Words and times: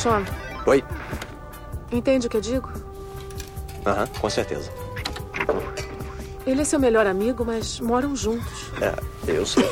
Sean, 0.00 0.24
Oi? 0.64 0.82
entende 1.92 2.26
o 2.26 2.30
que 2.30 2.36
eu 2.38 2.40
digo? 2.40 2.70
Aham, 3.84 4.06
com 4.18 4.30
certeza. 4.30 4.70
Ele 6.46 6.62
é 6.62 6.64
seu 6.64 6.80
melhor 6.80 7.06
amigo, 7.06 7.44
mas 7.44 7.78
moram 7.80 8.16
juntos. 8.16 8.70
É, 8.80 8.94
eu 9.30 9.44
sei. 9.44 9.68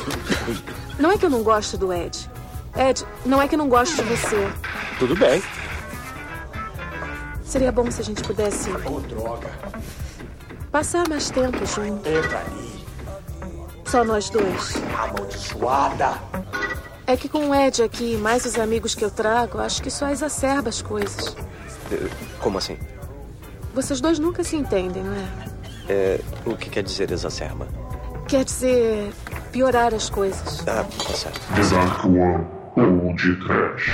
Não 0.99 1.11
é 1.11 1.17
que 1.17 1.25
eu 1.25 1.29
não 1.31 1.41
gosto 1.41 1.77
do 1.77 1.91
Ed. 1.91 2.29
Ed, 2.75 3.05
não 3.25 3.41
é 3.41 3.47
que 3.47 3.55
eu 3.55 3.57
não 3.59 3.67
gosto 3.67 3.95
de 3.95 4.03
você. 4.03 4.47
Tudo 4.99 5.15
bem. 5.15 5.41
Seria 7.43 7.71
bom 7.71 7.89
se 7.89 8.01
a 8.01 8.03
gente 8.03 8.21
pudesse 8.21 8.69
Ô, 8.69 8.99
droga. 8.99 9.49
passar 10.71 11.07
mais 11.09 11.31
tempo 11.31 11.65
junto. 11.65 12.07
Entra 12.07 12.39
ali. 12.39 12.85
Só 13.85 14.03
nós 14.03 14.29
dois. 14.29 14.75
Amaldiçoada. 14.95 16.19
É 17.09 17.17
que 17.17 17.27
com 17.27 17.49
o 17.49 17.55
Ed 17.55 17.81
aqui 17.81 18.13
e 18.13 18.17
mais 18.17 18.45
os 18.45 18.55
amigos 18.59 18.93
que 18.93 19.03
eu 19.03 19.09
trago, 19.09 19.57
acho 19.57 19.81
que 19.81 19.89
só 19.89 20.09
exacerba 20.11 20.69
as 20.69 20.79
coisas. 20.79 21.35
Eh, 21.91 22.07
Como 22.39 22.59
assim? 22.59 22.77
Vocês 23.73 23.99
dois 23.99 24.19
nunca 24.19 24.43
se 24.43 24.55
entendem, 24.55 25.03
não 25.03 25.15
é? 25.15 25.27
É, 25.91 26.21
o 26.45 26.55
que 26.55 26.69
quer 26.69 26.83
dizer 26.83 27.09
exacerba? 27.11 27.67
Quer 28.27 28.45
dizer, 28.45 29.11
piorar 29.51 29.91
as 29.91 30.07
coisas. 30.07 30.59
Ah, 30.67 30.83
tá 30.83 31.13
certo. 31.15 31.39
The 31.55 31.63
Dark 31.75 32.05
One 32.05 32.45
ou 32.77 33.15
de 33.15 33.35
Trash. 33.37 33.89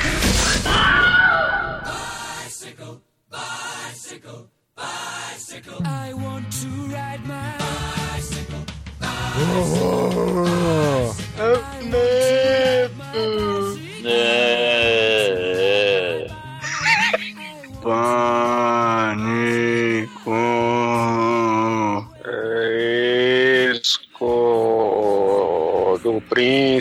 É. 10.01 10.04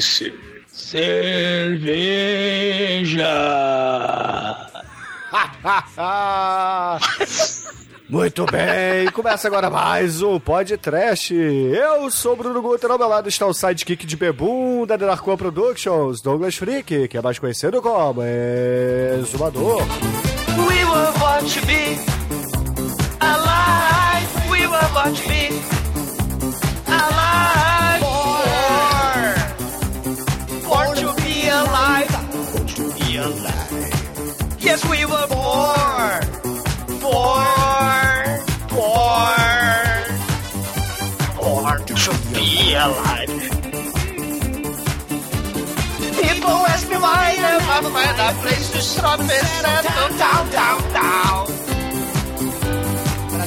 príncipe. 0.05 0.39
Cerveja. 0.71 2.05
Muito 8.09 8.45
bem, 8.47 9.11
começa 9.13 9.49
agora 9.49 9.71
mais 9.71 10.21
um 10.21 10.39
podcast. 10.39 11.35
Eu 11.35 12.11
sou 12.11 12.35
o 12.35 12.37
Bruno 12.37 12.61
Guter, 12.61 12.91
ao 12.91 12.99
meu 12.99 13.09
lado 13.09 13.31
está 13.31 13.47
o 13.47 13.55
sidekick 13.55 14.05
de 14.05 14.17
Bebum 14.17 14.85
da 14.87 14.99
The 14.99 15.07
Dark 15.07 15.27
One 15.27 15.39
Productions, 15.39 16.21
Douglas 16.21 16.55
Freak, 16.55 17.09
que 17.09 17.17
é 17.17 17.23
mais 17.23 17.39
conhecido 17.39 17.81
como 17.81 18.21
Exumador. 18.23 19.81
We 20.59 20.85
were 20.85 21.13
born 21.19 21.49
to 21.49 21.67
be 21.67 21.99
alive. 23.21 24.51
We 24.51 24.67
were 24.67 24.89
born 24.93 25.15
to 25.15 25.29
be 25.29 25.74
alive. 33.25 34.57
Yes, 34.61 34.85
we 34.91 35.05
were 35.05 35.27
born. 35.29 36.23
Born. 37.01 38.27
Born. 38.75 40.05
Born 41.41 41.79
to 41.87 41.95
be 42.33 42.75
alive. 42.75 43.33
People 46.21 46.57
ask 46.73 46.85
me 46.91 46.97
why 46.97 47.19
I 47.33 47.37
never 47.47 47.91
find 47.97 48.19
a 48.21 48.31
place 48.43 48.69
to 48.73 48.81
stop 48.81 49.21
and 49.21 49.31
settle 49.31 50.11
down, 50.23 50.43
down, 50.59 50.79
down. 50.93 51.47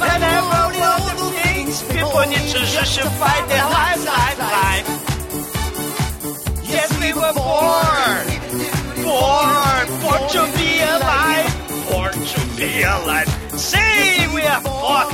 But 0.00 0.20
I 0.32 0.38
wrote 0.48 0.78
all 0.88 1.02
the 1.08 1.28
things 1.38 1.82
people 1.82 2.20
need 2.32 2.46
to 2.54 2.60
justify 2.76 3.36
their 3.46 3.66
lives, 3.78 4.04
life, 4.06 4.38
life. 4.38 4.88
Yes, 6.64 6.88
we 7.00 7.12
were 7.12 7.32
born, 7.32 8.27
born, 9.18 9.86
born 10.02 10.22
to 10.34 10.42
be 10.56 10.70
alive, 10.94 11.50
born 11.90 12.12
to 12.12 12.40
be 12.56 12.82
alive. 12.82 13.28
Say 13.58 14.28
we 14.34 14.42
are 14.42 14.62
born 14.62 15.06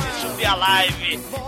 be 0.45 0.51
alive. 0.51 0.95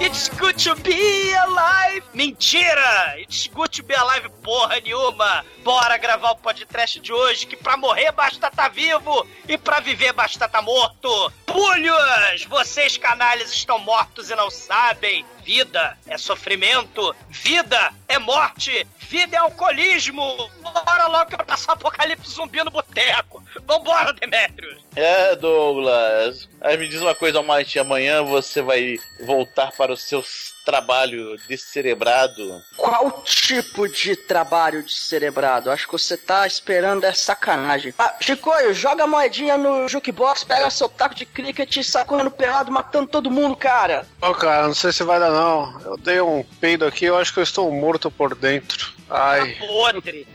It's 0.01 0.29
good 0.29 0.57
to 0.59 0.75
be 0.81 1.33
alive. 1.33 2.03
Mentira! 2.15 3.19
It's 3.19 3.47
good 3.47 3.71
to 3.73 3.83
be 3.83 3.93
alive 3.93 4.27
porra 4.41 4.79
nenhuma. 4.79 5.45
Bora 5.63 5.97
gravar 5.97 6.31
o 6.31 6.37
podcast 6.37 6.99
de 6.99 7.13
hoje 7.13 7.45
que 7.45 7.55
pra 7.55 7.77
morrer 7.77 8.11
basta 8.11 8.49
tá 8.49 8.67
vivo 8.69 9.27
e 9.47 9.57
pra 9.57 9.79
viver 9.79 10.13
basta 10.13 10.47
tá 10.47 10.61
morto. 10.61 11.31
Pulhos! 11.45 12.45
Vocês 12.49 12.97
canalhas 12.97 13.51
estão 13.51 13.77
mortos 13.77 14.31
e 14.31 14.35
não 14.35 14.49
sabem. 14.49 15.25
Vida 15.43 15.97
é 16.07 16.17
sofrimento, 16.17 17.15
vida 17.29 17.93
é 18.07 18.17
morte, 18.17 18.85
vida 18.99 19.35
é 19.35 19.39
alcoolismo. 19.39 20.49
Bora 20.61 21.07
logo 21.07 21.29
que 21.29 21.35
eu 21.35 21.45
passar 21.45 21.73
apocalipse 21.73 22.31
zumbi 22.31 22.63
no 22.63 22.71
boteco. 22.71 23.43
Vambora, 23.65 24.13
Demetrius. 24.13 24.77
É, 24.95 25.35
Douglas. 25.35 26.47
Aí 26.61 26.77
me 26.77 26.87
diz 26.87 27.01
uma 27.01 27.15
coisa, 27.15 27.37
Almighty, 27.37 27.79
amanhã 27.79 28.23
você 28.23 28.61
vai 28.61 28.97
voltar 29.25 29.71
para 29.71 29.93
o 29.93 29.97
seu 29.97 30.23
trabalho 30.65 31.37
descerebrado. 31.47 32.61
Qual 32.75 33.23
tipo 33.23 33.87
de 33.87 34.15
trabalho 34.15 34.83
descerebrado? 34.83 35.71
Acho 35.71 35.85
que 35.85 35.93
você 35.93 36.17
tá 36.17 36.45
esperando 36.45 37.05
é 37.05 37.13
sacanagem. 37.13 37.93
Ah, 37.97 38.15
Chicoio, 38.19 38.73
joga 38.73 39.05
a 39.05 39.07
moedinha 39.07 39.57
no 39.57 39.87
jukebox, 39.87 40.43
pega 40.43 40.69
seu 40.69 40.89
taco 40.89 41.15
de 41.15 41.25
cricket 41.25 41.77
e 41.77 41.83
sai 41.83 42.03
correndo 42.03 42.31
pelado, 42.31 42.71
matando 42.71 43.07
todo 43.07 43.31
mundo, 43.31 43.55
cara. 43.55 44.05
Ô, 44.21 44.33
cara, 44.33 44.67
não 44.67 44.73
sei 44.73 44.91
se 44.91 45.03
vai 45.03 45.19
dar 45.19 45.31
não. 45.31 45.79
Eu 45.81 45.97
dei 45.97 46.19
um 46.19 46.43
peido 46.59 46.85
aqui, 46.85 47.05
eu 47.05 47.17
acho 47.17 47.33
que 47.33 47.39
eu 47.39 47.43
estou 47.43 47.71
morto 47.71 48.11
por 48.11 48.35
dentro. 48.35 48.91
Ai, 49.09 49.55
Podre. 49.59 50.27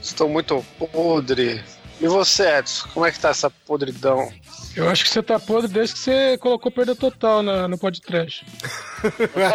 estou 0.00 0.28
muito 0.28 0.64
podre. 0.78 1.60
E 2.04 2.06
você, 2.06 2.58
Edson, 2.58 2.86
como 2.92 3.06
é 3.06 3.10
que 3.10 3.18
tá 3.18 3.30
essa 3.30 3.48
podridão? 3.48 4.30
Eu 4.76 4.90
acho 4.90 5.04
que 5.04 5.08
você 5.08 5.22
tá 5.22 5.40
podre 5.40 5.72
desde 5.72 5.94
que 5.94 6.00
você 6.00 6.36
colocou 6.36 6.70
perda 6.70 6.94
total 6.94 7.42
na, 7.42 7.66
no 7.66 7.78
podcast. 7.78 8.44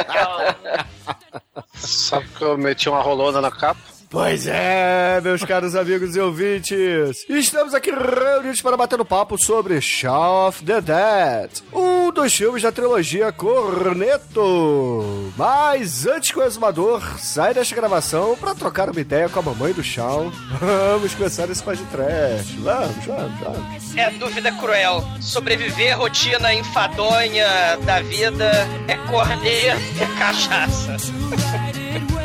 Sabe 1.76 2.28
que 2.30 2.42
eu 2.42 2.58
meti 2.58 2.90
uma 2.90 3.04
rolona 3.04 3.40
na 3.40 3.52
capa? 3.52 3.80
Pois 4.10 4.48
é, 4.48 5.22
meus 5.22 5.44
caros 5.44 5.76
amigos 5.76 6.16
e 6.16 6.20
ouvintes, 6.20 7.24
estamos 7.30 7.76
aqui 7.76 7.92
reunidos 7.92 8.60
para 8.60 8.76
bater 8.76 9.00
um 9.00 9.06
papo 9.06 9.38
sobre 9.38 9.80
Shaun 9.80 10.48
of 10.48 10.66
the 10.66 10.82
Dead, 10.82 11.52
um 11.72 12.12
dos 12.12 12.34
filmes 12.34 12.64
da 12.64 12.72
trilogia 12.72 13.32
Corneto. 13.32 15.32
Mas 15.38 16.08
antes 16.08 16.32
que 16.32 16.40
o 16.40 16.44
exumador 16.44 17.20
saia 17.20 17.54
desta 17.54 17.76
gravação 17.76 18.36
para 18.36 18.56
trocar 18.56 18.90
uma 18.90 19.00
ideia 19.00 19.30
com 19.30 19.42
a 19.42 19.44
mamãe 19.44 19.74
do 19.74 19.84
Shaun, 19.84 20.32
vamos 20.60 21.14
começar 21.14 21.48
esse 21.52 21.62
podcast. 21.62 22.58
Vamos, 22.58 23.06
vamos, 23.06 23.40
vamos. 23.42 23.96
É 23.96 24.10
dúvida 24.10 24.52
cruel. 24.54 25.04
Sobreviver 25.22 25.94
à 25.94 25.98
rotina 25.98 26.52
enfadonha 26.52 27.78
da 27.86 28.02
vida 28.02 28.50
é 28.88 28.98
corneto, 29.08 29.80
é 30.02 30.18
cachaça. 30.18 30.98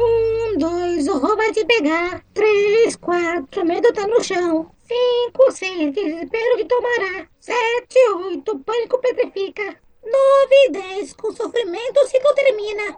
Um, 0.00 0.56
dois, 0.56 1.06
o 1.08 1.18
roubo 1.18 1.36
vai 1.36 1.52
te 1.52 1.62
pegar. 1.66 2.24
Três, 2.32 2.96
quatro, 2.96 3.66
medo 3.66 3.92
tá 3.92 4.06
no 4.06 4.24
chão. 4.24 4.70
Cinco, 4.88 5.52
seis, 5.52 5.92
desespero 5.94 6.56
te 6.56 6.64
tomará. 6.64 7.26
Sete, 7.38 7.98
oito, 8.24 8.58
pânico 8.60 8.98
petrifica. 8.98 9.76
Nove 10.02 10.70
dez, 10.70 11.12
com 11.12 11.30
sofrimento 11.32 12.00
o 12.00 12.06
ciclo 12.06 12.34
termina. 12.34 12.96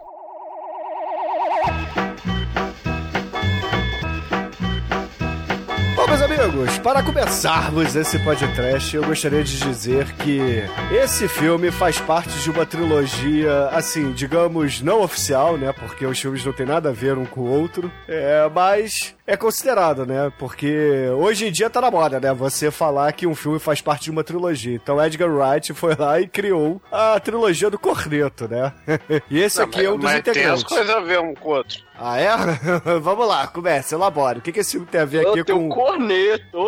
Bom, 5.95 6.07
meus 6.07 6.21
amigos, 6.23 6.79
para 6.79 7.03
começarmos 7.03 7.95
esse 7.95 8.17
podcast, 8.19 8.95
eu 8.95 9.03
gostaria 9.03 9.43
de 9.43 9.59
dizer 9.59 10.11
que 10.15 10.63
esse 10.91 11.27
filme 11.27 11.69
faz 11.69 11.99
parte 11.99 12.31
de 12.39 12.49
uma 12.49 12.65
trilogia, 12.65 13.67
assim, 13.67 14.11
digamos, 14.11 14.81
não 14.81 15.01
oficial, 15.03 15.55
né? 15.55 15.71
Porque 15.71 16.03
os 16.05 16.19
filmes 16.19 16.43
não 16.43 16.51
têm 16.51 16.65
nada 16.65 16.89
a 16.89 16.91
ver 16.91 17.15
um 17.17 17.25
com 17.25 17.41
o 17.41 17.49
outro. 17.49 17.91
É, 18.07 18.49
mas 18.53 19.15
é 19.27 19.37
considerado, 19.37 20.03
né? 20.03 20.31
Porque 20.39 21.07
hoje 21.15 21.47
em 21.47 21.51
dia 21.51 21.69
tá 21.69 21.79
na 21.79 21.91
moda, 21.91 22.19
né? 22.19 22.33
Você 22.33 22.71
falar 22.71 23.11
que 23.13 23.27
um 23.27 23.35
filme 23.35 23.59
faz 23.59 23.79
parte 23.79 24.05
de 24.05 24.11
uma 24.11 24.23
trilogia. 24.23 24.73
Então 24.73 25.03
Edgar 25.03 25.29
Wright 25.29 25.73
foi 25.73 25.95
lá 25.95 26.19
e 26.19 26.27
criou 26.27 26.81
a 26.91 27.19
trilogia 27.19 27.69
do 27.69 27.77
Corneto, 27.77 28.47
né? 28.47 28.73
e 29.29 29.39
esse 29.39 29.59
Não, 29.59 29.65
aqui 29.65 29.85
é 29.85 29.89
um 29.91 29.95
dos 29.97 30.05
mas 30.05 30.21
tem 30.23 30.31
as 30.31 30.37
integrantes. 30.37 30.63
coisas 30.63 30.89
a 30.89 30.99
ver 31.01 31.19
um 31.19 31.35
com 31.35 31.49
o 31.49 31.53
outro. 31.53 31.77
Ah, 32.05 32.19
é? 32.19 32.29
Vamos 32.99 33.25
lá, 33.25 33.47
comece, 33.47 33.95
elabore. 33.95 34.39
O 34.39 34.41
que, 34.41 34.51
que 34.51 34.59
esse 34.59 34.71
filme 34.71 34.85
tem 34.85 34.99
a 34.99 35.05
ver 35.05 35.25
aqui 35.25 35.39
Eu 35.39 35.45
tenho 35.45 35.57
com... 35.57 35.65
um 35.67 35.69
corneto. 35.69 36.67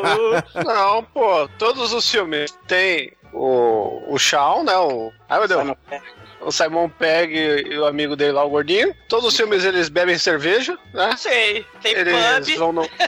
Não, 0.64 1.04
pô, 1.04 1.46
todos 1.58 1.92
os 1.92 2.10
filmes 2.10 2.50
tem 2.66 3.12
o, 3.30 4.14
o 4.14 4.18
Shawn, 4.18 4.64
né? 4.64 4.74
O, 4.78 5.12
ai, 5.28 5.38
meu 5.38 5.48
Deus. 5.48 5.76
O 6.40 6.50
Simon 6.52 6.88
Pegg 6.88 7.34
e 7.34 7.78
o 7.78 7.86
amigo 7.86 8.16
dele 8.16 8.32
lá, 8.32 8.44
o 8.44 8.50
gordinho. 8.50 8.94
Todos 9.08 9.26
os 9.26 9.36
filmes 9.36 9.64
eles 9.64 9.88
bebem 9.88 10.16
cerveja, 10.18 10.78
né? 10.92 11.14
Sei, 11.16 11.64
tem 11.82 11.92
Eles 11.92 12.14
pub, 12.48 12.56
vão 12.58 12.72
no... 12.72 12.88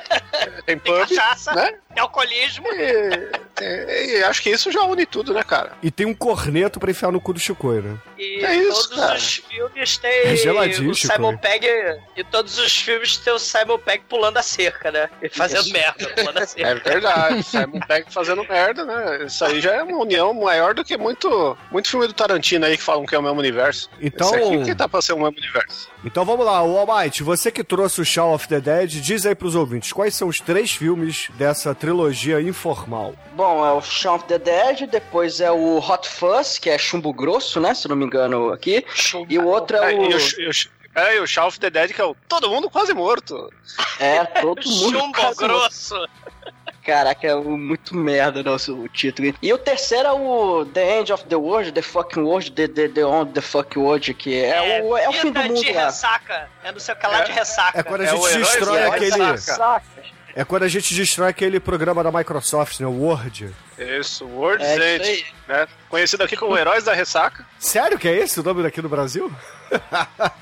Tem 0.66 0.76
tem 0.76 0.78
pub, 0.78 0.98
cachaça, 1.08 1.54
né? 1.54 1.74
tem 1.94 2.02
alcoolismo. 2.02 2.66
E, 2.72 3.30
e- 3.60 4.18
e 4.18 4.24
acho 4.24 4.42
que 4.42 4.50
isso 4.50 4.72
já 4.72 4.82
une 4.82 5.04
tudo, 5.06 5.32
né, 5.34 5.42
cara? 5.44 5.72
E 5.82 5.90
tem 5.90 6.06
um 6.06 6.14
corneto 6.14 6.80
pra 6.80 6.90
enfiar 6.90 7.12
no 7.12 7.20
cu 7.20 7.32
do 7.32 7.38
Chicoio, 7.40 7.82
né? 7.82 7.98
E 8.18 8.44
É 8.44 8.54
isso, 8.56 8.88
todos 8.88 9.04
cara. 9.04 9.14
os 9.16 9.34
filmes 9.36 9.96
tem 9.98 10.10
É 10.10 10.36
geladinho, 10.36 10.90
o 10.90 10.94
Chico, 10.94 11.12
Simon? 11.14 11.36
Pegg. 11.36 11.66
E 12.16 12.24
todos 12.24 12.58
os 12.58 12.74
filmes 12.76 13.16
tem 13.18 13.32
o 13.32 13.38
Simon 13.38 13.78
Pegg 13.78 14.04
pulando 14.08 14.38
a 14.38 14.42
cerca, 14.42 14.90
né? 14.90 15.08
E 15.22 15.28
fazendo 15.28 15.62
Isso. 15.64 15.72
merda, 15.72 16.08
pulando 16.08 16.38
a 16.38 16.46
cerca. 16.46 16.68
É 16.70 16.74
verdade. 16.92 17.42
Simon 17.44 17.80
Pegg 17.86 18.10
fazendo 18.12 18.44
merda, 18.48 18.84
né? 18.84 19.24
Isso 19.26 19.44
aí 19.44 19.60
já 19.60 19.74
é 19.74 19.82
uma 19.82 19.98
união 19.98 20.32
maior 20.34 20.74
do 20.74 20.84
que 20.84 20.96
muito, 20.96 21.56
muito 21.70 21.88
filme 21.88 22.06
do 22.06 22.12
Tarantino 22.14 22.64
aí 22.66 22.76
que 22.76 22.82
falam 22.82 23.04
que 23.06 23.14
é 23.14 23.18
o 23.22 23.24
mesmo 23.24 23.38
universo. 23.40 23.88
Então- 24.00 24.28
Esse 24.34 24.54
aqui 24.54 24.64
que 24.64 24.74
tá 24.74 24.88
pra 24.88 25.00
ser 25.00 25.12
o 25.14 25.18
mesmo 25.18 25.36
universo. 25.38 25.88
Então 26.04 26.24
vamos 26.24 26.44
lá, 26.44 26.62
o 26.62 26.76
Almighty, 26.76 27.22
você 27.22 27.50
que 27.50 27.62
trouxe 27.64 28.00
o 28.00 28.04
Shaun 28.04 28.34
of 28.34 28.48
the 28.48 28.60
Dead, 28.60 28.90
diz 29.00 29.24
aí 29.24 29.34
pros 29.34 29.54
ouvintes, 29.54 29.92
quais 29.92 30.14
são 30.14 30.28
os 30.28 30.40
três 30.40 30.72
filmes 30.72 31.28
dessa 31.34 31.74
trilogia 31.74 32.40
informal? 32.40 33.14
Bom, 33.34 33.64
é 33.64 33.72
o 33.72 33.80
Shaun 33.80 34.16
of 34.16 34.24
the 34.26 34.38
Dead, 34.38 34.88
depois 34.90 35.40
é 35.40 35.50
o 35.50 35.78
Hot 35.78 36.08
Fuzz, 36.08 36.58
que 36.58 36.68
é 36.68 36.76
chumbo 36.76 37.12
grosso, 37.12 37.60
né? 37.60 37.72
Se 37.74 37.88
não 37.88 37.96
me 37.96 38.04
engano 38.04 38.52
aqui. 38.52 38.84
E 39.28 39.38
o 39.38 39.46
outro 39.46 39.76
é 39.76 39.92
É, 39.94 39.96
o. 39.98 40.02
e 40.10 40.14
o, 40.14 40.18
e 40.40 40.48
o, 40.48 40.52
é, 40.94 41.16
e 41.16 41.20
o 41.20 41.26
Shaun 41.26 41.46
of 41.46 41.58
the 41.60 41.70
Dead, 41.70 41.92
que 41.92 42.00
é 42.00 42.04
o 42.04 42.14
Todo 42.28 42.50
Mundo 42.50 42.68
Quase 42.68 42.92
Morto. 42.92 43.48
É, 43.98 44.24
todo 44.24 44.60
mundo. 44.68 44.98
Chumbo 44.98 45.12
quase- 45.18 45.38
grosso. 45.38 45.94
Caraca, 46.84 47.26
é 47.26 47.34
muito 47.34 47.94
merda 47.96 48.42
nosso 48.42 48.74
o 48.74 48.88
título. 48.88 49.32
E 49.40 49.52
o 49.52 49.58
terceiro 49.58 50.08
é 50.08 50.12
o 50.12 50.64
The 50.66 50.98
End 50.98 51.12
of 51.12 51.24
the 51.26 51.36
World, 51.36 51.70
The 51.72 51.82
Fucking 51.82 52.22
World, 52.22 52.50
The, 52.52 52.66
the, 52.68 52.88
the 52.88 53.04
On 53.06 53.24
the 53.26 53.40
Fuck 53.40 53.78
World, 53.78 54.12
que 54.14 54.42
é, 54.42 54.82
o, 54.82 54.96
é 54.98 55.08
o 55.08 55.12
fim 55.12 55.30
do 55.30 55.40
mundo 55.40 55.60
de 55.62 55.72
lá. 55.72 55.84
ressaca. 55.86 56.48
É 56.64 56.72
não 56.72 56.80
sei 56.80 56.94
o 56.94 56.98
que 56.98 57.06
lá 57.06 57.20
de 57.20 57.32
ressaca. 57.32 57.78
É 57.80 57.82
quando 57.84 58.00
a 58.00 58.04
É 58.04 58.08
gente 58.08 58.26
herói 58.26 58.38
destrói 58.38 58.82
aquele... 58.82 59.24
Ressaca. 59.24 60.01
É 60.34 60.44
quando 60.44 60.62
a 60.62 60.68
gente 60.68 60.94
destrói 60.94 61.28
aquele 61.28 61.60
programa 61.60 62.02
da 62.02 62.10
Microsoft, 62.10 62.80
né, 62.80 62.86
o 62.86 62.90
Word. 62.90 63.54
Isso, 63.78 64.24
World's 64.26 64.66
É 64.66 64.96
aí. 64.96 65.24
né? 65.46 65.66
Conhecido 65.88 66.22
aqui 66.24 66.36
como 66.36 66.56
Heróis 66.56 66.84
da 66.84 66.94
Ressaca. 66.94 67.44
Sério 67.58 67.98
que 67.98 68.08
é 68.08 68.16
esse 68.16 68.40
o 68.40 68.42
nome 68.42 68.62
daqui 68.62 68.80
no 68.80 68.88
Brasil? 68.88 69.30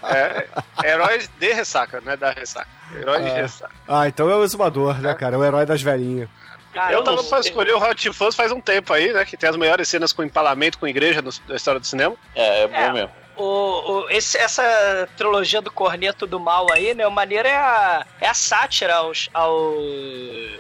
É, 0.05 0.47
Heróis 0.85 1.29
de 1.39 1.53
Ressaca, 1.53 2.01
né? 2.01 2.17
Da 2.17 2.31
Ressaca. 2.31 2.69
Heróis 2.97 3.25
de 3.25 3.31
Ah. 3.31 3.35
Ressaca. 3.35 3.73
Ah, 3.89 4.09
então 4.09 4.31
é 4.31 4.35
o 4.37 4.45
Exumador, 4.45 4.99
né, 5.01 5.15
cara? 5.15 5.35
É 5.37 5.39
o 5.39 5.45
herói 5.45 5.67
das 5.67 5.83
velhinhas. 5.83 6.29
Cara, 6.73 6.93
Eu 6.93 7.03
tava 7.03 7.23
pra 7.25 7.41
escolher 7.41 7.73
o 7.75 7.79
Hot 7.83 8.13
Fuzz 8.13 8.37
faz 8.37 8.53
um 8.53 8.61
tempo 8.61 8.93
aí, 8.93 9.13
né? 9.13 9.25
Que 9.25 9.37
tem 9.37 9.49
as 9.51 9.57
melhores 9.57 9.89
cenas 9.89 10.13
com 10.13 10.23
empalamento 10.23 10.79
com 10.79 10.87
igreja 10.87 11.21
do- 11.21 11.31
da 11.49 11.57
história 11.57 11.81
do 11.81 11.87
cinema. 11.87 12.15
É, 12.35 12.63
é 12.63 12.69
bom 12.69 12.77
É. 12.77 12.93
mesmo. 12.93 13.11
O, 13.41 13.93
o- 14.05 14.11
esse- 14.11 14.37
essa 14.39 15.09
trilogia 15.17 15.61
do 15.63 15.71
Corneto 15.71 16.27
do 16.27 16.39
Mal 16.39 16.67
aí, 16.73 16.95
né? 16.95 17.07
O 17.07 17.11
maneiro 17.11 17.49
é 17.49 17.57
a, 17.57 18.07
é 18.21 18.29
a 18.29 18.35
sátira 18.35 18.97
aos, 18.97 19.29
ao, 19.33 19.75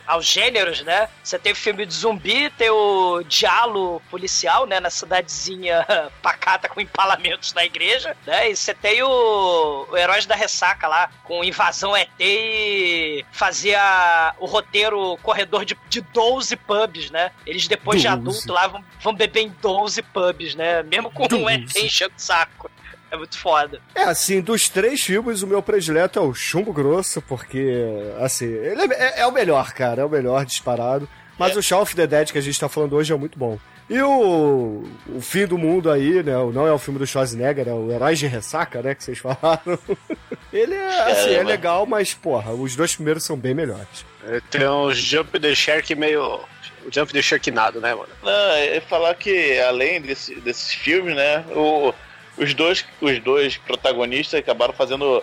aos 0.06 0.26
gêneros, 0.26 0.82
né? 0.82 1.08
Você 1.22 1.38
tem 1.38 1.52
o 1.52 1.56
filme 1.56 1.84
de 1.84 1.92
zumbi, 1.94 2.50
tem 2.50 2.70
o 2.70 3.22
diálogo 3.28 4.02
policial, 4.10 4.66
né? 4.66 4.80
Na 4.80 4.90
cidadezinha 4.90 5.84
pacata 6.22 6.68
com 6.68 6.80
empalamentos 6.80 7.52
na 7.52 7.64
igreja, 7.64 8.16
né? 8.26 8.50
E 8.50 8.56
você 8.56 8.72
tem 8.74 9.02
o, 9.02 9.86
o 9.90 9.96
Heróis 9.96 10.26
da 10.26 10.34
Ressaca 10.34 10.88
lá, 10.88 11.10
com 11.24 11.44
invasão 11.44 11.96
ET 11.96 12.08
e 12.18 13.24
fazia 13.32 14.34
o 14.38 14.46
roteiro 14.46 15.16
corredor 15.22 15.64
de, 15.64 15.76
de 15.88 16.00
12 16.00 16.56
pubs, 16.56 17.10
né? 17.10 17.30
Eles 17.46 17.66
depois 17.68 18.00
de 18.00 18.08
12. 18.08 18.20
adulto 18.20 18.52
lá 18.52 18.66
vão, 18.66 18.84
vão 19.00 19.14
beber 19.14 19.42
em 19.42 19.48
12 19.60 20.02
pubs, 20.02 20.54
né? 20.54 20.82
Mesmo 20.82 21.10
com 21.10 21.24
um 21.24 21.28
12. 21.28 21.44
ET 21.52 21.76
enchendo 21.84 22.14
o 22.16 22.20
saco. 22.20 22.69
É 23.10 23.16
muito 23.16 23.36
foda. 23.38 23.80
É, 23.94 24.02
assim, 24.04 24.40
dos 24.40 24.68
três 24.68 25.00
filmes, 25.00 25.42
o 25.42 25.46
meu 25.46 25.62
predileto 25.62 26.18
é 26.18 26.22
o 26.22 26.32
Chumbo 26.34 26.72
Grosso, 26.72 27.20
porque, 27.22 27.74
assim, 28.20 28.46
ele 28.46 28.82
é, 28.94 29.02
é- 29.18 29.20
é 29.22 29.26
o 29.26 29.32
melhor, 29.32 29.72
cara, 29.72 30.02
é 30.02 30.04
o 30.04 30.08
melhor 30.08 30.44
disparado. 30.44 31.08
Mas 31.38 31.56
o 31.56 31.62
Shaun 31.62 31.80
of 31.82 31.96
the 31.96 32.06
Dead 32.06 32.30
que 32.32 32.38
a 32.38 32.42
gente 32.42 32.60
tá 32.60 32.68
falando 32.68 32.94
hoje 32.94 33.12
é 33.12 33.16
muito 33.16 33.38
bom. 33.38 33.58
E 33.88 34.00
o, 34.02 34.84
o 35.08 35.20
fim 35.22 35.46
do 35.46 35.56
mundo 35.58 35.90
aí, 35.90 36.22
né? 36.22 36.36
o- 36.36 36.52
Não 36.52 36.66
é 36.66 36.72
o 36.72 36.78
filme 36.78 36.98
do 36.98 37.06
Schwarzenegger, 37.06 37.66
é 37.66 37.72
o 37.72 37.90
Heróis 37.90 38.18
de 38.18 38.26
Ressaca, 38.26 38.82
né? 38.82 38.94
Que 38.94 39.02
vocês 39.02 39.16
falaram. 39.24 39.78
Ele 40.52 40.74
é, 40.74 41.10
assim, 41.10 41.30
é 41.34 41.42
legal, 41.42 41.86
mas, 41.86 42.12
porra, 42.14 42.52
os 42.52 42.76
dois 42.76 42.94
primeiros 42.94 43.24
são 43.24 43.36
bem 43.36 43.54
melhores. 43.54 44.04
É, 44.26 44.40
Tem 44.50 44.68
uns 44.68 44.98
Jump 44.98 45.40
the 45.40 45.54
Shark 45.54 45.94
meio. 45.94 46.22
O 46.86 46.92
Jump 46.92 47.12
the 47.12 47.22
Sharknado, 47.22 47.80
né, 47.80 47.94
mano? 47.94 48.08
Não, 48.22 48.30
é 48.52 48.80
falar 48.80 49.14
que 49.14 49.58
além 49.60 50.00
desse- 50.00 50.34
desses 50.36 50.72
filmes, 50.74 51.16
né, 51.16 51.44
o- 51.54 51.92
os, 52.40 52.54
dois, 52.54 52.84
os 53.00 53.18
dois 53.20 53.56
protagonistas 53.56 54.40
acabaram 54.40 54.72
fazendo 54.72 55.22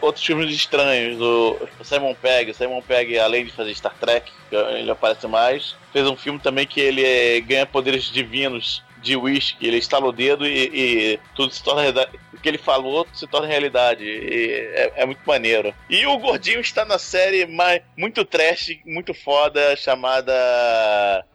outros 0.00 0.24
filmes 0.24 0.54
estranhos. 0.54 1.20
O, 1.20 1.56
o 1.80 1.84
Simon 1.84 2.14
Pegg, 2.14 2.52
Simon 2.54 2.82
Pegg, 2.82 3.18
além 3.18 3.44
de 3.44 3.52
fazer 3.52 3.74
Star 3.74 3.94
Trek, 4.00 4.30
que 4.50 4.56
ele 4.56 4.90
aparece 4.90 5.26
mais, 5.26 5.74
fez 5.92 6.06
um 6.06 6.16
filme 6.16 6.38
também 6.38 6.66
que 6.66 6.80
ele 6.80 7.40
ganha 7.42 7.66
poderes 7.66 8.04
divinos 8.04 8.82
de 9.02 9.14
whisky, 9.14 9.66
ele 9.68 9.76
estala 9.76 10.06
o 10.06 10.12
dedo 10.12 10.44
e, 10.44 10.70
e 10.74 11.20
tudo 11.36 11.52
se 11.52 11.62
torna 11.62 11.82
realidade. 11.82 12.10
O 12.34 12.40
que 12.40 12.48
ele 12.48 12.58
falou 12.58 13.06
se 13.14 13.26
torna 13.26 13.46
realidade. 13.46 14.04
E 14.04 14.50
é, 14.74 14.92
é 14.96 15.06
muito 15.06 15.20
maneiro. 15.24 15.72
E 15.88 16.04
o 16.06 16.18
Gordinho 16.18 16.60
está 16.60 16.84
na 16.84 16.98
série 16.98 17.46
mais, 17.46 17.82
muito 17.96 18.24
trash, 18.24 18.76
muito 18.84 19.14
foda, 19.14 19.76
chamada 19.76 20.32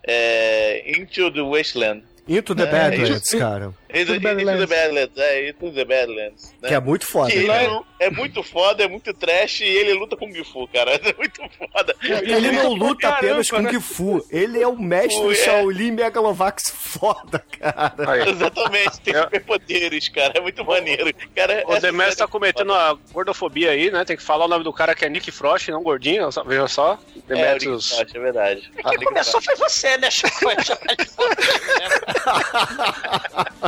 é, 0.06 0.84
Into 1.00 1.31
the 1.31 1.42
Wasteland. 1.42 2.04
Into 2.27 2.54
the 2.54 2.63
É, 2.63 2.66
Badlands, 2.66 3.34
cara. 3.34 3.74
Into, 3.93 4.07
the 4.07 4.15
Into 4.15 4.21
the 4.21 4.35
Badlands. 4.45 4.69
Badlands, 4.69 5.17
é, 5.17 5.49
Into 5.49 5.71
the 5.71 5.85
Badlands. 5.85 6.55
Né? 6.61 6.67
Que 6.69 6.73
é 6.75 6.79
muito 6.79 7.05
foda. 7.05 7.31
Que 7.31 7.45
cara. 7.45 7.63
ele 7.63 7.79
é 7.99 8.09
muito 8.09 8.43
foda, 8.43 8.83
é 8.83 8.88
muito 8.88 9.13
trash 9.13 9.61
e 9.61 9.65
ele 9.65 9.93
luta 9.93 10.15
com 10.17 10.31
Kung 10.31 10.43
Fu, 10.43 10.67
cara. 10.67 10.91
É 11.03 11.13
muito 11.17 11.41
foda. 11.57 11.95
Ele 12.01 12.51
não 12.51 12.73
luta 12.73 13.01
Caramba, 13.01 13.17
apenas 13.17 13.49
com 13.49 13.59
né? 13.59 13.69
Kung 13.71 13.79
Fu. 13.81 14.25
Ele 14.31 14.61
é 14.61 14.67
o 14.67 14.77
mestre 14.77 15.21
Fu, 15.21 15.31
é. 15.31 15.35
Shaolin 15.35 15.91
Megalovax 15.91 16.69
foda, 16.75 17.43
cara. 17.59 17.93
Aí. 18.11 18.29
Exatamente, 18.29 19.01
tem 19.01 19.13
superpoderes, 19.13 20.07
cara. 20.09 20.33
É 20.35 20.41
muito 20.41 20.63
maneiro. 20.65 21.11
Cara, 21.35 21.63
O 21.67 21.71
essa 21.71 21.81
Demetrio 21.81 22.11
tá 22.15 22.17
série- 22.25 22.31
cometendo 22.31 22.73
a 22.73 22.97
gordofobia 23.11 23.71
aí, 23.71 23.89
né? 23.91 24.03
Tem 24.05 24.15
que 24.17 24.23
falar 24.23 24.45
o 24.45 24.47
nome 24.47 24.63
do 24.63 24.71
cara 24.73 24.93
que 24.95 25.03
é 25.05 25.09
Nick 25.09 25.31
Frost, 25.31 25.67
não 25.69 25.83
gordinho, 25.83 26.31
só- 26.31 26.43
veja 26.43 26.67
só. 26.67 26.93
É, 26.93 26.95
o 26.95 26.97
Nick 27.15 27.27
Demetrius. 27.27 27.89
Frost, 27.95 28.15
é 28.15 28.19
verdade. 28.19 28.71
Quem 28.75 28.91
Nick 28.91 29.05
começou 29.05 29.41
Frost. 29.41 29.59
foi 29.59 29.69
você, 29.69 29.97
né, 29.97 30.09
Chico? 30.11 30.29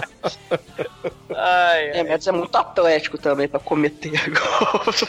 Ai, 1.36 1.90
ai. 1.92 2.00
É, 2.00 2.04
mas 2.04 2.26
é 2.28 2.32
muito 2.32 2.56
atlético 2.56 3.18
também 3.18 3.48
pra 3.48 3.60
cometer 3.60 4.12
golpe. 4.30 5.08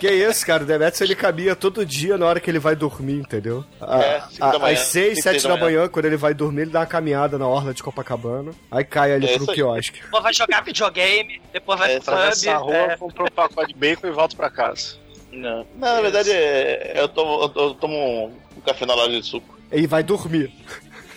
Que 0.00 0.10
isso, 0.10 0.46
cara? 0.46 0.62
O 0.62 0.66
Demetrius 0.66 1.00
ele 1.00 1.14
caminha 1.16 1.56
todo 1.56 1.84
dia 1.84 2.16
na 2.18 2.26
hora 2.26 2.40
que 2.40 2.50
ele 2.50 2.58
vai 2.58 2.76
dormir, 2.76 3.14
entendeu? 3.20 3.64
É, 3.80 4.22
a- 4.40 4.58
manhã, 4.58 4.74
às 4.74 4.80
seis, 4.80 5.14
cinco, 5.16 5.22
sete 5.22 5.32
seis 5.40 5.42
da 5.44 5.54
da 5.54 5.60
manhã, 5.60 5.88
quando 5.88 6.04
ele 6.06 6.16
vai 6.16 6.34
dormir, 6.34 6.62
ele 6.62 6.70
dá 6.70 6.80
uma 6.80 6.86
caminhada 6.86 7.38
na 7.38 7.46
orla 7.46 7.72
de 7.74 7.82
Copacabana. 7.82 8.52
Aí 8.70 8.84
cai 8.84 9.12
ali 9.12 9.26
É 9.28 9.36
pro 9.36 9.46
quiosque. 9.46 10.00
Depois 10.02 10.22
vai 10.22 10.32
jogar 10.34 10.62
videogame, 10.64 11.40
depois 11.52 11.78
vai 11.78 11.94
É, 11.96 12.00
pro 12.00 12.14
a 12.14 12.30
pub. 12.30 12.46
rua, 12.62 12.74
é. 12.76 12.96
compra 12.96 13.24
um 13.24 13.28
pacote 13.28 13.72
de 13.72 13.78
bacon 13.78 14.06
e 14.06 14.10
volta 14.10 14.36
pra 14.36 14.50
casa. 14.50 14.96
Não, 15.32 15.66
Não, 15.76 15.94
na 15.94 16.00
verdade, 16.00 16.30
é, 16.32 16.94
eu 16.96 17.08
tomo, 17.08 17.52
eu, 17.54 17.62
eu 17.62 17.74
tomo 17.74 17.94
um, 17.96 18.32
um 18.56 18.60
café 18.60 18.84
na 18.84 18.94
loja 18.94 19.20
de 19.20 19.26
suco. 19.26 19.58
E 19.72 19.86
vai 19.86 20.02
dormir. 20.02 20.52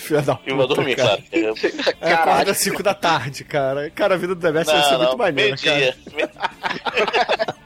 Filha 0.04 0.22
da 0.22 0.38
E 0.46 0.54
vou 0.54 0.68
puta, 0.68 0.76
dormir, 0.76 0.96
cara. 0.96 1.10
claro. 1.10 1.24
Eu- 1.32 1.56
É, 2.02 2.14
acorda 2.14 2.52
às 2.52 2.58
5 2.58 2.84
da 2.84 2.94
tarde, 2.94 3.44
cara. 3.44 3.90
Cara, 3.90 4.16
a 4.16 4.18
vida 4.18 4.36
do 4.36 4.42
Demetrius 4.42 4.80
vai 4.80 4.90
ser 4.90 4.98
muito 4.98 5.18
maneira, 5.18 5.58
cara. 5.58 5.78
meio-dia. 5.78 5.96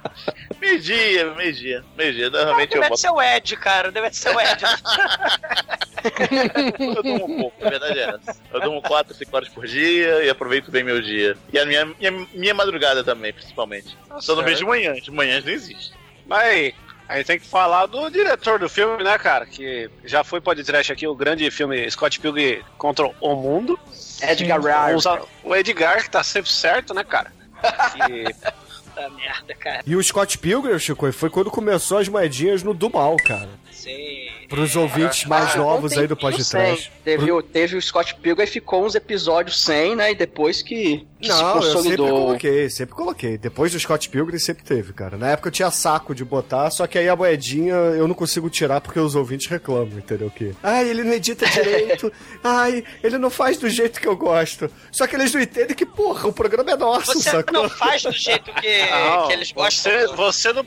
Meio-dia, 0.59 1.33
meio-dia, 1.35 1.83
meio-dia. 1.95 2.29
Normalmente 2.31 2.73
eu 2.75 2.81
Deve 2.81 2.89
boto. 2.89 2.99
ser 3.01 3.11
o 3.11 3.21
Ed, 3.21 3.55
cara. 3.57 3.91
Deve 3.91 4.11
ser 4.11 4.35
o 4.35 4.39
Ed. 4.41 4.63
Eu 6.79 7.03
durmo 7.03 7.25
um 7.25 7.37
pouco, 7.41 7.65
a 7.65 7.69
verdade 7.69 7.99
é 7.99 8.03
essa. 8.09 8.39
Eu 8.53 8.61
durmo 8.61 8.81
4, 8.81 9.13
5 9.13 9.35
horas 9.35 9.49
por 9.49 9.65
dia 9.67 10.23
e 10.23 10.29
aproveito 10.29 10.71
bem 10.71 10.83
meu 10.83 11.01
dia. 11.01 11.35
E 11.51 11.59
a 11.59 11.65
minha, 11.65 11.85
minha, 11.85 12.11
minha 12.33 12.53
madrugada 12.53 13.03
também, 13.03 13.33
principalmente. 13.33 13.97
Só 14.19 14.35
no 14.35 14.43
mês 14.43 14.57
de 14.57 14.65
manhã, 14.65 14.93
de 14.93 15.11
manhã 15.11 15.41
não 15.43 15.51
existe. 15.51 15.91
Mas 16.25 16.73
a 17.07 17.17
gente 17.17 17.27
tem 17.27 17.39
que 17.39 17.47
falar 17.47 17.85
do 17.85 18.09
diretor 18.09 18.59
do 18.59 18.69
filme, 18.69 19.03
né, 19.03 19.17
cara? 19.17 19.45
Que 19.45 19.89
já 20.03 20.23
foi 20.23 20.41
podcast 20.41 20.91
aqui, 20.91 21.07
o 21.07 21.15
grande 21.15 21.49
filme 21.51 21.89
Scott 21.89 22.19
Pilgrim 22.19 22.61
contra 22.77 23.09
o 23.21 23.35
Mundo. 23.35 23.79
Edgar 24.21 24.59
Wright. 24.61 25.07
O 25.43 25.55
Edgar, 25.55 26.03
que 26.03 26.09
tá 26.09 26.23
sempre 26.23 26.51
certo, 26.51 26.93
né, 26.93 27.03
cara? 27.03 27.31
E 28.09 28.33
Puta 28.97 29.09
merda, 29.11 29.53
cara. 29.53 29.83
E 29.85 29.95
o 29.95 30.03
Scott 30.03 30.37
Pilgrim, 30.39 30.79
Chico, 30.79 31.11
foi 31.11 31.29
quando 31.29 31.51
começou 31.51 31.99
as 31.99 32.09
moedinhas 32.09 32.63
no 32.63 32.73
do 32.73 32.89
mal, 32.89 33.15
cara. 33.17 33.49
Sim. 33.77 34.27
Pros 34.49 34.75
ouvintes 34.75 35.25
mais 35.25 35.53
Ah, 35.55 35.59
novos 35.59 35.93
não 35.93 36.01
aí 36.01 36.07
do 36.07 36.15
podcast. 36.17 36.91
Teve, 37.03 37.31
o- 37.31 37.41
teve 37.43 37.75
o 37.77 37.81
Scott 37.81 38.15
Pilgrim 38.15 38.43
e 38.45 38.47
ficou 38.47 38.85
uns 38.85 38.95
episódios 38.95 39.61
sem, 39.63 39.95
né? 39.95 40.11
E 40.11 40.15
depois 40.15 40.61
que, 40.61 41.05
que 41.21 41.27
se 41.27 41.29
Não, 41.29 41.55
eu 41.57 41.61
sempre 41.61 41.73
consolidou. 41.75 42.09
coloquei, 42.09 42.69
sempre 42.69 42.95
coloquei. 42.95 43.37
Depois 43.37 43.71
do 43.71 43.79
Scott 43.79 44.09
Pilgrim 44.09 44.39
sempre 44.39 44.63
teve, 44.63 44.93
cara. 44.93 45.17
Na 45.17 45.29
época 45.31 45.49
eu 45.49 45.51
tinha 45.51 45.69
saco 45.69 46.15
de 46.15 46.23
botar, 46.25 46.69
só 46.71 46.87
que 46.87 46.97
aí 46.97 47.07
a 47.07 47.15
moedinha 47.15 47.73
eu 47.75 48.07
não 48.07 48.15
consigo 48.15 48.49
tirar 48.49 48.81
porque 48.81 48.99
os 48.99 49.15
ouvintes 49.15 49.47
reclamam, 49.47 49.97
entendeu? 49.99 50.29
Que, 50.31 50.55
ai, 50.63 50.89
ele 50.89 51.03
não 51.03 51.13
edita 51.13 51.45
direito, 51.51 52.11
ai, 52.43 52.83
ele 53.03 53.17
não 53.17 53.29
faz 53.29 53.57
do 53.57 53.69
jeito 53.69 53.99
que 53.99 54.07
eu 54.07 54.15
gosto. 54.15 54.69
Só 54.91 55.05
que 55.05 55.15
eles 55.15 55.33
não 55.33 55.41
entendem 55.41 55.75
que, 55.75 55.85
porra, 55.85 56.27
o 56.27 56.33
programa 56.33 56.71
é 56.71 56.75
nosso, 56.77 57.13
Você 57.13 57.29
sacou? 57.29 57.53
não 57.53 57.69
faz 57.69 58.01
do 58.03 58.11
jeito 58.11 58.51
que, 58.53 58.77
Não, 58.89 59.27
que 59.27 59.33
eles 59.33 59.51
gostam. 59.51 59.91
Você, 59.91 60.07
você, 60.15 60.53
no, 60.53 60.65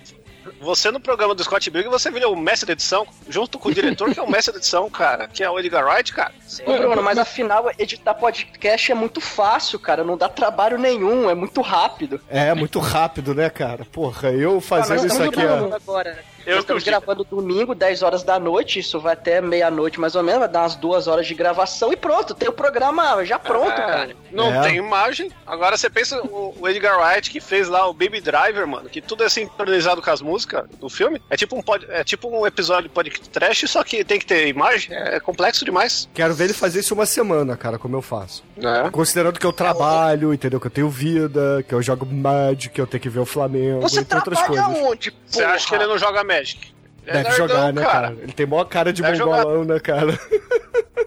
você 0.61 0.91
no 0.91 1.01
programa 1.01 1.35
do 1.35 1.43
Scott 1.43 1.71
Pilgrim, 1.71 1.91
você 1.91 2.11
vira 2.11 2.29
o 2.29 2.37
mestre 2.37 2.67
da 2.67 2.73
edição, 2.73 3.07
junto 3.29 3.59
com 3.59 3.69
o 3.69 3.75
diretor, 3.75 4.13
que 4.13 4.21
é 4.21 4.23
o 4.23 4.29
mestre 4.31 4.53
da 4.53 4.59
edição, 4.59 4.89
cara, 4.91 5.29
que 5.29 5.43
é 5.43 5.51
o 5.51 5.59
Edgar 5.59 5.87
Wright, 5.87 6.13
cara. 6.13 6.33
Ô, 6.67 6.77
Bruno, 6.77 7.03
mas 7.03 7.19
afinal, 7.19 7.71
editar 7.79 8.15
podcast 8.15 8.93
é 8.93 8.95
muito 8.95 9.21
fácil, 9.21 9.79
cara. 9.79 10.05
Não 10.05 10.17
dá 10.17 10.29
trabalho 10.29 10.79
nenhum, 10.79 11.31
é 11.31 11.35
muito 11.35 11.61
rápido. 11.61 12.21
É, 12.29 12.55
muito 12.55 12.79
rápido, 12.79 13.35
né, 13.35 13.49
cara? 13.51 13.85
Porra, 13.85 14.31
eu 14.31 14.61
fazendo 14.61 15.03
Nós 15.03 15.13
isso 15.13 15.23
aqui, 15.23 15.45
ó. 15.45 15.75
agora. 15.75 16.25
Eu 16.47 16.55
Nós 16.55 16.65
estamos 16.65 16.83
gravando 16.85 17.25
domingo, 17.25 17.75
10 17.75 18.03
horas 18.03 18.23
da 18.23 18.39
noite. 18.39 18.79
Isso 18.81 18.99
vai 19.01 19.13
até 19.13 19.41
meia-noite 19.41 20.01
mais 20.01 20.15
ou 20.15 20.23
menos. 20.23 20.41
Vai 20.41 20.49
dar 20.49 20.61
umas 20.63 20.75
duas 20.77 21.07
horas 21.07 21.27
de 21.27 21.35
gravação 21.35 21.93
e 21.93 21.97
pronto. 21.97 22.35
Tem 22.35 22.49
o 22.49 22.53
programa 22.53 23.25
já 23.25 23.39
pronto, 23.39 23.71
É, 23.71 23.77
cara. 23.77 24.11
Não 24.33 24.53
É. 24.53 24.63
tem 24.63 24.77
imagem. 24.77 25.31
Agora 25.47 25.77
você 25.77 25.91
pensa 25.91 26.21
o, 26.23 26.55
o 26.59 26.69
Edgar 26.69 26.99
Wright 26.99 27.31
que 27.31 27.41
fez 27.41 27.69
lá 27.69 27.87
o 27.89 27.93
Baby 27.93 28.21
Driver, 28.21 28.67
mano, 28.67 28.89
que 28.89 29.01
tudo 29.01 29.23
é 29.25 29.29
sincronizado 29.29 30.01
com 30.03 30.11
as 30.11 30.23
músicas 30.23 30.65
do 30.81 30.89
filme. 30.89 31.21
É 31.29 31.37
tipo 31.37 31.57
um, 31.57 31.63
pod, 31.63 31.87
é 31.91 32.03
tipo 32.05 32.29
um 32.29 32.47
episódio 32.47 32.85
de 32.85 32.95
podcast, 32.95 33.69
só 33.69 33.83
que 33.85 34.05
tem 34.05 34.19
que 34.19 34.27
ter 34.27 34.47
imagem. 34.49 34.95
É 34.97 35.21
complexo 35.21 35.65
demais. 35.65 36.09
Quero 36.15 36.35
ver 36.35 36.45
ele 36.45 36.53
fazer 36.55 36.81
isso 36.81 36.95
uma 36.95 37.07
semana, 37.07 37.57
cara, 37.57 37.79
como 37.79 37.97
eu 37.97 38.03
faço. 38.03 38.43
É. 38.59 38.91
Considerando 38.91 39.39
que 39.39 39.47
eu 39.47 39.53
trabalho, 39.53 40.33
entendeu? 40.33 40.61
Que 40.61 40.67
eu 40.67 40.71
tenho 40.71 40.89
vida, 40.89 41.65
que 41.69 41.75
eu 41.75 41.83
jogo 41.83 42.07
Magic, 42.07 42.69
que 42.75 42.81
eu 42.81 42.87
tenho 42.87 43.01
que 43.03 43.09
ver 43.09 43.21
o 43.21 43.27
Flamengo, 43.27 43.81
Você 43.83 44.01
entre 44.01 44.17
outras 44.19 44.43
coisas. 44.43 44.67
onde, 44.67 45.11
porra? 45.11 45.23
Você 45.27 45.43
acha 45.45 45.69
que 45.69 45.75
ele 45.75 45.87
não 45.87 45.99
joga 45.99 46.23
Magic? 46.35 46.73
É 47.07 47.13
Deve 47.13 47.29
nerdão, 47.29 47.49
jogar, 47.49 47.73
né, 47.73 47.83
cara? 47.83 48.17
Ele 48.21 48.33
tem 48.33 48.47
maior 48.47 48.65
cara 48.65 48.93
de 48.93 49.03
Deve 49.03 49.19
mongolão, 49.19 49.65
né, 49.65 49.81
cara? 49.81 50.19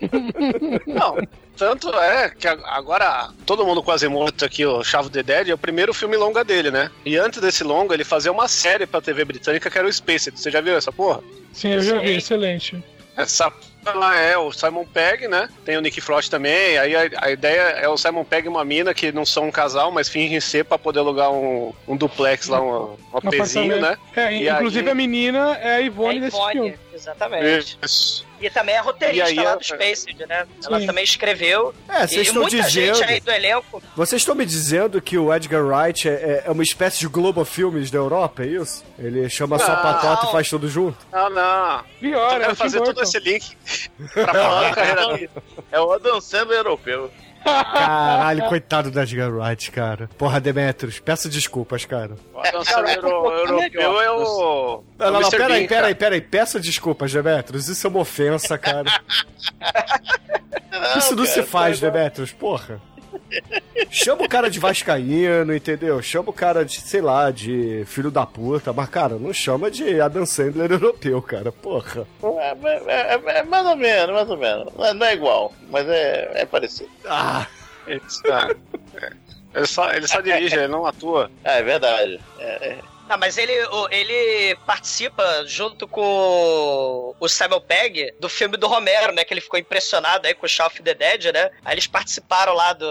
Não, 0.86 1.18
tanto 1.56 1.90
é 1.94 2.30
que 2.30 2.48
agora 2.48 3.30
todo 3.46 3.66
mundo 3.66 3.82
quase 3.82 4.08
morto 4.08 4.44
aqui, 4.44 4.66
o 4.66 4.84
Chavo 4.84 5.10
the 5.10 5.24
Dead, 5.24 5.50
é 5.50 5.54
o 5.54 5.58
primeiro 5.58 5.94
filme 5.94 6.18
longa 6.18 6.44
dele, 6.44 6.72
né? 6.72 6.92
E 7.06 7.16
antes 7.16 7.40
desse 7.40 7.64
longa, 7.64 7.94
ele 7.94 8.04
fazia 8.04 8.32
uma 8.32 8.48
série 8.48 8.86
pra 8.86 9.02
TV 9.02 9.24
britânica 9.24 9.70
que 9.70 9.78
era 9.78 9.88
o 9.88 9.94
Spaced. 9.94 10.38
Você 10.38 10.52
já 10.52 10.62
viu 10.62 10.76
essa 10.76 10.92
porra? 10.92 11.22
Sim, 11.54 11.70
eu 11.74 11.82
já 11.82 12.00
vi, 12.00 12.18
excelente. 12.18 12.84
Essa 13.16 13.52
ela 13.86 14.16
é 14.18 14.38
o 14.38 14.52
Simon 14.52 14.86
Pegg, 14.86 15.28
né? 15.28 15.50
Tem 15.66 15.78
o 15.78 15.82
Nick 15.82 16.00
Frost 16.02 16.30
também. 16.30 16.78
Aí 16.78 16.96
a, 16.96 17.02
a 17.18 17.32
ideia 17.32 17.62
é 17.62 17.88
o 17.88 17.98
Simon 17.98 18.24
Pegg 18.24 18.46
e 18.46 18.50
uma 18.50 18.64
mina 18.66 18.94
que 18.94 19.12
não 19.12 19.26
são 19.26 19.48
um 19.48 19.52
casal, 19.52 19.92
mas 19.92 20.10
fingem 20.10 20.40
ser 20.40 20.66
pra 20.66 20.78
poder 20.78 21.00
alugar 21.00 21.32
um, 21.32 21.74
um 21.88 21.96
duplex 21.98 22.48
lá, 22.48 22.62
um, 22.62 22.94
um 23.14 23.18
apezinho, 23.18 23.80
né? 23.80 23.98
É, 24.16 24.34
E 24.34 24.50
inclusive 24.50 24.86
aí- 24.86 24.92
a 24.92 24.96
menina 24.96 25.58
é 25.62 25.76
a 25.76 25.82
Ivone 25.82 26.18
É 26.18 26.22
desse 26.22 26.38
Ivone, 26.38 26.52
filme. 26.54 26.76
Exatamente. 26.94 27.78
Isso. 27.82 28.26
E 28.40 28.50
também 28.50 28.76
é 28.76 28.80
roteirista 28.82 29.26
aí 29.30 29.36
lá 29.36 29.52
é- 29.54 29.58
do 29.58 29.64
Spaced, 29.64 30.26
né? 30.28 30.46
Ela 30.66 30.80
Sim. 30.82 30.86
também 30.86 31.04
escreveu. 31.04 31.74
É, 31.88 32.00
vocês 32.06 32.12
e 32.12 32.22
estão 32.24 32.42
muita 32.42 32.58
dizendo- 32.62 32.96
gente 32.98 33.04
aí 33.10 33.20
do 33.22 33.32
elenco. 33.32 33.82
Vocês 33.96 34.22
estão 34.22 34.36
me 34.36 34.46
dizendo 34.46 35.02
que 35.02 35.18
o 35.18 35.34
Edgar 35.34 35.64
Wright 35.66 36.10
é, 36.10 36.44
é 36.46 36.52
uma 36.52 36.62
espécie 36.64 37.00
de 37.00 37.08
Globo 37.08 37.44
Filmes 37.46 37.90
da 37.90 37.98
Europa, 37.98 38.44
é 38.44 38.48
isso? 38.48 38.84
Ele 39.00 39.30
chama 39.30 39.58
só 39.60 39.70
Não. 39.76 39.82
patota 39.82 40.28
e 40.28 40.32
faz 40.32 40.50
tudo 40.50 40.68
junto? 40.70 40.98
Ah, 41.12 41.30
não. 41.30 41.84
Pior, 42.00 42.32
Eu 42.32 42.36
é 42.36 42.40
quero 42.42 42.52
Tim 42.52 42.58
fazer 42.58 42.82
todo 42.82 43.02
esse 43.02 43.20
link 43.20 43.58
pra 44.14 44.34
falar 44.34 44.70
da 44.70 44.76
carreira 44.76 45.08
dele. 45.14 45.30
É 45.72 45.80
o 45.80 45.92
Adam 45.92 46.20
Sandler 46.20 46.58
europeu. 46.60 47.10
Caralho, 47.44 48.46
coitado 48.46 48.90
do 48.90 49.00
Edgar 49.00 49.32
Wright, 49.32 49.72
cara. 49.72 50.10
Porra, 50.18 50.40
Demetrius, 50.40 51.00
peço 51.00 51.30
desculpas, 51.30 51.86
cara. 51.86 52.16
O 52.34 52.42
Cara, 52.42 52.92
é 52.92 53.00
um 53.00 53.02
pouquinho 53.02 53.48
europeu 53.48 54.02
é 54.02 54.12
o. 54.12 54.84
Não, 54.98 55.06
não, 55.08 55.14
não, 55.14 55.20
Mr. 55.22 55.38
pera 55.38 55.54
aí, 55.54 55.60
Bean, 55.62 55.68
pera 55.68 55.88
aí, 55.88 55.94
cara. 55.94 55.96
pera 55.96 56.16
aí, 56.16 56.22
peça 56.22 56.60
desculpas, 56.60 57.12
Demetrius. 57.12 57.68
Isso 57.68 57.86
é 57.86 57.90
uma 57.90 58.00
ofensa, 58.00 58.58
cara. 58.58 58.90
Isso 60.98 61.16
não 61.16 61.26
se 61.26 61.44
faz, 61.44 61.80
Demetrius, 61.80 62.32
porra. 62.32 62.82
Chama 63.90 64.24
o 64.24 64.30
cara 64.30 64.50
de 64.50 64.60
vascaíno, 64.60 65.56
entendeu? 65.56 66.02
Chama 66.02 66.30
o 66.30 66.34
cara 66.34 66.64
de, 66.66 66.80
sei 66.82 67.02
lá, 67.02 67.30
de 67.32 67.84
filho 67.86 68.10
da 68.12 68.26
puta. 68.26 68.72
Mas, 68.74 68.90
cara, 68.90 69.16
não 69.16 69.34
chama 69.34 69.70
de 69.70 70.00
Adam 70.02 70.26
Sandler 70.26 70.72
europeu, 70.72 71.22
cara. 71.22 71.52
Porra. 71.52 72.08
É, 72.24 72.56
é- 72.88 73.14
é- 73.16 73.38
é 73.40 73.44
mais 73.44 73.66
ou 73.66 73.76
menos, 73.76 74.16
mais 74.16 74.30
ou 74.30 74.38
menos. 74.38 74.74
Não 74.76 74.86
é, 74.86 74.94
não 74.94 75.06
é 75.06 75.14
igual, 75.14 75.54
mas 75.70 75.88
é, 75.88 76.32
é 76.36 76.46
parecido. 76.46 76.90
Ah. 77.06 77.46
É. 77.88 78.00
Ele 79.56 79.68
só, 79.68 79.92
ele 79.92 80.08
só 80.08 80.20
dirige, 80.22 80.56
ele 80.56 80.68
não 80.68 80.86
atua. 80.86 81.30
É, 81.44 81.60
é 81.60 81.64
verdade. 81.64 82.20
É, 82.40 82.70
é. 82.70 82.78
Ah, 83.10 83.18
mas 83.18 83.38
ele, 83.38 83.54
o- 83.68 83.88
ele 83.92 84.56
participa 84.66 85.44
junto 85.46 85.88
com 85.88 87.16
o 87.20 87.28
Simon 87.28 87.60
Pegg 87.62 88.14
do 88.20 88.30
filme 88.30 88.58
do 88.58 88.68
Romero, 88.68 89.12
né? 89.14 89.24
Que 89.24 89.34
ele 89.34 89.42
ficou 89.42 89.60
impressionado 89.60 90.26
aí 90.28 90.34
com 90.34 90.46
o 90.46 90.50
Shaun 90.50 90.68
of 90.68 90.82
the 90.82 90.94
Dead, 90.94 91.26
né? 91.34 91.52
Aí 91.66 91.74
eles 91.76 91.86
participaram 91.88 92.54
lá 92.54 92.74
do, 92.74 92.86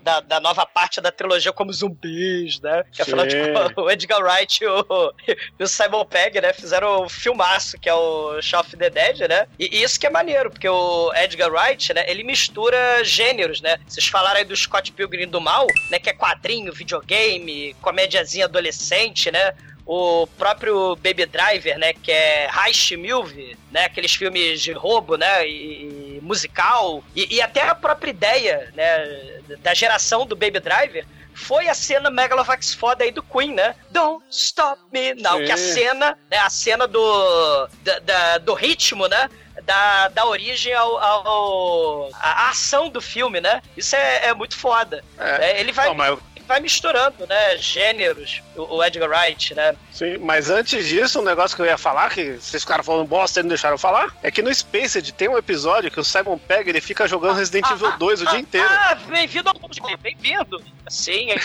da, 0.00 0.20
da 0.20 0.40
nova 0.40 0.64
parte 0.66 1.00
da 1.00 1.12
trilogia 1.12 1.52
como 1.52 1.72
zumbis, 1.72 2.58
né? 2.60 2.84
Que 2.92 3.02
afinal 3.02 3.26
de 3.26 3.36
contas, 3.36 3.72
o 3.76 3.90
Edgar 3.90 4.20
Wright 4.22 4.64
e 4.64 4.66
o, 4.66 5.14
e 5.58 5.62
o 5.62 5.68
Simon 5.68 6.04
Pegg, 6.06 6.40
né? 6.40 6.52
Fizeram 6.52 7.04
um 7.04 7.08
filmaço 7.08 7.78
que 7.78 7.88
é 7.88 7.94
o 7.94 8.40
Shaun 8.40 8.60
of 8.62 8.76
the 8.76 8.90
Dead, 8.90 9.20
né? 9.28 9.46
E, 9.58 9.78
e 9.78 9.82
isso 9.82 10.00
que 10.00 10.06
é 10.06 10.10
maneiro, 10.10 10.50
porque 10.50 10.68
o 10.68 11.12
Edgar 11.14 11.50
Wright, 11.52 11.92
né? 11.94 12.04
Ele 12.08 12.24
mistura 12.24 13.04
gêneros, 13.04 13.60
né? 13.60 13.78
Vocês 13.86 14.06
falaram 14.06 14.38
aí 14.38 14.44
do 14.44 14.56
Scott 14.56 14.90
Pilgrim 14.92 15.28
do 15.28 15.40
Mal, 15.40 15.66
né? 15.90 15.98
Que 15.98 16.10
é 16.10 16.14
quadrinho, 16.14 16.72
videogame, 16.72 17.74
comédiazinha 17.82 18.46
adolescente, 18.46 19.30
né? 19.30 19.50
O 19.86 20.26
próprio 20.38 20.94
Baby 20.96 21.26
Driver, 21.26 21.78
né, 21.78 21.92
que 21.92 22.12
é 22.12 22.48
Heist 22.48 22.92
Milve, 22.96 23.56
né, 23.72 23.86
aqueles 23.86 24.14
filmes 24.14 24.60
de 24.60 24.72
roubo, 24.72 25.16
né, 25.16 25.46
e, 25.48 26.16
e 26.16 26.20
musical, 26.22 27.02
e, 27.16 27.36
e 27.36 27.42
até 27.42 27.62
a 27.62 27.74
própria 27.74 28.10
ideia, 28.10 28.72
né, 28.74 29.40
da 29.60 29.74
geração 29.74 30.24
do 30.26 30.36
Baby 30.36 30.60
Driver 30.60 31.04
foi 31.32 31.68
a 31.68 31.74
cena 31.74 32.10
Megalovax 32.10 32.74
foda 32.74 33.02
aí 33.04 33.10
do 33.10 33.22
Queen, 33.22 33.54
né? 33.54 33.74
Don't 33.90 34.22
Stop 34.30 34.80
Me 34.92 35.14
Now, 35.14 35.38
Sim. 35.38 35.44
que 35.46 35.52
a 35.52 35.56
cena, 35.56 36.18
né, 36.30 36.36
a 36.38 36.50
cena 36.50 36.86
do, 36.86 37.68
da, 37.82 37.98
da- 38.00 38.38
do 38.38 38.52
ritmo, 38.52 39.08
né, 39.08 39.30
da, 39.62 40.08
da 40.08 40.26
origem 40.26 40.74
ao, 40.74 40.98
ao- 40.98 42.10
a, 42.14 42.46
a 42.46 42.50
ação 42.50 42.90
do 42.90 43.00
filme, 43.00 43.40
né? 43.40 43.62
Isso 43.76 43.96
é, 43.96 44.26
é 44.26 44.34
muito 44.34 44.56
foda. 44.56 45.02
É. 45.18 45.52
É, 45.52 45.60
ele 45.60 45.72
vai 45.72 45.86
Não, 45.88 45.94
mas 45.94 46.18
vai 46.50 46.58
misturando, 46.60 47.26
né, 47.28 47.56
gêneros, 47.58 48.42
o, 48.56 48.76
o 48.78 48.84
Edgar 48.84 49.08
Wright, 49.08 49.54
né? 49.54 49.76
Sim, 49.92 50.18
mas 50.18 50.50
antes 50.50 50.84
disso, 50.84 51.20
um 51.20 51.24
negócio 51.24 51.54
que 51.54 51.62
eu 51.62 51.66
ia 51.66 51.78
falar, 51.78 52.10
que 52.10 52.32
vocês 52.32 52.64
ficaram 52.64 52.82
falando 52.82 53.06
bosta 53.06 53.38
e 53.38 53.42
não 53.44 53.48
deixaram 53.50 53.74
eu 53.74 53.78
falar, 53.78 54.12
é 54.20 54.32
que 54.32 54.42
no 54.42 54.52
Spaced 54.52 55.12
tem 55.12 55.28
um 55.28 55.38
episódio 55.38 55.92
que 55.92 56.00
o 56.00 56.04
Simon 56.04 56.36
Pegg 56.38 56.68
ele 56.68 56.80
fica 56.80 57.06
jogando 57.06 57.36
Resident 57.36 57.70
Evil 57.70 57.92
2 57.96 58.22
o 58.22 58.26
dia 58.26 58.38
inteiro. 58.40 58.66
Ah, 58.68 58.96
bem-vindo 59.06 59.48
ao 59.48 59.54
mundo, 59.54 59.76
bem-vindo. 60.02 60.60
Sim, 60.88 61.30
é, 61.30 61.38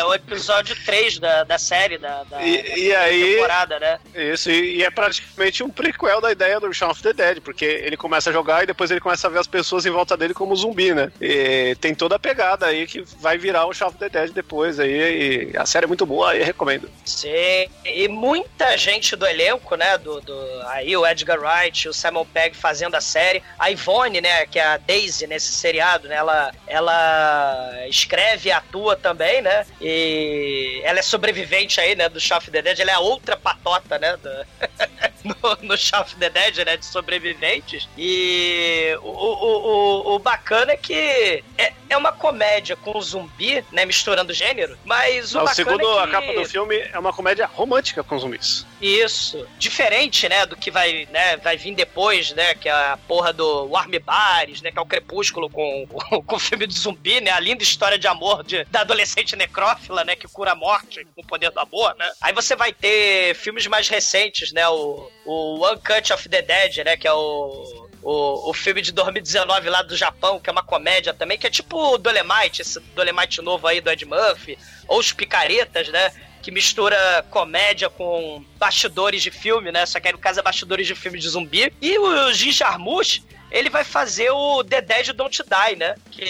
é 0.00 0.04
o 0.04 0.12
episódio 0.12 0.76
3 0.84 1.18
da, 1.18 1.44
da 1.44 1.56
série, 1.58 1.96
da, 1.96 2.22
da, 2.24 2.42
E- 2.42 2.88
e 2.88 2.92
da 2.92 3.00
aí- 3.00 3.34
temporada, 3.36 3.80
né? 3.80 3.98
Isso, 4.14 4.50
e, 4.50 4.76
e 4.76 4.84
é 4.84 4.90
praticamente 4.90 5.62
um 5.62 5.70
prequel 5.70 6.20
da 6.20 6.30
ideia 6.30 6.60
do 6.60 6.70
Shaun 6.74 6.90
of 6.90 7.02
the 7.02 7.14
Dead, 7.14 7.40
porque 7.40 7.64
ele 7.64 7.96
começa 7.96 8.28
a 8.28 8.32
jogar 8.32 8.62
e 8.62 8.66
depois 8.66 8.90
ele 8.90 9.00
começa 9.00 9.26
a 9.26 9.30
ver 9.30 9.38
as 9.38 9.46
pessoas 9.46 9.86
em 9.86 9.90
volta 9.90 10.18
dele 10.18 10.34
como 10.34 10.54
zumbi, 10.54 10.92
né? 10.92 11.10
E 11.18 11.74
tem 11.80 11.94
toda 11.94 12.16
a 12.16 12.18
pegada 12.18 12.66
aí 12.66 12.86
que 12.86 13.00
vai 13.18 13.38
virar 13.38 13.64
o 13.64 13.72
Shaun 13.72 13.88
of 13.88 13.96
the 13.98 14.10
Dead 14.10 14.33
depois 14.34 14.78
aí, 14.80 15.50
e 15.52 15.56
a 15.56 15.64
série 15.64 15.84
é 15.84 15.88
muito 15.88 16.04
boa, 16.04 16.32
aí 16.32 16.42
recomendo. 16.42 16.90
Sim, 17.04 17.68
e 17.84 18.08
muita 18.08 18.76
gente 18.76 19.16
do 19.16 19.26
elenco, 19.26 19.76
né? 19.76 19.96
Do, 19.98 20.20
do, 20.20 20.62
aí 20.66 20.96
o 20.96 21.06
Edgar 21.06 21.38
Wright, 21.40 21.88
o 21.88 21.92
Simon 21.92 22.26
Pegg 22.26 22.56
fazendo 22.56 22.94
a 22.94 23.00
série, 23.00 23.42
a 23.58 23.70
Ivone, 23.70 24.20
né? 24.20 24.46
Que 24.46 24.58
é 24.58 24.64
a 24.64 24.76
Daisy 24.76 25.26
nesse 25.26 25.52
seriado, 25.52 26.08
né? 26.08 26.16
Ela, 26.16 26.52
ela 26.66 27.72
escreve 27.88 28.48
e 28.48 28.52
atua 28.52 28.96
também, 28.96 29.40
né? 29.40 29.66
E 29.80 30.80
ela 30.84 30.98
é 30.98 31.02
sobrevivente 31.02 31.80
aí, 31.80 31.94
né? 31.94 32.08
Do 32.08 32.18
of 32.34 32.50
the 32.50 32.62
Dead, 32.62 32.80
ela 32.80 32.90
é 32.90 32.94
a 32.94 33.00
outra 33.00 33.36
patota, 33.36 33.98
né? 33.98 34.16
do- 34.16 34.46
no, 35.42 35.68
no 35.68 35.76
Shaun 35.76 36.02
of 36.02 36.16
the 36.16 36.28
Dead, 36.28 36.58
né? 36.64 36.76
De 36.76 36.84
sobreviventes. 36.84 37.88
E 37.96 38.96
o, 39.02 39.08
o, 39.08 40.12
o, 40.12 40.14
o 40.14 40.18
bacana 40.18 40.72
é 40.72 40.76
que 40.76 41.42
é, 41.56 41.72
é 41.88 41.96
uma 41.96 42.12
comédia 42.12 42.76
com 42.76 43.00
zumbi, 43.00 43.64
né? 43.72 43.84
Misturando 43.84 44.32
gênero, 44.32 44.76
mas 44.84 45.34
o 45.34 45.38
Não, 45.38 45.44
bacana 45.44 45.54
segundo 45.54 45.98
é 45.98 46.02
a 46.02 46.06
que... 46.06 46.12
capa 46.12 46.32
do 46.32 46.44
filme, 46.44 46.76
é 46.76 46.98
uma 46.98 47.12
comédia 47.12 47.46
romântica 47.46 48.02
com 48.02 48.18
zumbis. 48.18 48.66
Isso. 48.84 49.46
Diferente, 49.58 50.28
né, 50.28 50.44
do 50.44 50.54
que 50.54 50.70
vai, 50.70 51.08
né, 51.10 51.38
vai 51.38 51.56
vir 51.56 51.74
depois, 51.74 52.32
né, 52.32 52.54
que 52.54 52.68
é 52.68 52.72
a 52.72 52.98
porra 53.08 53.32
do 53.32 53.66
Warm 53.70 53.92
Bares, 54.04 54.60
né, 54.60 54.70
que 54.70 54.78
é 54.78 54.80
o 54.80 54.84
Crepúsculo 54.84 55.48
com, 55.48 55.86
com 56.26 56.36
o 56.36 56.38
filme 56.38 56.66
de 56.66 56.74
zumbi, 56.74 57.18
né, 57.18 57.30
a 57.30 57.40
linda 57.40 57.62
história 57.62 57.98
de 57.98 58.06
amor 58.06 58.44
de, 58.44 58.62
da 58.64 58.82
adolescente 58.82 59.34
necrófila, 59.36 60.04
né, 60.04 60.14
que 60.14 60.28
cura 60.28 60.52
a 60.52 60.54
morte 60.54 61.02
com 61.14 61.22
o 61.22 61.26
poder 61.26 61.50
do 61.50 61.60
amor, 61.60 61.96
né. 61.96 62.10
Aí 62.20 62.34
você 62.34 62.54
vai 62.54 62.74
ter 62.74 63.34
filmes 63.34 63.66
mais 63.66 63.88
recentes, 63.88 64.52
né, 64.52 64.68
o, 64.68 65.10
o 65.24 65.64
One 65.64 65.80
Cut 65.80 66.12
of 66.12 66.28
the 66.28 66.42
Dead, 66.42 66.84
né, 66.84 66.94
que 66.98 67.08
é 67.08 67.12
o 67.12 67.84
o, 68.04 68.50
o 68.50 68.52
filme 68.52 68.82
de 68.82 68.92
2019 68.92 69.70
lá 69.70 69.80
do 69.80 69.96
Japão, 69.96 70.38
que 70.38 70.50
é 70.50 70.52
uma 70.52 70.62
comédia 70.62 71.14
também, 71.14 71.38
que 71.38 71.46
é 71.46 71.50
tipo 71.50 71.94
o 71.94 71.96
Dolemite, 71.96 72.60
esse 72.60 72.78
Dolemite 72.94 73.40
novo 73.40 73.66
aí 73.66 73.80
do 73.80 73.90
Ed 73.90 74.04
Murphy, 74.04 74.58
ou 74.86 74.98
os 74.98 75.10
Picaretas, 75.10 75.88
né? 75.88 76.12
Que 76.44 76.50
mistura 76.50 77.24
comédia 77.30 77.88
com 77.88 78.44
bastidores 78.58 79.22
de 79.22 79.30
filme, 79.30 79.72
né? 79.72 79.86
Só 79.86 79.98
que 79.98 80.08
aí 80.08 80.12
no 80.12 80.18
caso 80.18 80.40
é 80.40 80.42
bastidores 80.42 80.86
de 80.86 80.94
filme 80.94 81.18
de 81.18 81.26
zumbi. 81.26 81.72
E 81.80 81.98
o 81.98 82.30
Jim 82.34 82.52
Jarmusch, 82.52 83.22
ele 83.50 83.70
vai 83.70 83.82
fazer 83.82 84.28
o 84.30 84.62
The 84.62 84.82
Dead 84.82 85.14
Don't 85.14 85.42
Die, 85.42 85.76
né? 85.76 85.94
Que 86.10 86.26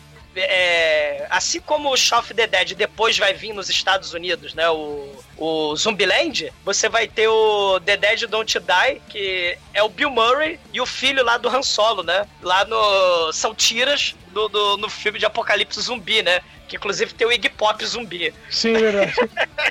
Sim. 0.00 0.09
É, 0.36 1.26
assim 1.30 1.60
como 1.60 1.90
o 1.92 1.96
Shaun 1.96 2.20
of 2.20 2.34
the 2.34 2.46
Dead 2.46 2.74
depois 2.74 3.16
vai 3.18 3.32
vir 3.34 3.52
nos 3.52 3.68
Estados 3.68 4.12
Unidos, 4.14 4.54
né? 4.54 4.68
O, 4.70 5.10
o 5.36 5.76
Zumbiland, 5.76 6.52
você 6.64 6.88
vai 6.88 7.08
ter 7.08 7.28
o 7.28 7.80
The 7.80 7.96
Dead 7.96 8.26
Don't 8.26 8.58
Die, 8.58 9.02
que 9.08 9.56
é 9.74 9.82
o 9.82 9.88
Bill 9.88 10.10
Murray 10.10 10.58
e 10.72 10.80
o 10.80 10.86
filho 10.86 11.24
lá 11.24 11.36
do 11.38 11.48
Han 11.48 11.62
Solo, 11.62 12.02
né? 12.02 12.26
Lá 12.42 12.64
no. 12.64 13.32
São 13.32 13.54
tiras 13.54 14.14
do, 14.32 14.48
do- 14.48 14.76
no 14.76 14.88
filme 14.88 15.18
de 15.18 15.26
Apocalipse 15.26 15.80
Zumbi, 15.80 16.22
né? 16.22 16.40
Que 16.68 16.76
inclusive 16.76 17.12
tem 17.14 17.26
o 17.26 17.32
Iggy 17.32 17.48
Pop 17.48 17.84
zumbi. 17.84 18.32
Sim, 18.48 18.74
verdade. 18.74 19.12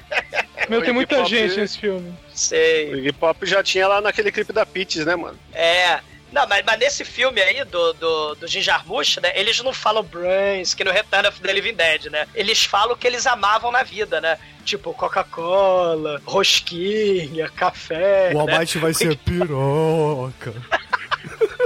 Meu, 0.68 0.82
tem 0.84 0.94
muita 0.94 1.16
Pop- 1.18 1.30
gente 1.30 1.58
nesse 1.58 1.78
filme. 1.80 2.14
Sei. 2.34 2.94
O 2.94 2.98
Iggy 2.98 3.14
Pop 3.14 3.46
já 3.46 3.64
tinha 3.64 3.88
lá 3.88 4.02
naquele 4.02 4.32
clipe 4.32 4.52
da 4.52 4.66
Peaches, 4.66 5.06
né, 5.06 5.16
mano? 5.16 5.40
É. 5.54 6.02
Não, 6.32 6.48
mas, 6.48 6.64
mas 6.66 6.80
nesse 6.80 7.04
filme 7.04 7.42
aí 7.42 7.64
do, 7.66 7.94
do, 7.94 8.36
do 8.36 8.48
Jim 8.48 8.62
Jarmusch, 8.62 9.18
né? 9.18 9.32
Eles 9.34 9.60
não 9.62 9.74
falam 9.74 10.04
brains, 10.04 10.74
que 10.74 10.84
no 10.84 10.92
Return 10.92 11.28
of 11.28 11.42
the 11.42 11.52
Living 11.52 11.74
Dead, 11.74 12.06
né? 12.06 12.28
Eles 12.36 12.64
falam 12.64 12.94
o 12.94 12.98
que 12.98 13.08
eles 13.08 13.26
amavam 13.26 13.72
na 13.72 13.84
vida, 13.84 14.22
né? 14.22 14.38
Tipo, 14.64 14.94
Coca-Cola, 14.94 16.22
rosquinha, 16.26 17.50
café. 17.50 18.32
O 18.34 18.46
né? 18.46 18.54
Almighty 18.54 18.78
vai 18.78 18.94
ser 18.94 19.18
piroca. 19.26 20.54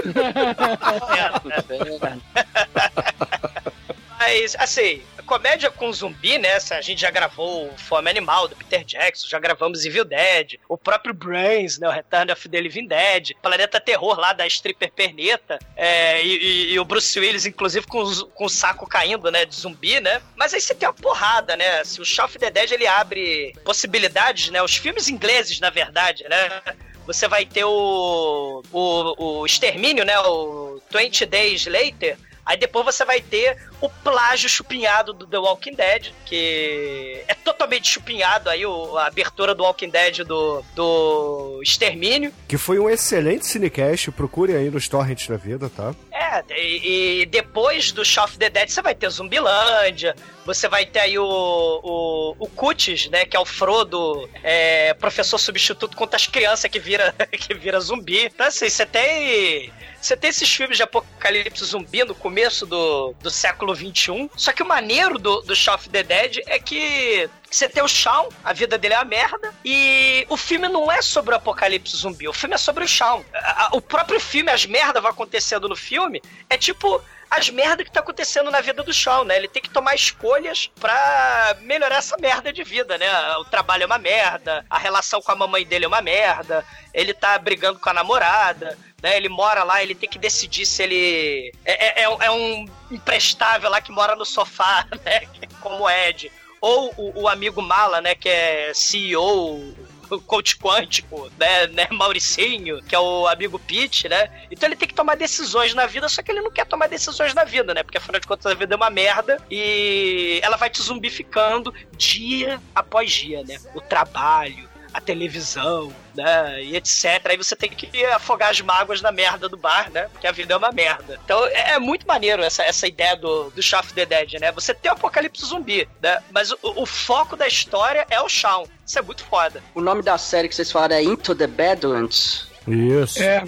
Mas, 4.19 4.55
assim, 4.57 5.01
comédia 5.23 5.71
com 5.71 5.91
zumbi, 5.91 6.37
né? 6.37 6.57
A 6.71 6.81
gente 6.81 7.01
já 7.01 7.09
gravou 7.11 7.69
o 7.69 7.77
Fome 7.77 8.09
Animal, 8.09 8.47
do 8.47 8.55
Peter 8.55 8.83
Jackson, 8.83 9.27
já 9.27 9.39
gravamos 9.39 9.85
Evil 9.85 10.05
Dead, 10.05 10.55
o 10.69 10.77
próprio 10.77 11.13
Brains, 11.13 11.79
né? 11.79 11.87
O 11.87 11.91
Return 11.91 12.31
of 12.31 12.47
the 12.49 12.59
Living 12.61 12.87
Dead, 12.87 13.31
Planeta 13.41 13.79
Terror 13.79 14.19
lá 14.19 14.33
da 14.33 14.45
stripper 14.47 14.91
perneta, 14.91 15.57
é, 15.75 16.23
e, 16.23 16.37
e- 16.37 16.73
e 16.73 16.79
o 16.79 16.85
Bruce 16.85 17.19
Willis, 17.19 17.45
inclusive, 17.45 17.85
com, 17.87 18.03
com 18.33 18.45
o 18.45 18.49
saco 18.49 18.87
caindo, 18.87 19.31
né? 19.31 19.45
De 19.45 19.55
zumbi, 19.55 19.99
né? 19.99 20.21
Mas 20.35 20.53
aí 20.53 20.61
você 20.61 20.75
tem 20.75 20.87
uma 20.87 20.93
porrada, 20.93 21.55
né? 21.55 21.83
Se 21.83 22.01
o 22.01 22.05
Shaun 22.05 22.25
of 22.25 22.37
the 22.37 22.51
Dead, 22.51 22.71
ele 22.71 22.85
abre 22.87 23.53
possibilidades, 23.63 24.49
né? 24.49 24.61
Os 24.61 24.75
filmes 24.75 25.07
ingleses, 25.09 25.59
na 25.59 25.69
verdade, 25.69 26.23
né? 26.29 26.61
Você 27.05 27.27
vai 27.27 27.45
ter 27.45 27.65
o, 27.65 28.63
o, 28.71 29.41
o 29.41 29.45
Extermínio, 29.45 30.05
né? 30.05 30.17
O 30.21 30.81
20 30.91 31.25
Days 31.25 31.65
Later, 31.65 32.17
Aí 32.45 32.57
depois 32.57 32.85
você 32.85 33.05
vai 33.05 33.21
ter 33.21 33.57
o 33.79 33.87
plágio 33.89 34.49
chupinhado 34.49 35.13
do 35.13 35.25
The 35.25 35.37
Walking 35.37 35.75
Dead, 35.75 36.11
que 36.25 37.23
é 37.27 37.33
totalmente 37.33 37.89
chupinhado 37.89 38.49
aí, 38.49 38.65
o- 38.65 38.97
a 38.97 39.07
abertura 39.07 39.55
do 39.55 39.63
Walking 39.63 39.89
Dead 39.89 40.23
do, 40.25 40.61
do 40.75 41.59
Extermínio. 41.63 42.33
Que 42.47 42.57
foi 42.57 42.79
um 42.79 42.89
excelente 42.89 43.45
cinecast, 43.47 44.11
procure 44.11 44.55
aí 44.55 44.69
nos 44.69 44.87
torrents 44.87 45.27
da 45.27 45.37
vida, 45.37 45.69
tá? 45.69 45.93
É, 46.11 46.43
e, 46.59 47.21
e 47.21 47.25
depois 47.27 47.91
do 47.91 48.03
Shaun 48.03 48.25
of 48.25 48.37
the 48.37 48.49
Dead 48.49 48.67
você 48.69 48.81
vai 48.81 48.95
ter 48.95 49.09
Zumbilândia, 49.09 50.15
você 50.45 50.67
vai 50.67 50.85
ter 50.85 50.99
aí 50.99 51.17
o, 51.17 51.25
o, 51.25 52.35
o 52.39 52.47
Cutis, 52.47 53.09
né, 53.09 53.25
que 53.25 53.35
é 53.35 53.39
o 53.39 53.45
Frodo, 53.45 54.29
é, 54.43 54.93
professor 54.95 55.37
substituto 55.37 55.95
contra 55.95 56.15
as 56.17 56.27
crianças 56.27 56.69
que 56.69 56.79
vira, 56.79 57.13
que 57.31 57.53
vira 57.53 57.79
zumbi. 57.79 58.25
Então 58.25 58.47
assim, 58.47 58.69
você 58.69 58.85
tem... 58.85 59.71
Você 60.01 60.17
tem 60.17 60.29
esses 60.31 60.53
filmes 60.53 60.75
de 60.75 60.83
apocalipse 60.83 61.63
zumbi 61.63 62.03
no 62.03 62.13
começo 62.13 62.65
do, 62.65 63.13
do 63.21 63.31
século 63.31 63.73
XXI. 63.73 64.29
Só 64.35 64.51
que 64.51 64.61
o 64.61 64.65
maneiro 64.65 65.17
do, 65.17 65.39
do 65.43 65.55
Shaun 65.55 65.75
of 65.75 65.87
the 65.87 66.03
Dead 66.03 66.39
é 66.45 66.59
que 66.59 67.29
você 67.49 67.69
tem 67.69 67.81
o 67.81 67.87
Shaun, 67.87 68.27
a 68.43 68.51
vida 68.51 68.77
dele 68.77 68.95
é 68.95 68.97
uma 68.97 69.05
merda, 69.05 69.53
e 69.63 70.25
o 70.27 70.35
filme 70.35 70.67
não 70.67 70.91
é 70.91 71.01
sobre 71.01 71.33
o 71.33 71.37
apocalipse 71.37 71.95
zumbi, 71.95 72.27
o 72.27 72.33
filme 72.33 72.55
é 72.55 72.57
sobre 72.57 72.83
o 72.83 72.87
a- 73.33 73.69
O 73.73 73.79
próprio 73.79 74.19
filme, 74.19 74.51
as 74.51 74.65
merdas 74.65 75.01
vão 75.01 75.11
acontecendo 75.11 75.69
no 75.69 75.75
filme, 75.75 76.21
é 76.49 76.57
tipo 76.57 76.99
as 77.35 77.49
merdas 77.49 77.85
que 77.87 77.91
tá 77.91 77.99
acontecendo 77.99 78.51
na 78.51 78.61
vida 78.61 78.83
do 78.83 78.93
Shaun, 78.93 79.23
né? 79.23 79.37
Ele 79.37 79.47
tem 79.47 79.61
que 79.61 79.69
tomar 79.69 79.95
escolhas 79.95 80.69
pra 80.79 81.57
melhorar 81.61 81.95
essa 81.95 82.15
merda 82.17 82.53
de 82.53 82.63
vida, 82.63 82.95
né? 82.97 83.07
O 83.37 83.45
trabalho 83.45 83.83
é 83.83 83.85
uma 83.87 83.97
merda, 83.97 84.63
a 84.69 84.77
relação 84.77 85.19
com 85.19 85.31
a 85.31 85.35
mamãe 85.35 85.65
dele 85.65 85.85
é 85.85 85.87
uma 85.87 86.01
merda, 86.01 86.63
ele 86.93 87.11
tá 87.13 87.35
brigando 87.39 87.79
com 87.79 87.89
a 87.89 87.93
namorada, 87.93 88.77
né? 89.01 89.17
Ele 89.17 89.29
mora 89.29 89.63
lá, 89.63 89.81
ele 89.81 89.95
tem 89.95 90.07
que 90.07 90.19
decidir 90.19 90.65
se 90.67 90.83
ele 90.83 91.51
é, 91.65 92.03
é- 92.03 92.03
é 92.03 92.31
um 92.31 92.65
imprestável 92.91 93.69
lá 93.69 93.81
que 93.81 93.91
mora 93.91 94.15
no 94.15 94.25
sofá, 94.25 94.85
né? 95.03 95.27
Como 95.59 95.89
Ed. 95.89 96.31
Ou 96.61 96.93
o, 96.95 97.23
o 97.23 97.27
amigo 97.27 97.61
Mala, 97.61 97.99
né? 97.99 98.13
Que 98.13 98.29
é 98.29 98.71
CEO, 98.75 99.73
coach 100.21 100.57
quântico, 100.57 101.29
né, 101.37 101.67
né, 101.67 101.87
Mauricinho, 101.91 102.81
que 102.83 102.95
é 102.95 102.99
o 102.99 103.27
amigo 103.27 103.59
Pete, 103.59 104.07
né? 104.09 104.29
Então 104.51 104.67
ele 104.67 104.75
tem 104.75 104.87
que 104.87 104.93
tomar 104.93 105.15
decisões 105.15 105.73
na 105.73 105.85
vida, 105.85 106.07
só 106.09 106.21
que 106.21 106.31
ele 106.31 106.41
não 106.41 106.51
quer 106.51 106.65
tomar 106.65 106.87
decisões 106.87 107.33
na 107.33 107.43
vida, 107.43 107.73
né? 107.73 107.83
Porque 107.83 107.97
afinal 107.97 108.19
de 108.19 108.27
contas 108.27 108.51
a 108.51 108.55
vida 108.55 108.73
é 108.73 108.77
uma 108.77 108.89
merda 108.89 109.37
e 109.49 110.39
ela 110.43 110.57
vai 110.57 110.69
te 110.69 110.81
zumbificando 110.81 111.73
dia 111.97 112.61
após 112.73 113.11
dia, 113.11 113.43
né? 113.43 113.57
O 113.73 113.81
trabalho, 113.81 114.69
a 114.93 115.01
televisão, 115.01 115.93
né, 116.15 116.63
e 116.63 116.75
etc. 116.75 117.21
Aí 117.25 117.37
você 117.37 117.55
tem 117.55 117.69
que 117.69 118.05
afogar 118.05 118.51
as 118.51 118.61
mágoas 118.61 119.01
na 119.01 119.11
merda 119.11 119.49
do 119.49 119.57
bar, 119.57 119.91
né? 119.91 120.07
Porque 120.11 120.27
a 120.27 120.31
vida 120.31 120.53
é 120.53 120.57
uma 120.57 120.71
merda. 120.71 121.19
Então 121.23 121.45
é 121.47 121.73
é 121.73 121.79
muito 121.79 122.07
maneiro 122.07 122.43
essa, 122.43 122.63
essa 122.63 122.87
ideia 122.87 123.15
do, 123.15 123.49
do 123.49 123.61
Shaun 123.61 123.79
of 123.79 123.93
the 123.93 124.05
Dead, 124.05 124.33
né? 124.39 124.51
Você 124.51 124.73
tem 124.73 124.91
o 124.91 124.93
apocalipse 124.93 125.45
zumbi, 125.45 125.87
né? 126.01 126.21
Mas 126.31 126.51
o, 126.51 126.57
o 126.61 126.85
foco 126.85 127.35
da 127.35 127.47
história 127.47 128.05
é 128.09 128.21
o 128.21 128.29
Shaun. 128.29 128.65
Isso 128.85 128.99
é 128.99 129.01
muito 129.01 129.23
foda. 129.25 129.61
O 129.73 129.81
nome 129.81 130.01
da 130.01 130.17
série 130.17 130.47
que 130.47 130.55
vocês 130.55 130.71
falaram 130.71 130.95
é 130.95 131.03
Into 131.03 131.35
the 131.35 131.47
Badlands. 131.47 132.47
Isso. 132.67 133.21
É. 133.21 133.43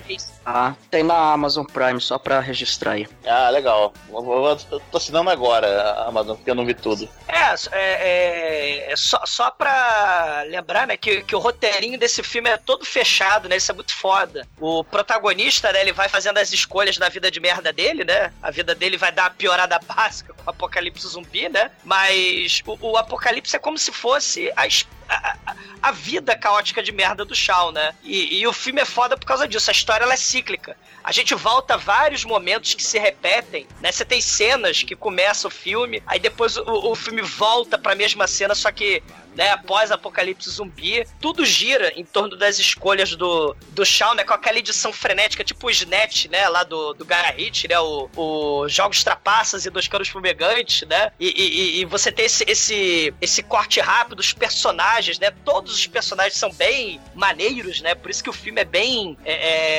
Ah, 0.45 0.75
tem 0.91 1.01
na 1.03 1.15
Amazon 1.33 1.65
Prime, 1.65 1.99
só 1.99 2.19
pra 2.19 2.39
registrar 2.39 2.91
aí. 2.91 3.07
Ah, 3.25 3.49
legal. 3.49 3.91
Eu, 4.09 4.17
eu- 4.23 4.59
eu 4.73 4.79
tô 4.91 4.97
assinando 4.97 5.29
agora 5.29 5.67
a 5.67 6.07
Amazon, 6.07 6.35
porque 6.35 6.51
eu 6.51 6.55
não 6.55 6.65
vi 6.65 6.73
tudo. 6.75 7.09
É, 7.27 7.55
é, 7.71 8.85
é, 8.87 8.91
é 8.91 8.95
só, 8.95 9.19
só 9.25 9.49
pra 9.51 10.43
lembrar, 10.47 10.85
né, 10.87 10.97
que, 10.97 11.21
que 11.23 11.35
o 11.35 11.39
roteirinho 11.39 11.97
desse 11.97 12.21
filme 12.21 12.49
é 12.49 12.57
todo 12.57 12.85
fechado, 12.85 13.49
né? 13.49 13.57
Isso 13.57 13.71
é 13.71 13.75
muito 13.75 13.93
foda. 13.95 14.47
O 14.59 14.83
protagonista, 14.83 15.71
né, 15.71 15.81
ele 15.81 15.93
vai 15.93 16.07
fazendo 16.09 16.37
as 16.37 16.53
escolhas 16.53 16.97
da 16.97 17.09
vida 17.09 17.31
de 17.31 17.39
merda 17.39 17.73
dele, 17.73 18.03
né? 18.03 18.31
A 18.43 18.51
vida 18.51 18.75
dele 18.75 18.97
vai 18.97 19.11
dar 19.11 19.23
uma 19.23 19.29
piorada 19.31 19.79
básica 19.87 20.33
com 20.33 20.43
o 20.45 20.49
apocalipse 20.49 21.07
zumbi, 21.07 21.49
né? 21.49 21.71
Mas 21.83 22.61
o, 22.67 22.91
o 22.91 22.97
apocalipse 22.97 23.55
é 23.55 23.59
como 23.59 23.77
se 23.79 23.91
fosse 23.91 24.51
a, 24.55 24.63
a, 25.09 25.35
a- 25.51 25.55
a 25.81 25.91
vida 25.91 26.35
caótica 26.35 26.81
de 26.81 26.91
merda 26.91 27.23
do 27.23 27.35
Shaw, 27.35 27.71
né? 27.71 27.93
E, 28.03 28.39
e 28.39 28.47
o 28.47 28.53
filme 28.53 28.81
é 28.81 28.85
foda 28.85 29.15
por 29.15 29.25
causa 29.27 29.47
disso. 29.47 29.69
A 29.69 29.73
história 29.73 30.03
ela 30.03 30.13
é 30.13 30.17
cíclica. 30.35 30.75
A 31.03 31.11
gente 31.11 31.33
volta 31.33 31.75
a 31.75 31.77
vários 31.77 32.25
momentos 32.25 32.73
que 32.73 32.83
se 32.83 32.99
repetem, 32.99 33.67
né? 33.79 33.91
Você 33.91 34.03
tem 34.03 34.19
cenas 34.19 34.83
que 34.83 34.95
começa 34.95 35.47
o 35.47 35.51
filme, 35.51 36.03
aí 36.05 36.19
depois 36.19 36.57
o, 36.57 36.91
o 36.91 36.95
filme 36.95 37.21
volta 37.21 37.77
pra 37.77 37.95
mesma 37.95 38.27
cena, 38.27 38.53
só 38.53 38.71
que, 38.71 39.01
né, 39.35 39.49
após 39.51 39.91
Apocalipse 39.91 40.49
Zumbi, 40.49 41.05
tudo 41.19 41.45
gira 41.45 41.91
em 41.95 42.03
torno 42.05 42.35
das 42.35 42.57
escolhas 42.59 43.15
do, 43.15 43.55
do 43.69 43.85
Shaw, 43.85 44.15
né? 44.15 44.23
Com 44.23 44.33
aquela 44.33 44.57
edição 44.59 44.91
frenética, 44.93 45.43
tipo 45.43 45.67
o 45.67 45.69
Snatch, 45.69 46.25
né? 46.27 46.47
Lá 46.49 46.63
do, 46.63 46.93
do 46.93 47.05
Gaia 47.05 47.31
Hit, 47.31 47.67
né? 47.67 47.79
O, 47.79 48.09
o 48.15 48.67
Jogos 48.69 49.03
Trapaças 49.03 49.65
e 49.65 49.69
Dois 49.69 49.87
Canos 49.87 50.07
Fumegantes, 50.09 50.87
né? 50.87 51.11
E, 51.19 51.27
e- 51.27 51.81
e 51.81 51.85
você 51.85 52.11
tem 52.11 52.25
esse, 52.25 52.43
esse, 52.47 53.13
esse 53.21 53.43
corte 53.43 53.79
rápido, 53.79 54.19
os 54.19 54.33
personagens, 54.33 55.19
né? 55.19 55.31
Todos 55.43 55.73
os 55.73 55.87
personagens 55.87 56.37
são 56.37 56.51
bem 56.53 56.99
maneiros, 57.13 57.81
né? 57.81 57.93
Por 57.95 58.09
isso 58.09 58.23
que 58.23 58.29
o 58.29 58.33
filme 58.33 58.61
é 58.61 58.65
bem. 58.65 59.17
é- 59.25 59.35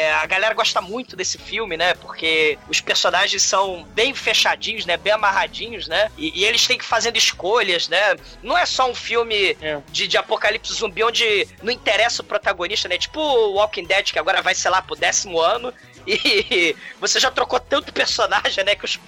é, 0.06 0.12
a 0.14 0.26
galera 0.26 0.54
gosta 0.54 0.80
muito 0.80 1.16
desse 1.16 1.38
filme, 1.38 1.76
né? 1.76 1.94
Porque 1.94 2.58
os 2.68 2.80
personagens 2.80 3.42
são 3.42 3.84
bem 3.94 4.14
fechadinhos, 4.14 4.84
né? 4.86 4.96
Bem 4.96 5.12
amarradinhos, 5.14 5.88
né? 5.88 6.10
E, 6.16 6.40
e 6.40 6.44
eles 6.44 6.66
têm 6.66 6.76
que 6.78 6.84
fazendo 6.84 7.16
escolhas, 7.16 7.88
né? 7.88 8.16
Não 8.42 8.56
é 8.56 8.66
só 8.66 8.90
um 8.90 8.94
filme 8.94 9.45
de, 9.54 10.08
de 10.08 10.16
apocalipse 10.16 10.72
zumbi 10.72 11.02
onde 11.02 11.46
não 11.62 11.72
interessa 11.72 12.22
o 12.22 12.24
protagonista, 12.24 12.88
né? 12.88 12.98
Tipo 12.98 13.20
o 13.20 13.54
Walking 13.54 13.84
Dead, 13.84 14.12
que 14.12 14.18
agora 14.18 14.42
vai, 14.42 14.54
sei 14.54 14.70
lá, 14.70 14.82
pro 14.82 14.96
décimo 14.96 15.40
ano. 15.40 15.72
E 16.16 16.76
você 17.00 17.18
já 17.18 17.30
trocou 17.30 17.58
tanto 17.58 17.92
personagem, 17.92 18.64
né? 18.64 18.74
Que 18.74 18.84
os, 18.84 18.98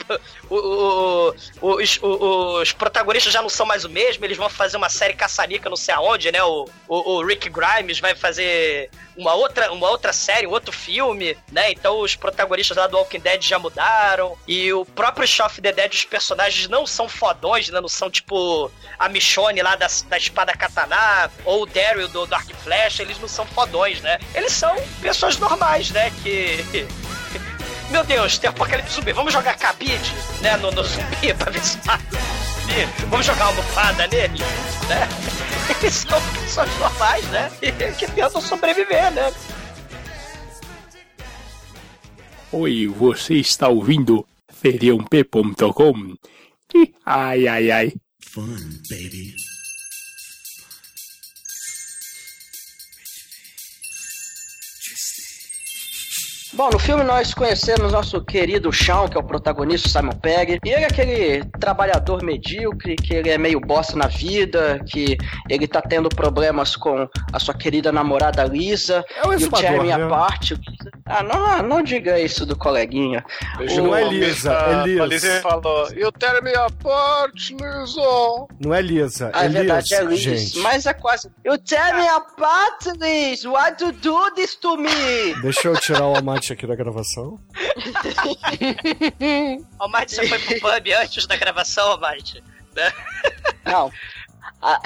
o, 0.51 1.35
o, 1.61 1.77
os, 1.77 1.99
os 2.03 2.73
protagonistas 2.73 3.33
já 3.33 3.41
não 3.41 3.49
são 3.49 3.65
mais 3.65 3.85
o 3.85 3.89
mesmo. 3.89 4.25
Eles 4.25 4.37
vão 4.37 4.49
fazer 4.49 4.77
uma 4.77 4.89
série 4.89 5.15
caçanica, 5.15 5.71
não 5.71 5.77
sei 5.77 5.95
aonde, 5.95 6.31
né? 6.33 6.43
O, 6.43 6.69
o, 6.89 7.13
o 7.13 7.27
Rick 7.27 7.49
Grimes 7.49 8.01
vai 8.01 8.15
fazer 8.15 8.91
uma 9.17 9.35
outra, 9.35 9.73
uma 9.73 9.89
outra 9.91 10.13
série, 10.13 10.47
um 10.47 10.51
outro 10.51 10.73
filme, 10.73 11.37
né? 11.51 11.71
Então 11.73 12.01
os 12.01 12.15
protagonistas 12.15 12.77
lá 12.77 12.87
do 12.87 12.97
Walking 12.97 13.21
Dead 13.21 13.43
já 13.43 13.59
mudaram. 13.59 14.37
E 14.47 14.73
o 14.73 14.85
próprio 14.85 15.27
Shaun 15.27 15.49
the 15.61 15.73
Dead, 15.73 15.93
os 15.93 16.05
personagens 16.05 16.69
não 16.69 16.87
são 16.87 17.09
fodões, 17.09 17.69
né? 17.69 17.81
Não 17.81 17.89
são 17.89 18.11
tipo 18.11 18.71
a 18.99 19.09
Michonne 19.09 19.61
lá 19.61 19.77
da, 19.77 19.89
da 20.09 20.17
espada 20.17 20.53
katana 20.53 21.31
ou 21.45 21.63
o 21.63 21.67
Daryl 21.67 22.09
do 22.09 22.27
Dark 22.27 22.49
Flash, 22.63 23.01
eles 23.01 23.19
não 23.19 23.29
são 23.29 23.47
fodões, 23.47 24.01
né? 24.01 24.19
Eles 24.35 24.53
são 24.53 24.75
pessoas 25.01 25.37
normais, 25.39 25.91
né? 25.91 26.11
Que. 26.23 26.87
Meu 27.91 28.05
Deus, 28.05 28.39
tem 28.39 28.51
apocalipse 28.51 28.95
zumbi. 28.95 29.13
Vamos 29.13 29.33
jogar 29.33 29.57
cabide, 29.57 30.15
né? 30.43 30.57
No, 30.59 30.71
no 30.71 30.83
zumbi 30.85 31.33
pra 31.39 31.51
ver 31.51 31.65
se 31.65 31.79
mata. 31.87 32.05
Vamos 33.09 33.25
jogar 33.25 33.45
uma 33.45 33.51
almofada 33.51 34.07
nele, 34.09 34.39
né? 34.89 35.09
Eles 35.81 35.95
são 35.95 36.21
pessoas 36.33 36.79
normais, 36.79 37.25
né? 37.29 37.51
Que 37.99 38.07
tentam 38.07 38.41
sobreviver, 38.41 39.11
né? 39.13 39.33
Oi, 42.53 42.87
você 42.87 43.35
está 43.35 43.69
ouvindo 43.69 44.27
feriump.com? 44.51 46.15
Ai, 47.05 47.47
ai, 47.47 47.71
ai. 47.71 47.93
Fun, 48.21 48.57
baby. 48.91 49.48
Bom, 56.59 56.71
no 56.73 56.79
filme 56.81 57.05
nós 57.05 57.33
conhecemos 57.33 57.93
nosso 57.93 58.21
querido 58.21 58.73
Shawn, 58.73 59.07
que 59.07 59.17
é 59.17 59.21
o 59.21 59.23
protagonista, 59.23 59.89
Simon 59.89 60.11
Pegg. 60.11 60.59
E 60.65 60.69
ele 60.69 60.83
é 60.83 60.87
aquele 60.87 61.45
trabalhador 61.61 62.21
medíocre, 62.25 62.97
que 62.97 63.15
ele 63.15 63.31
é 63.31 63.39
meio 63.39 63.61
bosta 63.61 63.97
na 63.97 64.09
vida, 64.09 64.81
que 64.85 65.17
ele 65.49 65.69
tá 65.69 65.81
tendo 65.81 66.09
problemas 66.09 66.75
com 66.75 67.09
a 67.33 67.39
sua 67.39 67.55
querida 67.55 67.93
namorada 67.93 68.43
Lisa. 68.43 69.05
É 69.23 69.25
o 69.25 69.35
e 69.35 69.37
o 69.37 69.57
Jeremy 69.57 69.87
né? 69.87 70.05
à 70.05 70.09
parte. 70.09 70.59
Ah, 71.07 71.23
não, 71.23 71.63
não 71.63 71.81
diga 71.81 72.19
isso 72.19 72.45
do 72.45 72.57
coleguinha. 72.57 73.25
Não 73.77 73.95
é 73.95 74.09
Lisa, 74.09 74.53
é 74.53 74.75
A 74.75 74.83
Liz. 74.83 75.23
Lisa 75.23 75.41
falou, 75.41 75.89
you 75.95 76.11
tear 76.11 76.43
me 76.43 76.53
apart, 76.57 77.51
Lisa. 77.51 78.01
Não 78.59 78.75
é 78.75 78.83
Lisa, 78.83 79.31
Ah, 79.33 79.45
é 79.45 79.47
é 79.47 79.49
verdade, 79.49 79.95
é 79.95 80.03
Liz, 80.03 80.25
Liz. 80.25 80.41
gente. 80.41 80.59
Mas 80.59 80.87
é 80.87 80.93
quase. 80.93 81.31
You 81.47 81.57
tear 81.57 81.97
me 81.97 82.09
apart, 82.09 82.85
Liz! 83.01 83.45
Why 83.45 83.71
do 83.79 83.85
you 83.87 83.93
do 83.93 84.35
this 84.35 84.57
to 84.57 84.77
me? 84.77 85.35
Deixa 85.41 85.69
eu 85.69 85.77
tirar 85.77 86.09
o 86.09 86.17
amante 86.17 86.48
aqui 86.53 86.67
da 86.67 86.75
gravação. 86.75 87.39
O 89.81 89.89
Mate, 89.89 90.15
você 90.15 90.27
foi 90.27 90.39
pro 90.39 90.61
pub 90.61 90.89
antes 91.01 91.27
da 91.27 91.37
gravação, 91.37 91.99
Mate? 91.99 92.43
Né? 92.75 92.93
Não. 93.65 93.91
Ah, 94.61 94.81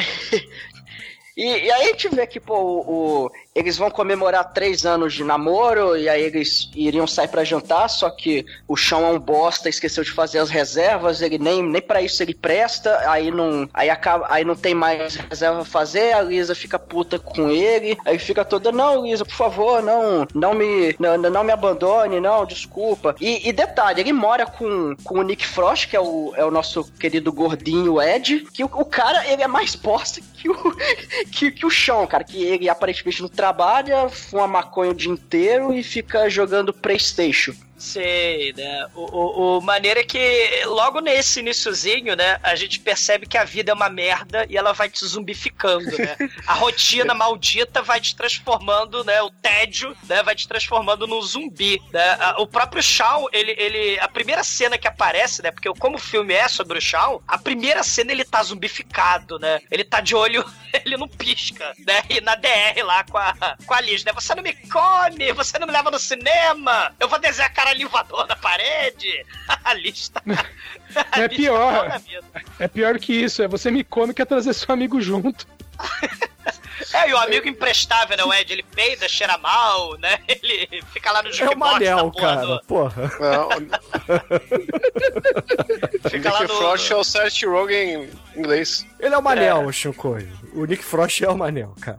e, 1.37 1.43
e 1.45 1.71
aí 1.71 1.83
a 1.83 1.87
gente 1.87 2.09
vê 2.09 2.27
que, 2.27 2.39
pô, 2.41 2.55
o, 2.57 3.25
o- 3.27 3.31
eles 3.55 3.77
vão 3.77 3.91
comemorar 3.91 4.53
três 4.53 4.87
anos 4.87 5.13
de 5.13 5.23
namoro 5.23 5.95
e 5.97 6.09
aí 6.09 6.23
eles 6.23 6.71
iriam 6.75 7.07
sair 7.07 7.29
pra 7.29 7.45
jantar, 7.45 7.89
só 7.89 8.09
que 8.09 8.47
o 8.67 8.75
chão 8.77 9.05
é 9.07 9.11
um 9.11 9.19
bosta, 9.19 9.69
esqueceu 9.69 10.03
de 10.03 10.11
fazer 10.11 10.39
as 10.39 10.49
reservas, 10.49 11.21
ele 11.21 11.39
nem, 11.39 11.63
nem 11.63 11.83
para 11.83 12.01
isso 12.01 12.23
ele 12.23 12.33
presta, 12.35 12.99
aí 13.11 13.31
não, 13.31 13.69
aí 13.75 13.91
acaba, 13.91 14.27
aí 14.31 14.43
não 14.45 14.57
tem 14.57 14.75
mais 14.75 15.17
reserva 15.17 15.61
a 15.61 15.65
fazer, 15.67 16.13
a 16.15 16.23
Lisa 16.23 16.55
fica 16.55 16.79
puta 16.79 17.19
com 17.19 17.51
ele, 17.51 17.99
aí 18.07 18.19
fica 18.19 18.43
toda, 18.45 18.73
não, 18.73 19.05
Lisa, 19.05 19.25
por 19.25 19.35
favor, 19.35 19.83
não, 19.83 20.27
não 20.35 20.55
me, 20.55 20.97
não, 20.99 21.19
não 21.19 21.45
me 21.45 21.53
abandone, 21.53 22.21
não, 22.21 22.47
desculpa. 22.47 23.15
E, 23.21 23.47
e 23.47 23.53
detalhe, 23.53 24.01
ele 24.01 24.13
mora 24.15 24.47
com, 24.47 24.97
com 25.05 25.19
o 25.19 25.23
Nick 25.23 25.47
Frost, 25.47 25.89
que 25.89 25.97
é 25.97 26.01
o, 26.01 26.33
é 26.37 26.45
o 26.45 26.51
nosso 26.51 26.85
querido 26.93 27.31
gordinho 27.31 28.01
Ed, 28.01 28.47
que 28.53 28.65
o, 28.65 28.71
o 28.73 28.85
cara, 28.85 29.27
ele 29.31 29.43
é 29.43 29.47
mais 29.47 29.75
bosta 29.75 30.21
que 30.39 30.49
o, 30.49 30.57
que, 31.25 31.51
que 31.51 31.67
o 31.67 31.71
chão, 31.71 32.07
cara, 32.07 32.25
que 32.25 32.43
ele 32.43 32.69
aparentemente 32.69 33.23
não 33.23 33.29
trabalha, 33.29 34.09
fuma 34.09 34.47
maconha 34.47 34.91
o 34.91 34.95
dia 34.95 35.11
inteiro 35.11 35.73
e 35.73 35.83
fica 35.83 36.29
jogando 36.29 36.73
Playstation. 36.73 37.55
Sei, 37.83 38.53
né? 38.53 38.87
O, 38.95 39.01
o, 39.01 39.59
o 39.59 39.61
maneiro 39.61 39.99
é 39.99 40.05
que 40.05 40.65
logo 40.67 41.01
nesse 41.01 41.41
iniciozinho, 41.41 42.15
né, 42.15 42.39
a 42.41 42.55
gente 42.55 42.79
percebe 42.79 43.27
que 43.27 43.37
a 43.37 43.43
vida 43.43 43.73
é 43.73 43.75
uma 43.75 43.91
merda 43.91 44.47
e 44.49 44.57
ela 44.57 44.73
vai 44.73 44.89
te 44.89 45.05
zumbificando, 45.05 45.91
né? 45.99 46.17
A 46.47 46.55
rotina 46.55 47.13
maldita 47.13 47.83
vai 47.83 48.01
te 48.01 48.15
transformando, 48.15 49.03
né? 49.03 49.21
O 49.23 49.31
tédio, 49.31 49.97
né, 50.09 50.23
vai 50.23 50.37
te 50.37 50.47
transformando 50.47 51.09
num 51.09 51.21
zumbi, 51.21 51.83
né? 51.93 52.17
O 52.39 52.47
próprio 52.47 52.81
Shawn, 52.81 53.27
ele, 53.33 53.53
ele... 53.59 53.99
A 53.99 54.07
primeira 54.07 54.45
cena 54.45 54.79
que 54.79 54.87
aparece, 54.87 55.43
né? 55.43 55.51
Porque 55.51 55.69
como 55.81 55.97
o 55.97 56.01
filme 56.01 56.35
é 56.35 56.47
sobre 56.47 56.79
o 56.79 56.81
Shawn, 56.81 57.21
a 57.27 57.37
primeira 57.37 57.83
cena 57.83 58.13
ele 58.13 58.25
tá 58.25 58.41
zumbificado, 58.45 59.41
né? 59.41 59.61
Ele 59.69 59.83
tá 59.83 60.01
de 60.01 60.15
olho, 60.15 60.49
ele 60.87 60.97
não 60.97 61.09
pisca, 61.09 61.75
né? 61.85 62.05
E 62.09 62.21
na 62.21 62.37
DR 62.37 62.81
lá 62.85 63.03
com 63.03 63.19
a, 63.19 63.57
com 63.67 63.75
a 63.75 63.81
Liz, 63.81 64.05
né? 64.05 64.13
Você 64.13 64.37
não 64.37 64.43
me 64.43 64.55
come, 64.69 65.33
você 65.33 65.59
não 65.59 65.67
me 65.67 65.73
leva 65.73 65.91
no 65.91 65.99
cinema, 65.99 66.95
eu 67.01 67.09
vou 67.09 67.19
desenhar 67.19 67.51
a 67.51 67.53
cara 67.53 67.72
livador 67.75 68.27
na 68.27 68.37
parede. 68.37 69.25
A 69.65 69.75
Liz 69.75 70.09
tá... 70.09 70.23
a 71.13 71.21
É 71.21 71.29
Liz 71.29 71.37
tá 71.37 71.37
pior. 71.37 72.03
É 72.59 72.69
pior 72.69 72.99
que 72.99 73.13
isso, 73.13 73.43
é 73.43 73.49
você 73.49 73.71
me 73.71 73.85
come 73.85 74.15
quer 74.15 74.27
trazer 74.27 74.53
seu 74.53 74.73
amigo 74.73 75.01
junto. 75.01 75.47
É, 76.93 77.09
e 77.09 77.13
o 77.13 77.19
amigo 77.19 77.49
imprestável, 77.49 78.17
né? 78.17 78.25
O 78.25 78.35
Ed, 78.35 78.53
ele 78.53 78.63
peida, 78.63 79.09
cheira 79.09 79.39
mal, 79.39 79.97
né? 79.99 80.19
Ele 80.29 80.83
fica 80.93 81.13
lá 81.13 81.23
no 81.23 81.29
É 81.29 81.33
o 81.33 81.35
jukebox 81.35 81.73
da 81.73 81.97
Manel, 81.97 82.11
porra 82.11 82.35
cara. 82.35 82.47
do... 82.47 82.61
Porra. 82.67 83.11
Fica 86.11 86.33
lá 86.33 86.41
Nick 86.41 86.53
no... 86.53 86.59
Frost 86.59 86.91
é 86.91 86.97
o 86.97 87.05
Seth 87.05 87.43
Rogen 87.45 88.11
em 88.35 88.41
inglês. 88.41 88.85
Ele 88.99 89.15
é 89.15 89.19
o 89.19 89.23
Manel, 89.23 89.71
Shinkoi. 89.73 90.29
O 90.55 90.65
Nick 90.65 90.83
Frost 90.85 91.23
é 91.23 91.29
o 91.29 91.37
Manel, 91.37 91.75
cara. 91.81 91.99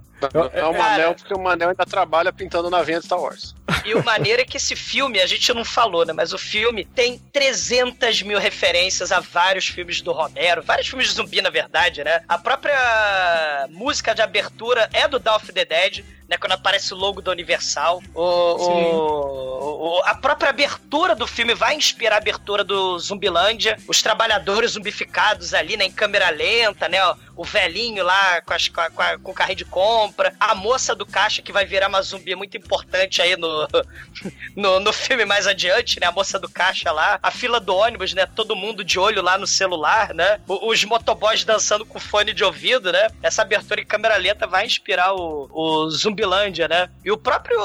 É 0.53 0.63
o 0.65 0.73
Manel, 0.73 1.15
porque 1.15 1.33
o 1.33 1.39
Manel 1.39 1.69
ainda 1.69 1.85
trabalha 1.85 2.31
pintando 2.31 2.69
navinha 2.69 2.99
de 2.99 3.05
Star 3.05 3.19
Wars. 3.19 3.55
E 3.83 3.93
o 3.93 4.03
maneiro 4.03 4.41
é 4.41 4.45
que 4.45 4.57
esse 4.57 4.75
filme, 4.75 5.19
a 5.19 5.27
gente 5.27 5.51
não 5.53 5.65
falou, 5.65 6.05
né? 6.05 6.13
Mas 6.13 6.31
o 6.31 6.37
filme 6.37 6.85
tem 6.85 7.19
300 7.31 8.21
mil 8.21 8.39
referências 8.39 9.11
a 9.11 9.19
vários 9.19 9.67
filmes 9.67 10.01
do 10.01 10.11
Romero, 10.11 10.61
vários 10.61 10.87
filmes 10.87 11.09
de 11.09 11.15
zumbi, 11.15 11.41
na 11.41 11.49
verdade, 11.49 12.03
né? 12.03 12.21
A 12.27 12.37
própria 12.37 13.67
música 13.69 14.13
de 14.13 14.21
abertura 14.33 14.89
é 14.91 15.07
do 15.07 15.19
Dawn 15.19 15.35
of 15.35 15.53
the 15.53 15.63
Dead, 15.63 16.03
né? 16.33 16.37
Quando 16.37 16.53
aparece 16.53 16.93
o 16.93 16.97
logo 16.97 17.21
da 17.21 17.31
Universal. 17.31 18.01
O, 18.13 18.21
o- 18.21 19.97
o- 19.97 20.01
a 20.05 20.15
própria 20.15 20.49
abertura 20.49 21.15
do 21.15 21.27
filme 21.27 21.53
vai 21.53 21.75
inspirar 21.75 22.15
a 22.15 22.17
abertura 22.17 22.63
do 22.63 22.97
Zumbilândia. 22.99 23.77
Os 23.87 24.01
trabalhadores 24.01 24.71
zumbificados 24.71 25.53
ali, 25.53 25.77
né? 25.77 25.85
Em 25.85 25.91
câmera 25.91 26.29
lenta, 26.29 26.87
né? 26.89 26.97
O 27.35 27.43
velhinho 27.43 28.03
lá 28.03 28.41
com, 28.41 28.53
as- 28.53 28.67
com 28.67 28.81
a- 28.81 29.17
com 29.19 29.31
o 29.31 29.33
carrinho 29.33 29.57
de 29.57 29.65
compra. 29.65 30.33
A 30.39 30.55
moça 30.55 30.95
do 30.95 31.05
caixa 31.05 31.41
que 31.41 31.51
vai 31.51 31.65
virar 31.65 31.87
uma 31.87 32.01
zumbi 32.01 32.35
muito 32.35 32.57
importante 32.57 33.21
aí 33.21 33.35
no, 33.37 33.67
no, 34.55 34.79
no 34.79 34.93
filme 34.93 35.25
mais 35.25 35.47
adiante, 35.47 35.99
né? 35.99 36.07
A 36.07 36.11
moça 36.11 36.39
do 36.39 36.49
caixa 36.49 36.91
lá. 36.91 37.19
A 37.21 37.31
fila 37.31 37.59
do 37.59 37.75
ônibus, 37.75 38.13
né? 38.13 38.25
Todo 38.25 38.55
mundo 38.55 38.83
de 38.83 38.99
olho 38.99 39.21
lá 39.21 39.37
no 39.37 39.47
celular, 39.47 40.13
né? 40.13 40.39
Os 40.47 40.83
motoboys 40.85 41.43
dançando 41.43 41.85
com 41.85 41.99
fone 41.99 42.33
de 42.33 42.43
ouvido, 42.43 42.91
né? 42.91 43.09
Essa 43.21 43.41
abertura 43.43 43.81
em 43.81 43.85
câmera 43.85 44.17
lenta 44.17 44.47
vai 44.47 44.65
inspirar 44.65 45.13
o, 45.13 45.49
o 45.51 45.89
Zumbilândia, 46.23 46.67
né? 46.67 46.89
E 47.03 47.11
o 47.11 47.17
próprio 47.17 47.59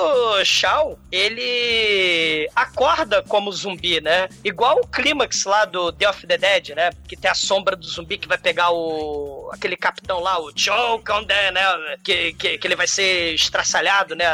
Shaw, 0.44 0.98
ele 1.10 2.50
acorda 2.54 3.22
como 3.22 3.52
zumbi, 3.52 4.00
né? 4.00 4.28
Igual 4.44 4.80
o 4.80 4.86
clímax 4.86 5.44
lá 5.44 5.64
do 5.64 5.92
Day 5.92 6.08
of 6.08 6.26
the 6.26 6.36
Dead, 6.36 6.70
né? 6.70 6.90
Que 7.08 7.16
tem 7.16 7.30
a 7.30 7.34
sombra 7.34 7.76
do 7.76 7.86
zumbi 7.86 8.18
que 8.18 8.28
vai 8.28 8.38
pegar 8.38 8.70
o 8.70 9.50
aquele 9.52 9.76
capitão 9.76 10.20
lá, 10.20 10.38
o 10.38 10.48
on 10.48 11.24
the, 11.24 11.50
né? 11.52 11.62
Que, 12.02 12.32
que, 12.34 12.58
que 12.58 12.66
ele 12.66 12.76
vai 12.76 12.86
ser 12.86 13.34
estraçalhado, 13.34 14.14
né? 14.14 14.26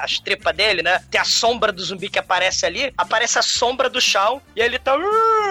As 0.00 0.18
tripas 0.18 0.54
dele, 0.54 0.82
né? 0.82 1.04
Tem 1.10 1.20
a 1.20 1.24
sombra 1.24 1.72
do 1.72 1.82
zumbi 1.82 2.08
que 2.08 2.18
aparece 2.18 2.64
ali, 2.64 2.92
aparece 2.96 3.38
a 3.38 3.42
sombra 3.42 3.90
do 3.90 4.00
Shaw 4.00 4.40
e 4.54 4.60
ele 4.60 4.78
tá. 4.78 4.96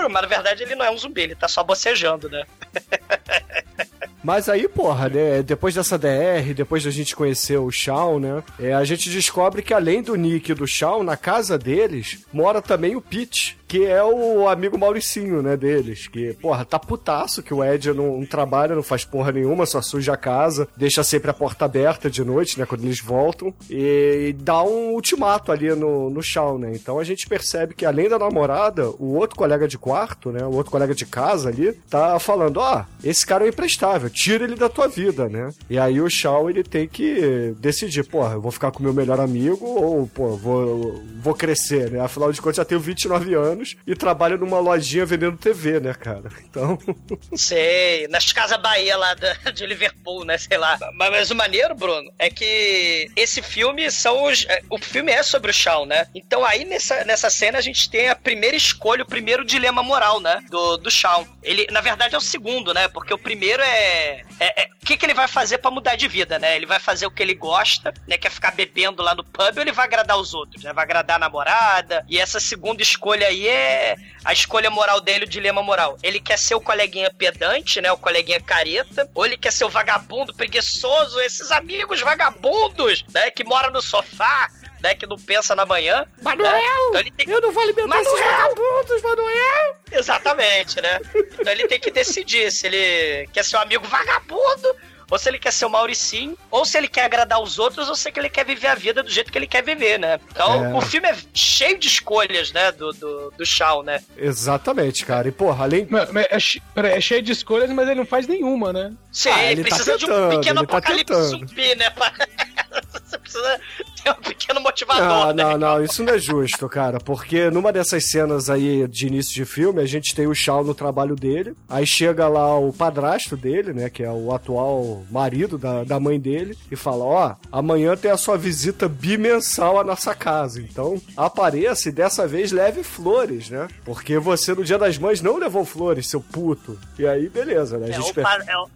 Mas 0.09 0.21
na 0.21 0.27
verdade 0.27 0.63
ele 0.63 0.75
não 0.75 0.85
é 0.85 0.91
um 0.91 0.97
zumbi, 0.97 1.21
ele 1.21 1.35
tá 1.35 1.47
só 1.47 1.63
bocejando, 1.63 2.29
né? 2.29 2.45
Mas 4.23 4.47
aí, 4.47 4.67
porra, 4.69 5.09
né? 5.09 5.43
Depois 5.43 5.75
dessa 5.75 5.97
DR, 5.97 6.53
depois 6.55 6.83
da 6.83 6.91
gente 6.91 7.15
conhecer 7.15 7.57
o 7.57 7.69
Shawn, 7.69 8.19
né? 8.19 8.43
é, 8.57 8.73
a 8.73 8.83
gente 8.85 9.09
descobre 9.09 9.61
que 9.61 9.73
além 9.73 10.01
do 10.01 10.15
Nick 10.15 10.51
e 10.51 10.55
do 10.55 10.65
Shawn, 10.65 11.03
na 11.03 11.17
casa 11.17 11.57
deles, 11.57 12.25
mora 12.31 12.61
também 12.61 12.95
o 12.95 13.01
Pete. 13.01 13.57
Que 13.73 13.83
é 13.83 14.03
o 14.03 14.47
amigo 14.47 14.77
Mauricinho, 14.77 15.41
né, 15.41 15.57
deles. 15.57 16.07
Que, 16.07 16.31
porra, 16.33 16.63
tá 16.63 16.77
putaço 16.77 17.41
que 17.41 17.51
o 17.51 17.63
Ed 17.63 17.91
não, 17.91 18.19
não 18.19 18.25
trabalha, 18.27 18.75
não 18.75 18.83
faz 18.83 19.03
porra 19.03 19.31
nenhuma, 19.31 19.65
só 19.65 19.81
suja 19.81 20.13
a 20.13 20.17
casa, 20.17 20.67
deixa 20.77 21.03
sempre 21.03 21.31
a 21.31 21.33
porta 21.33 21.65
aberta 21.65 22.07
de 22.07 22.23
noite, 22.23 22.59
né, 22.59 22.67
quando 22.67 22.83
eles 22.83 22.99
voltam, 22.99 23.51
e, 23.67 24.27
e 24.27 24.33
dá 24.33 24.61
um 24.61 24.91
ultimato 24.91 25.51
ali 25.51 25.73
no, 25.73 26.11
no 26.11 26.21
Shawn, 26.21 26.59
né. 26.59 26.71
Então 26.75 26.99
a 26.99 27.03
gente 27.03 27.27
percebe 27.27 27.73
que 27.73 27.83
além 27.83 28.07
da 28.07 28.19
namorada, 28.19 28.91
o 28.99 29.15
outro 29.15 29.35
colega 29.35 29.67
de 29.67 29.79
quarto, 29.79 30.31
né, 30.31 30.45
o 30.45 30.53
outro 30.53 30.71
colega 30.71 30.93
de 30.93 31.07
casa 31.07 31.49
ali, 31.49 31.73
tá 31.89 32.19
falando, 32.19 32.57
ó, 32.57 32.81
oh, 32.83 33.07
esse 33.07 33.25
cara 33.25 33.43
é 33.43 33.49
imprestável, 33.49 34.07
tira 34.07 34.43
ele 34.43 34.53
da 34.55 34.69
tua 34.69 34.87
vida, 34.87 35.27
né. 35.27 35.49
E 35.67 35.79
aí 35.79 35.99
o 35.99 36.07
Shaw, 36.07 36.47
ele 36.47 36.63
tem 36.63 36.87
que 36.87 37.55
decidir, 37.57 38.03
porra, 38.03 38.33
eu 38.33 38.41
vou 38.41 38.51
ficar 38.51 38.69
com 38.69 38.81
o 38.81 38.83
meu 38.83 38.93
melhor 38.93 39.19
amigo 39.19 39.65
ou, 39.65 40.05
pô, 40.05 40.35
vou, 40.35 41.01
vou 41.23 41.33
crescer, 41.33 41.89
né? 41.89 41.99
Afinal 41.99 42.31
de 42.31 42.39
contas, 42.39 42.57
já 42.57 42.65
tenho 42.65 42.79
29 42.79 43.33
anos 43.33 43.62
e 43.85 43.95
trabalho 43.95 44.37
numa 44.37 44.59
lojinha 44.59 45.05
vendendo 45.05 45.37
TV, 45.37 45.79
né, 45.79 45.93
cara? 45.93 46.29
Então. 46.43 46.77
Sei, 47.35 48.07
nas 48.07 48.31
Casas 48.31 48.61
Bahia 48.61 48.95
lá 48.97 49.15
de 49.53 49.65
Liverpool, 49.65 50.25
né? 50.25 50.37
Sei 50.37 50.57
lá. 50.57 50.77
Mas, 50.93 51.11
mas, 51.11 51.31
o 51.31 51.35
maneiro, 51.35 51.75
Bruno, 51.75 52.11
é 52.17 52.29
que 52.29 53.09
esse 53.15 53.41
filme 53.41 53.89
são 53.91 54.25
os. 54.25 54.45
é, 54.47 54.61
O 54.69 54.77
filme 54.77 55.11
é 55.11 55.23
sobre 55.23 55.51
o 55.51 55.53
Shaw, 55.53 55.85
né? 55.85 56.07
Então 56.13 56.45
aí 56.45 56.65
nessa, 56.65 57.03
nessa 57.05 57.29
cena 57.29 57.57
a 57.57 57.61
gente 57.61 57.89
tem 57.89 58.09
a 58.09 58.15
primeira 58.15 58.55
escolha, 58.55 59.03
o 59.03 59.07
primeiro 59.07 59.45
dilema 59.45 59.83
moral, 59.83 60.19
né? 60.19 60.39
Do, 60.49 60.77
do 60.77 60.91
Shaw. 60.91 61.27
Ele, 61.41 61.67
na 61.71 61.81
verdade, 61.81 62.15
é 62.15 62.17
o 62.17 62.21
segundo, 62.21 62.73
né? 62.73 62.87
Porque 62.87 63.13
o 63.13 63.17
primeiro 63.17 63.61
é. 63.61 64.21
é, 64.39 64.63
é 64.63 64.69
o 64.81 64.85
que, 64.85 64.97
que 64.97 65.05
ele 65.05 65.13
vai 65.13 65.27
fazer 65.27 65.59
para 65.59 65.71
mudar 65.71 65.95
de 65.95 66.07
vida, 66.07 66.37
né? 66.37 66.55
Ele 66.55 66.65
vai 66.65 66.79
fazer 66.79 67.05
o 67.05 67.11
que 67.11 67.23
ele 67.23 67.33
gosta, 67.33 67.93
né? 68.07 68.17
Que 68.17 68.27
é 68.27 68.29
ficar 68.29 68.51
bebendo 68.51 69.01
lá 69.01 69.15
no 69.15 69.23
pub 69.23 69.55
ou 69.55 69.61
ele 69.61 69.71
vai 69.71 69.85
agradar 69.85 70.17
os 70.17 70.33
outros, 70.33 70.63
né? 70.63 70.73
Vai 70.73 70.83
agradar 70.83 71.15
a 71.15 71.19
namorada. 71.19 72.05
E 72.09 72.19
essa 72.19 72.39
segunda 72.39 72.81
escolha 72.81 73.27
aí 73.27 73.42
é 73.47 73.95
a 74.23 74.33
escolha 74.33 74.69
moral 74.69 75.01
dele, 75.01 75.25
o 75.25 75.27
dilema 75.27 75.61
moral. 75.61 75.97
Ele 76.01 76.19
quer 76.19 76.37
ser 76.37 76.55
o 76.55 76.61
coleguinha 76.61 77.11
pedante, 77.11 77.81
né? 77.81 77.91
O 77.91 77.97
coleguinha 77.97 78.39
careta, 78.39 79.09
ou 79.13 79.25
ele 79.25 79.37
quer 79.37 79.51
ser 79.51 79.65
o 79.65 79.69
vagabundo 79.69 80.33
preguiçoso, 80.33 81.19
esses 81.21 81.51
amigos 81.51 82.01
vagabundos, 82.01 83.03
né? 83.13 83.29
Que 83.31 83.43
moram 83.43 83.71
no 83.71 83.81
sofá, 83.81 84.49
né, 84.83 84.93
que 84.93 85.07
não 85.07 85.17
pensa 85.17 85.55
na 85.55 85.65
manhã. 85.65 86.05
Manuel! 86.21 86.51
Né? 86.51 86.61
Então 86.89 86.99
ele 86.99 87.11
tem... 87.11 87.29
Eu 87.29 87.41
não 87.41 87.51
vou 87.53 87.63
alimentar 87.63 87.87
Manuel! 87.87 88.13
esses 88.13 88.25
vagabundos, 88.25 89.01
Manuel! 89.01 89.75
Exatamente, 89.91 90.81
né? 90.81 90.99
Então 91.15 91.53
ele 91.53 91.67
tem 91.67 91.79
que 91.79 91.89
decidir 91.89 92.51
se 92.51 92.67
ele 92.67 93.27
quer 93.31 93.45
ser 93.45 93.55
um 93.55 93.61
amigo 93.61 93.87
vagabundo 93.87 94.75
ou 95.13 95.19
se 95.19 95.29
ele 95.29 95.37
quer 95.37 95.51
ser 95.53 95.65
o 95.65 95.69
Mauricinho, 95.69 96.35
ou 96.49 96.65
se 96.65 96.75
ele 96.75 96.87
quer 96.87 97.03
agradar 97.05 97.39
os 97.39 97.59
outros, 97.59 97.87
ou 97.87 97.95
se 97.95 98.11
ele 98.15 98.29
quer 98.29 98.43
viver 98.43 98.65
a 98.65 98.73
vida 98.73 99.03
do 99.03 99.11
jeito 99.11 99.31
que 99.31 99.37
ele 99.37 99.45
quer 99.45 99.61
viver, 99.61 99.99
né? 99.99 100.19
Então, 100.31 100.65
É. 100.65 100.73
o 100.73 100.81
filme 100.81 101.07
é 101.07 101.15
cheio 101.35 101.77
de 101.77 101.87
escolhas, 101.87 102.51
né, 102.51 102.71
do, 102.71 102.91
do, 102.93 103.31
do 103.37 103.45
Shaw, 103.45 103.83
né? 103.83 104.01
Exatamente, 104.17 105.05
cara. 105.05 105.27
E, 105.27 105.31
porra, 105.31 105.65
além. 105.65 105.85
Mas- 105.87 106.11
mas 106.11 106.25
É, 106.31 106.39
peraí, 106.73 106.93
é 106.93 107.01
cheio 107.01 107.21
de 107.21 107.31
escolhas, 107.31 107.69
mas 107.69 107.85
ele 107.87 107.99
não 107.99 108.07
faz 108.07 108.25
nenhuma, 108.27 108.73
né? 108.73 108.91
Sim, 109.11 109.29
Ah, 109.29 109.43
ele 109.51 109.63
tá 109.63 109.75
precisa 109.75 109.97
de 109.99 110.05
um 110.05 110.07
tentando, 110.07 110.29
pequeno 110.39 110.65
tá 110.65 110.77
apocalipse 110.77 111.05
tentando. 111.05 111.29
zumbi, 111.47 111.75
né? 111.75 111.89
pra- 111.91 112.11
Você 113.05 113.17
precisa 113.19 113.59
ter 114.03 114.11
um 114.11 114.15
pequeno 114.15 114.59
motivador, 114.61 115.03
Ah, 115.29 115.33
né? 115.33 115.43
não, 115.43 115.57
não, 115.57 115.83
isso 115.83 116.03
não 116.03 116.13
é 116.13 116.17
justo, 116.19 116.67
cara. 116.69 116.99
Porque 116.99 117.49
numa 117.49 117.71
dessas 117.71 118.09
cenas 118.09 118.49
aí 118.49 118.87
de 118.87 119.07
início 119.07 119.33
de 119.33 119.45
filme, 119.45 119.81
a 119.81 119.85
gente 119.85 120.13
tem 120.15 120.27
o 120.27 120.33
Shaw 120.35 120.63
no 120.63 120.73
trabalho 120.73 121.15
dele. 121.15 121.53
Aí 121.69 121.85
chega 121.85 122.27
lá 122.27 122.57
o 122.57 122.71
padrasto 122.73 123.35
dele, 123.37 123.73
né? 123.73 123.89
Que 123.89 124.03
é 124.03 124.11
o 124.11 124.33
atual 124.33 125.03
marido 125.11 125.57
da, 125.57 125.83
da 125.83 125.99
mãe 125.99 126.19
dele. 126.19 126.57
E 126.71 126.75
fala: 126.75 127.03
Ó, 127.03 127.35
amanhã 127.51 127.95
tem 127.95 128.11
a 128.11 128.17
sua 128.17 128.37
visita 128.37 128.87
bimensal 128.87 129.79
à 129.79 129.83
nossa 129.83 130.13
casa. 130.15 130.59
Então 130.61 131.01
apareça 131.15 131.89
e 131.89 131.91
dessa 131.91 132.27
vez 132.27 132.51
leve 132.51 132.83
flores, 132.83 133.49
né? 133.49 133.67
Porque 133.85 134.17
você 134.17 134.53
no 134.53 134.63
dia 134.63 134.77
das 134.77 134.97
mães 134.97 135.21
não 135.21 135.37
levou 135.37 135.63
flores, 135.65 136.07
seu 136.09 136.19
puto. 136.21 136.77
E 136.97 137.05
aí, 137.07 137.29
beleza, 137.29 137.77
né? 137.77 137.87
A 137.87 137.89
É, 137.89 137.93
gente 137.93 138.11
o 138.11 138.13
per- 138.13 138.25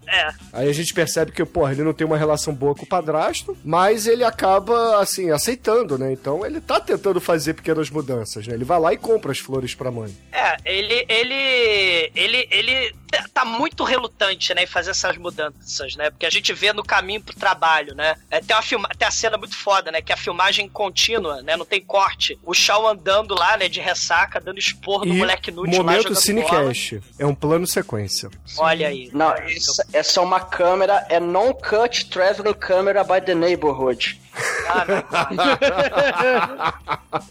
é, 0.08 0.20
é. 0.20 0.30
Aí 0.54 0.70
a 0.70 0.74
gente 0.74 0.94
percebe 0.94 1.32
que, 1.32 1.44
porra, 1.46 1.72
ele 1.72 1.84
não 1.84 1.94
tem 1.94 2.06
uma 2.06 2.18
relação 2.18 2.54
boa 2.54 2.76
com 2.76 2.84
o 2.84 2.88
padrasto, 2.88 3.58
mas 3.64 4.08
ele 4.08 4.24
acaba, 4.24 5.00
assim, 5.02 5.17
aceitando, 5.32 5.98
né? 5.98 6.12
Então 6.12 6.46
ele 6.46 6.62
tá 6.62 6.80
tentando 6.80 7.20
fazer 7.20 7.54
pequenas 7.54 7.90
mudanças, 7.90 8.48
né? 8.48 8.54
Ele 8.54 8.64
vai 8.64 8.80
lá 8.80 8.94
e 8.94 8.98
compra 8.98 9.32
as 9.32 9.40
flores 9.40 9.76
pra 9.76 9.92
mãe. 9.92 10.16
É, 10.32 10.58
ele, 10.66 11.06
ele, 11.08 12.12
ele, 12.16 12.48
ele 12.52 12.94
tá 13.34 13.46
muito 13.46 13.84
relutante, 13.84 14.54
né, 14.54 14.64
em 14.64 14.68
fazer 14.68 14.92
essas 14.92 15.18
mudanças, 15.18 15.96
né? 15.96 16.10
Porque 16.10 16.26
a 16.26 16.30
gente 16.30 16.54
vê 16.54 16.74
no 16.74 16.84
caminho 16.84 17.22
pro 17.22 17.36
trabalho, 17.36 17.96
né? 17.96 18.16
É, 18.30 18.40
tem 18.40 18.56
uma 18.56 18.62
filma, 18.62 18.90
tem 18.98 19.08
a 19.08 19.12
cena 19.12 19.38
muito 19.38 19.56
foda, 19.56 19.92
né? 19.92 20.02
Que 20.02 20.12
é 20.12 20.16
a 20.16 20.18
filmagem 20.18 20.68
contínua, 20.68 21.42
né? 21.42 21.56
Não 21.56 21.66
tem 21.66 21.82
corte. 21.82 22.38
O 22.44 22.54
Shaw 22.54 22.88
andando 22.88 23.36
lá, 23.36 23.58
né, 23.58 23.68
de 23.68 23.80
ressaca, 23.80 24.40
dando 24.40 24.60
esporro 24.60 25.06
no 25.06 25.14
moleque 25.16 25.52
lá 25.52 25.68
momento. 25.68 26.16
Cinecast. 26.16 27.02
É 27.18 27.26
um 27.26 27.36
plano 27.36 27.68
sequência. 27.68 28.30
Olha 28.58 28.88
aí. 28.88 29.10
Não, 29.14 29.32
essa, 29.34 29.86
essa 29.94 30.20
é 30.20 30.24
uma 30.24 30.40
câmera, 30.40 31.06
é 31.10 31.20
non-cut 31.20 32.10
traveling 32.10 32.54
camera 32.54 33.04
by 33.04 33.22
the 33.22 33.36
neighborhood. 33.36 34.20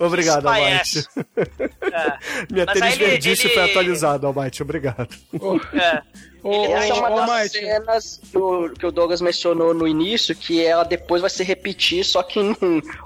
Obrigado. 0.01 0.47
Almighty. 0.49 1.05
É. 1.83 2.19
Minha 2.53 2.67
Mas 2.79 3.01
ele- 3.01 3.37
foi 3.49 3.71
atualizada, 3.71 4.27
Almighty. 4.27 4.63
Obrigado. 4.63 5.09
É. 5.73 6.03
Ele- 6.45 6.73
Essa 6.73 6.87
é 6.89 6.95
uma 6.95 7.11
das 7.27 7.43
Mike. 7.43 7.59
cenas 7.67 8.21
que 8.31 8.39
o, 8.39 8.71
que 8.71 8.87
o 8.87 8.93
Douglas 8.93 9.21
mencionou 9.21 9.75
no 9.75 9.87
início, 9.89 10.35
que 10.35 10.65
ela 10.65 10.85
depois 10.85 11.21
vai 11.21 11.31
se 11.31 11.43
repetir, 11.43 12.05
só 12.05 12.23
que 12.23 12.39
em 12.39 12.55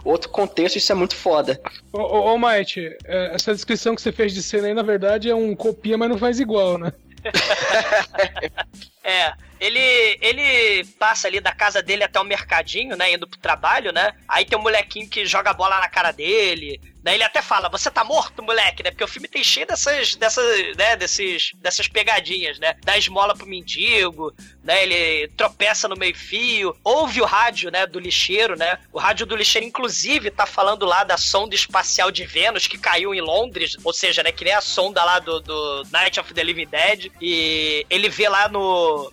outro 0.04 0.28
contexto, 0.30 0.76
isso 0.76 0.92
é 0.92 0.94
muito 0.94 1.16
foda. 1.16 1.58
Ô, 1.92 2.00
ô, 2.00 2.34
ô 2.34 2.38
Might, 2.38 2.78
é, 3.04 3.34
essa 3.34 3.54
descrição 3.54 3.94
que 3.94 4.02
você 4.02 4.12
fez 4.12 4.34
de 4.34 4.42
cena 4.42 4.66
aí, 4.68 4.74
na 4.74 4.82
verdade, 4.82 5.30
é 5.30 5.34
um 5.34 5.54
copia, 5.56 5.96
mas 5.96 6.10
não 6.10 6.18
faz 6.18 6.38
igual, 6.38 6.76
né? 6.76 6.92
É, 9.02 9.32
ele, 9.58 9.80
ele 10.20 10.84
passa 10.98 11.26
ali 11.26 11.40
da 11.40 11.52
casa 11.52 11.82
dele 11.82 12.04
até 12.04 12.20
o 12.20 12.24
mercadinho, 12.24 12.96
né? 12.96 13.12
Indo 13.12 13.26
pro 13.26 13.40
trabalho, 13.40 13.92
né? 13.92 14.12
Aí 14.28 14.44
tem 14.44 14.58
um 14.58 14.62
molequinho 14.62 15.08
que 15.08 15.24
joga 15.24 15.54
bola 15.54 15.80
na 15.80 15.88
cara 15.88 16.12
dele. 16.12 16.80
Né, 17.02 17.14
ele 17.14 17.24
até 17.24 17.40
fala, 17.40 17.68
você 17.68 17.90
tá 17.90 18.04
morto, 18.04 18.42
moleque, 18.42 18.82
né? 18.82 18.90
Porque 18.90 19.04
o 19.04 19.08
filme 19.08 19.26
tem 19.26 19.42
cheio 19.42 19.66
dessas, 19.66 20.14
dessas, 20.16 20.76
né, 20.76 20.96
desses, 20.96 21.52
dessas 21.54 21.88
pegadinhas, 21.88 22.58
né? 22.58 22.76
Dá 22.84 22.98
esmola 22.98 23.34
pro 23.34 23.46
mendigo, 23.46 24.34
né? 24.62 24.82
Ele 24.82 25.28
tropeça 25.28 25.88
no 25.88 25.96
meio 25.96 26.14
fio, 26.14 26.76
ouve 26.84 27.22
o 27.22 27.24
rádio, 27.24 27.70
né, 27.70 27.86
do 27.86 27.98
lixeiro, 27.98 28.56
né? 28.56 28.78
O 28.92 28.98
rádio 28.98 29.24
do 29.24 29.34
lixeiro, 29.34 29.66
inclusive, 29.66 30.30
tá 30.30 30.44
falando 30.44 30.84
lá 30.84 31.02
da 31.02 31.16
sonda 31.16 31.54
espacial 31.54 32.10
de 32.10 32.24
Vênus 32.26 32.66
que 32.66 32.76
caiu 32.76 33.14
em 33.14 33.20
Londres, 33.20 33.76
ou 33.82 33.92
seja, 33.92 34.22
né, 34.22 34.30
que 34.30 34.44
nem 34.44 34.52
a 34.52 34.60
sonda 34.60 35.02
lá 35.02 35.18
do, 35.18 35.40
do 35.40 35.82
Night 35.90 36.20
of 36.20 36.34
the 36.34 36.44
Living 36.44 36.66
Dead. 36.66 37.10
E 37.20 37.86
ele 37.88 38.10
vê 38.10 38.28
lá 38.28 38.48
no, 38.48 39.10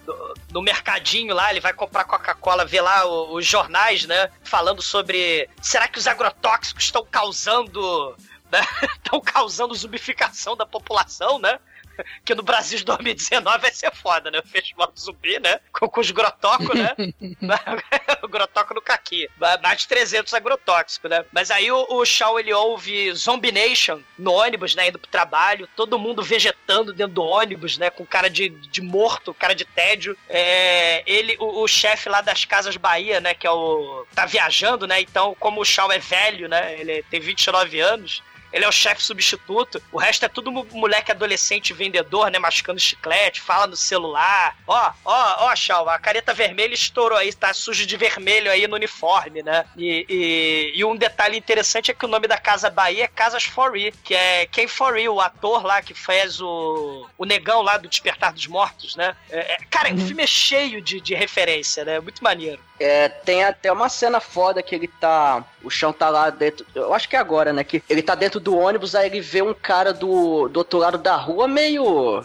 no, 0.52 0.62
mercadinho 0.62 1.34
lá, 1.34 1.52
ele 1.52 1.62
vai 1.62 1.74
comprar 1.74 2.04
Coca-Cola, 2.04 2.66
vê 2.66 2.82
lá 2.82 3.06
os 3.06 3.46
jornais, 3.46 4.06
né, 4.06 4.30
falando 4.44 4.82
sobre 4.82 5.50
será 5.62 5.88
que 5.88 5.98
os 5.98 6.08
agrotóxicos 6.08 6.84
estão 6.84 7.06
causando 7.06 7.77
né, 8.52 8.62
estão 8.96 9.20
causando 9.22 9.76
zumbificação 9.76 10.56
da 10.56 10.66
população, 10.66 11.40
né? 11.40 11.60
Que 12.24 12.36
no 12.36 12.44
Brasil 12.44 12.78
de 12.78 12.86
2019 12.86 13.60
vai 13.60 13.72
ser 13.72 13.94
foda, 13.94 14.30
né? 14.30 14.40
O 14.40 14.48
festival 14.48 14.92
do 14.92 15.00
zumbi, 15.00 15.40
né? 15.40 15.60
Com, 15.72 15.88
com 15.88 16.02
os 16.02 16.12
grotocos, 16.12 16.78
né? 16.78 16.96
o 18.22 18.28
grotoco 18.28 18.74
no 18.74 18.82
caqui. 18.82 19.30
Mais 19.62 19.82
de 19.82 19.88
300 19.88 20.34
agrotóxicos, 20.34 21.10
né? 21.10 21.26
Mas 21.32 21.52
aí 21.52 21.72
o, 21.72 21.86
o 21.90 22.06
Shaw, 22.06 22.40
ele 22.40 22.54
ouve 22.54 23.14
Zombie 23.14 23.52
Nation 23.52 24.02
no 24.18 24.34
ônibus, 24.34 24.76
né? 24.76 24.90
Indo 24.90 25.00
pro 25.00 25.10
trabalho. 25.10 25.68
Todo 25.76 26.00
mundo 26.00 26.24
vegetando 26.24 26.94
dentro 26.94 27.14
do 27.14 27.24
ônibus, 27.24 27.78
né? 27.78 27.90
Com 27.90 28.06
cara 28.06 28.30
de, 28.30 28.50
de 28.50 28.82
morto, 28.82 29.34
cara 29.34 29.54
de 29.54 29.66
tédio. 29.66 30.18
É, 30.30 31.04
ele, 31.06 31.38
o, 31.40 31.64
o 31.64 31.68
chefe 31.68 32.10
lá 32.10 32.22
das 32.22 32.46
Casas 32.46 32.78
Bahia, 32.78 33.20
né? 33.20 33.34
Que 33.34 33.48
é 33.48 33.52
o... 33.52 34.06
Tá 34.14 34.26
viajando, 34.26 34.88
né? 34.88 35.02
Então, 35.02 35.36
como 35.40 35.62
o 35.62 35.66
Shaw 35.66 35.92
é 35.92 36.00
velho, 36.00 36.48
né? 36.48 36.76
Ele 36.80 37.04
tem 37.04 37.20
29 37.20 37.80
anos. 37.80 38.24
Ele 38.52 38.64
é 38.66 38.68
o 38.68 38.72
chefe 38.72 39.04
substituto. 39.04 39.82
O 39.92 39.98
resto 39.98 40.26
é 40.26 40.28
tudo 40.28 40.52
mo- 40.52 40.68
moleque 40.72 41.12
adolescente 41.12 41.74
vendedor, 41.74 42.30
né? 42.32 42.40
Mascando 42.40 42.80
chiclete, 42.80 43.42
fala 43.42 43.68
no 43.68 43.76
celular. 43.76 44.58
Ó, 44.66 44.92
ó, 45.06 45.46
ó, 45.46 45.56
Shaw, 45.56 45.90
a 45.90 46.00
careta 46.00 46.34
vermelha 46.34 46.74
estourou 46.74 47.18
aí, 47.18 47.34
tá 47.34 47.54
sujo 47.54 47.86
de 47.86 47.98
vermelho 47.98 48.50
aí 48.52 48.68
no 48.68 48.76
uniforme, 48.76 49.44
né? 49.44 49.66
E, 49.76 50.06
e, 50.10 50.72
e 50.80 50.86
um 50.86 50.96
detalhe 50.96 51.38
interessante 51.38 51.92
é 51.92 51.94
que 51.94 52.06
o 52.06 52.10
nome 52.10 52.28
da 52.28 52.38
Casa 52.38 52.70
Bahia 52.70 53.04
é 53.06 53.08
Casas 53.08 53.44
Foree, 53.44 53.92
que 54.04 54.14
é 54.14 54.46
Ken 54.46 54.68
Foree, 54.68 55.10
o 55.10 55.20
ator 55.22 55.66
lá 55.66 55.82
que 55.82 55.94
fez 55.94 56.40
o, 56.42 57.08
o 57.18 57.26
negão 57.26 57.62
lá 57.62 57.78
do 57.78 57.88
Despertar 57.88 58.32
dos 58.34 58.48
Mortos, 58.48 58.96
né? 58.96 59.16
É, 59.30 59.54
é- 59.54 59.58
cara, 59.70 59.94
o 59.94 59.98
filme 59.98 60.24
é 60.24 60.28
cheio 60.28 60.82
de, 60.82 61.00
de 61.02 61.14
referência, 61.14 61.84
né? 61.86 62.00
Muito 62.00 62.24
maneiro. 62.24 62.62
É, 62.80 63.10
tem 63.10 63.44
até 63.44 63.72
uma 63.72 63.90
cena 63.90 64.20
foda 64.20 64.62
que 64.62 64.76
ele 64.76 64.88
tá. 64.88 65.44
O 65.64 65.70
chão 65.70 65.92
tá 65.92 66.10
lá 66.10 66.30
dentro. 66.30 66.66
Eu 66.76 66.94
acho 66.94 67.10
que 67.10 67.16
é 67.16 67.20
agora, 67.20 67.52
né? 67.52 67.64
Que 67.64 67.82
ele 67.90 68.02
tá 68.02 68.14
dentro 68.16 68.40
do 68.40 68.56
ônibus, 68.56 68.94
aí 68.94 69.08
ele 69.08 69.20
vê 69.22 69.42
um 69.42 69.54
cara 69.54 69.94
do, 69.94 70.48
do 70.48 70.58
outro 70.58 70.78
lado 70.80 70.98
da 70.98 71.16
rua 71.16 71.48
meio 71.48 72.24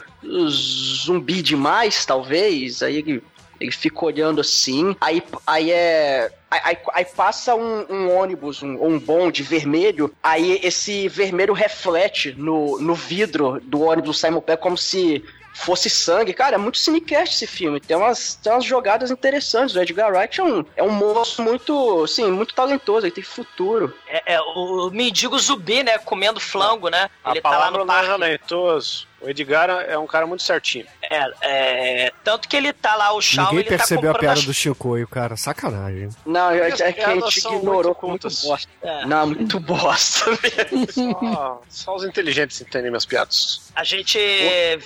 zumbi 0.48 1.42
demais, 1.42 2.04
talvez. 2.04 2.82
Aí 2.82 2.96
ele, 2.98 3.22
Ele 3.60 3.70
fica 3.72 4.04
olhando 4.04 4.40
assim, 4.40 4.96
aí, 5.00 5.22
aí 5.46 5.70
é. 5.70 6.30
Aí, 6.50 6.76
aí- 6.92 7.04
passa 7.06 7.54
um, 7.54 7.86
um 7.88 8.14
ônibus, 8.14 8.62
um, 8.62 8.76
um 8.84 8.98
bonde 8.98 9.42
vermelho, 9.42 10.12
aí 10.22 10.60
esse 10.62 11.08
vermelho 11.08 11.54
reflete 11.54 12.34
no, 12.36 12.78
no 12.78 12.94
vidro 12.94 13.58
do 13.62 13.80
ônibus 13.80 14.10
do 14.10 14.14
Simon 14.14 14.40
Pegg 14.42 14.60
como 14.60 14.76
se 14.76 15.24
fosse 15.52 15.88
sangue. 15.90 16.32
Cara, 16.32 16.54
é 16.56 16.58
muito 16.58 16.78
cinecast 16.78 17.34
esse 17.34 17.46
filme. 17.46 17.80
Tem 17.80 17.96
umas, 17.96 18.34
tem 18.36 18.52
umas 18.52 18.64
jogadas 18.64 19.10
interessantes. 19.10 19.74
O 19.74 19.80
Edgar 19.80 20.12
Wright 20.12 20.40
é 20.40 20.44
um, 20.44 20.64
é 20.76 20.82
um 20.82 20.90
moço 20.90 21.42
muito, 21.42 22.04
assim, 22.04 22.30
muito 22.30 22.54
talentoso. 22.54 23.06
Ele 23.06 23.14
tem 23.14 23.24
futuro. 23.24 23.94
É, 24.06 24.34
é, 24.34 24.40
o 24.40 24.90
mendigo 24.90 25.38
zumbi, 25.38 25.82
né? 25.82 25.98
Comendo 25.98 26.40
flango, 26.40 26.88
né? 26.88 27.10
A 27.24 27.30
Ele 27.32 27.40
tá 27.40 27.50
lá 27.50 27.56
palavra 27.56 27.78
no 27.80 27.84
não 27.84 27.94
é 27.94 27.96
parque. 27.96 28.10
talentoso. 28.10 29.06
O 29.20 29.28
Edgar 29.28 29.70
é 29.70 29.96
um 29.96 30.06
cara 30.06 30.26
muito 30.26 30.42
certinho. 30.42 30.86
É, 31.12 32.06
é, 32.06 32.12
tanto 32.24 32.48
que 32.48 32.56
ele 32.56 32.72
tá 32.72 32.94
lá, 32.96 33.12
o 33.12 33.20
Shawn, 33.20 33.44
Ninguém 33.46 33.58
ele 33.60 33.68
tá 33.70 33.76
percebeu 33.78 34.10
a 34.10 34.14
comprando 34.14 34.20
piada 34.20 34.40
as- 34.40 34.46
do 34.46 34.54
Chicoio, 34.54 35.06
cara. 35.08 35.36
Sacanagem. 35.36 36.08
Não, 36.24 36.50
é, 36.50 36.68
é 36.68 36.92
que 36.92 37.02
a 37.02 37.14
gente 37.14 37.38
ignorou 37.38 37.84
muito 37.84 37.94
com 37.96 38.08
muito 38.08 38.28
bosta. 38.42 38.68
É. 38.82 39.04
Não, 39.06 39.26
muito 39.26 39.60
bosta 39.60 40.24
mesmo. 40.42 41.16
Só, 41.20 41.62
só 41.68 41.94
os 41.96 42.04
inteligentes 42.04 42.60
entendem 42.60 42.90
minhas 42.90 43.06
piadas. 43.06 43.70
A 43.74 43.84
gente 43.84 44.18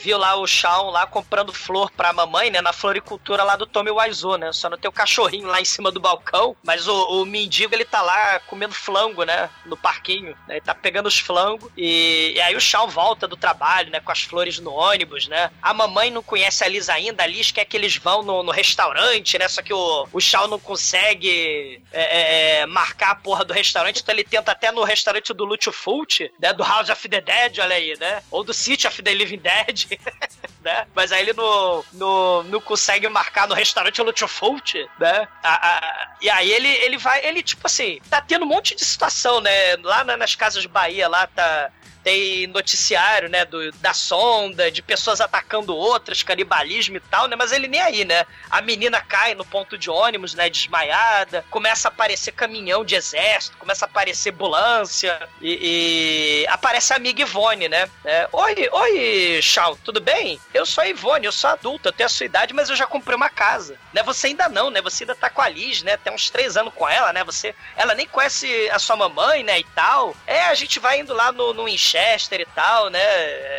viu 0.02 0.16
lá 0.18 0.36
o 0.36 0.46
Shawn 0.46 0.90
lá 0.90 1.06
comprando 1.06 1.52
flor 1.52 1.90
pra 1.90 2.12
mamãe, 2.12 2.50
né? 2.50 2.60
Na 2.60 2.72
floricultura 2.72 3.42
lá 3.42 3.56
do 3.56 3.66
Tommy 3.66 3.90
Wiseau, 3.90 4.36
né? 4.36 4.52
Só 4.52 4.68
não 4.70 4.78
tem 4.78 4.88
o 4.88 4.92
cachorrinho 4.92 5.48
lá 5.48 5.60
em 5.60 5.64
cima 5.64 5.90
do 5.90 6.00
balcão, 6.00 6.56
mas 6.62 6.86
o, 6.86 7.22
o 7.22 7.24
mendigo 7.24 7.74
ele 7.74 7.84
tá 7.84 8.02
lá 8.02 8.40
comendo 8.46 8.74
flango, 8.74 9.24
né? 9.24 9.48
No 9.64 9.76
parquinho, 9.76 10.30
né? 10.46 10.54
Ele 10.56 10.60
tá 10.60 10.74
pegando 10.74 11.06
os 11.06 11.18
flangos 11.18 11.70
e, 11.76 12.32
e 12.36 12.40
aí 12.40 12.54
o 12.56 12.60
Shawn 12.60 12.88
volta 12.88 13.26
do 13.26 13.36
trabalho, 13.36 13.90
né? 13.90 14.00
Com 14.00 14.12
as 14.12 14.22
flores 14.22 14.58
no 14.58 14.72
ônibus, 14.72 15.26
né? 15.28 15.50
A 15.62 15.74
mamãe 15.74 16.10
não 16.16 16.22
conhece 16.22 16.64
a 16.64 16.68
Liz 16.68 16.88
ainda, 16.88 17.22
a 17.22 17.26
Liz 17.26 17.50
quer 17.50 17.64
que 17.66 17.76
eles 17.76 17.96
vão 17.96 18.22
no, 18.22 18.42
no 18.42 18.50
restaurante, 18.50 19.38
né? 19.38 19.46
Só 19.48 19.60
que 19.62 19.72
o, 19.72 20.08
o 20.12 20.20
Shawn 20.20 20.48
não 20.48 20.58
consegue 20.58 21.82
é, 21.92 22.60
é, 22.60 22.66
marcar 22.66 23.10
a 23.10 23.14
porra 23.14 23.44
do 23.44 23.52
restaurante, 23.52 24.00
então 24.02 24.14
ele 24.14 24.24
tenta 24.24 24.52
até 24.52 24.72
no 24.72 24.82
restaurante 24.82 25.32
do 25.34 25.44
Lúcio 25.44 25.70
Fulci, 25.72 26.32
né? 26.40 26.52
Do 26.52 26.62
House 26.64 26.88
of 26.88 27.08
the 27.08 27.20
Dead, 27.20 27.58
olha 27.58 27.76
aí, 27.76 27.94
né? 27.98 28.22
Ou 28.30 28.42
do 28.42 28.54
City 28.54 28.86
of 28.86 29.02
the 29.02 29.12
Living 29.14 29.38
Dead, 29.38 29.98
né? 30.64 30.86
Mas 30.94 31.12
aí 31.12 31.22
ele 31.22 31.32
não, 31.34 31.84
não, 31.92 32.42
não 32.44 32.60
consegue 32.60 33.08
marcar 33.08 33.46
no 33.46 33.54
restaurante 33.54 34.00
Lúcio 34.02 34.26
Fulci, 34.26 34.86
né? 34.98 35.28
A- 35.42 35.68
a- 35.68 36.16
e 36.20 36.30
aí 36.30 36.50
ele, 36.50 36.68
ele 36.68 36.96
vai, 36.98 37.24
ele 37.26 37.42
tipo 37.42 37.66
assim, 37.66 38.00
tá 38.08 38.20
tendo 38.20 38.44
um 38.44 38.48
monte 38.48 38.74
de 38.74 38.84
situação, 38.84 39.40
né? 39.40 39.76
Lá 39.82 40.02
na- 40.02 40.16
nas 40.16 40.34
casas 40.34 40.64
Bahia, 40.66 41.08
lá 41.08 41.26
tá 41.26 41.70
tem 42.06 42.46
noticiário, 42.46 43.28
né, 43.28 43.44
do, 43.44 43.72
da 43.72 43.92
sonda, 43.92 44.70
de 44.70 44.80
pessoas 44.80 45.20
atacando 45.20 45.74
outras, 45.74 46.22
canibalismo 46.22 46.98
e 46.98 47.00
tal, 47.00 47.26
né, 47.26 47.34
mas 47.34 47.50
ele 47.50 47.66
nem 47.66 47.80
aí, 47.80 48.04
né, 48.04 48.24
a 48.48 48.62
menina 48.62 49.00
cai 49.00 49.34
no 49.34 49.44
ponto 49.44 49.76
de 49.76 49.90
ônibus, 49.90 50.32
né, 50.32 50.48
desmaiada, 50.48 51.44
começa 51.50 51.88
a 51.88 51.90
aparecer 51.90 52.30
caminhão 52.30 52.84
de 52.84 52.94
exército, 52.94 53.56
começa 53.56 53.86
a 53.86 53.88
aparecer 53.88 54.32
ambulância, 54.32 55.28
e, 55.40 56.44
e 56.44 56.46
aparece 56.46 56.92
a 56.92 56.96
amiga 56.96 57.22
Ivone, 57.22 57.68
né, 57.68 57.90
é, 58.04 58.28
oi, 58.30 58.68
oi, 58.70 59.40
Shawn, 59.42 59.76
tudo 59.82 60.00
bem? 60.00 60.40
Eu 60.54 60.64
sou 60.64 60.84
a 60.84 60.88
Ivone, 60.88 61.26
eu 61.26 61.32
sou 61.32 61.50
adulta, 61.50 61.88
eu 61.88 61.92
tenho 61.92 62.06
a 62.06 62.10
sua 62.10 62.26
idade, 62.26 62.54
mas 62.54 62.70
eu 62.70 62.76
já 62.76 62.86
comprei 62.86 63.16
uma 63.16 63.28
casa, 63.28 63.76
né, 63.92 64.04
você 64.04 64.28
ainda 64.28 64.48
não, 64.48 64.70
né, 64.70 64.80
você 64.80 65.02
ainda 65.02 65.16
tá 65.16 65.28
com 65.28 65.42
a 65.42 65.48
Liz, 65.48 65.82
né, 65.82 65.96
tem 65.96 66.12
uns 66.12 66.30
três 66.30 66.56
anos 66.56 66.72
com 66.72 66.88
ela, 66.88 67.12
né, 67.12 67.24
você, 67.24 67.52
ela 67.76 67.96
nem 67.96 68.06
conhece 68.06 68.70
a 68.70 68.78
sua 68.78 68.94
mamãe, 68.94 69.42
né, 69.42 69.58
e 69.58 69.64
tal, 69.74 70.14
é, 70.24 70.42
a 70.42 70.54
gente 70.54 70.78
vai 70.78 71.00
indo 71.00 71.12
lá 71.12 71.32
no, 71.32 71.52
no 71.52 71.68
Winchester 71.96 72.40
e 72.40 72.46
tal, 72.46 72.90
né? 72.90 73.00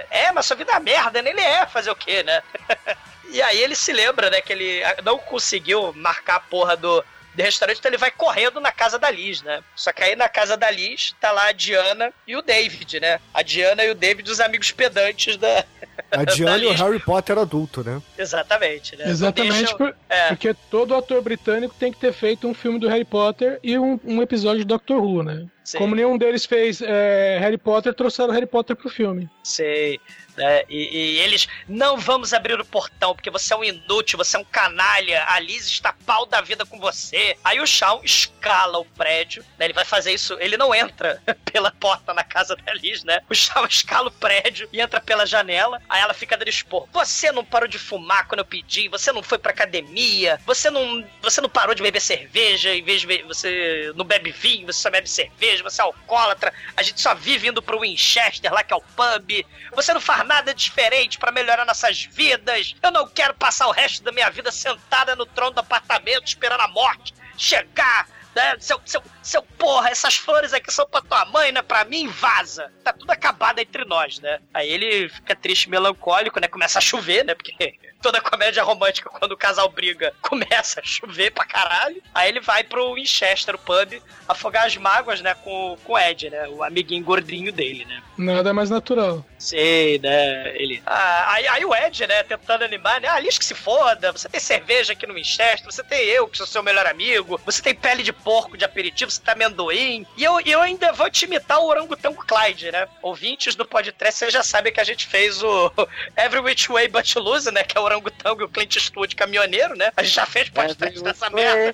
É, 0.10 0.32
mas 0.34 0.45
sua 0.45 0.56
vida 0.56 0.71
é 0.71 0.76
uma 0.76 0.80
merda, 0.82 1.21
né? 1.21 1.30
Ele 1.30 1.41
é, 1.41 1.65
fazer 1.65 1.89
o 1.91 1.95
quê, 1.95 2.23
né? 2.23 2.41
e 3.32 3.41
aí 3.41 3.62
ele 3.62 3.76
se 3.76 3.91
lembra, 3.91 4.30
né, 4.30 4.41
que 4.41 4.54
ele 4.54 4.82
não 5.04 5.17
conseguiu 5.17 5.91
marcar 5.93 6.36
a 6.36 6.39
porra 6.39 6.78
do, 6.78 7.04
do 7.36 7.43
restaurante, 7.43 7.80
então 7.80 7.89
ele 7.89 7.97
vai 7.97 8.12
correndo 8.12 8.60
na 8.62 8.71
casa 8.71 8.97
da 8.97 9.10
Liz, 9.12 9.41
né? 9.41 9.62
Só 9.76 9.91
que 9.91 10.04
aí 10.04 10.15
na 10.15 10.30
casa 10.30 10.56
da 10.56 10.69
Liz 10.71 11.13
tá 11.19 11.32
lá 11.32 11.47
a 11.47 11.52
Diana 11.52 12.13
e 12.26 12.36
o 12.36 12.41
David, 12.41 13.00
né? 13.00 13.19
A 13.34 13.41
Diana 13.41 13.84
e 13.84 13.89
o 13.91 13.95
David, 13.95 14.30
os 14.30 14.39
amigos 14.39 14.71
pedantes 14.71 15.38
da. 15.38 15.65
A 16.12 16.23
Diana 16.23 16.58
da 16.60 16.63
e 16.63 16.67
o. 16.67 16.73
Harry 16.73 17.00
Potter 17.00 17.38
adulto, 17.38 17.84
né? 17.84 18.02
Exatamente, 18.17 18.95
né? 18.95 19.10
Exatamente, 19.10 19.58
deixa- 19.58 19.76
por- 19.76 19.95
porque 20.30 20.54
todo 20.71 20.95
ator 20.95 21.21
britânico 21.21 21.73
tem 21.78 21.91
que 21.91 22.00
ter 22.00 22.13
feito 22.13 22.47
um 22.47 22.54
filme 22.54 22.80
do 22.80 22.88
Harry 22.88 23.04
Potter 23.04 23.60
e 23.63 23.78
um, 23.78 24.00
um 24.06 24.21
episódio 24.21 24.60
de 24.60 24.65
Doctor 24.65 25.04
Who, 25.04 25.23
né? 25.23 25.45
Sim. 25.67 25.80
Como 25.80 25.95
nenhum 25.95 26.17
deles 26.17 26.45
fez 26.45 26.82
é, 26.82 27.39
Harry 27.41 27.58
Potter, 27.58 27.93
trouxeram 27.93 28.32
Harry 28.32 28.45
Potter 28.45 28.73
pro 28.73 28.88
filme. 28.89 29.30
Sei. 29.43 29.99
Né? 30.38 30.63
E, 30.69 30.95
e 30.95 31.19
eles, 31.19 31.47
não 31.67 31.97
vamos 31.97 32.32
abrir 32.32 32.60
o 32.60 32.65
portão, 32.65 33.15
porque 33.15 33.30
você 33.30 33.54
é 33.54 33.58
um 33.58 33.63
inútil, 33.63 34.17
você 34.17 34.38
é 34.38 34.39
um 34.39 34.45
canalha, 34.45 35.26
a 35.28 35.39
Liz 35.39 35.65
está 35.65 35.91
pau 36.06 36.26
da 36.26 36.41
vida 36.41 36.65
com 36.65 36.80
você. 36.80 37.36
Aí 37.43 37.60
o 37.60 37.65
Shawn 37.65 38.02
escala 38.04 38.78
o 38.78 38.86
prédio, 38.86 39.43
né? 39.58 39.65
Ele 39.65 39.73
vai 39.73 39.84
fazer 39.84 40.13
isso, 40.13 40.38
ele 40.39 40.56
não 40.56 40.73
entra 40.76 41.21
pela 41.52 41.71
porta 41.71 42.13
na 42.13 42.23
casa 42.23 42.56
da 42.56 42.73
Liz, 42.73 43.04
né? 43.04 43.21
O 43.30 43.34
Shawn 43.34 43.65
escala 43.65 44.10
o 44.10 44.12
prédio 44.12 44.69
e 44.71 44.80
entra 44.80 45.02
pela 45.02 45.26
janela, 45.26 45.82
aí 45.89 46.02
ela 46.02 46.13
fica 46.13 46.38
dando 46.38 46.50
expor. 46.50 46.88
Você 46.93 47.32
não 47.32 47.43
parou 47.43 47.67
de 47.67 47.80
fumar 47.80 48.28
quando 48.28 48.39
eu 48.39 48.45
pedi, 48.45 48.88
você 48.88 49.12
não 49.12 49.23
foi 49.23 49.39
pra 49.39 49.52
academia, 49.52 50.39
você 50.45 50.69
não, 50.69 51.04
você 51.21 51.41
não 51.41 51.50
parou 51.50 51.73
de 51.73 51.82
beber 51.82 52.00
cerveja, 52.00 52.76
em 52.76 52.84
vez 52.84 53.02
de 53.02 53.23
você 53.23 53.91
não 53.95 54.06
bebe 54.06 54.32
vinho, 54.32 54.67
você 54.67 54.82
só 54.82 54.91
bebe 54.91 55.10
cerveja, 55.10 55.63
você 55.63 55.82
é 55.82 55.86
alcoólatra, 55.86 56.54
a 56.76 56.84
gente 56.84 57.02
só 57.02 57.15
vive 57.15 57.47
indo 57.47 57.62
pro 57.62 57.80
Winchester, 57.80 58.54
lá 58.54 58.63
que 58.63 58.73
é 58.73 58.76
o 58.76 58.82
pub. 58.82 59.45
Você 59.73 59.93
não 59.93 60.02
faz 60.02 60.26
nada 60.27 60.53
diferente 60.53 61.17
pra 61.17 61.31
melhorar 61.31 61.65
nossas 61.65 62.03
vidas. 62.03 62.75
Eu 62.83 62.91
não 62.91 63.07
quero 63.07 63.33
passar 63.33 63.67
o 63.67 63.71
resto 63.71 64.03
da 64.03 64.11
minha 64.11 64.29
vida 64.29 64.51
sentada 64.51 65.15
no 65.15 65.25
trono 65.25 65.53
do 65.53 65.59
apartamento 65.59 66.27
esperando 66.27 66.61
a 66.61 66.67
morte 66.67 67.13
chegar. 67.37 68.07
Né? 68.38 68.56
Seu, 68.60 68.80
seu, 68.86 69.02
seu 69.23 69.41
porra, 69.41 69.89
essas 69.89 70.15
flores 70.15 70.54
aqui 70.54 70.71
são 70.71 70.86
pra 70.86 71.02
tua 71.02 71.26
mãe, 71.26 71.52
não 71.52 71.60
é 71.60 71.63
pra 71.63 71.84
mim, 71.84 72.08
vaza. 72.08 72.71
Tá 72.84 72.93
tudo 72.93 73.10
acabado 73.10 73.58
entre 73.58 73.84
nós, 73.84 74.19
né? 74.19 74.39
Aí 74.54 74.69
ele 74.69 75.10
fica 75.10 75.36
triste, 75.36 75.67
melancólico, 75.67 76.39
né? 76.39 76.47
Começa 76.47 76.78
a 76.78 76.82
chover, 76.82 77.26
né? 77.26 77.34
Porque 77.34 77.73
toda 78.00 78.21
comédia 78.21 78.62
romântica, 78.62 79.10
quando 79.10 79.32
o 79.32 79.38
casal 79.38 79.67
briga, 79.69 80.13
começa 80.21 80.80
a 80.80 80.84
chover 80.84 81.32
pra 81.32 81.45
caralho. 81.45 82.00
Aí 82.13 82.30
ele 82.30 82.39
vai 82.39 82.63
pro 82.63 82.93
Winchester, 82.93 83.56
o 83.56 83.58
pub, 83.58 84.00
afogar 84.28 84.67
as 84.67 84.78
mágoas, 84.78 85.19
né? 85.19 85.34
Com, 85.34 85.76
com 85.84 85.93
o 85.93 86.00
Ed, 86.00 86.30
né? 86.30 86.47
O 86.50 86.63
amiguinho 86.63 87.04
gordinho 87.04 87.52
dele, 87.52 87.86
né? 87.86 88.04
Nada 88.15 88.54
mais 88.54 88.69
natural. 88.69 89.26
Sei, 89.39 89.97
né? 89.97 90.56
Ele. 90.56 90.82
Ah, 90.86 91.34
aí, 91.34 91.47
aí 91.47 91.65
o 91.65 91.76
Ed, 91.76 92.06
né, 92.06 92.21
tentando 92.23 92.63
animar, 92.63 93.02
né? 93.02 93.08
Ah, 93.08 93.19
Liz 93.19 93.38
que 93.38 93.45
se 93.45 93.56
foda, 93.56 94.12
você 94.12 94.30
tem 94.30 94.39
cerveja 94.39 94.93
aqui 94.93 95.08
no 95.08 95.13
Winchester, 95.13 95.65
você 95.65 95.84
tem 95.84 96.04
eu, 96.06 96.28
que 96.28 96.38
sou 96.38 96.45
seu 96.45 96.62
melhor 96.62 96.86
amigo, 96.86 97.39
você 97.45 97.62
tem 97.62 97.73
pele 97.76 98.04
de 98.04 98.12
porco 98.27 98.57
de 98.57 98.65
aperitivo, 98.65 99.09
você 99.09 99.21
tá 99.21 99.31
amendoim. 99.31 100.05
E 100.17 100.23
eu, 100.25 100.37
eu 100.41 100.61
ainda 100.61 100.91
vou 100.91 101.09
te 101.09 101.23
imitar 101.23 101.61
o 101.61 101.67
orangotango 101.67 102.25
Clyde, 102.27 102.73
né? 102.73 102.85
Ouvintes 103.01 103.55
do 103.55 103.63
podcast, 103.63 104.19
vocês 104.19 104.33
já 104.33 104.43
sabem 104.43 104.73
que 104.73 104.81
a 104.81 104.83
gente 104.83 105.07
fez 105.07 105.41
o 105.41 105.71
Every 106.17 106.41
Which 106.41 106.69
Way 106.69 106.89
But 106.89 107.15
Lose, 107.15 107.49
né? 107.53 107.63
Que 107.63 107.77
é 107.77 107.79
o 107.79 107.85
orangotango 107.85 108.41
e 108.41 108.43
o 108.43 108.49
Clint 108.49 108.75
Eastwood 108.75 109.15
caminhoneiro, 109.15 109.77
né? 109.77 109.93
A 109.95 110.03
gente 110.03 110.15
já 110.15 110.25
fez 110.25 110.49
podcast 110.49 111.01
dessa 111.01 111.29
merda. 111.29 111.73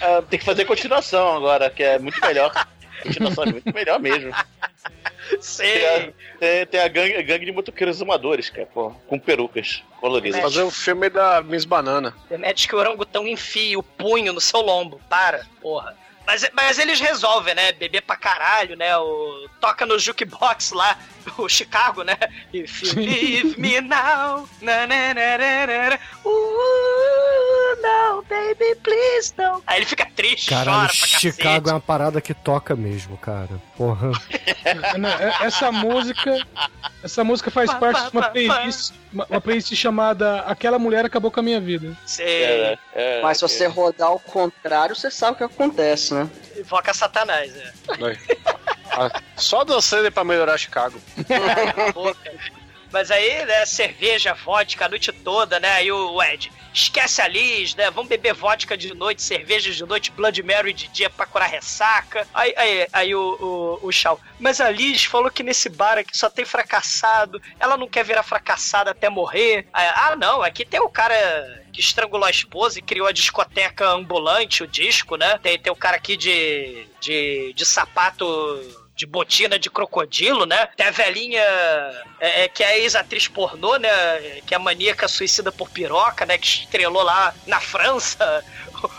Ah, 0.00 0.22
tem 0.22 0.38
que 0.38 0.44
fazer 0.44 0.64
continuação 0.66 1.36
agora, 1.36 1.68
que 1.68 1.82
é 1.82 1.98
muito 1.98 2.20
melhor. 2.20 2.52
continuação 3.00 3.44
é 3.44 3.52
muito 3.52 3.74
melhor 3.74 3.98
mesmo. 4.00 4.32
Sei. 5.40 5.72
Tem 5.72 5.86
a, 5.86 6.12
tem, 6.38 6.66
tem 6.66 6.80
a 6.80 6.88
gangue, 6.88 7.22
gangue 7.22 7.46
de 7.46 7.52
motoqueiros 7.52 8.02
amadores, 8.02 8.50
cara, 8.50 8.66
pô, 8.66 8.90
com 9.06 9.18
perucas 9.18 9.82
coloridas. 10.00 10.40
Fazer 10.40 10.62
o 10.62 10.70
filme 10.70 11.08
da 11.08 11.40
Miss 11.42 11.64
Banana. 11.64 12.14
Demete 12.28 12.66
que 12.66 12.74
o 12.74 12.78
orangotango 12.78 13.28
enfia 13.28 13.78
o 13.78 13.82
punho 13.82 14.32
no 14.32 14.40
seu 14.40 14.60
lombo. 14.60 15.00
Para, 15.08 15.46
porra. 15.60 15.96
Mas, 16.30 16.48
mas 16.52 16.78
eles 16.78 17.00
resolvem, 17.00 17.56
né? 17.56 17.72
Beber 17.72 18.02
pra 18.02 18.14
caralho, 18.14 18.76
né? 18.76 18.96
O, 18.96 19.48
toca 19.60 19.84
no 19.84 19.98
jukebox 19.98 20.70
lá, 20.70 20.96
o 21.36 21.48
Chicago, 21.48 22.04
né? 22.04 22.16
If 22.54 22.82
you 22.84 22.94
leave 22.94 23.60
me 23.60 23.80
now. 23.80 24.48
Na, 24.62 24.86
na, 24.86 25.12
na, 25.12 25.38
na, 25.38 25.66
na. 25.66 25.98
Uh, 26.24 27.82
no, 27.82 28.22
baby, 28.22 28.76
please 28.80 29.34
don't. 29.36 29.60
Aí 29.66 29.78
ele 29.78 29.86
fica 29.86 30.06
triste, 30.14 30.50
Caralho, 30.50 30.88
chora 30.88 31.08
pra 31.08 31.18
Chicago 31.18 31.68
é 31.68 31.72
uma 31.72 31.80
parada 31.80 32.20
que 32.20 32.32
toca 32.32 32.76
mesmo, 32.76 33.16
cara. 33.16 33.60
Porra. 33.80 34.10
É- 34.62 35.46
Essa 35.46 35.72
música. 35.72 36.46
Essa 37.02 37.24
música 37.24 37.50
faz 37.50 37.70
Pá, 37.70 37.78
parte 37.78 37.96
pá, 38.02 38.10
de 38.10 38.16
uma 38.18 38.28
playlist, 38.28 38.92
uma, 39.10 39.26
uma 39.30 39.40
playlist 39.40 39.74
chamada 39.74 40.40
Aquela 40.42 40.78
Mulher 40.78 41.06
Acabou 41.06 41.30
com 41.30 41.40
a 41.40 41.42
Minha 41.42 41.58
Vida. 41.62 41.96
Sei. 42.04 42.76
Mas 43.22 43.38
se 43.38 43.42
você 43.42 43.66
rodar 43.66 44.08
ao 44.08 44.18
contrário, 44.18 44.94
você 44.94 45.10
sabe 45.10 45.32
o 45.32 45.36
que 45.36 45.44
acontece, 45.44 46.12
né? 46.12 46.28
Invoca 46.58 46.92
Satanás, 46.92 47.56
é. 47.56 47.72
Ah, 48.92 49.18
Só 49.34 49.64
dançando 49.64 50.12
pra 50.12 50.24
melhorar 50.24 50.58
Chicago. 50.58 51.00
Mas 52.92 53.10
aí, 53.10 53.44
né, 53.44 53.64
cerveja, 53.66 54.34
vodka 54.34 54.86
a 54.86 54.88
noite 54.88 55.12
toda, 55.12 55.60
né? 55.60 55.72
Aí 55.72 55.92
o 55.92 56.22
Ed, 56.22 56.50
esquece 56.72 57.20
a 57.20 57.28
Liz, 57.28 57.74
né? 57.74 57.90
Vamos 57.90 58.08
beber 58.08 58.34
vodka 58.34 58.76
de 58.76 58.94
noite, 58.94 59.22
cerveja 59.22 59.70
de 59.70 59.84
noite, 59.84 60.10
Blood 60.10 60.42
Mary 60.42 60.72
de 60.72 60.88
dia 60.88 61.10
pra 61.10 61.26
curar 61.26 61.48
ressaca. 61.48 62.26
Aí, 62.32 62.54
aí, 62.56 62.88
aí 62.92 63.14
o, 63.14 63.78
o, 63.82 63.86
o 63.88 63.92
Shaw, 63.92 64.18
mas 64.38 64.60
a 64.60 64.70
Liz 64.70 65.04
falou 65.04 65.30
que 65.30 65.42
nesse 65.42 65.68
bar 65.68 65.98
aqui 65.98 66.16
só 66.16 66.28
tem 66.30 66.44
fracassado, 66.44 67.40
ela 67.58 67.76
não 67.76 67.88
quer 67.88 68.04
virar 68.04 68.22
fracassada 68.22 68.90
até 68.90 69.08
morrer. 69.08 69.66
Aí, 69.72 69.86
ah, 69.86 70.16
não, 70.16 70.42
aqui 70.42 70.64
tem 70.64 70.80
o 70.80 70.88
cara 70.88 71.14
que 71.72 71.80
estrangulou 71.80 72.26
a 72.26 72.30
esposa 72.30 72.78
e 72.78 72.82
criou 72.82 73.06
a 73.06 73.12
discoteca 73.12 73.88
ambulante, 73.88 74.62
o 74.62 74.66
disco, 74.66 75.16
né? 75.16 75.38
Tem, 75.38 75.58
tem 75.58 75.72
o 75.72 75.76
cara 75.76 75.96
aqui 75.96 76.16
de, 76.16 76.86
de, 77.00 77.52
de 77.54 77.64
sapato 77.64 78.26
de 79.00 79.06
botina 79.06 79.58
de 79.58 79.70
crocodilo, 79.70 80.44
né? 80.44 80.66
Tem 80.76 80.86
a 80.86 80.90
velhinha 80.90 81.42
é, 82.20 82.42
é, 82.42 82.48
que 82.48 82.62
é 82.62 82.80
ex-atriz 82.80 83.28
pornô, 83.28 83.78
né? 83.78 84.42
Que 84.46 84.54
é 84.54 84.58
maníaca 84.58 85.08
suicida 85.08 85.50
por 85.50 85.70
piroca, 85.70 86.26
né? 86.26 86.36
Que 86.36 86.46
estrelou 86.46 87.02
lá 87.02 87.34
na 87.46 87.58
França 87.60 88.44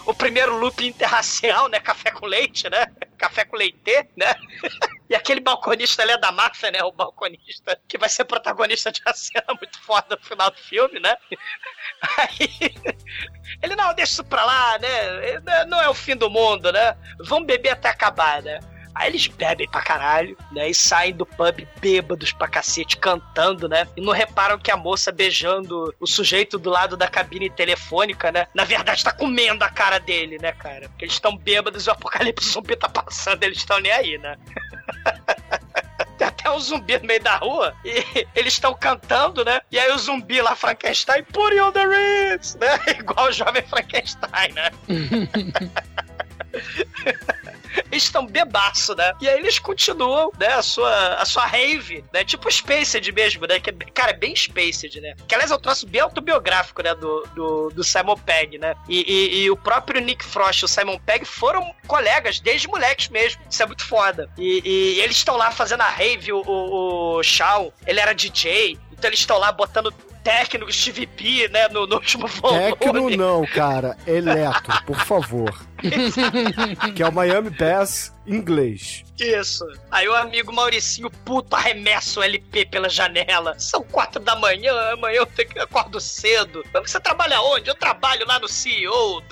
o, 0.05 0.09
o 0.09 0.13
primeiro 0.15 0.57
loop 0.57 0.83
interracial, 0.83 1.67
né? 1.69 1.79
Café 1.79 2.09
com 2.09 2.25
leite, 2.25 2.67
né? 2.67 2.87
Café 3.15 3.45
com 3.45 3.55
leite, 3.55 4.09
né? 4.17 4.33
E 5.11 5.15
aquele 5.15 5.41
balconista 5.41 6.03
ali 6.03 6.13
é 6.13 6.17
da 6.17 6.31
máfia, 6.31 6.71
né? 6.71 6.81
O 6.85 6.91
balconista 6.93 7.77
que 7.85 7.97
vai 7.97 8.07
ser 8.07 8.23
protagonista 8.23 8.93
de 8.93 9.01
uma 9.05 9.13
cena 9.13 9.43
muito 9.49 9.77
foda 9.81 10.15
no 10.15 10.25
final 10.25 10.49
do 10.49 10.57
filme, 10.57 11.01
né? 11.01 11.17
Aí 12.17 12.73
ele, 13.61 13.75
não, 13.75 13.93
deixa 13.93 14.13
isso 14.13 14.23
pra 14.23 14.45
lá, 14.45 14.79
né? 14.79 15.65
Não 15.67 15.81
é 15.81 15.89
o 15.89 15.93
fim 15.93 16.15
do 16.15 16.29
mundo, 16.29 16.71
né? 16.71 16.95
Vamos 17.25 17.45
beber 17.45 17.71
até 17.71 17.89
acabar, 17.89 18.41
né? 18.41 18.61
Aí 18.93 19.09
eles 19.09 19.27
bebem 19.27 19.69
pra 19.69 19.81
caralho, 19.81 20.37
né? 20.51 20.69
E 20.69 20.73
saem 20.73 21.13
do 21.13 21.25
pub 21.25 21.67
bêbados 21.79 22.31
pra 22.31 22.47
cacete, 22.47 22.97
cantando, 22.97 23.67
né? 23.67 23.87
E 23.95 24.01
não 24.01 24.13
reparam 24.13 24.59
que 24.59 24.71
a 24.71 24.77
moça 24.77 25.11
beijando 25.11 25.93
o 25.99 26.07
sujeito 26.07 26.59
do 26.59 26.69
lado 26.69 26.97
da 26.97 27.07
cabine 27.07 27.49
telefônica, 27.49 28.31
né? 28.31 28.47
Na 28.53 28.63
verdade, 28.63 29.03
tá 29.03 29.11
comendo 29.11 29.63
a 29.63 29.69
cara 29.69 29.99
dele, 29.99 30.37
né, 30.39 30.51
cara? 30.51 30.89
Porque 30.89 31.05
eles 31.05 31.13
estão 31.13 31.37
bêbados 31.37 31.85
e 31.85 31.89
o 31.89 31.93
apocalipse 31.93 32.49
zumbi 32.49 32.75
tá 32.75 32.89
passando, 32.89 33.43
eles 33.43 33.57
estão 33.59 33.79
nem 33.79 33.91
aí, 33.91 34.17
né? 34.17 34.37
Tem 36.17 36.27
até 36.27 36.51
um 36.51 36.59
zumbi 36.59 36.99
no 36.99 37.07
meio 37.07 37.23
da 37.23 37.37
rua 37.37 37.73
e 37.83 38.27
eles 38.35 38.53
estão 38.53 38.75
cantando, 38.75 39.43
né? 39.43 39.59
E 39.71 39.79
aí 39.79 39.91
o 39.91 39.97
zumbi 39.97 40.39
lá, 40.39 40.55
Frankenstein, 40.55 41.23
put 41.23 41.59
on 41.59 41.71
the 41.71 41.83
Ritz, 41.83 42.55
né? 42.55 42.79
Igual 42.99 43.29
o 43.29 43.31
jovem 43.31 43.63
Frankenstein, 43.63 44.51
né? 44.53 44.71
eles 47.91 48.03
estão 48.03 48.25
bebaço, 48.25 48.95
né? 48.95 49.13
E 49.21 49.27
aí 49.27 49.39
eles 49.39 49.59
continuam, 49.59 50.31
né, 50.39 50.47
a 50.47 50.61
sua, 50.61 51.15
a 51.15 51.25
sua 51.25 51.45
rave, 51.45 52.03
né? 52.13 52.23
Tipo 52.23 52.51
Spaced 52.51 53.11
mesmo, 53.11 53.45
né? 53.45 53.59
Que, 53.59 53.69
é, 53.69 53.73
cara, 53.93 54.11
é 54.11 54.17
bem 54.17 54.35
Spaced, 54.35 54.99
né? 54.99 55.15
Que 55.27 55.35
aliás 55.35 55.51
é 55.51 55.55
um 55.55 55.59
troço 55.59 55.87
bem 55.87 56.01
autobiográfico, 56.01 56.81
né? 56.81 56.93
Do, 56.95 57.27
do, 57.33 57.69
do 57.69 57.83
Simon 57.83 58.17
Pegg, 58.17 58.57
né? 58.57 58.75
E, 58.87 59.01
e, 59.01 59.43
e, 59.43 59.51
o 59.51 59.57
próprio 59.57 60.01
Nick 60.01 60.23
Frost 60.23 60.61
e 60.61 60.65
o 60.65 60.67
Simon 60.67 60.99
Pegg 60.99 61.25
foram 61.25 61.73
colegas 61.87 62.39
desde 62.39 62.67
moleques 62.67 63.09
mesmo. 63.09 63.41
Isso 63.49 63.63
é 63.63 63.65
muito 63.65 63.85
foda. 63.85 64.29
E, 64.37 64.61
e 64.63 64.99
eles 65.01 65.17
estão 65.17 65.37
lá 65.37 65.51
fazendo 65.51 65.81
a 65.81 65.89
rave, 65.89 66.31
o, 66.31 66.41
o, 66.41 67.17
o 67.17 67.23
Shaw, 67.23 67.73
ele 67.85 67.99
era 67.99 68.13
DJ, 68.13 68.77
então 68.91 69.09
eles 69.09 69.19
estão 69.19 69.37
lá 69.37 69.51
botando 69.51 69.93
técnico 70.23 70.71
Steve 70.71 71.07
P, 71.07 71.47
né, 71.49 71.67
no, 71.69 71.85
no 71.85 71.95
último 71.95 72.27
volume. 72.27 72.59
Técnico 72.59 73.09
não, 73.11 73.45
cara. 73.45 73.97
Eletro, 74.05 74.83
por 74.85 74.99
favor. 74.99 75.65
que 76.95 77.01
é 77.01 77.07
o 77.07 77.11
Miami 77.11 77.49
Bass 77.49 78.13
inglês. 78.25 79.03
Isso. 79.19 79.65
Aí 79.89 80.07
o 80.07 80.15
amigo 80.15 80.53
Mauricinho, 80.53 81.09
puto, 81.09 81.55
arremessa 81.55 82.19
o 82.19 82.23
LP 82.23 82.65
pela 82.65 82.89
janela. 82.89 83.57
São 83.57 83.83
quatro 83.83 84.21
da 84.21 84.35
manhã, 84.35 84.73
amanhã 84.93 85.17
eu 85.17 85.25
tenho 85.25 85.49
que 85.49 85.59
acordo 85.59 85.99
cedo. 85.99 86.63
Você 86.73 86.99
trabalha 86.99 87.41
onde? 87.41 87.69
Eu 87.69 87.75
trabalho 87.75 88.25
lá 88.27 88.39
no 88.39 88.47
CEO. 88.47 89.21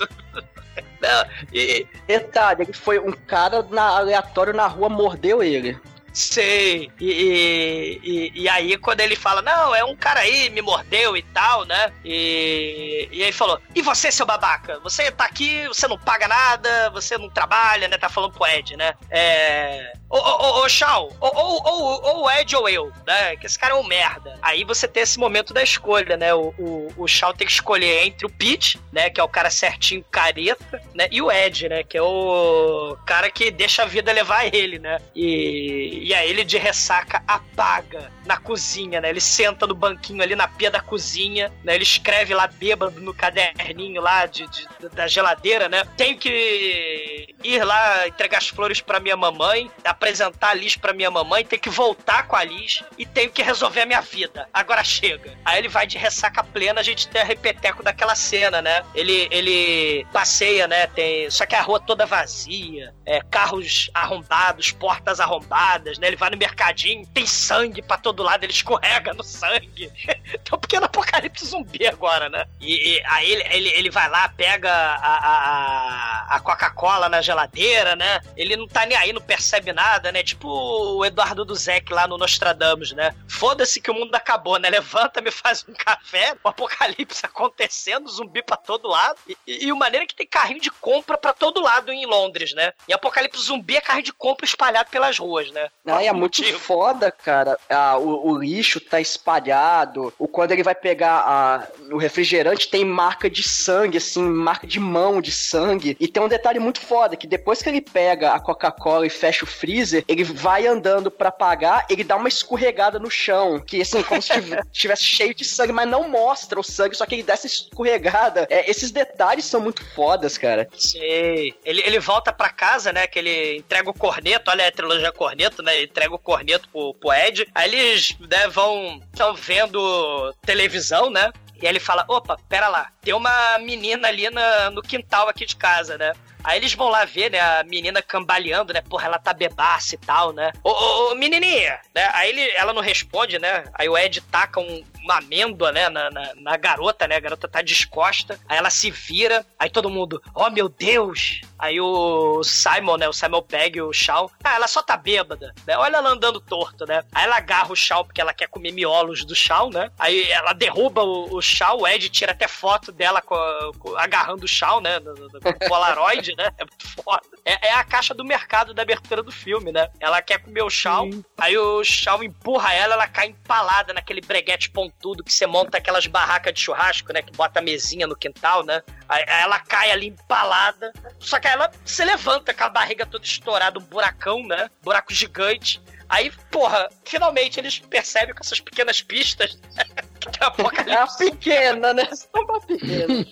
Não, 1.00 1.26
e... 1.52 1.86
Detalhe, 2.06 2.62
ele 2.62 2.72
foi 2.72 2.98
um 2.98 3.12
cara 3.12 3.62
na, 3.70 3.98
aleatório 3.98 4.52
na 4.52 4.66
rua, 4.66 4.88
mordeu 4.88 5.42
ele. 5.42 5.78
Sei. 6.20 6.92
E, 7.00 7.98
e, 8.04 8.42
e, 8.42 8.48
aí, 8.48 8.76
quando 8.76 9.00
ele 9.00 9.16
fala, 9.16 9.40
não, 9.40 9.74
é 9.74 9.82
um 9.82 9.96
cara 9.96 10.20
aí, 10.20 10.50
me 10.50 10.60
mordeu 10.60 11.16
e 11.16 11.22
tal, 11.22 11.64
né? 11.64 11.90
E, 12.04 13.08
e 13.10 13.24
aí 13.24 13.32
falou, 13.32 13.58
e 13.74 13.80
você, 13.80 14.12
seu 14.12 14.26
babaca? 14.26 14.78
Você 14.80 15.10
tá 15.10 15.24
aqui, 15.24 15.66
você 15.68 15.88
não 15.88 15.98
paga 15.98 16.28
nada, 16.28 16.90
você 16.90 17.16
não 17.16 17.30
trabalha, 17.30 17.88
né? 17.88 17.96
Tá 17.96 18.10
falando 18.10 18.32
pro 18.32 18.46
Ed, 18.46 18.76
né? 18.76 18.92
É. 19.08 19.94
Ô, 20.10 20.64
ô, 20.64 20.68
Shaw, 20.68 21.12
ou, 21.20 22.24
o 22.24 22.30
Ed 22.30 22.56
ou 22.56 22.68
eu, 22.68 22.92
né? 23.06 23.36
Que 23.36 23.46
esse 23.46 23.58
cara 23.58 23.74
é 23.74 23.76
um 23.76 23.84
merda. 23.84 24.36
Aí 24.42 24.64
você 24.64 24.88
tem 24.88 25.04
esse 25.04 25.18
momento 25.18 25.54
da 25.54 25.62
escolha, 25.62 26.16
né? 26.16 26.34
O, 26.34 26.52
o, 26.58 26.92
o 26.96 27.08
Shaw 27.08 27.32
tem 27.32 27.46
que 27.46 27.52
escolher 27.52 28.06
entre 28.06 28.26
o 28.26 28.30
Pete, 28.30 28.80
né? 28.92 29.08
Que 29.08 29.20
é 29.20 29.24
o 29.24 29.28
cara 29.28 29.50
certinho, 29.50 30.04
careta, 30.10 30.82
né? 30.94 31.06
E 31.12 31.22
o 31.22 31.30
Ed, 31.30 31.68
né? 31.68 31.84
Que 31.84 31.96
é 31.96 32.02
o 32.02 32.96
cara 33.06 33.30
que 33.30 33.50
deixa 33.50 33.84
a 33.84 33.86
vida 33.86 34.12
levar 34.12 34.52
ele, 34.52 34.78
né? 34.78 34.98
E 35.14 36.10
e 36.10 36.14
aí 36.14 36.28
ele 36.28 36.42
de 36.42 36.58
ressaca 36.58 37.22
apaga 37.26 38.10
na 38.26 38.36
cozinha, 38.36 39.00
né? 39.00 39.10
Ele 39.10 39.20
senta 39.20 39.66
no 39.66 39.74
banquinho 39.74 40.22
ali 40.22 40.34
na 40.34 40.48
pia 40.48 40.70
da 40.70 40.80
cozinha, 40.80 41.52
né? 41.62 41.74
Ele 41.74 41.84
escreve 41.84 42.34
lá 42.34 42.46
bêbado 42.46 43.00
no 43.00 43.14
caderninho 43.14 44.00
lá 44.00 44.26
de, 44.26 44.46
de 44.48 44.66
da 44.92 45.06
geladeira, 45.06 45.68
né? 45.68 45.84
Tenho 45.96 46.18
que 46.18 47.34
ir 47.42 47.64
lá 47.64 48.08
entregar 48.08 48.38
as 48.38 48.48
flores 48.48 48.80
para 48.80 49.00
minha 49.00 49.16
mamãe, 49.16 49.70
apresentar 50.00 50.48
a 50.48 50.54
Liz 50.54 50.76
para 50.76 50.94
minha 50.94 51.10
mamãe, 51.10 51.44
tenho 51.44 51.60
que 51.60 51.68
voltar 51.68 52.26
com 52.26 52.34
a 52.34 52.42
Liz 52.42 52.82
e 52.96 53.04
tenho 53.04 53.30
que 53.30 53.42
resolver 53.42 53.82
a 53.82 53.86
minha 53.86 54.00
vida. 54.00 54.48
Agora 54.52 54.82
chega. 54.82 55.36
Aí 55.44 55.58
ele 55.58 55.68
vai 55.68 55.86
de 55.86 55.98
ressaca 55.98 56.42
plena, 56.42 56.80
a 56.80 56.82
gente 56.82 57.06
tem 57.06 57.20
a 57.20 57.24
repeteco 57.24 57.82
daquela 57.82 58.14
cena, 58.14 58.62
né? 58.62 58.82
Ele, 58.94 59.28
ele 59.30 60.06
passeia, 60.10 60.66
né? 60.66 60.86
Tem, 60.86 61.30
só 61.30 61.44
que 61.44 61.54
a 61.54 61.60
rua 61.60 61.78
toda 61.78 62.06
vazia, 62.06 62.94
é, 63.04 63.20
carros 63.30 63.90
arrombados, 63.92 64.72
portas 64.72 65.20
arrombadas, 65.20 65.98
né? 65.98 66.06
Ele 66.06 66.16
vai 66.16 66.30
no 66.30 66.38
mercadinho, 66.38 67.06
tem 67.06 67.26
sangue 67.26 67.82
pra 67.82 67.98
todo 67.98 68.22
lado, 68.22 68.42
ele 68.44 68.52
escorrega 68.52 69.12
no 69.12 69.22
sangue. 69.22 69.92
tem 69.98 70.54
um 70.54 70.58
pequeno 70.58 70.86
apocalipse 70.86 71.44
zumbi 71.44 71.86
agora, 71.86 72.30
né? 72.30 72.46
E, 72.58 72.96
e 72.96 73.02
aí 73.04 73.30
ele, 73.30 73.44
ele, 73.50 73.68
ele 73.68 73.90
vai 73.90 74.08
lá, 74.08 74.28
pega 74.30 74.72
a, 74.72 75.16
a, 75.18 76.36
a 76.36 76.40
Coca-Cola 76.40 77.08
na 77.08 77.20
geladeira, 77.20 77.94
né? 77.94 78.20
Ele 78.34 78.56
não 78.56 78.66
tá 78.66 78.86
nem 78.86 78.96
aí, 78.96 79.12
não 79.12 79.20
percebe 79.20 79.72
nada, 79.72 79.89
né? 80.12 80.22
Tipo 80.22 80.48
o 80.48 81.04
Eduardo 81.04 81.44
Duzek 81.44 81.92
lá 81.92 82.06
no 82.06 82.18
Nostradamus, 82.18 82.92
né? 82.92 83.14
Foda-se 83.28 83.80
que 83.80 83.90
o 83.90 83.94
mundo 83.94 84.14
acabou, 84.14 84.58
né? 84.58 84.70
Levanta, 84.70 85.20
me 85.20 85.30
faz 85.30 85.64
um 85.68 85.72
café, 85.72 86.34
o 86.44 86.48
apocalipse 86.48 87.24
acontecendo, 87.26 88.08
zumbi 88.08 88.42
pra 88.42 88.56
todo 88.56 88.88
lado. 88.88 89.18
E, 89.26 89.36
e, 89.46 89.66
e 89.66 89.72
o 89.72 89.76
maneiro 89.76 90.04
é 90.04 90.06
que 90.06 90.14
tem 90.14 90.26
carrinho 90.26 90.60
de 90.60 90.70
compra 90.70 91.16
pra 91.16 91.32
todo 91.32 91.60
lado 91.60 91.92
em 91.92 92.06
Londres, 92.06 92.52
né? 92.54 92.72
E 92.86 92.92
apocalipse 92.92 93.42
zumbi 93.42 93.76
é 93.76 93.80
carrinho 93.80 94.04
de 94.04 94.12
compra 94.12 94.44
espalhado 94.44 94.90
pelas 94.90 95.18
ruas, 95.18 95.50
né? 95.50 95.68
Ah, 95.86 96.04
é 96.04 96.12
muito 96.12 96.42
foda, 96.58 97.10
cara. 97.10 97.58
Ah, 97.68 97.96
o, 97.98 98.30
o, 98.30 98.38
lixo 98.38 98.80
tá 98.80 99.00
espalhado. 99.00 100.12
O, 100.18 100.28
quando 100.28 100.52
ele 100.52 100.62
vai 100.62 100.74
pegar 100.74 101.70
o 101.90 101.96
refrigerante, 101.96 102.68
tem 102.68 102.84
marca 102.84 103.28
de 103.30 103.42
sangue, 103.42 103.98
assim, 103.98 104.22
marca 104.22 104.66
de 104.66 104.78
mão 104.78 105.20
de 105.20 105.32
sangue. 105.32 105.96
E 105.98 106.06
tem 106.06 106.22
um 106.22 106.28
detalhe 106.28 106.58
muito 106.58 106.80
foda, 106.80 107.16
que 107.16 107.26
depois 107.26 107.62
que 107.62 107.68
ele 107.68 107.80
pega 107.80 108.32
a 108.32 108.40
Coca-Cola 108.40 109.06
e 109.06 109.10
fecha 109.10 109.44
o 109.44 109.48
freezer, 109.48 109.79
ele 110.08 110.24
vai 110.24 110.66
andando 110.66 111.10
para 111.10 111.30
pagar, 111.30 111.86
ele 111.88 112.04
dá 112.04 112.16
uma 112.16 112.28
escorregada 112.28 112.98
no 112.98 113.10
chão. 113.10 113.60
Que, 113.60 113.82
assim, 113.82 114.02
como 114.02 114.20
se 114.20 114.32
estivesse 114.72 115.04
cheio 115.04 115.34
de 115.34 115.44
sangue, 115.44 115.72
mas 115.72 115.88
não 115.88 116.08
mostra 116.08 116.58
o 116.58 116.64
sangue, 116.64 116.96
só 116.96 117.06
que 117.06 117.16
ele 117.16 117.22
dá 117.22 117.34
essa 117.34 117.46
escorregada. 117.46 118.46
É, 118.50 118.70
esses 118.70 118.90
detalhes 118.90 119.44
são 119.44 119.60
muito 119.60 119.84
fodas, 119.94 120.36
cara. 120.38 120.68
Sei. 120.76 121.54
Ele, 121.64 121.82
ele 121.84 122.00
volta 122.00 122.32
para 122.32 122.50
casa, 122.50 122.92
né, 122.92 123.06
que 123.06 123.18
ele 123.18 123.58
entrega 123.58 123.88
o 123.90 123.94
corneto, 123.94 124.50
olha 124.50 124.66
a 124.66 124.72
trilogia 124.72 125.12
corneto, 125.12 125.62
né, 125.62 125.76
ele 125.76 125.86
entrega 125.86 126.14
o 126.14 126.18
corneto 126.18 126.68
pro, 126.68 126.94
pro 126.94 127.12
Ed. 127.12 127.46
Aí 127.54 127.74
eles 127.74 128.16
né, 128.20 128.48
vão. 128.48 129.00
estão 129.12 129.34
vendo 129.34 130.34
televisão, 130.42 131.10
né? 131.10 131.32
E 131.60 131.66
aí 131.66 131.72
ele 131.72 131.80
fala: 131.80 132.04
opa, 132.08 132.38
pera 132.48 132.68
lá, 132.68 132.90
tem 133.02 133.14
uma 133.14 133.58
menina 133.58 134.08
ali 134.08 134.28
na, 134.30 134.70
no 134.70 134.82
quintal 134.82 135.28
aqui 135.28 135.44
de 135.44 135.56
casa, 135.56 135.98
né? 135.98 136.12
Aí 136.42 136.58
eles 136.58 136.74
vão 136.74 136.88
lá 136.88 137.04
ver, 137.04 137.30
né, 137.30 137.40
a 137.40 137.64
menina 137.64 138.02
cambaleando, 138.02 138.72
né? 138.72 138.80
Porra, 138.80 139.06
ela 139.06 139.18
tá 139.18 139.32
bebaça 139.32 139.94
e 139.94 139.98
tal, 139.98 140.32
né? 140.32 140.52
Ô, 140.62 140.70
ô, 140.70 141.12
ô 141.12 141.14
menininha! 141.14 141.78
Né? 141.94 142.08
Aí 142.14 142.30
ele, 142.30 142.50
ela 142.52 142.72
não 142.72 142.82
responde, 142.82 143.38
né? 143.38 143.64
Aí 143.74 143.88
o 143.88 143.96
Ed 143.96 144.20
taca 144.22 144.60
um, 144.60 144.84
uma 145.02 145.18
amêndoa, 145.18 145.72
né, 145.72 145.88
na, 145.88 146.10
na, 146.10 146.34
na, 146.36 146.56
garota, 146.56 147.06
né? 147.06 147.16
A 147.16 147.20
garota 147.20 147.48
tá 147.48 147.62
descosta. 147.62 148.38
Aí 148.48 148.58
ela 148.58 148.70
se 148.70 148.90
vira. 148.90 149.44
Aí 149.58 149.70
todo 149.70 149.90
mundo, 149.90 150.22
oh 150.34 150.50
meu 150.50 150.68
Deus! 150.68 151.40
Aí 151.58 151.78
o 151.78 152.42
Simon, 152.42 152.96
né? 152.96 153.08
O 153.08 153.12
Simon 153.12 153.42
pega 153.42 153.84
o 153.84 153.92
Shaw. 153.92 154.30
Ah, 154.42 154.54
ela 154.54 154.66
só 154.66 154.82
tá 154.82 154.96
bêbada, 154.96 155.52
né? 155.66 155.76
Olha 155.76 155.98
ela 155.98 156.08
andando 156.08 156.40
torto, 156.40 156.86
né? 156.86 157.04
Aí 157.12 157.24
ela 157.24 157.36
agarra 157.36 157.70
o 157.70 157.76
Shaw 157.76 158.04
porque 158.04 158.20
ela 158.20 158.32
quer 158.32 158.48
comer 158.48 158.72
miolos 158.72 159.24
do 159.24 159.34
Shaw, 159.34 159.70
né? 159.70 159.90
Aí 159.98 160.30
ela 160.30 160.54
derruba 160.54 161.02
o, 161.02 161.36
o 161.36 161.42
Shaw, 161.42 161.80
o 161.80 161.86
Ed 161.86 162.08
tira 162.08 162.32
até 162.32 162.48
foto 162.48 162.90
dela 162.90 163.20
com, 163.20 163.36
com, 163.78 163.96
agarrando 163.96 164.44
o 164.44 164.48
Shaw, 164.48 164.80
né? 164.80 164.98
No, 165.00 165.14
no, 165.14 165.28
no 165.28 165.68
Polaroid 165.68 166.29
né? 166.36 166.50
É 166.60 166.64
muito 166.64 166.88
foda. 167.02 167.22
É, 167.44 167.68
é, 167.68 167.74
a 167.74 167.84
caixa 167.84 168.12
do 168.12 168.24
mercado 168.24 168.74
da 168.74 168.82
abertura 168.82 169.22
do 169.22 169.32
filme, 169.32 169.72
né? 169.72 169.88
Ela 169.98 170.20
quer 170.20 170.38
comer 170.38 170.62
o 170.62 170.68
chau, 170.68 171.08
aí 171.38 171.56
o 171.56 171.82
chau 171.82 172.22
empurra 172.22 172.74
ela, 172.74 172.94
ela 172.94 173.06
cai 173.06 173.28
empalada 173.28 173.94
naquele 173.94 174.20
breguete 174.20 174.70
pontudo 174.70 175.24
que 175.24 175.32
você 175.32 175.46
monta 175.46 175.78
aquelas 175.78 176.06
barracas 176.06 176.52
de 176.52 176.60
churrasco, 176.60 177.12
né? 177.12 177.22
Que 177.22 177.32
bota 177.32 177.60
a 177.60 177.62
mesinha 177.62 178.06
no 178.06 178.16
quintal, 178.16 178.62
né? 178.62 178.82
Aí, 179.08 179.24
ela 179.26 179.58
cai 179.58 179.90
ali 179.90 180.08
empalada. 180.08 180.92
Só 181.18 181.38
que 181.40 181.48
ela 181.48 181.70
se 181.84 182.04
levanta 182.04 182.52
com 182.52 182.64
a 182.64 182.68
barriga 182.68 183.06
toda 183.06 183.24
estourada, 183.24 183.78
um 183.78 183.82
buracão, 183.82 184.46
né? 184.46 184.68
Buraco 184.82 185.14
gigante. 185.14 185.80
Aí, 186.10 186.30
porra, 186.50 186.88
finalmente 187.04 187.60
eles 187.60 187.78
percebem 187.78 188.34
com 188.34 188.40
essas 188.40 188.60
pequenas 188.60 189.00
pistas. 189.00 189.56
Tem 190.20 190.46
apocalipse. 190.46 190.92
É 190.92 190.98
uma 190.98 191.16
pequena, 191.16 191.94
né? 191.94 192.08
Só 192.12 192.42
uma 192.42 192.60
pequena. 192.60 193.26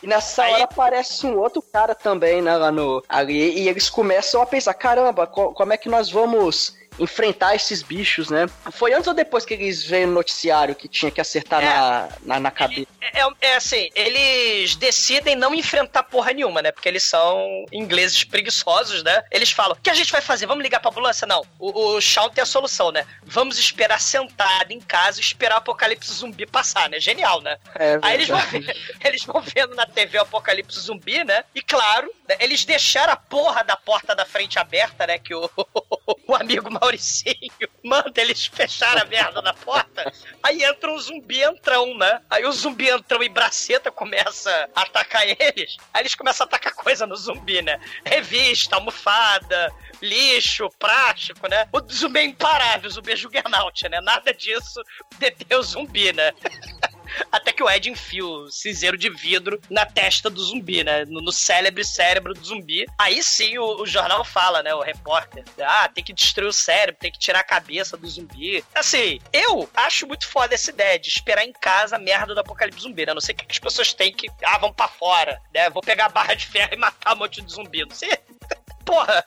E 0.06 0.08
nessa 0.08 0.44
Aí- 0.44 0.54
hora 0.54 0.64
aparece 0.66 1.26
um 1.26 1.36
outro 1.40 1.64
cara 1.64 1.96
também, 1.96 2.40
né, 2.40 2.56
lá 2.56 2.72
no. 2.72 3.04
Ali, 3.10 3.58
e 3.60 3.68
eles 3.68 3.90
começam 3.90 4.40
a 4.40 4.46
pensar: 4.46 4.76
caramba, 4.76 5.26
co- 5.26 5.52
como 5.52 5.74
é 5.74 5.78
que 5.78 5.90
nós 5.90 6.12
vamos 6.12 6.76
enfrentar 7.00 7.56
esses 7.56 7.82
bichos, 7.84 8.30
né? 8.30 8.46
Foi 8.72 8.94
antes 8.94 9.08
ou 9.08 9.14
depois 9.14 9.46
que 9.46 9.54
eles 9.54 9.84
veem 9.84 10.06
no 10.06 10.14
noticiário 10.14 10.76
que 10.76 10.88
tinha 10.88 11.12
que 11.12 11.20
acertar 11.22 11.62
É. 11.62 11.66
na, 11.66 12.10
na, 12.24 12.40
na 12.40 12.52
cabeça? 12.52 12.88
É, 13.02 13.22
é 13.50 13.56
assim, 13.56 13.90
eles 13.96 14.76
decidem 14.76 15.36
não 15.36 15.54
enfrentar 15.54 16.04
porra 16.04 16.32
nenhuma, 16.34 16.62
né? 16.62 16.72
Porque 16.72 16.88
eles 16.90 17.04
são 17.04 17.66
ingleses 17.72 18.24
preguiçosos, 18.24 19.04
né? 19.04 19.24
Eles 19.32 19.52
falam: 19.52 19.74
o 19.74 19.82
que 19.82 19.90
a 19.90 19.94
gente 19.94 20.12
vai 20.12 20.22
fazer? 20.22 20.46
Vamos 20.46 20.64
ligar 20.64 20.80
pra 20.80 20.90
ambulância? 20.92 21.28
Não. 21.28 21.44
O, 21.60 21.96
o 21.96 22.02
Shawn 22.02 22.30
tem 22.30 22.42
a 22.42 22.46
solução, 22.46 22.92
né? 22.92 23.06
Vamos 23.24 23.58
esperar 23.60 24.00
sentado 24.00 24.72
em 24.72 24.80
casa 24.80 25.20
e 25.20 25.24
esperar 25.24 25.56
o 25.56 25.58
apocalipse 25.60 26.12
zumbi 26.14 26.46
passar, 26.46 26.90
né? 26.90 27.00
Genial, 27.00 27.42
né? 27.42 27.58
É, 27.76 28.00
Aí 28.02 28.16
eles 28.16 28.28
vão, 28.28 28.40
ver- 28.40 28.78
eles 29.04 29.24
vão 29.24 29.42
vendo 29.42 29.76
na 29.76 29.86
TV 29.86 30.18
o 30.18 30.22
apocalipse 30.22 30.80
zumbi, 30.80 31.24
né? 31.24 31.44
E 31.54 31.62
claro, 31.62 32.12
né, 32.28 32.36
eles 32.40 32.66
deixaram 32.66 33.14
a 33.14 33.18
porra 33.18 33.64
da 33.64 33.76
porta 33.76 34.16
da 34.16 34.26
frente 34.26 34.58
aberta, 34.60 35.06
né? 35.08 35.20
Que 35.20 35.34
o, 35.36 35.50
o 36.06 36.36
amigo 36.36 36.70
Mauricinho 36.70 37.36
manda 37.84 38.22
eles 38.22 38.46
fechar 38.46 38.98
a 38.98 39.06
merda 39.06 39.42
da 39.42 39.54
porta. 39.54 40.12
Aí 40.44 40.64
entra 40.64 40.92
um 40.92 41.00
zumbi 41.00 41.42
entrão, 41.44 41.98
né? 41.98 42.22
Aí 42.30 42.46
o 42.46 42.52
zumbi 42.52 42.90
entrão 42.90 43.24
e 43.24 43.30
braceta 43.30 43.92
começa 43.92 44.70
a 44.76 44.82
atacar 44.82 45.24
eles. 45.28 45.78
Aí 45.94 46.04
eles 46.04 46.16
começam 46.16 46.46
a 46.46 46.48
atacar 46.48 46.74
coisa 46.74 47.08
no 47.08 47.16
zumbi, 47.16 47.62
né? 47.62 47.80
Revista, 48.06 48.76
almofada, 48.76 49.74
lixo, 50.02 50.70
plástico, 50.78 51.48
né? 51.48 51.68
O 51.72 51.82
zumbi 51.92 52.20
é 52.20 52.26
imparável, 52.26 52.90
o 52.90 52.94
zumbi 52.94 53.12
é 53.12 53.16
juggernaut, 53.16 53.90
né? 53.90 54.00
Nada 54.02 54.34
disso 54.34 54.82
detém 55.18 55.58
o 55.58 55.64
zumbi, 55.64 56.14
né? 56.14 56.32
Até 57.32 57.52
que 57.54 57.64
o 57.64 57.70
Ed 57.70 57.90
enfia 57.90 58.26
o 58.26 58.50
cinzeiro 58.50 58.98
de 58.98 59.10
vidro 59.10 59.60
na 59.70 59.86
testa 59.86 60.30
do 60.30 60.42
zumbi, 60.42 60.84
né? 60.84 61.06
No, 61.06 61.22
no 61.22 61.32
célebre 61.32 61.84
cérebro 61.86 62.34
do 62.34 62.44
zumbi. 62.46 62.86
Aí 62.98 63.22
sim 63.24 63.58
o, 63.58 63.82
o 63.82 63.86
jornal 63.86 64.24
fala, 64.24 64.62
né? 64.64 64.74
O 64.74 64.82
repórter. 64.82 65.44
Ah, 65.62 65.88
tem 65.88 66.04
que 66.04 66.14
destruir 66.14 66.48
o 66.48 66.54
cérebro, 66.54 67.00
tem 67.00 67.12
que 67.12 67.20
tirar 67.20 67.40
a 67.40 67.44
cabeça 67.44 67.96
do 67.98 68.08
zumbi. 68.08 68.64
Assim, 68.74 69.20
eu 69.32 69.70
acho 69.76 70.08
muito 70.08 70.28
foda 70.28 70.54
essa 70.56 70.70
ideia 70.72 70.98
de 71.00 71.10
esperar 71.10 71.44
em 71.46 71.54
casa 71.54 71.96
a 71.96 72.00
merda 72.00 72.34
do 72.34 72.40
apocalipse 72.40 72.82
zumbi, 72.82 73.06
né? 73.06 73.14
Não 73.14 73.22
sei 73.22 73.34
o 73.34 73.38
que 73.38 73.46
as 73.50 73.60
pessoas 73.60 73.94
têm 73.94 74.14
que. 74.14 74.28
Ah, 74.44 74.58
vamos 74.58 74.76
pra 74.76 74.88
fora, 74.88 75.40
né? 75.54 75.70
Vou 75.70 75.82
pegar 75.82 76.06
a 76.06 76.10
barra 76.10 76.34
de 76.34 76.46
ferro 76.46 76.74
e 76.74 76.78
matar 76.78 77.16
um 77.16 77.20
monte 77.20 77.42
de 77.42 77.52
zumbi. 77.52 77.86
Não 77.86 77.96
sei. 77.96 78.18
Porra! 78.86 79.26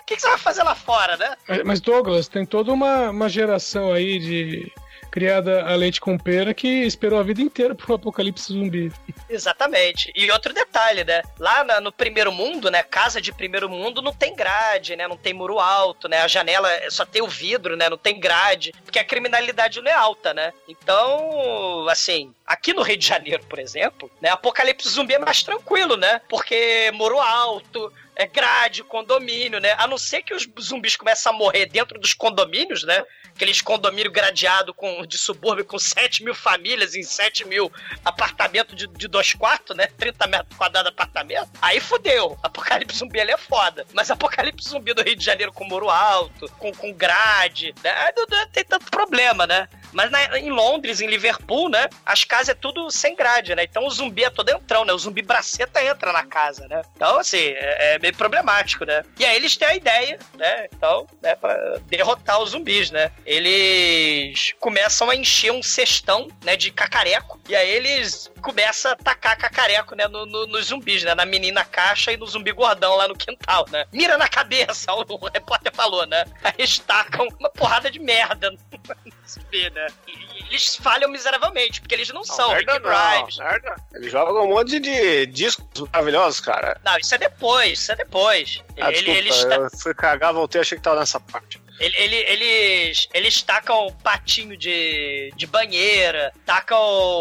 O 0.00 0.04
que, 0.08 0.16
que 0.16 0.22
você 0.22 0.28
vai 0.28 0.38
fazer 0.38 0.62
lá 0.62 0.74
fora, 0.74 1.16
né? 1.18 1.36
Mas- 1.46 1.62
Mas 1.64 1.80
Douglas, 1.80 2.28
tem 2.28 2.46
toda 2.46 2.72
uma, 2.72 3.10
uma 3.10 3.28
geração 3.28 3.92
aí 3.92 4.18
de 4.18 4.72
criada 5.18 5.64
a 5.64 5.74
leite 5.74 6.00
com 6.00 6.16
pera 6.16 6.54
que 6.54 6.68
esperou 6.84 7.18
a 7.18 7.22
vida 7.24 7.40
inteira 7.42 7.74
pro 7.74 7.94
apocalipse 7.94 8.52
zumbi. 8.52 8.92
Exatamente. 9.28 10.12
E 10.14 10.30
outro 10.30 10.52
detalhe, 10.54 11.02
né? 11.02 11.22
Lá 11.40 11.64
na- 11.64 11.80
no 11.80 11.90
primeiro 11.90 12.30
mundo, 12.30 12.70
né? 12.70 12.84
Casa 12.84 13.20
de 13.20 13.32
primeiro 13.32 13.68
mundo 13.68 14.00
não 14.00 14.12
tem 14.12 14.34
grade, 14.36 14.94
né? 14.94 15.08
Não 15.08 15.16
tem 15.16 15.34
muro 15.34 15.58
alto, 15.58 16.08
né? 16.08 16.18
A 16.22 16.28
janela 16.28 16.68
só 16.88 17.04
tem 17.04 17.20
o 17.20 17.26
vidro, 17.26 17.76
né? 17.76 17.88
Não 17.90 17.98
tem 17.98 18.20
grade. 18.20 18.72
Porque 18.84 18.98
a 19.00 19.04
criminalidade 19.04 19.80
não 19.80 19.90
é 19.90 19.94
alta, 19.94 20.32
né? 20.32 20.52
Então, 20.68 21.86
assim, 21.88 22.32
aqui 22.46 22.72
no 22.72 22.82
Rio 22.82 22.96
de 22.96 23.06
Janeiro, 23.06 23.42
por 23.48 23.58
exemplo, 23.58 24.10
né? 24.20 24.30
Apocalipse 24.30 24.88
zumbi 24.88 25.14
é 25.14 25.18
mais 25.18 25.42
tranquilo, 25.42 25.96
né? 25.96 26.20
Porque 26.28 26.90
muro 26.94 27.18
alto. 27.18 27.92
É 28.18 28.26
grade, 28.26 28.82
condomínio, 28.82 29.60
né? 29.60 29.76
A 29.78 29.86
não 29.86 29.96
ser 29.96 30.22
que 30.22 30.34
os 30.34 30.48
zumbis 30.60 30.96
começem 30.96 31.30
a 31.30 31.32
morrer 31.32 31.66
dentro 31.66 32.00
dos 32.00 32.12
condomínios, 32.12 32.82
né? 32.82 33.04
Aqueles 33.28 33.62
condomínio 33.62 34.10
gradeado 34.10 34.74
com, 34.74 35.06
de 35.06 35.16
subúrbio 35.16 35.64
com 35.64 35.78
7 35.78 36.24
mil 36.24 36.34
famílias 36.34 36.96
em 36.96 37.04
7 37.04 37.46
mil 37.46 37.70
apartamento 38.04 38.74
de, 38.74 38.88
de 38.88 39.06
dois 39.06 39.32
quartos, 39.34 39.76
né? 39.76 39.86
30 39.96 40.26
metros 40.26 40.58
quadrados 40.58 40.90
de 40.90 40.94
apartamento. 40.94 41.48
Aí 41.62 41.78
fudeu. 41.78 42.36
Apocalipse 42.42 42.98
zumbi 42.98 43.20
ele 43.20 43.30
é 43.30 43.36
foda. 43.36 43.86
Mas 43.92 44.10
apocalipse 44.10 44.68
zumbi 44.68 44.92
do 44.92 45.02
Rio 45.02 45.14
de 45.14 45.24
Janeiro 45.24 45.52
com 45.52 45.64
muro 45.64 45.88
alto, 45.88 46.50
com, 46.58 46.72
com 46.72 46.92
grade, 46.92 47.72
né? 47.84 48.12
Não, 48.16 48.26
não 48.28 48.48
tem 48.48 48.64
tanto 48.64 48.90
problema, 48.90 49.46
né? 49.46 49.68
Mas 49.92 50.10
na- 50.10 50.38
em 50.38 50.50
Londres, 50.50 51.00
em 51.00 51.06
Liverpool, 51.06 51.68
né? 51.68 51.88
As 52.04 52.24
casas 52.24 52.50
é 52.50 52.54
tudo 52.54 52.90
sem 52.90 53.14
grade, 53.16 53.54
né? 53.54 53.64
Então 53.64 53.86
o 53.86 53.90
zumbi 53.90 54.24
é 54.24 54.30
todo 54.30 54.48
entrão, 54.50 54.84
né? 54.84 54.92
O 54.92 54.98
zumbi 54.98 55.22
braceta 55.22 55.82
entra 55.82 56.12
na 56.12 56.24
casa, 56.24 56.66
né? 56.68 56.82
Então, 56.96 57.18
assim, 57.18 57.38
é, 57.38 57.94
é 57.94 57.98
meio 57.98 58.14
problemático, 58.14 58.84
né? 58.84 59.02
E 59.18 59.24
aí 59.24 59.36
eles 59.36 59.56
têm 59.56 59.68
a 59.68 59.74
ideia, 59.76 60.18
né? 60.34 60.66
Então, 60.72 61.06
né, 61.22 61.34
pra 61.34 61.54
derrotar 61.86 62.40
os 62.40 62.50
zumbis, 62.50 62.90
né? 62.90 63.10
Eles 63.24 64.54
começam 64.60 65.10
a 65.10 65.16
encher 65.16 65.52
um 65.52 65.62
cestão, 65.62 66.28
né, 66.44 66.56
de 66.56 66.70
cacareco. 66.70 67.40
E 67.48 67.56
aí 67.56 67.68
eles 67.70 68.30
começam 68.42 68.92
a 68.92 68.96
tacar 68.96 69.36
cacareco, 69.38 69.94
né, 69.94 70.06
no, 70.06 70.24
no- 70.26 70.46
nos 70.46 70.66
zumbis, 70.66 71.02
né? 71.02 71.14
Na 71.14 71.24
menina 71.24 71.64
caixa 71.64 72.12
e 72.12 72.16
no 72.16 72.26
zumbi 72.26 72.52
gordão 72.52 72.94
lá 72.96 73.08
no 73.08 73.16
quintal, 73.16 73.64
né? 73.70 73.84
Mira 73.92 74.16
na 74.18 74.28
cabeça, 74.28 74.92
o, 74.92 75.00
o 75.08 75.28
repórter 75.32 75.72
falou, 75.74 76.06
né? 76.06 76.24
Aí 76.44 76.52
eles 76.58 76.78
tacam 76.78 77.26
uma 77.38 77.50
porrada 77.50 77.90
de 77.90 77.98
merda 77.98 78.54
zumbi, 79.28 79.70
né? 79.70 79.86
E, 80.06 80.38
eles 80.48 80.76
falham 80.76 81.10
miseravelmente, 81.10 81.80
porque 81.80 81.94
eles 81.94 82.08
não 82.10 82.24
são 82.24 82.48
merda 82.50 82.72
Rick 82.74 82.84
não, 82.84 83.14
Grimes. 83.16 83.36
merda. 83.38 83.76
Ele 83.94 84.08
joga 84.08 84.32
um 84.40 84.48
monte 84.48 84.80
de 84.80 85.26
discos 85.26 85.66
maravilhosos, 85.92 86.40
cara. 86.40 86.80
Não, 86.84 86.96
isso 86.98 87.14
é 87.14 87.18
depois, 87.18 87.78
isso 87.78 87.92
é 87.92 87.96
depois. 87.96 88.62
Ah, 88.80 88.90
Ele- 88.90 88.96
desculpa, 89.02 89.18
eles 89.18 89.44
ta- 89.44 89.54
eu 89.56 89.70
fui 89.78 89.94
cagar, 89.94 90.32
voltei, 90.32 90.60
achei 90.60 90.78
que 90.78 90.84
tava 90.84 91.00
nessa 91.00 91.20
parte. 91.20 91.60
Ele- 91.80 91.96
ele- 91.96 92.16
eles, 92.16 93.08
eles 93.14 93.42
tacam 93.42 93.86
patinho 94.02 94.56
de, 94.56 95.32
de 95.36 95.46
banheira, 95.46 96.32
tacam 96.44 96.78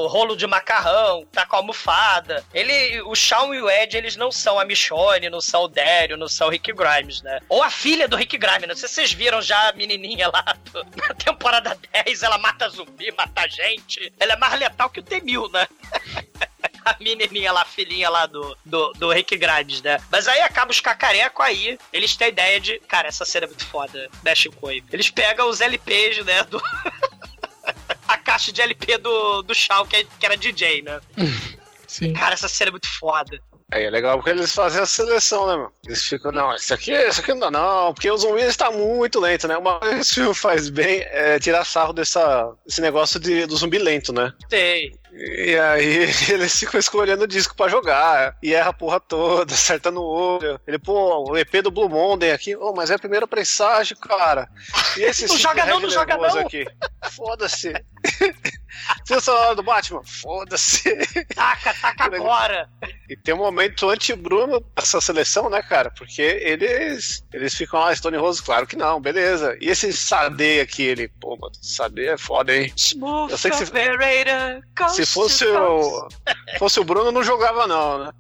rolo 0.08 0.36
de 0.36 0.48
macarrão, 0.48 1.26
tacam 1.32 1.60
almofada. 1.60 2.44
Ele, 2.54 3.02
o 3.04 3.14
Shawn 3.16 3.54
e 3.54 3.62
o 3.62 3.70
Ed, 3.70 3.96
eles 3.96 4.16
não 4.16 4.32
são 4.32 4.60
a 4.60 4.66
Michonne, 4.66 5.30
não 5.30 5.40
são 5.42 5.64
o 5.64 5.68
Dario, 5.68 6.18
não 6.18 6.28
são 6.28 6.48
o 6.48 6.50
Rick 6.50 6.74
Grimes, 6.74 7.22
né? 7.22 7.40
Ou 7.50 7.62
a 7.62 7.70
filha 7.70 8.08
do 8.08 8.16
Rick 8.18 8.38
Grimes, 8.38 8.68
não 8.68 8.76
sei 8.76 8.88
se 8.90 8.96
vocês 8.96 9.14
viram 9.14 9.42
já 9.42 9.70
a 9.70 9.74
menininha 9.74 10.28
lá 10.30 10.44
do- 10.72 10.84
na 11.08 11.14
temporada 11.14 11.78
10, 12.06 12.24
ela 12.24 12.38
mata 12.38 12.68
zumbi, 12.70 13.12
mata 13.12 13.48
gente. 13.48 14.12
Ela 14.20 14.34
é 14.34 14.38
mais 14.38 14.60
letal 14.60 14.90
que 14.90 15.00
o 15.00 15.04
Temil, 15.04 15.48
né? 15.50 15.68
a 16.92 16.96
menininha 17.00 17.52
lá, 17.52 17.62
a 17.62 17.66
filhinha 17.66 18.10
lá 18.10 18.26
do, 18.26 18.58
do, 18.66 18.92
do 18.94 19.12
Rick 19.12 19.38
Grimes, 19.38 19.82
né? 19.82 20.00
Mas 20.12 20.28
aí 20.28 20.42
acaba 20.42 20.72
os 20.72 20.80
cacareco 20.80 21.42
aí, 21.42 21.78
eles 21.92 22.16
têm 22.16 22.28
a 22.28 22.30
ideia 22.30 22.60
de, 22.60 22.80
cara, 22.88 23.08
essa 23.08 23.26
cena 23.26 23.46
é 23.46 23.48
muito 23.48 23.66
foda, 23.66 24.10
mexe 24.24 24.50
com 24.50 24.70
ele. 24.72 24.84
Eles 24.92 25.10
pegam 25.10 25.50
os 25.50 25.62
LPs, 25.62 26.24
né, 26.26 26.44
do... 26.44 26.62
a 28.08 28.18
caixa 28.18 28.52
de 28.52 28.62
LP 28.62 28.98
do, 28.98 29.42
do 29.42 29.54
Shaw, 29.54 29.86
que, 29.86 29.98
é- 29.98 30.08
que 30.20 30.26
era 30.26 30.38
DJ, 30.38 30.82
né? 30.82 31.00
Sim. 31.88 32.14
Cara, 32.14 32.34
essa 32.34 32.48
cena 32.50 32.70
é 32.70 32.72
muito 32.72 32.88
foda. 33.00 33.40
Aí 33.72 33.84
é 33.84 33.90
legal 33.90 34.18
porque 34.18 34.30
eles 34.30 34.54
fazem 34.54 34.82
a 34.82 34.86
seleção, 34.86 35.46
né, 35.46 35.58
mano? 35.58 35.74
Eles 35.86 36.02
ficam, 36.02 36.32
não, 36.32 36.56
isso 36.56 36.74
aqui, 36.74 36.94
isso 36.94 37.20
aqui 37.20 37.32
não 37.34 37.40
dá, 37.40 37.52
não, 37.52 37.94
porque 37.94 38.10
o 38.10 38.18
zumbi 38.18 38.42
está 38.42 38.72
muito 38.72 39.20
lento, 39.20 39.46
né? 39.46 39.58
Uma 39.58 39.80
coisa 39.80 39.96
que 39.96 40.02
esse 40.02 40.14
filme 40.16 40.34
faz 40.34 40.70
bem 40.70 41.02
é 41.02 41.38
tirar 41.38 41.66
sarro 41.66 41.92
dessa, 41.92 42.50
desse 42.66 42.80
negócio 42.80 43.20
de, 43.20 43.46
do 43.46 43.58
zumbi 43.58 43.78
lento, 43.78 44.14
né? 44.14 44.32
Sei. 44.50 44.94
E 45.14 45.58
aí 45.58 46.10
eles 46.30 46.58
ficam 46.60 46.80
escolhendo 46.80 47.24
o 47.24 47.28
disco 47.28 47.56
pra 47.56 47.68
jogar, 47.68 48.38
e 48.42 48.54
erra 48.54 48.70
a 48.70 48.74
porra 48.74 49.00
toda, 49.00 49.54
acerta 49.56 49.90
no 49.92 50.04
olho. 50.04 50.60
Ele, 50.68 50.78
pô, 50.78 51.30
o 51.30 51.38
EP 51.38 51.62
do 51.62 51.72
Blue 51.72 51.90
Monday 51.90 52.32
aqui, 52.32 52.56
oh, 52.56 52.74
mas 52.74 52.92
é 52.92 52.96
a 52.96 53.00
primeira 53.00 53.28
pressagem, 53.28 53.98
cara. 53.98 54.50
E 54.98 55.02
esse 55.02 55.28
Não 55.28 55.38
joga 55.38 55.66
não, 55.66 55.80
não 55.80 55.90
joga 55.90 56.18
não. 56.18 56.40
aqui. 56.40 56.66
Foda-se. 57.12 57.74
Essa 59.10 59.34
hora 59.34 59.56
do 59.56 59.64
Batman? 59.64 60.02
Foda-se. 60.04 60.94
Taca, 61.34 61.74
taca 61.74 62.06
agora. 62.16 62.70
E 63.10 63.16
tem 63.16 63.34
um 63.34 63.38
momento 63.38 63.90
anti-Bruno 63.90 64.64
dessa 64.76 65.02
seleção, 65.02 65.50
né, 65.50 65.62
cara? 65.64 65.90
Porque 65.90 66.22
eles 66.22 67.26
eles 67.34 67.56
ficam 67.56 67.80
lá, 67.80 67.96
Stone 67.96 68.18
Rose, 68.18 68.42
claro 68.42 68.68
que 68.68 68.76
não, 68.76 69.02
beleza. 69.02 69.58
E 69.60 69.70
esse 69.70 69.92
Sade 69.94 70.60
aqui, 70.60 70.84
ele, 70.84 71.08
pô, 71.08 71.36
mano, 71.38 71.54
Sade 71.62 72.06
é 72.06 72.18
foda, 72.18 72.56
hein? 72.56 72.72
Smooth 72.76 73.32
Eu 73.32 73.38
sei 73.38 73.52
que 73.52 73.58
coast 74.76 74.97
Se 75.06 75.14
fosse 75.14 75.46
o, 75.46 76.08
fosse 76.58 76.80
o 76.80 76.84
Bruno, 76.84 77.12
não 77.12 77.24
jogava, 77.24 77.68
não, 77.68 78.06
né? 78.06 78.12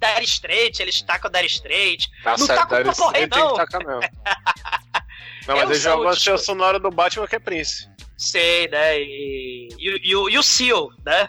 Dire 0.00 0.24
Straight, 0.24 0.82
eles 0.82 1.02
tacam 1.02 1.30
Dire 1.30 1.46
Straight. 1.46 2.10
Tá 2.22 2.32
não 2.32 2.46
certo, 2.46 2.68
tacam 2.68 2.92
morrer, 2.98 3.18
ele 3.18 3.28
tem 3.28 3.40
não. 3.40 3.50
que 3.50 3.56
tacar 3.56 3.86
mesmo. 3.86 4.00
Não, 5.44 5.56
Eu 5.56 5.66
mas 5.66 5.70
ele 5.70 5.80
sou 5.80 5.92
joga 5.92 6.04
o 6.04 6.08
a 6.08 6.16
trilha 6.16 6.38
sonora 6.38 6.78
do 6.78 6.88
Batman 6.88 7.26
que 7.26 7.34
é 7.34 7.38
Prince. 7.40 7.88
Sei, 8.16 8.68
né? 8.68 9.00
E, 9.00 9.68
e, 9.76 10.00
e 10.04 10.10
e 10.10 10.38
o 10.38 10.42
Seal, 10.42 10.88
né? 11.04 11.28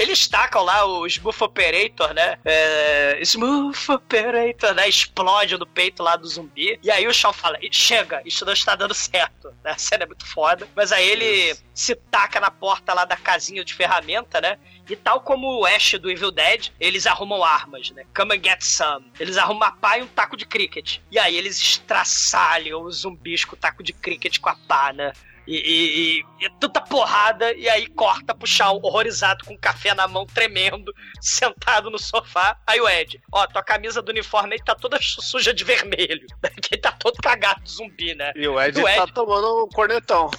Eles 0.00 0.26
tacam 0.26 0.62
lá 0.62 0.86
o 0.86 1.06
Smooth 1.06 1.44
Operator, 1.44 2.14
né? 2.14 2.38
É, 2.42 3.18
Smooth 3.20 3.92
Operator, 3.92 4.72
né? 4.72 4.88
Explode 4.88 5.58
no 5.58 5.66
peito 5.66 6.02
lá 6.02 6.16
do 6.16 6.26
zumbi. 6.26 6.80
E 6.82 6.90
aí 6.90 7.06
o 7.06 7.12
Shaw 7.12 7.34
fala: 7.34 7.58
chega, 7.70 8.22
isso 8.24 8.46
não 8.46 8.54
está 8.54 8.74
dando 8.74 8.94
certo. 8.94 9.50
Né? 9.62 9.72
A 9.72 9.76
cena 9.76 10.04
é 10.04 10.06
muito 10.06 10.24
foda. 10.24 10.66
Mas 10.74 10.90
aí 10.90 11.06
ele 11.06 11.54
se 11.74 11.94
taca 11.94 12.40
na 12.40 12.50
porta 12.50 12.94
lá 12.94 13.04
da 13.04 13.16
casinha 13.16 13.62
de 13.62 13.74
ferramenta, 13.74 14.40
né? 14.40 14.58
E 14.88 14.96
tal 14.96 15.20
como 15.20 15.60
o 15.60 15.66
Ash 15.66 15.98
do 16.00 16.10
Evil 16.10 16.30
Dead, 16.30 16.70
eles 16.80 17.06
arrumam 17.06 17.44
armas, 17.44 17.90
né? 17.90 18.06
Come 18.16 18.36
and 18.36 18.42
get 18.42 18.62
some. 18.62 19.12
Eles 19.20 19.36
arrumam 19.36 19.68
uma 19.68 19.72
pá 19.72 19.98
e 19.98 20.02
um 20.02 20.06
taco 20.06 20.34
de 20.34 20.46
cricket. 20.46 21.00
E 21.10 21.18
aí 21.18 21.36
eles 21.36 21.60
estraçalham 21.60 22.82
os 22.82 23.00
zumbis 23.00 23.44
com 23.44 23.54
o 23.54 23.58
taco 23.58 23.82
de 23.82 23.92
cricket 23.92 24.38
com 24.38 24.48
a 24.48 24.54
pá, 24.54 24.94
né? 24.94 25.12
E, 25.52 26.22
e, 26.40 26.46
e, 26.46 26.50
tanta 26.60 26.80
porrada, 26.80 27.52
e 27.54 27.68
aí 27.68 27.88
corta 27.88 28.32
pro 28.32 28.48
horrorizado, 28.84 29.44
com 29.44 29.58
café 29.58 29.92
na 29.94 30.06
mão, 30.06 30.24
tremendo, 30.24 30.94
sentado 31.20 31.90
no 31.90 31.98
sofá. 31.98 32.56
Aí 32.64 32.80
o 32.80 32.88
Ed, 32.88 33.20
ó, 33.32 33.44
tua 33.48 33.62
camisa 33.62 34.00
do 34.00 34.10
uniforme 34.10 34.54
aí 34.54 34.62
tá 34.64 34.76
toda 34.76 34.96
suja 35.00 35.52
de 35.52 35.64
vermelho. 35.64 36.24
Porque 36.40 36.74
ele 36.76 36.80
tá 36.80 36.92
todo 36.92 37.20
cagado 37.20 37.64
de 37.64 37.70
zumbi, 37.72 38.14
né? 38.14 38.30
E 38.36 38.46
o 38.46 38.60
Ed, 38.60 38.80
O 38.80 38.88
Ed- 38.88 38.96
tá 38.96 39.06
tomando 39.08 39.64
um 39.64 39.68
cornetão. 39.68 40.30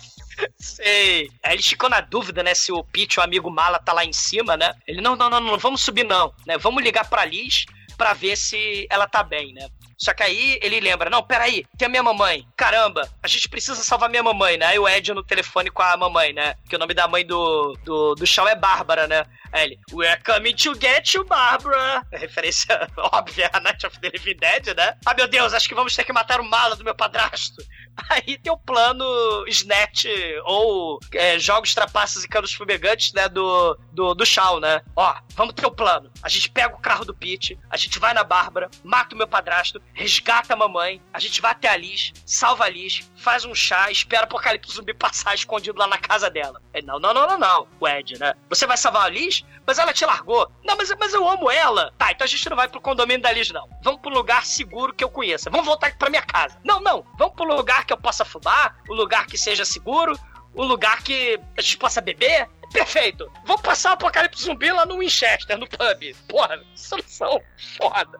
Sei. 0.58 1.30
Aí 1.44 1.56
ele 1.56 1.64
ficou 1.64 1.90
na 1.90 2.00
dúvida, 2.00 2.42
né, 2.42 2.56
se 2.56 2.72
o 2.72 2.82
Pete, 2.82 3.20
o 3.20 3.24
amigo 3.24 3.50
mala, 3.52 3.80
tá 3.80 3.92
lá 3.92 4.06
em 4.06 4.14
cima, 4.14 4.56
né? 4.56 4.74
Ele, 4.88 5.02
não, 5.02 5.18
não, 5.18 5.30
não, 5.30 5.42
não 5.42 5.58
vamos 5.58 5.82
subir 5.82 6.06
não, 6.06 6.34
né? 6.48 6.58
Vamos 6.58 6.82
ligar 6.82 7.10
pra 7.10 7.26
Liz 7.26 7.66
pra 7.98 8.14
ver 8.14 8.38
se 8.38 8.88
ela 8.90 9.08
tá 9.08 9.22
bem, 9.24 9.54
né? 9.54 9.68
Só 10.04 10.16
que 10.16 10.24
aí 10.24 10.58
ele 10.64 10.80
lembra, 10.80 11.12
não, 11.12 11.22
peraí, 11.22 11.64
tem 11.78 11.86
a 11.86 11.90
minha 11.90 12.02
mamãe. 12.02 12.48
Caramba, 12.58 13.08
a 13.22 13.28
gente 13.28 13.48
precisa 13.48 13.76
salvar 13.84 14.10
minha 14.10 14.24
mamãe, 14.24 14.58
né? 14.58 14.66
Aí 14.66 14.80
o 14.80 14.90
Ed 14.90 15.14
no 15.14 15.24
telefone 15.24 15.70
com 15.70 15.84
a 15.84 15.96
mamãe, 15.96 16.34
né? 16.34 16.56
Que 16.68 16.76
o 16.76 16.80
nome 16.80 16.96
da 16.96 17.08
mãe 17.08 17.24
do, 17.24 17.78
do, 17.84 18.16
do 18.16 18.26
Shaw 18.26 18.48
é 18.48 18.56
Bárbara, 18.56 19.08
né? 19.08 19.24
Aí 19.52 19.66
ele, 19.66 19.80
We're 19.92 20.20
coming 20.24 20.56
to 20.56 20.74
get 20.74 21.14
you, 21.14 21.24
Barbara. 21.24 22.04
É 22.12 22.18
referência 22.18 22.90
óbvia 23.14 23.52
a 23.54 23.60
Night 23.60 23.86
of 23.86 24.00
the 24.00 24.10
Living 24.10 24.38
Dead, 24.38 24.76
né? 24.76 24.98
Ah, 25.06 25.14
meu 25.14 25.28
Deus, 25.28 25.54
acho 25.54 25.70
que 25.70 25.76
vamos 25.76 25.96
ter 25.96 26.04
que 26.04 26.12
matar 26.12 26.42
o 26.42 26.50
mala 26.50 26.76
do 26.76 26.84
meu 26.84 26.96
padrasto. 26.96 27.64
Aí 28.10 28.38
tem 28.38 28.52
o 28.52 28.58
plano 28.58 29.06
Snatch 29.48 30.06
ou 30.46 31.00
é, 31.14 31.38
Jogos 31.40 31.74
Trapaças 31.74 32.24
e 32.24 32.28
Canos 32.28 32.54
Fumegantes, 32.54 33.14
né? 33.14 33.28
Do, 33.28 33.78
do, 33.92 34.14
do 34.14 34.26
Shaw, 34.26 34.60
né? 34.60 34.82
Ó, 34.96 35.16
vamos 35.36 35.54
ter 35.54 35.66
o 35.66 35.72
plano. 35.72 36.12
A 36.22 36.30
gente 36.30 36.50
pega 36.50 36.76
o 36.76 36.80
carro 36.80 37.06
do 37.06 37.14
Pete, 37.14 37.58
a 37.70 37.78
gente 37.78 38.00
vai 38.00 38.14
na 38.14 38.24
Bárbara, 38.24 38.70
mata 38.84 39.16
o 39.16 39.18
meu 39.18 39.28
padrasto, 39.28 39.82
resgata 39.94 40.54
a 40.54 40.58
mamãe, 40.58 41.02
a 41.14 41.20
gente 41.20 41.42
vai 41.42 41.52
até 41.52 41.70
a 41.70 41.78
Liz, 41.78 42.14
salva 42.26 42.66
a 42.66 42.70
Liz, 42.70 43.10
faz 43.22 43.46
um 43.46 43.54
chá, 43.54 43.92
espera 43.92 44.24
o 44.24 44.26
apocalipse 44.26 44.74
zumbi 44.74 44.94
passar 44.94 45.36
escondido 45.36 45.78
lá 45.78 45.88
na 45.88 45.98
casa 45.98 46.30
dela. 46.30 46.62
Aí, 46.74 46.82
não, 46.82 47.00
não, 47.00 47.14
não, 47.14 47.28
não, 47.28 47.38
não, 47.38 47.68
o 47.80 47.88
Ed, 47.88 48.20
né? 48.20 48.34
Você 48.50 48.66
vai 48.66 48.76
salvar 48.76 49.06
a 49.06 49.10
Liz, 49.10 49.46
mas 49.66 49.78
ela 49.78 49.94
te 49.94 50.06
largou. 50.06 50.52
Não, 50.64 50.76
mas, 50.76 50.94
mas 51.00 51.14
eu 51.14 51.28
amo 51.28 51.50
ela. 51.50 51.94
Tá, 51.98 52.12
então 52.12 52.26
a 52.26 52.28
gente 52.28 52.50
não 52.50 52.58
vai 52.58 52.68
pro 52.68 52.82
condomínio 52.82 53.22
da 53.22 53.32
Liz, 53.32 53.52
não. 53.52 53.70
Vamos 53.84 54.02
pro 54.02 54.10
lugar 54.10 54.46
seguro 54.46 54.94
que 54.94 55.04
eu 55.04 55.10
conheça. 55.10 55.50
Vamos 55.50 55.66
voltar 55.66 55.96
pra 55.98 56.10
minha 56.10 56.24
casa. 56.24 56.58
Não, 56.64 56.82
não. 56.82 57.06
Vamos 57.18 57.36
pro 57.36 57.46
lugar 57.46 57.86
que 57.86 57.94
eu 57.94 57.98
possa 57.98 58.26
fumar, 58.26 58.78
o 58.90 58.94
lugar 58.94 59.28
que 59.28 59.38
seja 59.38 59.64
seguro, 59.64 60.20
o 60.56 60.64
lugar 60.64 61.04
que 61.04 61.40
a 61.58 61.62
gente 61.62 61.78
possa 61.78 62.02
beber. 62.02 62.50
Perfeito. 62.74 63.32
Vamos 63.46 63.62
passar 63.62 63.92
o 63.92 63.94
apocalipse 63.94 64.44
zumbi 64.44 64.72
lá 64.72 64.86
no 64.86 64.98
Winchester, 64.98 65.58
no 65.58 65.68
pub. 65.68 66.16
Porra, 66.28 66.60
solução 66.76 67.40
foda. 67.78 68.20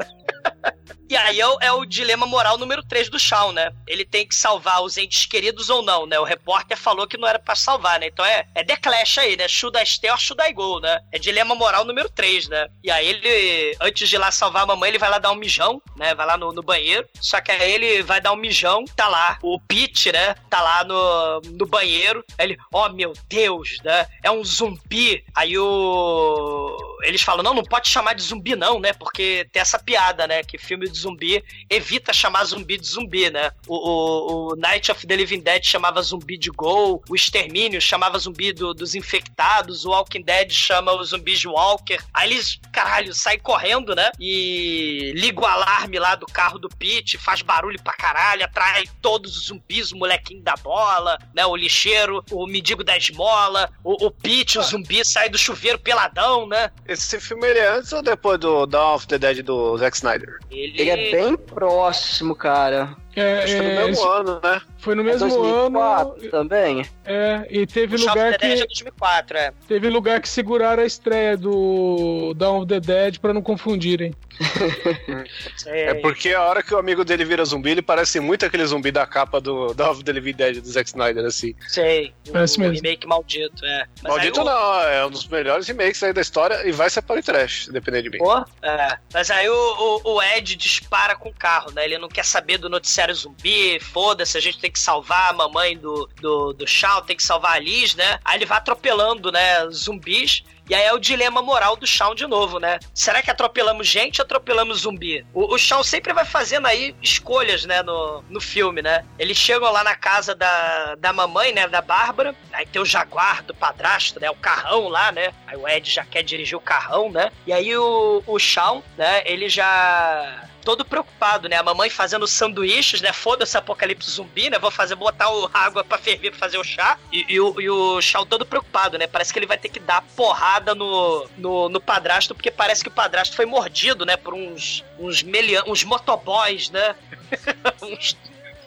E 1.12 1.16
aí 1.16 1.40
é 1.40 1.46
o, 1.46 1.58
é 1.60 1.70
o 1.70 1.84
dilema 1.84 2.24
moral 2.24 2.56
número 2.56 2.82
3 2.82 3.10
do 3.10 3.18
Shaw, 3.20 3.52
né? 3.52 3.70
Ele 3.86 4.02
tem 4.02 4.26
que 4.26 4.34
salvar 4.34 4.82
os 4.82 4.96
entes 4.96 5.26
queridos 5.26 5.68
ou 5.68 5.82
não, 5.82 6.06
né? 6.06 6.18
O 6.18 6.24
repórter 6.24 6.74
falou 6.74 7.06
que 7.06 7.18
não 7.18 7.28
era 7.28 7.38
pra 7.38 7.54
salvar, 7.54 8.00
né? 8.00 8.06
Então 8.06 8.24
é, 8.24 8.46
é 8.54 8.64
The 8.64 8.76
Clash 8.76 9.18
aí, 9.18 9.36
né? 9.36 9.46
Should 9.46 9.78
I 9.78 9.84
stay 9.84 10.10
or 10.10 10.18
should 10.18 10.42
I 10.42 10.54
go, 10.54 10.80
né? 10.80 11.00
É 11.12 11.18
dilema 11.18 11.54
moral 11.54 11.84
número 11.84 12.08
3, 12.08 12.48
né? 12.48 12.66
E 12.82 12.90
aí 12.90 13.06
ele, 13.06 13.76
antes 13.82 14.08
de 14.08 14.16
ir 14.16 14.18
lá 14.18 14.30
salvar 14.30 14.62
a 14.62 14.66
mamãe, 14.66 14.88
ele 14.88 14.98
vai 14.98 15.10
lá 15.10 15.18
dar 15.18 15.32
um 15.32 15.34
mijão, 15.34 15.82
né? 15.98 16.14
Vai 16.14 16.24
lá 16.24 16.38
no, 16.38 16.50
no 16.50 16.62
banheiro. 16.62 17.06
Só 17.20 17.42
que 17.42 17.52
aí 17.52 17.72
ele 17.72 18.02
vai 18.02 18.18
dar 18.18 18.32
um 18.32 18.36
mijão, 18.36 18.82
tá 18.96 19.06
lá 19.06 19.38
o 19.42 19.60
Pete, 19.60 20.10
né? 20.12 20.34
Tá 20.48 20.62
lá 20.62 20.82
no, 20.82 21.42
no 21.58 21.66
banheiro. 21.66 22.24
Aí 22.38 22.46
ele, 22.46 22.58
oh 22.72 22.88
meu 22.88 23.12
Deus, 23.28 23.76
né? 23.84 24.06
É 24.22 24.30
um 24.30 24.42
zumbi. 24.42 25.22
Aí 25.34 25.58
o... 25.58 26.98
Eles 27.02 27.20
falam, 27.20 27.42
não, 27.42 27.52
não 27.52 27.64
pode 27.64 27.90
chamar 27.90 28.14
de 28.14 28.22
zumbi 28.22 28.56
não, 28.56 28.80
né? 28.80 28.94
Porque 28.94 29.46
tem 29.52 29.60
essa 29.60 29.78
piada, 29.78 30.26
né? 30.26 30.42
Que 30.52 30.58
filme 30.58 30.86
de 30.86 30.98
zumbi 30.98 31.42
evita 31.70 32.12
chamar 32.12 32.44
zumbi 32.44 32.76
de 32.76 32.86
zumbi, 32.86 33.30
né? 33.30 33.50
O, 33.66 33.74
o, 33.74 34.52
o 34.52 34.56
Night 34.56 34.92
of 34.92 35.06
the 35.06 35.16
Living 35.16 35.40
Dead 35.40 35.64
chamava 35.64 36.02
zumbi 36.02 36.36
de 36.36 36.50
Gol, 36.50 37.02
o 37.08 37.14
Extermínio 37.16 37.80
chamava 37.80 38.18
zumbi 38.18 38.52
do- 38.52 38.74
dos 38.74 38.94
infectados, 38.94 39.86
o 39.86 39.90
Walking 39.92 40.20
Dead 40.20 40.50
chama 40.52 40.92
os 40.92 41.08
zumbis 41.08 41.38
de 41.40 41.48
Walker. 41.48 41.96
Aí 42.12 42.32
eles, 42.32 42.60
caralho, 42.70 43.14
saem 43.14 43.38
correndo, 43.38 43.94
né? 43.94 44.10
E 44.20 45.12
liga 45.16 45.40
o 45.40 45.46
alarme 45.46 45.98
lá 45.98 46.16
do 46.16 46.26
carro 46.26 46.58
do 46.58 46.68
Pete, 46.68 47.16
faz 47.16 47.40
barulho 47.40 47.80
pra 47.82 47.94
caralho, 47.94 48.44
atrai 48.44 48.84
todos 49.00 49.34
os 49.38 49.46
zumbis, 49.46 49.90
o 49.90 49.96
molequinho 49.96 50.42
da 50.42 50.54
bola, 50.56 51.16
né? 51.34 51.46
O 51.46 51.56
lixeiro, 51.56 52.22
o 52.30 52.46
mendigo 52.46 52.84
da 52.84 52.94
esmola, 52.94 53.70
o, 53.82 54.04
o 54.06 54.10
Pete, 54.10 54.58
o 54.58 54.62
zumbi 54.62 55.02
sai 55.02 55.30
do 55.30 55.38
chuveiro 55.38 55.78
peladão, 55.78 56.46
né? 56.46 56.70
Esse 56.86 57.18
filme 57.18 57.46
ele 57.48 57.58
é 57.58 57.68
antes 57.78 57.90
ou 57.94 58.02
depois 58.02 58.38
do 58.38 58.66
Dawn 58.66 58.96
of 58.96 59.06
the 59.06 59.18
Dead 59.18 59.42
do 59.42 59.78
Zack 59.78 59.96
Snyder? 59.96 60.41
Ele 60.52 60.90
é 60.90 61.10
bem 61.10 61.36
próximo, 61.36 62.34
cara. 62.34 62.96
É, 63.14 63.42
Acho 63.42 63.54
que 63.56 63.60
no 63.62 63.68
é, 63.68 63.76
mesmo 63.76 63.90
esse- 63.92 64.06
ano, 64.08 64.40
né? 64.42 64.60
Foi 64.78 64.94
no 64.94 65.02
É 65.02 65.04
mesmo 65.04 65.28
2004 65.28 66.20
ano. 66.22 66.30
também. 66.30 66.86
É, 67.04 67.46
e 67.50 67.66
teve 67.66 67.96
O 67.96 67.98
lugar 68.00 68.32
the 68.32 68.38
Dead 68.38 68.58
é 68.58 68.60
que 68.62 68.66
2004, 68.68 69.36
é. 69.38 69.52
teve 69.68 69.88
lugar 69.90 70.20
que 70.20 70.28
seguraram 70.28 70.82
a 70.82 70.86
estreia 70.86 71.36
do 71.36 72.32
Dawn 72.36 72.58
of 72.58 72.66
the 72.68 72.80
Dead 72.80 73.18
pra 73.18 73.32
não 73.34 73.42
confundirem. 73.42 74.14
É 75.66 75.94
porque 75.94 76.30
a 76.34 76.42
hora 76.42 76.62
que 76.62 76.74
o 76.74 76.78
amigo 76.78 77.04
dele 77.04 77.24
vira 77.24 77.44
zumbi, 77.44 77.70
ele 77.70 77.82
parece 77.82 78.18
muito 78.20 78.44
aquele 78.46 78.64
zumbi 78.66 78.90
da 78.90 79.06
capa 79.06 79.40
do 79.40 79.72
Dawn 79.74 79.90
of 79.92 80.04
the 80.04 80.12
Living 80.12 80.32
Dead 80.34 80.60
do 80.60 80.68
Zack 80.68 80.88
Snyder, 80.88 81.24
assim. 81.24 81.54
Sei. 81.68 82.12
Parece 82.32 82.58
mesmo. 82.58 82.74
remake 82.74 83.06
maldito, 83.06 83.64
é. 83.64 83.84
Mas 84.02 84.12
Maldito 84.14 84.40
aí 84.40 84.46
o- 84.46 84.50
não, 84.50 84.80
é 84.82 85.06
um 85.06 85.10
dos 85.10 85.26
melhores 85.28 85.66
remakes 85.66 86.02
aí 86.02 86.12
da 86.12 86.20
história 86.20 86.66
e 86.66 86.72
vai 86.72 86.88
ser 86.90 87.02
para 87.02 87.20
o 87.20 87.22
trash, 87.22 87.66
se 87.66 87.72
depender 87.72 88.02
de 88.02 88.10
mim. 88.10 88.18
Pô, 88.18 88.38
é. 88.62 88.98
Mas 89.12 89.30
aí 89.30 89.48
o, 89.48 90.00
o, 90.04 90.14
o 90.14 90.22
Ed 90.22 90.56
dispara 90.56 91.14
com 91.14 91.28
o 91.28 91.34
carro, 91.34 91.70
né? 91.72 91.84
Ele 91.84 91.98
não 91.98 92.08
quer 92.08 92.24
saber 92.24 92.58
do 92.58 92.68
noticiário 92.68 93.01
zumbi, 93.10 93.80
foda-se, 93.80 94.36
a 94.36 94.40
gente 94.40 94.58
tem 94.58 94.70
que 94.70 94.78
salvar 94.78 95.30
a 95.30 95.32
mamãe 95.32 95.76
do, 95.76 96.08
do, 96.20 96.52
do 96.52 96.66
Shaw, 96.66 97.02
tem 97.02 97.16
que 97.16 97.22
salvar 97.22 97.56
a 97.56 97.58
Liz, 97.58 97.94
né? 97.94 98.18
Aí 98.24 98.38
ele 98.38 98.46
vai 98.46 98.58
atropelando, 98.58 99.32
né, 99.32 99.68
zumbis. 99.70 100.44
E 100.68 100.74
aí 100.74 100.84
é 100.84 100.92
o 100.92 100.98
dilema 100.98 101.42
moral 101.42 101.76
do 101.76 101.86
Shawn 101.86 102.14
de 102.14 102.26
novo, 102.26 102.58
né? 102.58 102.78
Será 102.94 103.20
que 103.20 103.30
atropelamos 103.30 103.86
gente 103.86 104.20
ou 104.20 104.24
atropelamos 104.24 104.80
zumbi? 104.80 105.26
O, 105.34 105.54
o 105.54 105.58
sempre 105.58 106.12
vai 106.12 106.24
fazendo 106.24 106.66
aí 106.66 106.94
escolhas, 107.02 107.64
né, 107.64 107.82
no, 107.82 108.22
no 108.30 108.40
filme, 108.40 108.80
né? 108.80 109.04
Eles 109.18 109.36
chegam 109.36 109.70
lá 109.72 109.82
na 109.82 109.96
casa 109.96 110.34
da, 110.34 110.94
da 110.94 111.12
mamãe, 111.12 111.52
né, 111.52 111.66
da 111.66 111.82
Bárbara, 111.82 112.34
aí 112.52 112.64
tem 112.64 112.80
o 112.80 112.86
jaguar 112.86 113.42
do 113.42 113.54
padrasto, 113.54 114.20
né, 114.20 114.30
o 114.30 114.36
carrão 114.36 114.88
lá, 114.88 115.10
né? 115.10 115.32
Aí 115.46 115.56
o 115.56 115.68
Ed 115.68 115.90
já 115.90 116.04
quer 116.04 116.22
dirigir 116.22 116.56
o 116.56 116.60
carrão, 116.60 117.10
né? 117.10 117.30
E 117.46 117.52
aí 117.52 117.76
o, 117.76 118.22
o 118.26 118.38
Shawn, 118.38 118.82
né, 118.96 119.22
ele 119.26 119.48
já 119.48 120.48
todo 120.64 120.84
preocupado, 120.84 121.48
né? 121.48 121.56
A 121.56 121.62
mamãe 121.62 121.90
fazendo 121.90 122.26
sanduíches, 122.26 123.00
né? 123.00 123.12
Foda-se 123.12 123.56
apocalipse 123.56 124.10
zumbi, 124.10 124.50
né? 124.50 124.58
Vou 124.58 124.70
fazer, 124.70 124.94
botar 124.94 125.30
o, 125.30 125.50
água 125.52 125.84
pra 125.84 125.98
ferver 125.98 126.30
pra 126.30 126.38
fazer 126.38 126.58
o 126.58 126.64
chá. 126.64 126.98
E, 127.12 127.24
e 127.28 127.40
o, 127.40 127.60
e 127.60 127.68
o 127.68 128.00
Shaw 128.00 128.24
todo 128.24 128.46
preocupado, 128.46 128.98
né? 128.98 129.06
Parece 129.06 129.32
que 129.32 129.38
ele 129.38 129.46
vai 129.46 129.58
ter 129.58 129.68
que 129.68 129.80
dar 129.80 130.02
porrada 130.16 130.74
no, 130.74 131.28
no, 131.36 131.68
no 131.68 131.80
padrasto, 131.80 132.34
porque 132.34 132.50
parece 132.50 132.82
que 132.82 132.88
o 132.88 132.92
padrasto 132.92 133.36
foi 133.36 133.46
mordido, 133.46 134.06
né? 134.06 134.16
Por 134.16 134.34
uns, 134.34 134.84
uns, 134.98 135.22
melian, 135.22 135.62
uns 135.66 135.84
motoboys, 135.84 136.70
né? 136.70 136.94
uns 137.82 138.16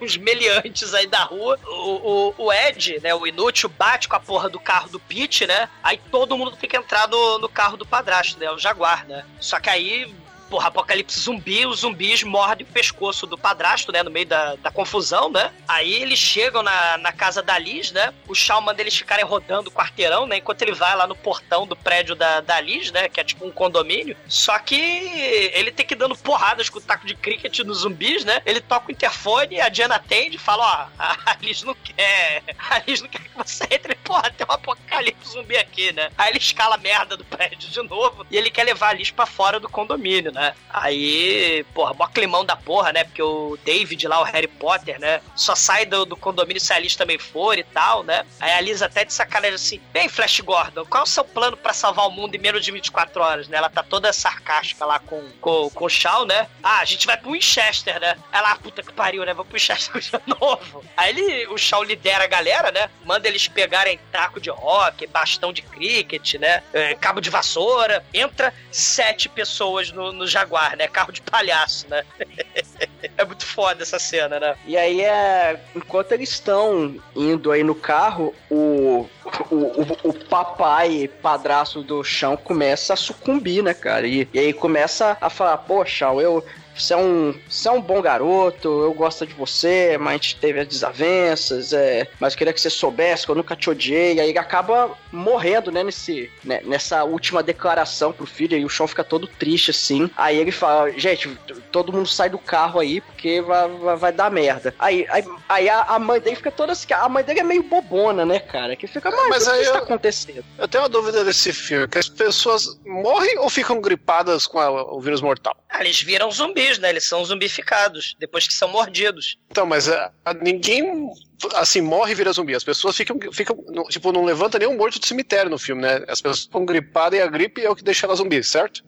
uns 0.01 0.17
meliantes 0.17 0.93
aí 0.93 1.07
da 1.07 1.23
rua. 1.23 1.59
O, 1.65 2.33
o, 2.37 2.45
o 2.45 2.53
Ed, 2.53 2.99
né, 3.01 3.13
o 3.15 3.25
inútil, 3.25 3.69
bate 3.69 4.07
com 4.07 4.15
a 4.15 4.19
porra 4.19 4.49
do 4.49 4.59
carro 4.59 4.89
do 4.89 4.99
Pete, 4.99 5.47
né? 5.47 5.69
Aí 5.83 5.99
todo 6.11 6.37
mundo 6.37 6.55
tem 6.55 6.69
que 6.69 6.77
entrar 6.77 7.07
no, 7.07 7.39
no 7.39 7.49
carro 7.49 7.77
do 7.77 7.85
padrasto, 7.85 8.39
né? 8.39 8.49
O 8.51 8.59
Jaguar, 8.59 9.05
né? 9.07 9.25
Só 9.39 9.59
que 9.59 9.69
aí 9.69 10.13
porra, 10.55 10.69
apocalipse 10.69 11.19
zumbi, 11.19 11.65
os 11.65 11.81
zumbis 11.81 12.23
mordem 12.23 12.65
o 12.65 12.69
pescoço 12.71 13.27
do 13.27 13.37
padrasto, 13.37 13.91
né? 13.91 14.01
No 14.01 14.09
meio 14.09 14.25
da, 14.25 14.55
da 14.55 14.71
confusão, 14.71 15.29
né? 15.29 15.51
Aí 15.67 16.01
eles 16.01 16.17
chegam 16.17 16.63
na, 16.63 16.97
na 16.97 17.11
casa 17.11 17.43
da 17.43 17.59
Liz, 17.59 17.91
né? 17.91 18.13
O 18.25 18.33
Shaw 18.33 18.61
manda 18.61 18.81
eles 18.81 18.95
ficarem 18.95 19.25
rodando 19.25 19.69
o 19.69 19.73
quarteirão, 19.73 20.25
né? 20.25 20.37
Enquanto 20.37 20.61
ele 20.61 20.71
vai 20.71 20.95
lá 20.95 21.05
no 21.05 21.15
portão 21.15 21.67
do 21.67 21.75
prédio 21.75 22.15
da, 22.15 22.39
da 22.39 22.61
Liz, 22.61 22.89
né? 22.89 23.09
Que 23.09 23.19
é 23.19 23.23
tipo 23.25 23.45
um 23.45 23.51
condomínio. 23.51 24.15
Só 24.29 24.57
que 24.59 24.75
ele 24.75 25.73
tem 25.73 25.85
que 25.85 25.93
ir 25.93 25.97
dando 25.97 26.15
porradas 26.15 26.69
com 26.69 26.79
o 26.79 26.81
taco 26.81 27.05
de 27.05 27.15
cricket 27.15 27.59
nos 27.59 27.79
zumbis, 27.79 28.23
né? 28.23 28.41
Ele 28.45 28.61
toca 28.61 28.87
o 28.87 28.91
interfone, 28.93 29.59
a 29.59 29.67
Diana 29.67 29.95
atende 29.95 30.37
e 30.37 30.39
fala: 30.39 30.63
Ó, 30.63 31.03
a 31.25 31.35
Liz 31.41 31.63
não 31.63 31.75
quer. 31.75 32.43
A 32.69 32.79
Liz 32.87 33.01
não 33.01 33.09
quer 33.09 33.21
que 33.23 33.35
você 33.35 33.65
entre. 33.69 33.93
Porra, 34.05 34.31
tem 34.31 34.47
um 34.49 34.53
apocalipse 34.53 35.31
zumbi 35.33 35.57
aqui, 35.57 35.91
né? 35.91 36.11
Aí 36.17 36.29
ele 36.29 36.37
escala 36.37 36.75
a 36.75 36.77
merda 36.77 37.17
do 37.17 37.25
prédio 37.25 37.69
de 37.69 37.81
novo 37.81 38.25
e 38.31 38.37
ele 38.37 38.49
quer 38.49 38.63
levar 38.63 38.89
a 38.89 38.93
Liz 38.93 39.11
pra 39.11 39.25
fora 39.25 39.59
do 39.59 39.67
condomínio, 39.67 40.31
né? 40.31 40.44
Aí, 40.69 41.65
porra, 41.73 41.93
mó 41.93 42.07
climão 42.07 42.43
da 42.43 42.55
porra, 42.55 42.91
né? 42.91 43.03
Porque 43.05 43.21
o 43.21 43.57
David 43.63 44.07
lá, 44.07 44.19
o 44.19 44.23
Harry 44.23 44.47
Potter, 44.47 44.99
né? 44.99 45.21
Só 45.35 45.55
sai 45.55 45.85
do, 45.85 46.05
do 46.05 46.17
condomínio 46.17 46.59
se 46.61 46.73
a 46.73 46.79
Liz 46.79 46.95
também 46.95 47.17
for 47.17 47.57
e 47.57 47.63
tal, 47.63 48.03
né? 48.03 48.25
Aí 48.39 48.51
a 48.51 48.61
Liz 48.61 48.81
até 48.81 49.05
de 49.05 49.13
sacanagem 49.13 49.55
assim: 49.55 49.81
Bem, 49.93 50.09
Flash 50.09 50.41
Gordon, 50.41 50.85
qual 50.85 51.01
é 51.01 51.03
o 51.03 51.09
seu 51.09 51.23
plano 51.23 51.55
pra 51.55 51.73
salvar 51.73 52.07
o 52.07 52.11
mundo 52.11 52.35
em 52.35 52.39
menos 52.39 52.63
de 52.63 52.71
24 52.71 53.21
horas, 53.21 53.47
né? 53.47 53.57
Ela 53.57 53.69
tá 53.69 53.83
toda 53.83 54.11
sarcástica 54.11 54.85
lá 54.85 54.99
com, 54.99 55.29
com, 55.39 55.69
com 55.69 55.85
o 55.85 55.89
Shaw, 55.89 56.25
né? 56.25 56.47
Ah, 56.61 56.79
a 56.79 56.85
gente 56.85 57.07
vai 57.07 57.17
pro 57.17 57.31
Winchester, 57.31 57.99
né? 57.99 58.17
Ela, 58.31 58.51
ah, 58.51 58.55
puta 58.57 58.83
que 58.83 58.91
pariu, 58.91 59.25
né? 59.25 59.33
Vamos 59.33 59.47
pro 59.47 59.57
Winchester 59.57 60.01
de 60.01 60.11
novo. 60.39 60.83
Aí 60.97 61.09
ele, 61.09 61.47
o 61.47 61.57
Shaw 61.57 61.83
lidera 61.83 62.25
a 62.25 62.27
galera, 62.27 62.71
né? 62.71 62.89
Manda 63.03 63.27
eles 63.27 63.47
pegarem 63.47 63.99
taco 64.11 64.41
de 64.41 64.49
rock, 64.49 65.07
bastão 65.07 65.53
de 65.53 65.61
cricket, 65.61 66.35
né? 66.35 66.61
É, 66.73 66.95
cabo 66.95 67.21
de 67.21 67.29
vassoura. 67.29 68.05
Entra 68.13 68.53
sete 68.71 69.29
pessoas 69.29 69.91
no, 69.91 70.11
no 70.11 70.24
Jaguar, 70.27 70.75
né? 70.77 70.87
Carro 70.87 71.11
de 71.11 71.21
palhaço, 71.21 71.87
né? 71.89 72.03
é 73.17 73.25
muito 73.25 73.45
foda 73.45 73.83
essa 73.83 73.99
cena, 73.99 74.39
né? 74.39 74.55
E 74.65 74.77
aí 74.77 75.01
é. 75.01 75.59
Enquanto 75.75 76.11
eles 76.11 76.29
estão 76.29 76.95
indo 77.15 77.51
aí 77.51 77.63
no 77.63 77.75
carro, 77.75 78.33
o. 78.49 79.07
O, 79.49 79.55
o, 79.55 80.09
o 80.09 80.13
papai 80.13 81.09
padrasto 81.21 81.81
do 81.81 82.03
chão 82.03 82.37
começa 82.37 82.93
a 82.93 82.97
sucumbir, 82.97 83.63
né, 83.63 83.73
cara? 83.73 84.05
E, 84.05 84.27
e 84.31 84.39
aí 84.39 84.53
começa 84.53 85.17
a 85.19 85.29
falar, 85.31 85.57
poxa, 85.57 86.05
eu, 86.13 86.45
você 86.77 86.93
é 86.93 86.97
um, 86.97 87.33
você 87.49 87.67
é 87.67 87.71
um 87.71 87.81
bom 87.81 88.01
garoto, 88.01 88.67
eu 88.67 88.93
gosto 88.93 89.25
de 89.25 89.33
você, 89.33 89.97
mas 89.97 90.09
a 90.09 90.13
gente 90.13 90.35
teve 90.35 90.59
as 90.59 90.67
desavenças, 90.67 91.73
é, 91.73 92.07
mas 92.19 92.33
eu 92.33 92.37
queria 92.37 92.53
que 92.53 92.61
você 92.61 92.69
soubesse 92.69 93.25
que 93.25 93.31
eu 93.31 93.35
nunca 93.35 93.55
te 93.55 93.69
odiei. 93.69 94.15
E 94.15 94.19
aí 94.19 94.29
ele 94.29 94.39
acaba 94.39 94.91
morrendo, 95.11 95.71
né, 95.71 95.83
nesse, 95.83 96.29
né, 96.43 96.61
nessa 96.65 97.03
última 97.03 97.41
declaração 97.41 98.11
pro 98.11 98.25
filho, 98.25 98.57
e 98.57 98.65
o 98.65 98.69
chão 98.69 98.87
fica 98.87 99.03
todo 99.03 99.27
triste 99.27 99.71
assim. 99.71 100.09
Aí 100.17 100.37
ele 100.37 100.51
fala: 100.51 100.91
gente, 100.91 101.29
todo 101.71 101.93
mundo 101.93 102.07
sai 102.07 102.29
do 102.29 102.37
carro 102.37 102.79
aí, 102.79 103.01
porque 103.01 103.41
vai, 103.41 103.67
vai, 103.69 103.95
vai 103.95 104.11
dar 104.11 104.29
merda. 104.29 104.73
Aí, 104.77 105.05
aí, 105.09 105.23
aí 105.47 105.69
a, 105.69 105.81
a, 105.83 105.99
mãe 105.99 106.19
dele 106.19 106.35
fica 106.35 106.51
toda 106.51 106.73
assim, 106.73 106.93
a 106.93 107.07
mãe 107.07 107.23
dele 107.23 107.39
é 107.39 107.43
meio 107.43 107.63
bobona, 107.63 108.25
né, 108.25 108.39
cara? 108.39 108.75
Que 108.75 108.87
fica, 108.87 109.09
mas, 109.11 109.29
mas 109.29 109.47
o 109.47 109.51
que 109.51 109.57
está 109.61 109.79
acontecendo? 109.79 110.45
Eu 110.57 110.67
tenho 110.67 110.83
uma 110.83 110.89
dúvida 110.89 111.23
desse 111.23 111.53
filme, 111.53 111.87
que 111.87 111.97
as 111.97 112.09
pessoas 112.09 112.79
morrem 112.85 113.39
ou 113.39 113.49
ficam 113.49 113.79
gripadas 113.79 114.47
com 114.47 114.59
a, 114.59 114.93
o 114.93 114.99
vírus 114.99 115.21
mortal? 115.21 115.55
Ah, 115.69 115.81
eles 115.81 116.01
viram 116.01 116.31
zumbis, 116.65 116.79
né? 116.79 116.89
Eles 116.89 117.07
são 117.07 117.23
zumbificados 117.23 118.15
depois 118.19 118.47
que 118.47 118.53
são 118.53 118.67
mordidos. 118.67 119.37
Então, 119.49 119.65
mas 119.65 119.87
uh, 119.87 119.93
ninguém 120.41 121.09
assim, 121.55 121.81
morre 121.81 122.13
e 122.13 122.15
vira 122.15 122.31
zumbi. 122.31 122.55
As 122.55 122.63
pessoas 122.63 122.95
ficam, 122.95 123.17
ficam 123.31 123.57
tipo, 123.89 124.11
não 124.11 124.23
levanta 124.23 124.57
nenhum 124.57 124.77
morto 124.77 124.99
do 124.99 125.05
cemitério 125.05 125.49
no 125.49 125.57
filme, 125.57 125.81
né? 125.81 126.03
As 126.07 126.21
pessoas 126.21 126.43
ficam 126.45 126.65
gripadas 126.65 127.19
e 127.19 127.21
a 127.21 127.27
gripe 127.27 127.61
é 127.61 127.69
o 127.69 127.75
que 127.75 127.83
deixa 127.83 128.05
ela 128.05 128.15
zumbi, 128.15 128.43
certo? 128.43 128.83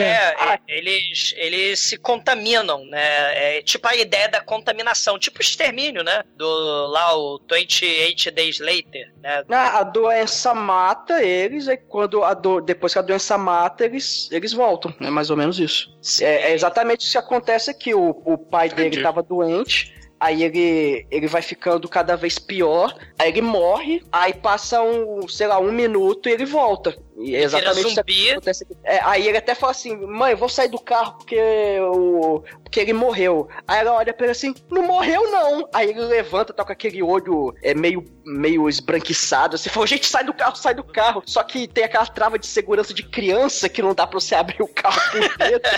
É, 0.00 0.34
ah. 0.38 0.58
eles, 0.68 1.34
eles 1.36 1.80
se 1.80 1.96
contaminam, 1.96 2.84
né? 2.86 3.58
É 3.58 3.62
tipo 3.62 3.86
a 3.88 3.96
ideia 3.96 4.28
da 4.28 4.40
contaminação, 4.40 5.18
tipo 5.18 5.40
extermínio, 5.40 6.02
né? 6.02 6.22
Do 6.36 6.86
lá 6.88 7.16
o 7.16 7.40
28 7.50 8.30
Days 8.30 8.58
Later, 8.58 9.12
né? 9.20 9.44
A 9.48 9.82
doença 9.82 10.54
mata 10.54 11.22
eles, 11.22 11.68
e 11.68 11.76
quando 11.76 12.22
a 12.24 12.34
do... 12.34 12.60
depois 12.60 12.92
que 12.92 12.98
a 12.98 13.02
doença 13.02 13.36
mata, 13.36 13.84
eles, 13.84 14.28
eles 14.30 14.52
voltam. 14.52 14.94
É 15.00 15.10
mais 15.10 15.30
ou 15.30 15.36
menos 15.36 15.58
isso. 15.58 15.96
É, 16.20 16.50
é, 16.50 16.54
exatamente 16.54 17.02
isso 17.02 17.12
que 17.12 17.18
acontece 17.18 17.70
aqui. 17.70 17.94
O, 17.94 18.22
o 18.24 18.38
pai 18.38 18.66
Entendi. 18.66 18.82
dele 18.82 18.96
estava 18.96 19.22
doente 19.22 19.92
aí 20.22 20.44
ele, 20.44 21.04
ele 21.10 21.26
vai 21.26 21.42
ficando 21.42 21.88
cada 21.88 22.14
vez 22.14 22.38
pior, 22.38 22.96
aí 23.18 23.28
ele 23.28 23.42
morre, 23.42 24.00
aí 24.12 24.32
passa 24.32 24.80
um, 24.80 25.26
sei 25.26 25.48
lá, 25.48 25.58
um 25.58 25.72
minuto 25.72 26.28
e 26.28 26.32
ele 26.32 26.44
volta. 26.44 26.96
E 27.16 27.36
é 27.36 27.42
exatamente 27.42 27.88
isso 27.88 28.04
que 28.04 28.30
acontece 28.30 28.64
aqui. 28.64 28.76
É, 28.84 29.00
aí 29.02 29.28
ele 29.28 29.38
até 29.38 29.54
fala 29.54 29.72
assim: 29.72 29.96
mãe, 29.96 30.32
eu 30.32 30.36
vou 30.36 30.48
sair 30.48 30.68
do 30.68 30.78
carro 30.78 31.18
porque, 31.18 31.38
o, 31.80 32.42
porque 32.62 32.80
ele 32.80 32.92
morreu. 32.92 33.48
Aí 33.66 33.80
ela 33.80 33.92
olha 33.92 34.12
pra 34.12 34.26
ele 34.26 34.32
assim: 34.32 34.54
não 34.70 34.82
morreu 34.82 35.30
não. 35.30 35.68
Aí 35.72 35.90
ele 35.90 36.00
levanta, 36.00 36.52
tá 36.52 36.64
com 36.64 36.72
aquele 36.72 37.02
olho 37.02 37.54
é, 37.62 37.74
meio, 37.74 38.04
meio 38.24 38.68
esbranquiçado. 38.68 39.56
Assim, 39.56 39.68
fala: 39.68 39.86
gente, 39.86 40.06
sai 40.06 40.24
do 40.24 40.32
carro, 40.32 40.56
sai 40.56 40.74
do 40.74 40.84
carro. 40.84 41.22
Só 41.26 41.42
que 41.42 41.68
tem 41.68 41.84
aquela 41.84 42.06
trava 42.06 42.38
de 42.38 42.46
segurança 42.46 42.94
de 42.94 43.02
criança 43.02 43.68
que 43.68 43.82
não 43.82 43.94
dá 43.94 44.06
pra 44.06 44.18
você 44.18 44.34
abrir 44.36 44.62
o 44.62 44.68
carro 44.68 45.00
por 45.10 45.36
dentro. 45.38 45.70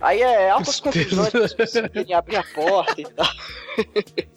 aí 0.00 0.20
é 0.20 0.50
altas 0.50 0.78
confusões, 0.78 1.34
as 1.34 1.54
pessoas 1.54 1.88
querem 1.90 2.14
abrir 2.14 2.36
a 2.36 2.44
porta 2.44 3.00
e 3.00 3.04
tal. 3.04 3.28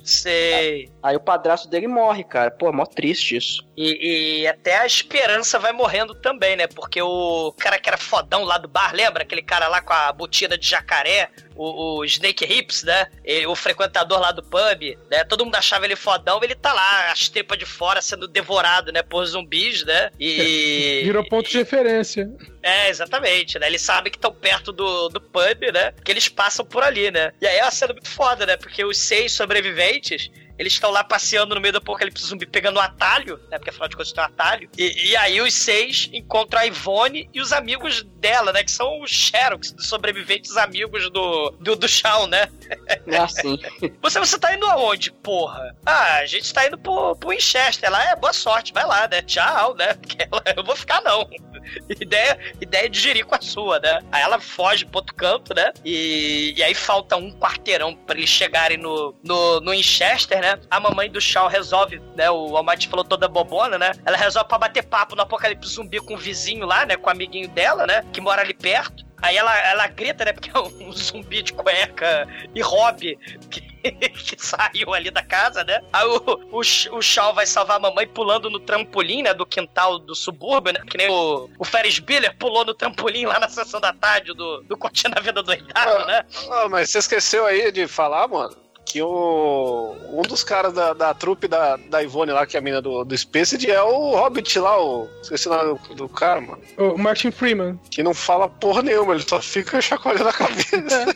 Sei. 0.04 0.90
Aí 1.02 1.16
o 1.16 1.20
padrasto 1.20 1.68
dele 1.68 1.88
morre, 1.88 2.24
cara. 2.24 2.52
Pô, 2.52 2.70
é 2.70 2.72
mó 2.72 2.86
triste 2.86 3.36
isso. 3.36 3.68
E, 3.76 4.42
e, 4.42 4.48
até 4.48 4.78
a 4.78 4.86
esperança 4.86 5.58
vai 5.58 5.72
morrendo 5.82 6.14
também, 6.14 6.56
né? 6.56 6.68
Porque 6.68 7.02
o 7.02 7.52
cara 7.58 7.80
que 7.80 7.90
era 7.90 7.98
fodão 7.98 8.44
lá 8.44 8.60
do 8.60 8.68
bar, 8.68 8.94
lembra? 8.94 9.24
Aquele 9.24 9.42
cara 9.42 9.68
lá 9.68 9.82
com 9.82 9.94
a 9.94 10.12
botina 10.12 10.56
de 10.56 10.68
jacaré, 10.68 11.30
o, 11.56 11.98
o 11.98 12.06
Snake 12.06 12.46
Hips, 12.46 12.84
né? 12.84 13.08
E, 13.26 13.48
o 13.48 13.56
frequentador 13.56 14.20
lá 14.20 14.32
do 14.32 14.44
pub, 14.44 14.98
né? 15.10 15.24
Todo 15.24 15.44
mundo 15.44 15.56
achava 15.56 15.86
ele 15.86 15.96
fodão, 15.96 16.40
ele 16.44 16.54
tá 16.54 16.72
lá, 16.72 17.12
as 17.12 17.28
tripas 17.28 17.58
de 17.58 17.66
fora 17.66 18.02
sendo 18.02 18.28
devorado, 18.28 18.92
né? 18.92 19.02
Por 19.02 19.26
zumbis, 19.26 19.84
né? 19.84 20.12
E. 20.20 21.02
Virou 21.06 21.28
ponto 21.28 21.50
de 21.50 21.58
referência. 21.58 22.30
É, 22.62 22.90
exatamente, 22.90 23.58
né? 23.58 23.66
Eles 23.66 23.82
sabem 23.82 24.12
que 24.12 24.18
estão 24.18 24.32
perto 24.32 24.72
do, 24.72 25.10
do 25.10 25.20
pub, 25.20 25.72
né? 25.74 25.94
Que 26.06 26.12
eles 26.12 26.28
passam 26.30 26.64
por 26.64 26.84
ali, 26.84 27.10
né? 27.10 27.32
E 27.42 27.48
aí 27.48 27.58
é 27.58 27.64
uma 27.64 27.72
cena 27.72 27.94
muito 27.94 28.10
foda, 28.10 28.46
né? 28.46 28.56
Porque 28.56 28.86
os 28.86 28.98
seis 28.98 29.34
sobreviventes 29.34 30.30
eles 30.62 30.74
estão 30.74 30.92
lá 30.92 31.04
passeando 31.04 31.56
no 31.56 31.60
meio 31.60 31.72
do 31.72 31.80
apocalipse 31.80 32.24
zumbi 32.24 32.46
pegando 32.46 32.78
um 32.78 32.82
atalho, 32.82 33.40
né? 33.50 33.58
Porque 33.58 33.72
afinal 33.72 33.90
de 33.90 33.96
contas 33.96 34.12
tem 34.12 34.24
um 34.24 34.28
atalho. 34.28 34.70
E, 34.78 35.10
e, 35.10 35.18
aí 35.18 35.42
os 35.42 35.56
seis 35.56 36.08
encontram 36.14 36.62
a 36.62 36.68
Ivone 36.68 37.28
e 37.34 37.42
os 37.42 37.52
amigos 37.52 38.04
dela, 38.04 38.54
né? 38.54 38.64
Que 38.64 38.72
são 38.72 39.02
os 39.02 39.10
Xerox, 39.10 39.72
dos 39.72 39.88
sobreviventes 39.88 40.56
amigos 40.58 41.10
do, 41.10 41.50
do, 41.60 41.76
do 41.76 41.88
Shawn, 41.88 42.28
né? 42.28 42.48
É 43.08 43.18
assim. 43.18 43.60
Você, 44.02 44.20
você 44.20 44.38
tá 44.38 44.56
indo 44.56 44.66
aonde, 44.66 45.12
porra? 45.12 45.76
Ah, 45.86 46.18
a 46.18 46.26
gente 46.26 46.54
tá 46.54 46.66
indo 46.66 46.78
pro, 46.78 47.16
pro 47.16 47.30
Winchester 47.30 47.90
lá. 47.90 48.12
É, 48.12 48.16
boa 48.16 48.32
sorte, 48.32 48.72
vai 48.72 48.86
lá, 48.86 49.08
né? 49.08 49.22
Tchau, 49.24 49.76
né? 49.76 49.94
Porque 50.00 50.18
ela, 50.32 50.44
eu 50.56 50.64
vou 50.64 50.76
ficar 50.76 51.02
não. 51.02 51.28
ideia, 52.00 52.38
ideia 52.60 52.90
de 52.90 53.00
gerir 53.00 53.26
com 53.26 53.36
a 53.36 53.42
sua, 53.42 53.80
né? 53.80 54.00
Aí 54.12 54.22
ela 54.22 54.40
foge 54.40 54.86
pro 54.86 54.98
outro 54.98 55.16
canto, 55.16 55.54
né? 55.54 55.72
E, 55.84 56.54
e 56.58 56.64
aí 56.64 56.74
falta 56.74 57.16
um 57.16 57.32
quarteirão 57.32 57.96
pra 57.96 58.18
eles 58.18 58.30
chegarem 58.30 58.78
no, 58.78 59.16
no, 59.24 59.60
no 59.62 59.72
Winchester, 59.72 60.40
né? 60.40 60.60
A 60.70 60.80
mamãe 60.80 61.10
do 61.10 61.22
Shaw 61.22 61.48
resolve, 61.48 62.02
né? 62.16 62.30
O 62.30 62.56
Almighty 62.58 62.88
falou 62.88 63.06
toda 63.06 63.28
bobona, 63.28 63.78
né? 63.78 63.92
Ela 64.06 64.18
resolve 64.18 64.48
pra 64.48 64.58
bater 64.58 64.84
papo 64.84 65.16
no 65.16 65.22
apocalipse 65.22 65.74
zumbi 65.74 66.00
com 66.00 66.16
o 66.16 66.18
vizinho 66.18 66.66
lá, 66.66 66.86
né? 66.86 66.96
Com 66.96 67.08
o 67.08 67.12
amiguinho 67.12 67.48
dela, 67.50 67.86
né? 67.86 68.04
Que 68.12 68.22
mora 68.22 68.42
ali 68.42 68.54
perto. 68.54 69.06
Aí 69.22 69.38
ela, 69.38 69.56
ela 69.60 69.88
grita, 69.88 70.26
né? 70.26 70.34
Porque 70.34 70.50
é 70.50 70.60
um 70.60 70.92
zumbi 70.92 71.44
de 71.44 71.54
cueca 71.54 72.28
e 72.54 72.62
hobby 72.62 73.18
que, 73.50 73.71
que 74.26 74.36
saiu 74.38 74.94
ali 74.94 75.10
da 75.12 75.24
casa, 75.24 75.64
né? 75.64 75.82
Aí 75.92 76.06
o, 76.06 76.40
o, 76.52 76.60
o 76.60 77.02
Shaw 77.02 77.34
vai 77.34 77.46
salvar 77.46 77.78
a 77.78 77.80
mamãe 77.80 78.08
pulando 78.08 78.50
no 78.50 78.60
trampolim, 78.60 79.24
né? 79.24 79.34
Do 79.34 79.46
quintal 79.46 80.00
do 80.00 80.16
subúrbio, 80.16 80.74
né? 80.74 80.82
Que 80.90 80.98
nem 80.98 81.10
o, 81.10 81.50
o 81.58 81.66
Ferris 81.66 82.00
Bueller 82.00 82.36
pulou 82.38 82.66
no 82.66 82.74
trampolim 82.74 83.26
lá 83.26 83.40
na 83.40 83.50
sessão 83.50 83.80
da 83.80 83.94
tarde 83.94 84.34
do, 84.34 84.62
do 84.64 84.78
Curtindo 84.78 85.18
a 85.18 85.22
Vida 85.22 85.42
Doidado, 85.42 86.04
ah, 86.04 86.06
né? 86.06 86.26
Ah, 86.50 86.70
mas 86.70 86.90
você 86.90 87.00
esqueceu 87.00 87.46
aí 87.46 87.72
de 87.72 87.88
falar, 87.88 88.28
mano? 88.28 88.62
que 88.92 89.02
o, 89.02 89.96
um 90.10 90.22
dos 90.22 90.44
caras 90.44 90.74
da, 90.74 90.94
da 90.94 91.14
trupe 91.14 91.48
da, 91.48 91.78
da 91.78 92.04
Ivone 92.04 92.32
lá, 92.32 92.46
que 92.46 92.58
é 92.58 92.60
a 92.60 92.62
mina 92.62 92.82
do, 92.82 93.06
do 93.06 93.18
Spaced, 93.18 93.70
é 93.70 93.82
o 93.82 94.16
Hobbit 94.16 94.60
lá, 94.60 94.84
o. 94.84 95.08
Esqueci 95.22 95.48
o 95.48 95.52
nome 95.52 95.80
do, 95.88 95.96
do 95.96 96.10
cara, 96.10 96.42
mano. 96.42 96.62
O 96.78 96.98
Martin 96.98 97.32
Freeman. 97.32 97.80
Que 97.90 98.04
não 98.04 98.14
fala 98.14 98.50
porra 98.50 98.82
nenhuma, 98.82 99.14
ele 99.14 99.24
só 99.26 99.42
fica 99.42 99.80
chacoalhando 99.80 100.28
a 100.28 100.34
cabeça. 100.34 101.16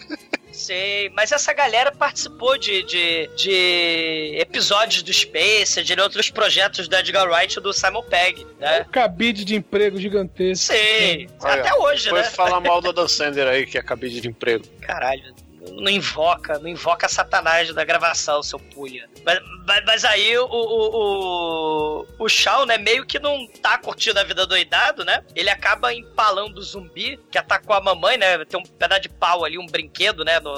Sei, 0.66 1.11
mas 1.16 1.32
essa 1.32 1.53
galera 1.53 1.91
participou 1.91 2.57
de, 2.57 2.82
de, 2.82 3.30
de 3.36 4.36
episódios 4.39 5.03
do 5.03 5.13
Space, 5.13 5.84
de 5.84 5.93
outros 6.01 6.32
projetos 6.32 6.88
do 6.88 6.95
Edgar 6.95 7.30
Wright 7.30 7.59
e 7.59 7.61
do 7.61 7.72
Simon 7.72 8.01
Pegg, 8.01 8.47
né? 8.59 8.82
Um 8.82 8.91
cabide 8.91 9.45
de 9.45 9.55
emprego 9.55 9.99
gigantesco. 9.99 10.74
Sei, 10.74 11.30
até 11.39 11.72
hoje, 11.76 12.09
Foi 12.09 12.20
né? 12.20 12.30
falar 12.32 12.59
mal 12.59 12.82
do 12.82 12.91
Dan 12.91 13.07
Sander 13.07 13.47
aí, 13.47 13.68
que 13.68 13.78
é 13.78 13.84
cabide 13.84 14.20
de 14.20 14.28
emprego. 14.28 14.66
Caralho, 14.82 15.36
não 15.76 15.91
invoca, 15.91 16.59
não 16.59 16.67
invoca 16.67 17.07
Satanás 17.07 17.73
da 17.73 17.84
gravação, 17.84 18.41
seu 18.41 18.59
pulha. 18.59 19.09
Mas, 19.26 19.39
mas, 19.65 19.86
mas, 19.86 20.05
aí 20.05 20.38
o, 20.38 20.45
o, 20.45 21.99
o, 21.99 22.05
o 22.19 22.30
Shaw, 22.30 22.65
né, 22.65 22.78
meio 22.78 23.05
que 23.05 23.19
não 23.19 23.47
tá 23.61 23.78
curtindo 23.78 24.19
a 24.19 24.23
vida 24.23 24.45
doidado, 24.45 25.03
né? 25.03 25.23
Ele 25.36 25.49
acaba 25.49 25.93
empalando 25.93 26.59
o 26.59 26.63
zumbi 26.63 27.19
que 27.32 27.38
atacou 27.38 27.76
a 27.76 27.82
mamãe, 27.82 28.17
né? 28.17 28.43
Tem 28.45 28.59
um 28.59 28.63
pedaço 28.63 29.01
de 29.01 29.09
pau 29.09 29.43
ali, 29.43 29.57
um 29.57 29.67
brinquedo, 29.67 30.23
né? 30.23 30.39
No, 30.39 30.51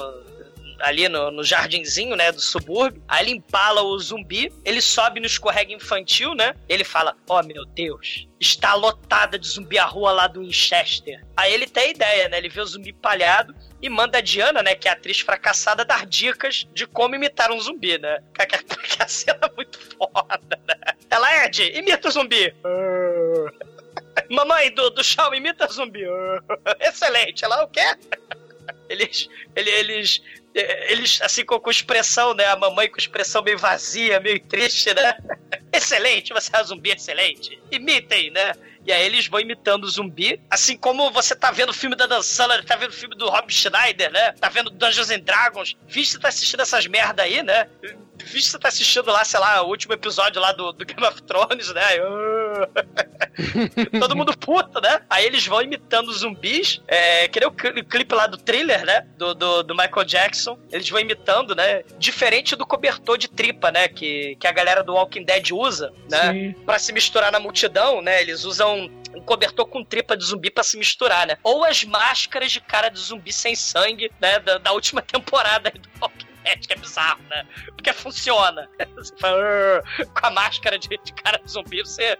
ali 0.80 1.08
no, 1.08 1.30
no 1.30 1.44
jardinzinho, 1.44 2.16
né, 2.16 2.32
do 2.32 2.40
subúrbio. 2.40 3.02
Aí 3.08 3.24
ele 3.24 3.32
empala 3.32 3.82
o 3.82 3.98
zumbi, 3.98 4.52
ele 4.64 4.80
sobe 4.80 5.20
no 5.20 5.26
escorrega 5.26 5.72
infantil, 5.72 6.34
né? 6.34 6.54
Ele 6.68 6.84
fala: 6.84 7.16
Ó, 7.28 7.40
oh, 7.40 7.42
meu 7.42 7.64
Deus, 7.64 8.26
está 8.40 8.74
lotada 8.74 9.38
de 9.38 9.46
zumbi 9.46 9.78
a 9.78 9.84
rua 9.84 10.12
lá 10.12 10.26
do 10.26 10.40
Winchester. 10.40 11.24
Aí 11.36 11.52
ele 11.52 11.66
tem 11.66 11.84
a 11.84 11.90
ideia, 11.90 12.28
né? 12.28 12.38
Ele 12.38 12.48
vê 12.48 12.60
o 12.60 12.66
zumbi 12.66 12.92
palhado 12.92 13.54
e 13.80 13.88
manda 13.88 14.18
a 14.18 14.20
Diana, 14.20 14.62
né, 14.62 14.74
que 14.74 14.88
é 14.88 14.90
a 14.90 14.94
atriz 14.94 15.20
fracassada, 15.20 15.84
dar 15.84 16.04
dicas 16.04 16.66
de 16.72 16.86
como 16.86 17.14
imitar 17.14 17.50
um 17.52 17.60
zumbi, 17.60 17.98
né? 17.98 18.18
Porque 18.66 19.02
a 19.02 19.08
cena 19.08 19.40
é 19.42 19.56
muito 19.56 19.78
foda, 19.78 20.60
né? 20.66 20.74
Ela, 21.10 21.44
Ed, 21.44 21.62
imita 21.76 22.08
o 22.08 22.10
zumbi. 22.10 22.54
Mamãe 24.30 24.72
do, 24.74 24.90
do 24.90 25.02
Shaw, 25.02 25.34
imita 25.34 25.66
zumbi. 25.68 26.02
Excelente. 26.80 27.44
Ela, 27.44 27.64
o 27.64 27.68
quê? 27.68 27.80
Eles, 28.88 29.28
eles, 29.54 30.22
eles, 30.54 31.20
assim, 31.22 31.44
com, 31.44 31.58
com 31.60 31.70
expressão, 31.70 32.34
né? 32.34 32.46
A 32.46 32.56
mamãe 32.56 32.88
com 32.88 32.98
expressão 32.98 33.42
meio 33.42 33.58
vazia, 33.58 34.20
meio 34.20 34.40
triste, 34.40 34.92
né? 34.94 35.16
Excelente, 35.72 36.32
você 36.32 36.54
é 36.54 36.60
um 36.60 36.64
zumbi 36.64 36.90
excelente. 36.90 37.60
Imitem, 37.70 38.30
né? 38.30 38.52
E 38.86 38.92
aí 38.92 39.04
eles 39.04 39.26
vão 39.26 39.38
imitando 39.38 39.84
o 39.84 39.90
zumbi, 39.90 40.40
assim 40.48 40.76
como 40.76 41.10
você 41.10 41.36
tá 41.36 41.50
vendo 41.50 41.70
o 41.70 41.74
filme 41.74 41.94
da 41.94 42.06
Dan 42.06 42.22
Sandler, 42.22 42.64
tá 42.64 42.74
vendo 42.74 42.90
o 42.90 42.94
filme 42.94 43.14
do 43.14 43.28
Rob 43.28 43.52
Schneider, 43.52 44.10
né? 44.10 44.32
Tá 44.32 44.48
vendo 44.48 44.70
Dungeons 44.70 45.10
and 45.10 45.20
Dragons. 45.20 45.76
Você 45.86 46.18
tá 46.18 46.28
assistindo 46.28 46.60
essas 46.60 46.86
merda 46.86 47.22
aí, 47.22 47.42
né? 47.42 47.68
Visto 48.24 48.50
você 48.50 48.58
tá 48.58 48.68
assistindo 48.68 49.10
lá, 49.10 49.24
sei 49.24 49.40
lá, 49.40 49.62
o 49.62 49.68
último 49.68 49.94
episódio 49.94 50.40
lá 50.40 50.52
do, 50.52 50.72
do 50.72 50.84
Game 50.84 51.02
of 51.06 51.22
Thrones, 51.22 51.72
né? 51.72 51.82
Todo 54.00 54.16
mundo 54.16 54.36
puto, 54.36 54.80
né? 54.80 55.00
Aí 55.08 55.24
eles 55.24 55.46
vão 55.46 55.62
imitando 55.62 56.12
zumbis, 56.12 56.80
é, 56.86 57.28
que 57.28 57.40
nem 57.40 57.48
o 57.48 57.52
cli- 57.52 57.82
clipe 57.84 58.14
lá 58.14 58.26
do 58.26 58.36
thriller, 58.36 58.84
né? 58.84 59.06
Do, 59.16 59.34
do, 59.34 59.62
do 59.62 59.74
Michael 59.74 60.04
Jackson. 60.04 60.58
Eles 60.70 60.88
vão 60.88 61.00
imitando, 61.00 61.54
né? 61.54 61.82
Diferente 61.98 62.56
do 62.56 62.66
cobertor 62.66 63.16
de 63.16 63.28
tripa, 63.28 63.70
né? 63.70 63.88
Que, 63.88 64.36
que 64.36 64.46
a 64.46 64.52
galera 64.52 64.82
do 64.82 64.94
Walking 64.94 65.24
Dead 65.24 65.50
usa, 65.52 65.92
né? 66.10 66.32
Sim. 66.32 66.52
Pra 66.64 66.78
se 66.78 66.92
misturar 66.92 67.32
na 67.32 67.40
multidão, 67.40 68.02
né? 68.02 68.20
Eles 68.20 68.44
usam 68.44 68.90
um 69.14 69.20
cobertor 69.22 69.66
com 69.66 69.84
tripa 69.84 70.16
de 70.16 70.24
zumbi 70.24 70.50
pra 70.50 70.62
se 70.64 70.76
misturar, 70.76 71.26
né? 71.26 71.38
Ou 71.42 71.64
as 71.64 71.84
máscaras 71.84 72.52
de 72.52 72.60
cara 72.60 72.88
de 72.88 72.98
zumbi 73.00 73.32
sem 73.32 73.54
sangue, 73.54 74.10
né? 74.20 74.38
Da, 74.40 74.58
da 74.58 74.72
última 74.72 75.00
temporada 75.02 75.72
aí 75.74 75.80
do 75.80 75.88
Walking 76.00 76.27
Dead, 76.48 76.66
que 76.66 76.72
é 76.72 76.76
bizarro, 76.76 77.20
né? 77.28 77.44
Porque 77.66 77.92
funciona. 77.92 78.68
Você 78.96 79.14
fala, 79.18 79.42
"Arr", 79.42 80.06
com 80.06 80.26
a 80.26 80.30
máscara 80.30 80.78
de, 80.78 80.88
de 80.88 81.12
cara 81.12 81.40
de 81.44 81.50
zumbi, 81.50 81.82
você. 81.82 82.18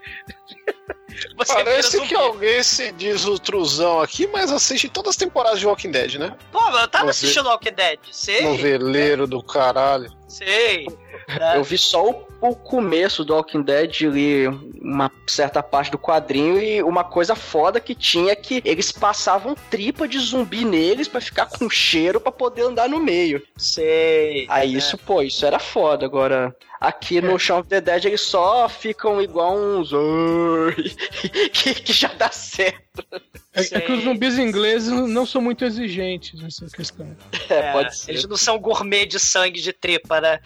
você 1.37 1.55
Parece 1.55 2.01
que 2.07 2.14
alguém 2.14 2.62
se 2.62 2.93
diz 2.93 3.24
o 3.24 3.39
truzão 3.39 4.01
aqui, 4.01 4.26
mas 4.26 4.53
assiste 4.53 4.89
todas 4.89 5.11
as 5.11 5.16
temporadas 5.16 5.61
de 5.61 5.66
Walking 5.66 5.91
Dead, 5.91 6.14
né? 6.14 6.37
Pô, 6.53 6.61
eu 6.79 6.89
tava 6.89 7.11
assistindo 7.11 7.49
Walking 7.49 7.74
Dead, 7.74 7.99
sei. 8.11 8.43
Noveleiro 8.43 9.26
do 9.26 9.43
caralho. 9.43 10.17
Sei. 10.29 10.87
Eu 11.55 11.64
vi 11.64 11.76
só 11.76 12.09
o, 12.09 12.26
o 12.41 12.55
começo 12.55 13.24
do 13.24 13.35
Walking 13.35 13.62
Dead, 13.62 14.03
li 14.03 14.47
uma 14.81 15.11
certa 15.26 15.62
parte 15.62 15.91
do 15.91 15.99
quadrinho 15.99 16.61
e 16.61 16.83
uma 16.83 17.05
coisa 17.05 17.35
foda 17.35 17.81
que 17.81 17.95
tinha 17.95 18.33
é 18.33 18.37
que 18.37 18.62
eles 18.64 18.93
passavam 18.93 19.55
tripa 19.70 20.07
de 20.07 20.18
zumbi 20.18 20.64
neles 20.64 21.09
pra 21.09 21.20
ficar 21.20 21.47
com 21.47 21.68
cheiro 21.68 22.20
pra 22.20 22.31
poder 22.31 22.62
andar 22.62 22.89
no 22.89 23.01
meio. 23.01 23.43
Sei. 23.57 24.47
Aí 24.49 24.74
isso, 24.74 24.97
pô, 24.99 25.22
isso 25.22 25.45
era 25.45 25.59
foda. 25.59 26.07
Agora, 26.07 26.55
aqui 26.81 27.20
no 27.20 27.39
Shaun 27.39 27.61
of 27.61 27.68
the 27.68 27.81
Dead 27.81 28.05
eles 28.05 28.20
só 28.20 28.68
ficam 28.68 29.20
igual 29.20 29.57
uns. 29.57 29.91
que, 31.53 31.74
que 31.74 31.93
já 31.93 32.09
dá 32.09 32.31
certo. 32.31 33.05
É, 33.59 33.78
é 33.78 33.80
que 33.80 33.92
os 33.92 34.04
zumbis 34.04 34.38
ingleses 34.38 34.90
não 34.90 35.26
são 35.26 35.40
muito 35.40 35.64
exigentes 35.64 36.40
nessa 36.40 36.66
questão. 36.66 37.16
É, 37.48 37.72
pode 37.72 37.96
ser. 37.96 38.12
Eles 38.12 38.26
não 38.26 38.36
são 38.36 38.59
gourmet 38.59 39.06
de 39.06 39.18
sangue 39.18 39.61
de 39.61 39.72
tripa, 39.72 40.20
né? 40.20 40.40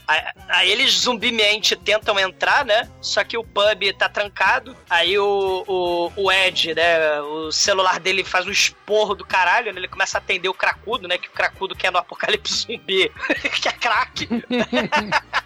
Aí, 0.49 0.71
eles 0.71 0.93
zumbimente 1.01 1.77
tentam 1.77 2.19
entrar, 2.19 2.65
né? 2.65 2.89
Só 3.01 3.23
que 3.23 3.37
o 3.37 3.45
pub 3.45 3.93
tá 3.99 4.09
trancado. 4.09 4.77
Aí 4.89 5.19
o, 5.19 5.65
o, 5.67 6.13
o 6.17 6.33
Ed, 6.33 6.75
né? 6.75 7.21
O 7.21 7.53
celular 7.53 8.01
dele 8.01 8.25
faz 8.25 8.47
um 8.47 8.51
esporro 8.51 9.15
do 9.15 9.25
caralho, 9.25 9.73
né? 9.73 9.81
Ele 9.81 9.89
começa 9.89 10.17
a 10.17 10.21
atender 10.21 10.49
o 10.49 10.55
cracudo, 10.55 11.07
né? 11.07 11.19
Que 11.19 11.29
o 11.29 11.33
cracudo 11.33 11.75
quer 11.75 11.93
no 11.93 11.99
apocalipse 11.99 12.55
zumbi, 12.67 13.11
que 13.61 13.69
é 13.69 13.73
crack. 13.73 14.29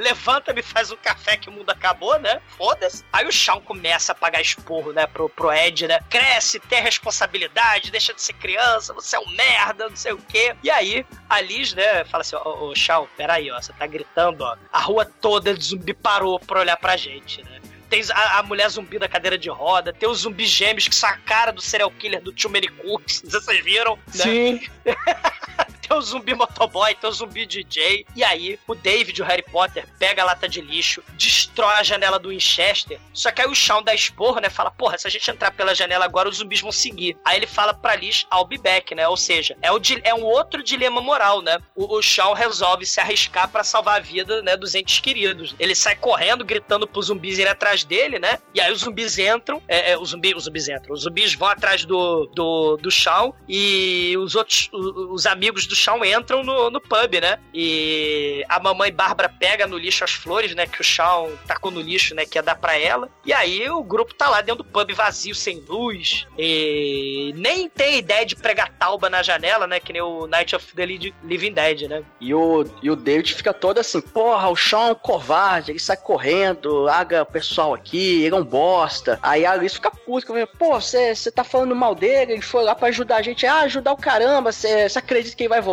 Levanta, 0.00 0.52
me 0.52 0.62
faz 0.62 0.90
um 0.90 0.96
café 0.96 1.36
que 1.36 1.48
o 1.48 1.52
mundo 1.52 1.70
acabou, 1.70 2.18
né? 2.18 2.40
Foda-se. 2.56 3.04
Aí 3.12 3.26
o 3.26 3.32
Shawn 3.32 3.60
começa 3.60 4.12
a 4.12 4.14
pagar 4.14 4.40
esporro, 4.40 4.92
né? 4.92 5.06
Pro, 5.06 5.28
pro 5.28 5.52
Ed, 5.52 5.86
né? 5.86 6.00
Cresce, 6.08 6.58
tem 6.58 6.82
responsabilidade, 6.82 7.90
deixa 7.90 8.14
de 8.14 8.22
ser 8.22 8.32
criança, 8.34 8.94
você 8.94 9.16
é 9.16 9.20
um 9.20 9.30
merda, 9.36 9.88
não 9.88 9.96
sei 9.96 10.12
o 10.12 10.18
quê. 10.18 10.56
E 10.62 10.70
aí, 10.70 11.04
a 11.28 11.40
Liz, 11.40 11.74
né, 11.74 12.04
fala 12.04 12.22
assim: 12.22 12.36
Ô, 12.36 12.70
ô 12.70 12.74
Shawn, 12.74 13.06
peraí, 13.16 13.50
ó, 13.50 13.60
você 13.60 13.72
tá 13.72 13.86
gritando, 13.86 14.42
ó. 14.42 14.56
A 14.72 14.80
rua 14.80 15.04
toda 15.04 15.54
de 15.54 15.64
zumbi 15.64 15.92
parou 15.94 16.40
pra 16.40 16.60
olhar 16.60 16.76
pra 16.76 16.96
gente, 16.96 17.42
né? 17.44 17.60
Tem 17.90 18.02
a, 18.12 18.38
a 18.38 18.42
mulher 18.44 18.68
zumbi 18.68 18.98
da 18.98 19.08
cadeira 19.08 19.36
de 19.36 19.50
roda, 19.50 19.92
tem 19.92 20.08
os 20.08 20.20
zumbis 20.20 20.48
gêmeos 20.48 20.86
que 20.86 20.94
são 20.94 21.08
a 21.10 21.16
cara 21.16 21.50
do 21.52 21.60
serial 21.60 21.90
killer 21.90 22.22
do 22.22 22.32
Too 22.32 22.50
Many 22.50 22.68
Cooks, 22.68 23.22
vocês 23.26 23.64
viram. 23.64 23.96
né? 24.14 24.24
Sim. 24.24 24.68
tem 25.90 25.98
o 25.98 26.02
zumbi 26.02 26.34
motoboy, 26.34 26.94
tem 26.94 27.10
o 27.10 27.12
zumbi 27.12 27.44
DJ. 27.44 28.06
E 28.14 28.22
aí, 28.22 28.58
o 28.66 28.74
David, 28.76 29.20
o 29.20 29.24
Harry 29.24 29.42
Potter, 29.42 29.86
pega 29.98 30.22
a 30.22 30.24
lata 30.24 30.48
de 30.48 30.60
lixo, 30.60 31.02
destrói 31.14 31.74
a 31.74 31.82
janela 31.82 32.18
do 32.18 32.28
Winchester. 32.28 33.00
Só 33.12 33.30
que 33.32 33.42
aí 33.42 33.48
o 33.48 33.54
Shawn 33.54 33.82
dá 33.82 33.92
esporro, 33.92 34.40
né? 34.40 34.48
Fala, 34.48 34.70
porra, 34.70 34.96
se 34.96 35.06
a 35.06 35.10
gente 35.10 35.28
entrar 35.30 35.50
pela 35.50 35.74
janela 35.74 36.04
agora, 36.04 36.28
os 36.28 36.36
zumbis 36.36 36.60
vão 36.60 36.70
seguir. 36.70 37.16
Aí 37.24 37.36
ele 37.36 37.46
fala 37.46 37.74
pra 37.74 37.96
Liz, 37.96 38.24
I'll 38.32 38.44
be 38.46 38.56
back, 38.56 38.94
né? 38.94 39.08
Ou 39.08 39.16
seja, 39.16 39.56
é, 39.60 39.72
o, 39.72 39.80
é 40.04 40.14
um 40.14 40.22
outro 40.22 40.62
dilema 40.62 41.00
moral, 41.00 41.42
né? 41.42 41.58
O, 41.74 41.96
o 41.96 42.02
Shawn 42.02 42.34
resolve 42.34 42.86
se 42.86 43.00
arriscar 43.00 43.48
pra 43.48 43.64
salvar 43.64 43.96
a 43.96 44.00
vida, 44.00 44.42
né, 44.42 44.56
dos 44.56 44.74
entes 44.76 45.00
queridos. 45.00 45.56
Ele 45.58 45.74
sai 45.74 45.96
correndo, 45.96 46.44
gritando 46.44 46.86
pros 46.86 47.06
zumbis 47.06 47.38
irem 47.38 47.50
atrás 47.50 47.82
dele, 47.82 48.18
né? 48.20 48.38
E 48.54 48.60
aí 48.60 48.72
os 48.72 48.80
zumbis 48.80 49.18
entram, 49.18 49.60
é, 49.66 49.92
é, 49.92 49.98
os, 49.98 50.10
zumbi, 50.10 50.34
os 50.34 50.44
zumbis 50.44 50.68
entram, 50.68 50.94
os 50.94 51.02
zumbis 51.02 51.34
vão 51.34 51.48
atrás 51.48 51.84
do, 51.84 52.26
do, 52.34 52.76
do 52.76 52.90
Shawn 52.90 53.32
e 53.48 54.14
os 54.18 54.34
outros, 54.36 54.68
o- 54.72 55.14
os 55.14 55.26
amigos 55.26 55.66
do 55.66 55.74
Shawn 55.80 56.04
entram 56.04 56.42
no, 56.44 56.70
no 56.70 56.80
pub, 56.80 57.14
né? 57.20 57.38
E 57.54 58.44
a 58.48 58.60
mamãe 58.60 58.92
Bárbara 58.92 59.28
pega 59.28 59.66
no 59.66 59.78
lixo 59.78 60.04
as 60.04 60.10
flores, 60.12 60.54
né? 60.54 60.66
Que 60.66 60.80
o 60.80 60.84
Shawn 60.84 61.30
tacou 61.46 61.70
no 61.70 61.80
lixo, 61.80 62.14
né? 62.14 62.24
Que 62.26 62.38
ia 62.38 62.42
dar 62.42 62.56
pra 62.56 62.78
ela. 62.78 63.08
E 63.24 63.32
aí 63.32 63.68
o 63.70 63.82
grupo 63.82 64.14
tá 64.14 64.28
lá 64.28 64.40
dentro 64.40 64.62
do 64.62 64.70
pub 64.70 64.92
vazio, 64.92 65.34
sem 65.34 65.62
luz. 65.68 66.26
E 66.38 67.32
nem 67.36 67.68
tem 67.68 67.98
ideia 67.98 68.24
de 68.26 68.36
pregar 68.36 68.70
tauba 68.78 69.08
na 69.08 69.22
janela, 69.22 69.66
né? 69.66 69.80
Que 69.80 69.92
nem 69.92 70.02
o 70.02 70.26
Night 70.26 70.54
of 70.54 70.74
the 70.74 70.86
Li- 70.86 71.14
Living 71.24 71.52
Dead, 71.52 71.82
né? 71.88 72.02
E 72.20 72.34
o, 72.34 72.64
e 72.82 72.90
o 72.90 72.96
David 72.96 73.34
fica 73.34 73.52
todo 73.52 73.78
assim, 73.78 74.00
porra, 74.00 74.48
o 74.48 74.56
Sean 74.56 74.88
é 74.88 74.92
um 74.92 74.94
covarde, 74.94 75.72
ele 75.72 75.78
sai 75.78 75.96
correndo, 75.96 76.72
larga 76.80 77.22
o 77.22 77.26
pessoal 77.26 77.74
aqui, 77.74 78.24
ele 78.24 78.34
é 78.34 78.38
um 78.38 78.44
bosta. 78.44 79.18
Aí 79.22 79.44
a 79.46 79.52
Alice 79.52 79.74
fica 79.76 79.90
puta, 79.90 80.46
pô, 80.58 80.80
você 80.80 81.14
tá 81.30 81.44
falando 81.44 81.74
mal 81.74 81.94
dele, 81.94 82.32
ele 82.32 82.42
foi 82.42 82.62
lá 82.62 82.74
pra 82.74 82.88
ajudar 82.88 83.16
a 83.16 83.22
gente. 83.22 83.46
Ah, 83.46 83.60
ajudar 83.60 83.92
o 83.92 83.96
caramba, 83.96 84.52
você 84.52 84.86
acredita 84.94 85.36
que 85.36 85.42
ele 85.44 85.48
vai 85.48 85.60
voltar? 85.60 85.69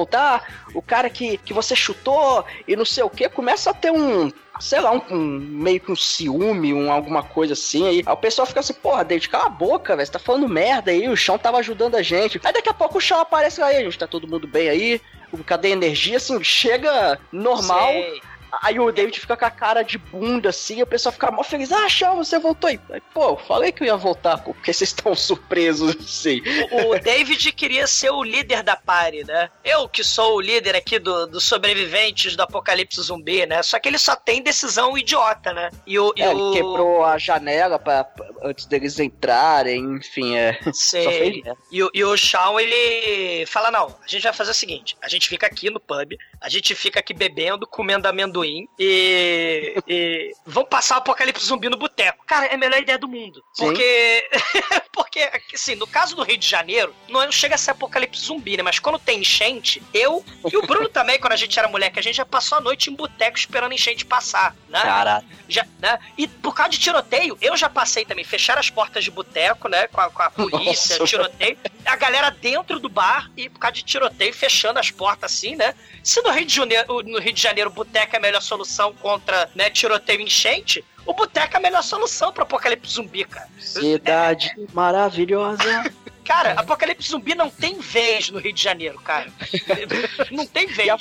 O 0.74 0.82
cara 0.82 1.10
que, 1.10 1.38
que 1.38 1.54
você 1.54 1.76
chutou 1.76 2.46
e 2.68 2.76
não 2.76 2.86
sei 2.86 3.04
o 3.04 3.10
que, 3.10 3.28
começa 3.30 3.70
a 3.72 3.74
ter 3.74 3.92
um... 3.92 4.32
Sei 4.60 4.80
lá, 4.80 4.92
um, 4.92 5.02
um- 5.12 5.40
meio 5.40 5.80
que 5.80 5.92
um 5.92 5.96
ciúme, 5.96 6.74
um, 6.74 6.92
alguma 6.92 7.22
coisa 7.22 7.54
assim. 7.54 7.88
Aí, 7.88 8.04
aí 8.04 8.14
o 8.14 8.18
pessoal 8.18 8.48
fica 8.48 8.60
assim, 8.60 8.74
porra, 8.74 9.06
David, 9.06 9.30
cala 9.30 9.46
a 9.46 9.50
boca, 9.50 9.96
velho. 9.96 10.04
Você 10.06 10.12
tá 10.12 10.18
falando 10.18 10.50
merda 10.50 10.90
aí, 10.90 11.08
o 11.08 11.16
chão 11.16 11.38
tava 11.38 11.58
ajudando 11.60 11.94
a 11.94 12.02
gente. 12.02 12.40
Aí 12.44 12.52
daqui 12.52 12.68
a 12.68 12.74
pouco 12.74 12.98
o 12.98 13.02
chão 13.02 13.20
aparece 13.20 13.62
aí, 13.62 13.84
gente, 13.84 14.00
tá 14.00 14.08
todo 14.08 14.28
mundo 14.28 14.48
bem 14.48 14.68
aí? 14.68 15.02
Cadê 15.46 15.68
a 15.68 15.72
energia? 15.72 16.18
Assim, 16.18 16.44
chega 16.44 17.20
normal. 17.32 17.90
Sei. 17.92 18.22
Aí 18.64 18.80
o 18.80 18.92
David 18.92 19.20
fica 19.20 19.36
com 19.36 19.46
a 19.46 19.52
cara 19.52 19.82
de 19.84 19.98
bunda 19.98 20.50
assim, 20.50 20.78
e 20.80 20.84
o 20.84 20.88
pessoal 20.88 21.12
fica 21.14 21.30
mó 21.32 21.44
feliz. 21.44 21.72
Ah, 21.72 21.88
Shawn, 21.90 22.18
você 22.18 22.40
voltou 22.40 22.70
aí. 22.70 22.80
Pô, 23.14 23.36
falei 23.38 23.72
que 23.72 23.84
eu 23.84 23.88
ia 23.88 23.98
voltar, 23.98 24.38
pô, 24.38 24.54
porque 24.54 24.72
vocês 24.74 24.90
estão 24.90 25.16
surpresos 25.16 25.96
assim. 25.98 26.42
O, 26.72 26.92
o 26.96 27.00
David 27.00 27.52
queria 27.52 27.86
ser 27.88 28.10
o 28.12 28.24
líder 28.24 28.64
da 28.64 28.76
party, 28.76 29.24
né? 29.26 29.50
Eu 29.64 29.88
que 29.90 30.04
sou 30.04 30.36
o 30.38 30.42
líder 30.42 30.76
aqui 30.76 30.98
do- 31.00 31.28
dos 31.28 31.44
sobreviventes 31.44 32.36
do 32.36 32.44
apocalipse 32.44 33.02
zumbi, 33.02 33.46
né? 33.46 33.62
Só 33.64 33.80
que 33.80 33.88
ele 33.90 33.98
só 33.98 34.16
tem 34.16 34.42
decisão 34.42 34.98
idiota, 34.98 35.52
né? 35.54 35.70
E 35.86 36.00
o. 36.00 36.14
e 36.16 36.22
É, 36.22 36.30
o- 36.30 36.32
ele 36.54 36.58
quebrou 36.58 37.04
a 37.04 37.18
janela 37.18 37.78
pra, 37.78 38.04
pra- 38.04 38.28
antes 38.44 38.66
deles 38.66 39.00
entrarem, 39.00 39.84
enfim, 39.98 40.36
é. 40.36 40.58
Sei. 40.74 41.04
Só 41.04 41.12
fez. 41.12 41.42
E, 41.72 41.84
o- 41.84 41.92
e 41.94 42.04
o 42.04 42.16
Shawn, 42.18 42.60
ele 42.60 43.46
fala: 43.46 43.70
não, 43.72 43.88
a 44.04 44.08
gente 44.08 44.24
vai 44.24 44.34
fazer 44.34 44.52
o 44.52 44.54
seguinte: 44.56 44.96
a 45.02 45.08
gente 45.10 45.28
fica 45.28 45.46
aqui 45.48 45.70
no 45.70 45.80
pub, 45.80 46.14
a 46.40 46.50
gente 46.50 46.76
fica 46.76 47.00
aqui 47.00 47.14
bebendo, 47.14 47.66
comendo 47.66 48.08
amendoim 48.08 48.68
e. 48.78 49.76
e 49.88 50.32
vamos 50.46 50.70
passar 50.70 50.96
o 50.96 50.98
apocalipse 51.00 51.46
zumbi 51.46 51.70
no 51.70 51.78
boteco. 51.78 52.24
Cara, 52.26 52.46
é 52.46 52.56
a 52.56 52.58
melhor 52.58 52.80
ideia 52.80 52.98
do 52.98 53.08
mundo. 53.08 53.44
Sim. 53.54 53.66
Porque. 53.66 54.30
porque, 54.94 55.30
assim, 55.54 55.76
no 55.76 55.88
caso 55.88 56.16
do 56.16 56.24
Rio 56.24 56.38
de 56.38 56.48
Janeiro, 56.48 56.96
não 57.10 57.32
chega 57.32 57.56
a 57.56 57.58
ser 57.58 57.72
apocalipse 57.72 58.22
zumbi, 58.22 58.58
né? 58.58 58.64
Mas 58.64 58.80
quando 58.80 59.00
tem 59.00 59.20
enchente, 59.20 59.82
eu 59.94 60.24
e 60.52 60.58
o 60.58 60.66
Bruno 60.66 60.90
também, 60.90 61.20
quando 61.20 61.34
a 61.34 61.38
gente 61.38 61.58
era 61.58 61.68
moleque, 61.68 62.00
a 62.00 62.04
gente 62.04 62.16
já 62.16 62.26
passou 62.26 62.58
a 62.58 62.62
noite 62.62 62.90
em 62.90 62.96
boteco 62.96 63.38
esperando 63.38 63.72
a 63.72 63.76
enchente 63.76 64.06
passar, 64.06 64.56
né? 64.70 64.82
Caralho. 64.82 65.26
Já, 65.48 65.66
né? 65.80 66.00
E 66.18 66.28
por 66.28 66.54
causa 66.54 66.72
de 66.72 66.80
tiroteio, 66.80 67.38
eu 67.42 67.58
já 67.58 67.70
passei 67.70 68.06
também. 68.06 68.24
Fecharam 68.24 68.60
as 68.60 68.70
portas 68.70 69.04
de 69.04 69.12
boteco, 69.12 69.68
né? 69.68 69.88
Com 69.88 70.02
a, 70.02 70.10
com 70.10 70.22
a 70.22 70.30
polícia, 70.30 70.98
Nossa. 70.98 71.06
tiroteio. 71.06 71.58
A 71.86 71.96
galera 71.96 72.30
dentro 72.30 72.80
do 72.80 72.90
bar 72.90 73.32
e 73.36 73.50
por 73.50 73.60
causa 73.60 73.76
de 73.76 73.84
tiroteio, 73.84 74.34
fechando 74.34 74.80
as 74.80 74.92
portas 74.92 75.32
assim, 75.32 75.56
né? 75.56 75.74
Se 76.04 76.22
no 76.28 76.34
Rio 76.34 76.46
de 76.46 76.54
Janeiro, 76.54 77.04
no 77.04 77.20
Rio 77.20 77.34
de 77.34 77.42
Janeiro, 77.42 77.70
boteco 77.70 78.16
é 78.16 78.20
a 78.20 78.22
melhor 78.22 78.42
solução 78.42 78.94
contra 78.94 79.50
né, 79.56 79.70
tiroteio 79.70 80.20
e 80.20 80.24
enchente, 80.24 80.84
o 81.06 81.14
boteco 81.14 81.56
é 81.56 81.58
a 81.58 81.62
melhor 81.62 81.82
solução 81.82 82.34
pro 82.34 82.44
apocalipse 82.44 82.94
zumbi, 82.94 83.24
cara. 83.24 83.48
Cidade 83.60 84.54
maravilhosa. 84.74 85.64
Cara, 86.28 86.52
apocalipse 86.60 87.10
zumbi 87.10 87.34
não 87.34 87.50
tem 87.50 87.80
vez 87.80 88.30
no 88.30 88.38
Rio 88.38 88.52
de 88.52 88.62
Janeiro, 88.62 89.00
cara. 89.00 89.32
Não 90.30 90.46
tem 90.46 90.68
vez. 90.68 90.86
E 90.86 90.90
a, 90.90 90.98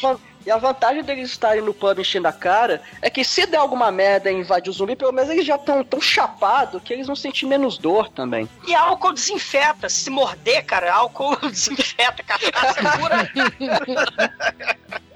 e 0.46 0.50
a 0.50 0.56
vantagem 0.56 1.02
deles 1.02 1.30
estarem 1.30 1.60
no 1.60 1.74
pub 1.74 1.98
enchendo 1.98 2.28
a 2.28 2.32
cara 2.32 2.80
é 3.02 3.10
que 3.10 3.24
se 3.24 3.44
der 3.46 3.56
alguma 3.56 3.90
merda 3.90 4.30
e 4.30 4.34
invadir 4.34 4.70
o 4.70 4.72
zumbi, 4.72 4.94
pelo 4.94 5.12
menos 5.12 5.28
eles 5.28 5.44
já 5.44 5.56
estão 5.56 5.82
tão 5.82 6.00
chapados 6.00 6.80
que 6.82 6.92
eles 6.92 7.08
vão 7.08 7.16
sentir 7.16 7.46
menos 7.46 7.76
dor 7.76 8.08
também. 8.08 8.48
E 8.66 8.74
álcool 8.74 9.12
desinfeta. 9.12 9.88
Se 9.88 10.08
morder, 10.08 10.64
cara, 10.64 10.94
álcool 10.94 11.36
desinfeta. 11.50 12.22
Cachaça 12.22 12.98
pura. 12.98 13.28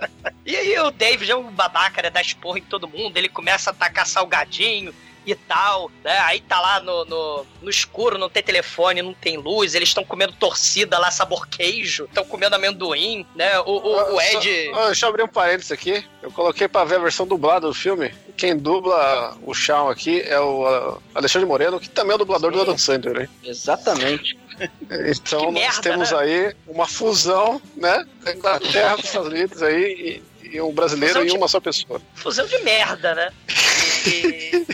E 0.44 0.56
aí 0.56 0.78
o 0.80 0.90
David 0.90 1.30
é 1.30 1.36
um 1.36 1.50
babaca, 1.52 2.02
né? 2.02 2.10
Dá 2.10 2.20
esporro 2.20 2.58
em 2.58 2.62
todo 2.62 2.88
mundo. 2.88 3.16
Ele 3.16 3.28
começa 3.28 3.70
a 3.70 3.72
atacar 3.72 4.06
salgadinho. 4.06 4.92
E 5.26 5.34
tal, 5.34 5.90
né? 6.02 6.18
Aí 6.20 6.40
tá 6.40 6.60
lá 6.60 6.80
no, 6.80 7.04
no, 7.04 7.46
no 7.62 7.70
escuro, 7.70 8.16
não 8.18 8.28
tem 8.30 8.42
telefone, 8.42 9.02
não 9.02 9.12
tem 9.14 9.36
luz, 9.36 9.74
eles 9.74 9.90
estão 9.90 10.04
comendo 10.04 10.32
torcida 10.32 10.98
lá, 10.98 11.10
sabor 11.10 11.46
queijo, 11.48 12.04
estão 12.04 12.24
comendo 12.24 12.56
amendoim, 12.56 13.26
né? 13.34 13.58
O, 13.60 13.70
o, 13.70 14.14
o 14.14 14.20
Ed. 14.20 14.70
Só, 14.72 14.86
deixa 14.86 15.06
eu 15.06 15.10
abrir 15.10 15.22
um 15.22 15.28
parênteses 15.28 15.72
aqui. 15.72 16.04
Eu 16.22 16.30
coloquei 16.32 16.66
pra 16.68 16.84
ver 16.84 16.96
a 16.96 17.00
versão 17.00 17.26
dublada 17.26 17.66
do 17.66 17.74
filme. 17.74 18.12
Quem 18.36 18.56
dubla 18.56 19.36
o 19.42 19.52
Shawn 19.52 19.88
aqui 19.90 20.22
é 20.22 20.40
o 20.40 20.64
uh, 20.94 21.02
Alexandre 21.14 21.46
Moreno, 21.46 21.78
que 21.78 21.88
também 21.90 22.12
é 22.12 22.14
o 22.14 22.18
dublador 22.18 22.50
do 22.50 22.60
Adam 22.62 22.78
Sandler, 22.78 23.22
hein? 23.22 23.28
Exatamente. 23.44 24.38
Então 24.90 25.38
Que 25.46 25.52
nós 25.52 25.54
merda, 25.54 25.80
temos 25.80 26.10
né? 26.10 26.18
aí 26.18 26.56
uma 26.66 26.86
fusão, 26.86 27.62
né? 27.76 28.04
Da 28.22 28.34
Inglaterra 28.34 28.96
dos 28.96 29.06
Estados 29.06 29.28
Unidos 29.28 29.62
aí 29.62 30.22
e, 30.42 30.56
e 30.56 30.60
um 30.60 30.70
brasileiro 30.70 31.14
Fusão 31.14 31.26
em 31.26 31.30
de- 31.30 31.36
uma 31.38 31.48
só 31.48 31.60
pessoa. 31.60 31.98
Fusão 32.14 32.46
de 32.46 32.58
merda, 32.58 33.14
né? 33.14 33.32
E, 34.06 34.66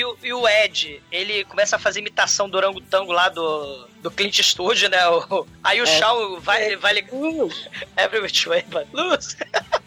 e- 0.00 0.04
o, 0.04 0.16
e 0.22 0.32
o 0.32 0.48
Ed, 0.48 1.02
ele 1.12 1.44
começa 1.44 1.76
a 1.76 1.78
fazer 1.78 2.00
imitação 2.00 2.48
do 2.48 2.56
orangotango 2.56 3.12
lá 3.12 3.28
do, 3.28 3.86
do 4.02 4.10
Clint 4.10 4.38
Eastwood, 4.38 4.88
né? 4.88 5.06
O- 5.08 5.46
aí 5.62 5.80
o 5.80 5.84
É. 5.84 5.86
Shaw 5.86 6.40
vai, 6.40 6.76
vai 6.76 6.94
ligar. 6.94 7.10
Every 7.96 8.20
which 8.22 8.48
way, 8.48 8.62
but 8.68 8.86
lose. 8.92 9.36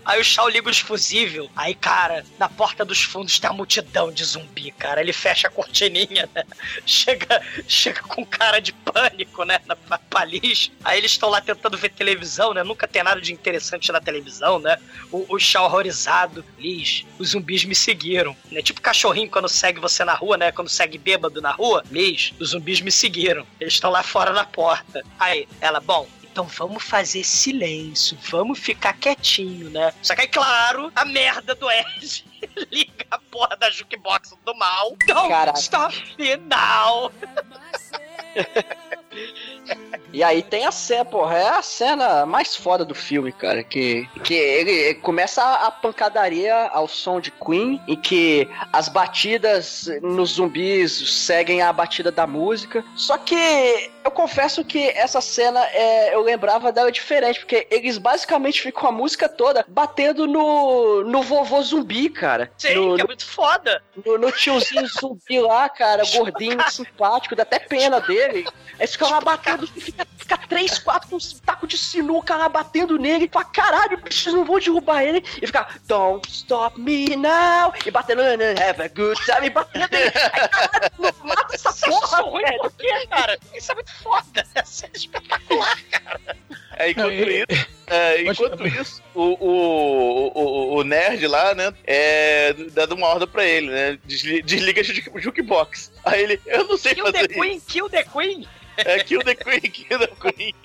Aí 0.06 0.20
o 0.20 0.24
Shaw 0.24 0.50
liga 0.50 0.70
os 0.70 0.80
fusível. 0.80 1.50
Aí, 1.56 1.74
cara, 1.74 2.26
na 2.38 2.50
porta 2.50 2.84
dos 2.84 3.02
fundos 3.02 3.40
tem 3.40 3.50
uma 3.50 3.56
multidão 3.58 4.12
de 4.12 4.24
zumbi, 4.24 4.72
cara. 4.72 5.02
Ele 5.02 5.14
fecha 5.14 5.48
a 5.48 5.52
cortininha, 5.52 6.30
né? 6.36 6.44
Chega, 6.86 7.42
chega 7.68 8.02
com 8.04 8.26
cara 8.26 8.60
de 8.60 8.74
pânico, 8.74 9.44
né? 9.44 9.60
Na 9.66 9.76
pa- 9.76 9.98
palis. 10.10 10.72
Aí 10.84 10.98
eles 10.98 11.12
estão 11.12 11.30
lá 11.30 11.40
tentando 11.42 11.78
ver 11.78 11.90
televisão, 11.90 12.54
né? 12.54 12.64
Nunca 12.64 12.88
tem 12.88 13.04
nada 13.04 13.22
de 13.22 13.32
interessante 13.34 13.92
na 13.92 14.02
televisão, 14.02 14.60
né? 14.60 14.78
O, 15.12 15.26
o 15.36 15.40
Shaw 15.40 15.66
horrorizado. 15.66 16.44
Liz, 16.58 17.06
os 17.18 17.30
zumbis 17.30 17.64
me 17.66 17.76
seguiram. 17.76 18.36
Né? 18.52 18.62
Tipo 18.62 18.82
cachorrinho 18.82 19.30
quando 19.30 19.48
segue 19.50 19.80
você 19.80 20.04
na 20.04 20.14
rua, 20.14 20.38
né? 20.38 20.52
Quando 20.52 20.70
segue 20.70 20.98
bêbado 20.98 21.42
na 21.42 21.52
rua. 21.52 21.84
Liz, 21.90 22.34
os 22.40 22.50
zumbis 22.50 22.82
me 22.82 22.92
seguiram. 22.92 23.46
Eles 23.60 23.74
estão 23.74 23.90
lá 23.90 24.04
fora 24.04 24.32
na 24.34 24.44
porta. 24.44 25.02
Aí, 25.20 25.48
ela, 25.62 25.80
bom, 25.80 26.08
então 26.34 26.46
vamos 26.46 26.84
fazer 26.84 27.24
silêncio, 27.24 28.18
vamos 28.32 28.58
ficar 28.58 28.94
quietinho, 28.94 29.70
né? 29.70 29.94
Só 30.02 30.16
que 30.16 30.22
aí, 30.22 30.28
claro, 30.28 30.92
a 30.96 31.06
merda 31.06 31.54
do 31.54 31.70
Ed 31.70 32.26
liga 32.72 33.06
a 33.12 33.20
porra 33.20 33.56
da 33.56 33.70
jukebox 33.70 34.36
do 34.44 34.56
mal. 34.56 34.98
Stop 35.56 35.96
me 36.18 36.36
now! 36.38 37.12
E 40.12 40.24
aí 40.24 40.42
tem 40.42 40.66
a 40.66 40.72
cena, 40.72 41.06
porra, 41.06 41.38
é 41.38 41.50
a 41.50 41.62
cena 41.62 42.26
mais 42.26 42.56
foda 42.56 42.84
do 42.84 42.96
filme, 42.96 43.32
cara, 43.32 43.64
que, 43.64 44.08
que 44.24 44.34
ele, 44.34 44.72
ele 44.72 44.96
começa 44.96 45.44
a, 45.44 45.68
a 45.68 45.72
pancadaria 45.72 46.68
ao 46.68 46.88
som 46.88 47.20
de 47.20 47.32
Queen, 47.32 47.82
em 47.88 47.96
que 47.96 48.48
as 48.72 48.90
batidas 48.90 49.88
nos 50.02 50.34
zumbis 50.34 51.26
seguem 51.26 51.62
a 51.62 51.72
batida 51.72 52.12
da 52.12 52.26
música, 52.26 52.84
só 52.96 53.18
que 53.18 53.92
eu 54.04 54.12
confesso 54.12 54.64
que 54.64 54.90
essa 54.90 55.22
cena 55.22 55.64
é, 55.68 56.14
eu 56.14 56.22
lembrava 56.22 56.72
dela 56.72 56.92
diferente, 56.92 57.40
porque 57.40 57.68
eles 57.72 57.98
basicamente 57.98 58.62
ficam 58.62 58.90
a 58.90 58.92
música 58.92 59.30
toda 59.30 59.66
batendo 59.68 60.28
no, 60.28 61.04
no 61.04 61.22
vovô 61.22 61.62
zumbi, 61.62 62.10
cara. 62.10 62.52
Sim, 62.58 62.76
no, 62.76 62.96
que 62.96 63.02
é 63.02 63.06
muito 63.06 63.26
foda. 63.26 63.82
no, 64.06 64.18
no 64.18 64.32
tiozinho 64.32 64.88
zumbi 64.88 65.40
lá, 65.40 65.70
cara, 65.70 66.04
gordinho, 66.12 66.58
simpático, 66.70 67.36
dá 67.36 67.44
até 67.44 67.60
pena 67.60 68.02
dele. 68.02 68.46
Aí 68.80 68.88
ficam 68.88 69.10
lá 69.10 69.22
batendo, 69.22 69.68
fica, 69.68 70.06
fica 70.18 70.38
três, 70.38 70.80
quatro 70.80 71.10
com 71.10 71.16
um 71.16 71.40
taco 71.46 71.68
de 71.68 71.78
sinuca 71.78 72.36
lá 72.36 72.50
batendo 72.50 72.98
nele. 72.98 73.30
Fala, 73.32 73.46
caralho, 73.46 73.98
bicho, 73.98 74.32
não 74.32 74.44
vou 74.44 74.60
derrubar 74.60 75.04
ele. 75.04 75.24
E 75.42 75.48
fica, 75.48 75.68
don't 75.88 76.28
stop 76.30 76.80
me 76.80 77.16
now. 77.16 77.74
E 77.86 77.92
batendo, 77.92 78.22
have 78.22 78.82
a 78.82 78.88
good 78.90 79.20
time, 79.24 79.48
e 79.48 79.50
batendo. 79.50 79.88
Aí, 79.92 80.12
caralho, 80.12 81.16
mata 81.24 81.56
essa 81.56 81.74
porra, 81.88 82.22
ruim 82.22 82.44
velho. 82.44 82.62
por 82.62 82.72
quê, 82.72 83.08
cara? 83.08 83.40
Isso 83.54 83.72
é 83.72 83.76
muito 83.76 83.93
foda. 84.02 84.46
Essa 84.56 84.86
é 84.88 84.90
espetacular, 84.94 85.82
cara. 85.92 86.20
É, 86.78 86.90
enquanto 86.90 87.06
Não, 87.06 87.12
ele- 87.12 87.46
isso, 87.50 87.68
é, 87.88 88.22
enquanto 88.26 88.68
isso 88.68 89.04
o, 89.14 89.22
o, 89.40 90.32
o, 90.34 90.76
o 90.78 90.84
nerd 90.84 91.28
lá, 91.28 91.54
né, 91.54 91.72
é 91.86 92.54
dando 92.72 92.96
uma 92.96 93.08
ordem 93.08 93.28
pra 93.28 93.46
ele, 93.46 93.68
né? 93.70 94.00
Desli- 94.06 94.42
Desliga 94.42 94.82
a 94.82 94.84
juke- 94.84 95.22
jukebox. 95.22 95.92
Aí 96.04 96.24
ele, 96.24 96.42
eu 96.48 96.66
não 96.68 96.78
sei 96.78 96.96
Kill 96.96 97.06
the 97.06 97.12
fazer 97.12 97.32
isso. 97.32 97.40
Queen, 97.42 97.60
kill 97.62 97.90
the 97.90 98.04
Queen. 98.04 98.48
É 98.78 99.04
Kill 99.04 99.22
the 99.24 99.36
Queen, 99.36 99.60
Kill 99.70 100.00
the 100.00 100.08
Queen. 100.08 100.56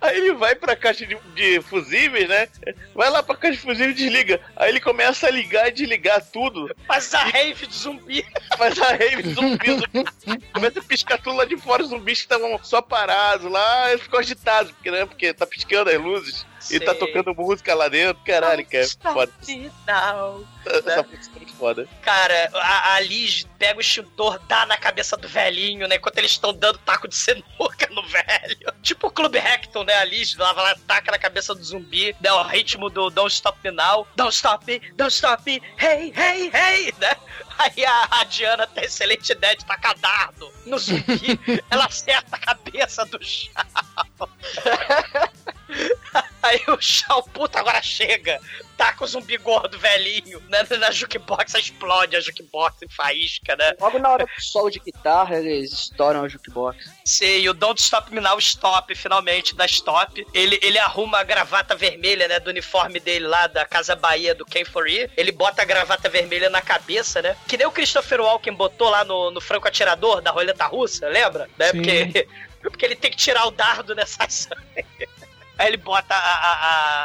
Aí 0.00 0.16
ele 0.16 0.32
vai 0.34 0.54
pra 0.54 0.76
caixa 0.76 1.06
de, 1.06 1.16
de 1.34 1.60
fusíveis, 1.62 2.28
né? 2.28 2.48
Vai 2.94 3.10
lá 3.10 3.22
pra 3.22 3.36
caixa 3.36 3.56
de 3.56 3.62
fusíveis 3.62 3.92
e 3.92 4.04
desliga. 4.04 4.40
Aí 4.56 4.70
ele 4.70 4.80
começa 4.80 5.26
a 5.26 5.30
ligar 5.30 5.68
e 5.68 5.72
desligar 5.72 6.24
tudo. 6.32 6.74
Faz 6.86 7.12
a 7.14 7.24
rave 7.24 7.66
de 7.66 7.74
zumbi. 7.74 8.24
Faz 8.56 8.80
a 8.80 8.92
rave 8.92 9.22
de 9.22 9.34
zumbi, 9.34 9.70
zumbi. 9.70 10.44
Começa 10.52 10.80
a 10.80 10.82
piscar 10.82 11.18
tudo 11.18 11.36
lá 11.36 11.44
de 11.44 11.56
fora, 11.56 11.82
os 11.82 11.90
zumbis 11.90 12.18
que 12.18 12.24
estavam 12.24 12.58
só 12.62 12.82
parados 12.82 13.50
lá, 13.50 13.90
eles 13.90 14.02
ficam 14.02 14.18
agitados, 14.18 14.72
porque, 14.72 14.90
né? 14.90 15.06
Porque 15.06 15.32
tá 15.32 15.46
piscando 15.46 15.90
as 15.90 16.00
luzes 16.00 16.46
e 16.70 16.80
tá 16.80 16.94
tocando 16.94 17.34
música 17.34 17.74
lá 17.74 17.88
dentro. 17.88 18.22
Caralho, 18.24 18.64
cara. 18.66 18.86
Foda. 19.12 19.32
Me 19.46 19.70
now. 19.86 20.46
Essa 20.66 21.02
música 21.02 21.36
é 21.36 21.38
muito 21.38 21.54
foda. 21.54 21.88
Cara, 22.02 22.50
a, 22.54 22.94
a 22.94 23.00
Liz 23.00 23.46
pega 23.58 23.78
o 23.78 23.80
extintor, 23.80 24.38
dá 24.46 24.66
na 24.66 24.76
cabeça 24.76 25.16
do 25.16 25.28
velhinho, 25.28 25.88
né? 25.88 25.96
Enquanto 25.96 26.18
eles 26.18 26.32
estão 26.32 26.52
dando 26.52 26.78
taco 26.78 27.08
de 27.08 27.16
sinuca 27.16 27.88
no 27.90 28.02
velho. 28.06 28.72
Tipo 28.82 29.08
o 29.08 29.10
Clube 29.10 29.38
Hector, 29.38 29.84
né? 29.84 29.94
A 29.94 30.04
Liz 30.04 30.36
lá 30.36 30.52
vai 30.52 30.64
lá, 30.64 30.76
taca 30.86 31.10
na 31.10 31.18
cabeça 31.18 31.54
do 31.54 31.62
zumbi, 31.62 32.14
né? 32.20 32.32
O 32.32 32.42
ritmo 32.42 32.90
do 32.90 33.10
Don't 33.10 33.32
Stop 33.32 33.70
Now. 33.70 34.06
Don't 34.16 34.34
Stop 34.34 34.80
Don't 34.94 35.12
Stop 35.12 35.50
hey, 35.50 36.12
hey, 36.16 36.50
hey, 36.52 36.94
né? 36.98 37.16
Aí 37.58 37.84
a, 37.84 38.08
a 38.10 38.24
Diana 38.24 38.66
tem 38.68 38.84
a 38.84 38.86
excelente 38.86 39.32
ideia 39.32 39.56
de 39.56 39.64
tacar 39.64 39.98
dardo 39.98 40.50
no 40.64 40.78
zumbi. 40.78 41.40
Ela 41.70 41.86
acerta 41.86 42.36
a 42.36 42.38
cabeça 42.38 43.04
do 43.06 43.18
chão. 43.22 43.50
Aí 46.42 46.62
o 46.68 46.80
Shao, 46.80 47.22
puta, 47.22 47.58
agora 47.58 47.82
chega. 47.82 48.40
Taca 48.76 49.04
o 49.04 49.06
zumbi 49.06 49.36
gordo 49.36 49.76
velhinho 49.76 50.40
né, 50.48 50.64
na 50.78 50.90
jukebox, 50.92 51.54
explode 51.54 52.16
a 52.16 52.20
jukebox 52.20 52.80
em 52.82 52.88
faísca, 52.88 53.56
né? 53.56 53.72
Logo 53.80 53.98
na 53.98 54.08
hora 54.08 54.24
do 54.24 54.42
solo 54.42 54.70
de 54.70 54.78
guitarra, 54.78 55.36
eles 55.36 55.72
estouram 55.72 56.22
a 56.22 56.28
jukebox. 56.28 56.88
Sim, 57.04 57.40
e 57.40 57.48
o 57.48 57.54
Don't 57.54 57.80
Stop 57.80 58.14
Me 58.14 58.20
Now 58.20 58.38
Stop, 58.38 58.94
finalmente, 58.94 59.56
da 59.56 59.66
Stop. 59.66 60.24
Ele, 60.32 60.60
ele 60.62 60.78
arruma 60.78 61.18
a 61.18 61.24
gravata 61.24 61.74
vermelha, 61.74 62.28
né, 62.28 62.38
do 62.38 62.50
uniforme 62.50 63.00
dele 63.00 63.26
lá 63.26 63.48
da 63.48 63.64
Casa 63.64 63.96
Bahia 63.96 64.34
do 64.34 64.46
Ken 64.46 64.64
Foree. 64.64 65.10
Ele 65.16 65.32
bota 65.32 65.62
a 65.62 65.64
gravata 65.64 66.08
vermelha 66.08 66.48
na 66.48 66.62
cabeça, 66.62 67.20
né? 67.20 67.36
Que 67.48 67.56
nem 67.56 67.66
o 67.66 67.72
Christopher 67.72 68.20
Walken 68.20 68.54
botou 68.54 68.88
lá 68.88 69.04
no, 69.04 69.32
no 69.32 69.40
Franco 69.40 69.66
Atirador 69.66 70.20
da 70.20 70.30
roleta 70.30 70.66
russa, 70.66 71.08
lembra? 71.08 71.50
Né? 71.58 71.72
Sim. 71.72 71.82
Porque, 71.82 72.28
porque 72.62 72.84
ele 72.84 72.96
tem 72.96 73.10
que 73.10 73.16
tirar 73.16 73.44
o 73.46 73.50
dardo 73.50 73.94
nessa 73.94 74.22
ação. 74.24 74.56
Aí 75.58 75.66
ele 75.66 75.76
bota 75.76 76.14
a, 76.14 76.18
a, 76.18 76.52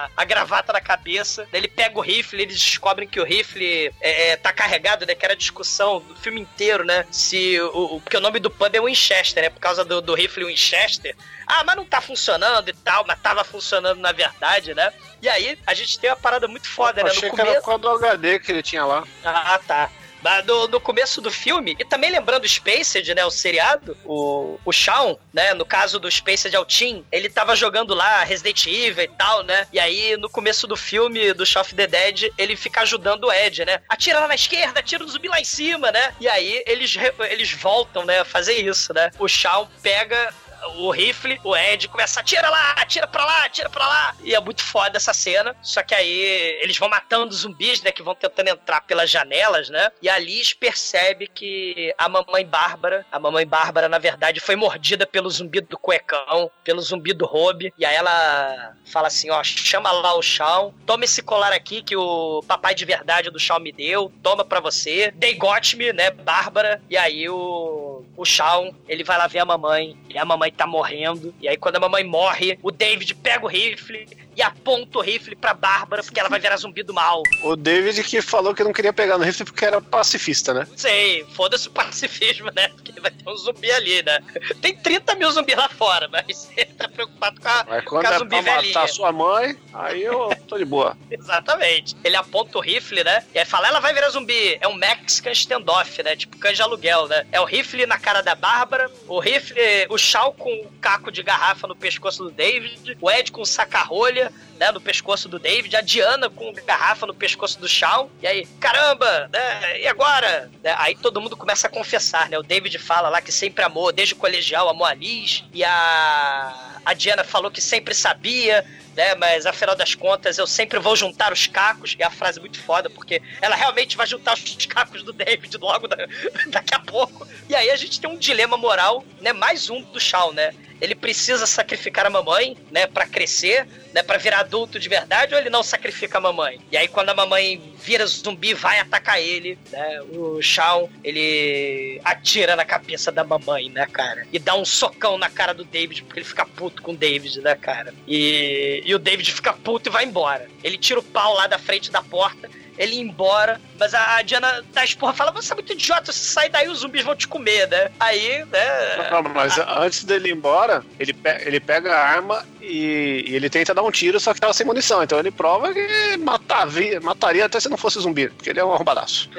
a, 0.06 0.10
a 0.16 0.24
gravata 0.26 0.72
na 0.72 0.80
cabeça, 0.80 1.48
daí 1.52 1.60
ele 1.62 1.68
pega 1.68 1.98
o 1.98 2.02
rifle, 2.02 2.40
eles 2.42 2.62
descobrem 2.62 3.08
que 3.08 3.20
o 3.20 3.24
rifle 3.26 3.92
é, 4.00 4.30
é, 4.30 4.38
tá 4.38 4.54
carregado, 4.54 5.06
né? 5.08 5.16
Que 5.16 5.26
era 5.26 5.34
a 5.34 5.38
discussão 5.38 6.00
do 6.02 6.16
filme 6.16 6.40
inteiro, 6.42 6.86
né? 6.86 7.06
Se 7.10 7.60
o, 7.60 7.96
o- 7.96 8.02
porque 8.02 8.16
o 8.16 8.22
nome 8.22 8.40
do 8.40 8.52
pub 8.52 8.74
é 8.76 8.80
Winchester, 8.80 9.42
né? 9.44 9.50
Por 9.50 9.60
causa 9.60 9.84
do, 9.84 10.02
do 10.02 10.14
rifle 10.14 10.46
Winchester. 10.46 11.16
Ah, 11.48 11.64
mas 11.64 11.76
não 11.76 11.84
tá 11.86 12.00
funcionando 12.00 12.70
e 12.70 12.74
tal, 12.74 13.04
mas 13.08 13.20
tava 13.20 13.44
funcionando 13.44 14.00
na 14.00 14.12
verdade, 14.12 14.74
né? 14.76 14.94
E 15.22 15.28
aí 15.28 15.58
a 15.66 15.74
gente 15.74 15.98
tem 15.98 16.10
uma 16.12 16.16
parada 16.16 16.48
muito 16.48 16.70
foda, 16.70 17.02
né? 17.04 17.10
Achei 17.10 17.30
No 17.30 17.36
que 17.36 17.42
era 17.42 17.50
começo. 17.50 17.66
por 17.66 17.80
causa 17.82 18.00
do 18.00 18.06
HD 18.06 18.40
que 18.40 18.52
ele 18.52 18.62
tinha 18.62 18.86
lá. 18.86 19.04
Ah, 19.26 19.60
tá. 19.68 19.90
Mas 20.24 20.46
No, 20.46 20.68
no 20.68 20.80
começo 20.80 21.22
do 21.22 21.32
filme, 21.32 21.76
e 21.80 21.86
também 21.86 22.10
lembrando 22.10 22.44
o 22.46 22.50
Spaced, 22.50 23.14
né, 23.14 23.26
o 23.26 23.32
seriado, 23.32 23.98
o, 24.06 24.58
o 24.66 24.72
Shawn, 24.72 25.18
né, 25.34 25.54
no 25.54 25.66
caso 25.66 26.00
do 26.00 26.10
Spaced 26.10 26.56
Altin, 26.56 27.06
ele 27.12 27.30
tava 27.30 27.56
jogando 27.56 27.94
lá 27.94 28.24
Resident 28.24 28.66
Evil 28.66 29.04
e 29.04 29.08
tal, 29.08 29.44
né, 29.44 29.68
e 29.72 29.80
aí 29.80 30.18
no 30.18 30.30
começo 30.30 30.66
do 30.68 30.76
filme 30.76 31.34
do 31.34 31.46
Shaun 31.46 31.62
of 31.62 31.76
the 31.76 31.88
Dead, 31.88 32.32
ele 32.38 32.56
fica 32.56 32.82
ajudando 32.82 33.26
o 33.26 33.32
Ed, 33.32 33.66
né, 33.66 33.82
atira 33.90 34.20
lá 34.20 34.28
na 34.28 34.36
esquerda, 34.36 34.80
atira 34.80 35.04
no 35.04 35.10
zumbi 35.10 35.28
lá 35.28 35.40
em 35.40 35.46
cima, 35.46 35.92
né, 35.92 36.14
e 36.20 36.28
aí 36.28 36.64
eles, 36.66 36.96
eles 37.30 37.52
voltam, 37.52 38.06
né, 38.06 38.20
a 38.20 38.26
fazer 38.26 38.54
isso, 38.54 38.94
né, 38.94 39.12
o 39.20 39.28
Shawn 39.28 39.68
pega 39.82 40.34
o 40.78 40.92
rifle, 40.92 41.40
o 41.44 41.56
Ed 41.56 41.88
começa 41.88 42.20
a 42.20 42.22
atira 42.22 42.50
lá, 42.50 42.72
atira 42.72 43.08
pra 43.08 43.26
lá, 43.26 43.46
atira 43.46 43.70
pra 43.70 43.88
lá. 43.88 44.16
E 44.24 44.34
é 44.34 44.40
muito 44.40 44.64
foda 44.64 44.98
essa 44.98 45.14
cena. 45.14 45.56
Só 45.62 45.84
que 45.84 45.94
aí 45.94 46.22
eles 46.62 46.78
vão 46.78 46.90
matando 46.90 47.34
zumbis, 47.34 47.82
né? 47.82 47.92
Que 47.92 48.04
vão 48.04 48.16
tentando 48.16 48.50
entrar 48.50 48.82
pelas 48.82 49.10
janelas, 49.10 49.70
né? 49.70 49.90
E 50.02 50.10
a 50.10 50.18
Liz 50.18 50.54
percebe 50.54 51.28
que 51.28 51.94
a 51.98 52.08
mamãe 52.08 52.46
Bárbara, 52.46 53.06
a 53.12 53.20
mamãe 53.20 53.46
Bárbara, 53.46 53.90
na 53.90 53.98
verdade, 53.98 54.40
foi 54.40 54.56
mordida 54.56 55.06
pelo 55.06 55.30
zumbi 55.30 55.62
do 55.62 55.78
cuecão, 55.78 56.50
pelo 56.64 56.82
zumbi 56.82 57.14
do 57.14 57.26
Robe. 57.26 57.74
E 57.78 57.86
aí 57.86 57.96
ela 57.96 58.74
fala 58.86 59.08
assim: 59.08 59.30
ó, 59.30 59.44
chama 59.44 59.92
lá 59.92 60.16
o 60.16 60.22
Shawn, 60.22 60.74
toma 60.86 61.06
esse 61.06 61.22
colar 61.22 61.54
aqui 61.54 61.82
que 61.82 61.96
o 61.96 62.44
papai 62.48 62.74
de 62.74 62.86
verdade 62.86 63.30
do 63.30 63.40
Shawn 63.40 63.60
me 63.60 63.72
deu, 63.72 64.12
toma 64.22 64.46
pra 64.46 64.60
você. 64.60 65.14
They 65.20 65.36
got 65.36 65.76
me, 65.76 65.92
né, 65.94 66.12
Bárbara. 66.12 66.82
E 66.90 66.98
aí 66.98 67.28
o 67.30 67.93
o, 68.16 68.22
o 68.22 68.26
Shawn, 68.26 68.74
ele 68.88 69.04
vai 69.04 69.18
lá 69.18 69.28
ver 69.28 69.40
a 69.40 69.46
mamãe, 69.46 69.98
e 70.10 70.18
a 70.18 70.26
mamãe 70.26 70.52
tá 70.52 70.66
morrendo. 70.68 71.34
E 71.42 71.48
aí, 71.48 71.58
quando 71.58 71.78
a 71.78 71.80
mamãe 71.80 72.04
morre, 72.04 72.58
o 72.62 72.72
David 72.72 73.16
pega 73.16 73.46
o 73.46 73.48
rifle 73.48 74.08
e 74.36 74.42
aponta 74.42 74.98
o 74.98 75.02
rifle 75.02 75.36
pra 75.36 75.54
Bárbara, 75.54 76.04
porque 76.04 76.20
ela 76.20 76.30
vai 76.30 76.40
virar 76.40 76.58
zumbi 76.58 76.84
do 76.84 76.94
mal. 76.94 77.22
O 77.44 77.56
David 77.56 78.04
que 78.04 78.22
falou 78.22 78.54
que 78.54 78.64
não 78.64 78.74
queria 78.74 78.94
pegar 78.94 79.18
no 79.18 79.24
rifle 79.24 79.46
porque 79.46 79.66
era 79.66 79.80
pacifista, 79.80 80.54
né? 80.54 80.68
Sei, 80.76 81.26
foda-se 81.34 81.68
o 81.68 81.72
pacifismo, 81.72 82.50
né? 82.56 82.70
Porque 82.70 83.00
vai 83.00 83.12
ter 83.12 83.30
um 83.30 83.36
zumbi 83.38 83.72
ali, 83.72 84.02
né? 84.04 84.20
Tem 84.62 84.76
30 84.76 85.16
mil 85.16 85.32
zumbis 85.32 85.56
lá 85.56 85.70
fora, 85.70 86.08
mas 86.08 86.50
ele 86.58 86.74
tá 86.74 86.88
preocupado 86.88 87.40
com 87.40 87.48
a, 87.48 87.66
Mas 87.68 87.84
com 87.84 87.90
quando 87.92 88.06
a 88.08 88.16
é 88.16 88.18
zumbi 88.18 88.42
pra 88.42 88.56
velhinha. 88.56 88.74
matar 88.74 88.88
sua 88.90 89.12
mãe, 89.12 89.56
aí 89.74 90.04
eu 90.04 90.30
tô 90.48 90.58
de 90.58 90.66
boa. 90.66 90.98
Exatamente. 91.12 91.96
Ele 92.04 92.16
aponta 92.16 92.58
o 92.58 92.62
rifle, 92.62 93.04
né? 93.04 93.24
E 93.34 93.40
aí 93.40 93.46
fala, 93.46 93.68
ela 93.68 93.80
vai 93.80 93.94
virar 93.94 94.10
zumbi. 94.10 94.58
É 94.60 94.68
um 94.68 94.74
Mexican 94.74 95.32
standoff, 95.32 96.02
né? 96.02 96.16
Tipo 96.16 96.38
de 96.54 96.62
aluguel, 96.62 97.08
né? 97.08 97.26
É 97.32 97.40
o 97.40 97.46
rifle 97.46 97.83
na 97.86 97.98
cara 97.98 98.22
da 98.22 98.36
Bárbara, 98.36 98.90
o 99.08 99.20
rifle, 99.20 99.58
o 99.90 99.98
Shaw 99.98 100.34
com 100.34 100.52
o 100.52 100.72
caco 100.82 101.12
de 101.12 101.24
garrafa 101.24 101.68
no 101.68 101.76
pescoço 101.76 102.24
do 102.24 102.32
David, 102.32 102.98
o 103.00 103.10
Ed 103.10 103.32
com 103.32 103.44
saca-rolha, 103.46 104.32
né? 104.60 104.72
No 104.72 104.82
pescoço 104.82 105.28
do 105.28 105.40
David, 105.40 105.76
a 105.76 105.82
Diana 105.82 106.30
com 106.30 106.54
garrafa 106.66 107.06
no 107.06 107.14
pescoço 107.14 107.60
do 107.60 107.68
Shaw. 107.68 108.10
E 108.22 108.28
aí, 108.28 108.46
caramba, 108.60 109.30
né? 109.32 109.82
E 109.82 109.88
agora? 109.88 110.50
Né? 110.64 110.76
Aí 110.78 110.96
todo 110.96 111.22
mundo 111.22 111.38
começa 111.38 111.68
a 111.68 111.70
confessar, 111.70 112.30
né? 112.30 112.38
O 112.38 112.44
David 112.44 112.78
fala 112.80 113.10
lá 113.10 113.22
que 113.22 113.32
sempre 113.32 113.64
amou, 113.64 113.92
desde 113.92 114.14
o 114.14 114.18
colegial, 114.18 114.70
amou 114.70 114.86
a 114.86 114.94
Liz. 114.94 115.44
E 115.54 115.64
a... 115.64 116.70
A 116.86 116.94
Diana 116.94 117.24
falou 117.24 117.50
que 117.50 117.62
sempre 117.62 117.96
sabia, 117.96 118.66
né? 118.96 119.16
Mas 119.16 119.46
afinal 119.46 119.76
das 119.76 119.96
contas, 119.96 120.38
eu 120.38 120.48
sempre 120.48 120.80
vou 120.80 120.96
juntar 120.96 121.32
os 121.34 121.48
cacos. 121.48 121.96
É 121.98 122.04
a 122.06 122.10
frase 122.10 122.40
muito 122.40 122.60
foda, 122.62 122.90
porque 122.90 123.22
ela 123.42 123.56
realmente 123.56 123.98
vai 123.98 124.06
juntar 124.08 124.34
os 124.34 124.66
cacos 124.66 125.04
do 125.04 125.14
David 125.14 125.58
logo 125.58 125.88
da- 125.88 126.08
daqui 126.48 126.74
a 126.76 126.80
pouco. 126.80 127.28
E 127.50 127.56
aí 127.56 127.70
a 127.70 127.76
gente 127.76 128.00
tem 128.00 128.10
um 128.10 128.18
dilema 128.18 128.58
moral, 128.58 129.04
né? 129.22 129.34
Mais 129.34 129.70
um 129.70 129.82
do 129.82 130.00
Shaw, 130.00 130.34
né? 130.34 130.54
Ele 130.84 130.96
precisa 130.96 131.48
sacrificar 131.48 132.06
a 132.06 132.10
mamãe, 132.10 132.58
né, 132.70 132.86
Pra 132.86 133.08
crescer, 133.08 133.66
né, 133.94 134.04
Pra 134.04 134.18
virar 134.18 134.40
adulto 134.40 134.78
de 134.78 134.90
verdade, 134.90 135.34
ou 135.34 135.40
ele 135.40 135.50
não 135.50 135.64
sacrifica 135.64 136.18
a 136.18 136.22
mamãe? 136.22 136.60
E 136.70 136.76
aí 136.76 136.90
quando 136.90 137.10
a 137.10 137.14
mamãe 137.14 137.74
vira 137.82 138.06
zumbi, 138.06 138.54
vai 138.54 138.80
atacar 138.80 139.22
ele, 139.22 139.58
né? 139.72 140.02
O 140.12 140.42
Shawn, 140.42 140.90
ele 141.04 142.02
atira 142.04 142.56
na 142.56 142.66
cabeça 142.66 143.12
da 143.12 143.24
mamãe, 143.24 143.70
né, 143.70 143.88
cara? 143.92 144.28
E 144.32 144.38
dá 144.38 144.56
um 144.56 144.66
socão 144.66 145.18
na 145.18 145.30
cara 145.30 145.54
do 145.54 145.64
David, 145.64 146.04
porque 146.04 146.20
ele 146.20 146.26
fica 146.26 146.46
puto 146.46 146.82
com 146.82 146.92
o 146.92 146.98
David, 146.98 147.40
né, 147.42 147.56
cara? 147.56 147.94
E, 148.06 148.82
e 148.86 148.94
o 148.94 149.00
David 149.00 149.32
fica 149.32 149.54
puto 149.54 149.88
e 149.88 149.92
vai 149.92 150.04
embora. 150.04 150.50
Ele 150.64 150.78
tira 150.78 151.00
o 151.00 151.04
pau 151.04 151.34
lá 151.34 151.48
da 151.48 151.58
frente 151.58 151.90
da 151.90 152.02
porta, 152.02 152.50
ele 152.78 152.96
ia 152.96 153.02
embora, 153.02 153.60
mas 153.80 153.94
a 153.94 154.22
Diana 154.22 154.64
dá 154.74 154.84
esporra 154.84 155.14
fala: 155.14 155.32
Você 155.32 155.52
é 155.54 155.56
muito 155.56 155.74
idiota, 155.74 156.12
se 156.12 156.20
sair 156.26 156.50
daí 156.50 156.68
os 156.68 156.80
zumbis 156.80 157.04
vão 157.04 157.16
te 157.16 157.28
comer, 157.28 157.68
né? 157.68 157.92
Aí, 158.00 158.44
né? 158.52 159.10
Não, 159.12 159.24
mas 159.24 159.58
antes 159.60 160.04
dele 160.04 160.30
ir 160.30 160.34
embora, 160.34 160.84
ele, 161.00 161.14
pe- 161.14 161.42
ele 161.46 161.60
pega 161.60 161.94
a 161.96 162.00
arma 162.08 162.46
e, 162.62 163.26
e 163.28 163.36
ele 163.36 163.50
tenta 163.50 163.74
dar 163.74 163.84
um 163.84 163.92
tiro, 163.92 164.20
só 164.20 164.34
que 164.34 164.40
tava 164.40 164.54
sem 164.54 164.66
munição. 164.66 165.04
Então 165.04 165.20
ele 165.20 165.32
prova 165.32 165.74
que 165.74 166.18
matava- 166.18 166.74
mataria 167.02 167.46
até 167.46 167.60
se 167.60 167.70
não 167.70 167.78
fosse 167.78 168.00
zumbi, 168.00 168.30
porque 168.30 168.50
ele 168.50 168.60
é 168.60 168.66
um 168.66 168.74
arrombadaço. 168.74 169.30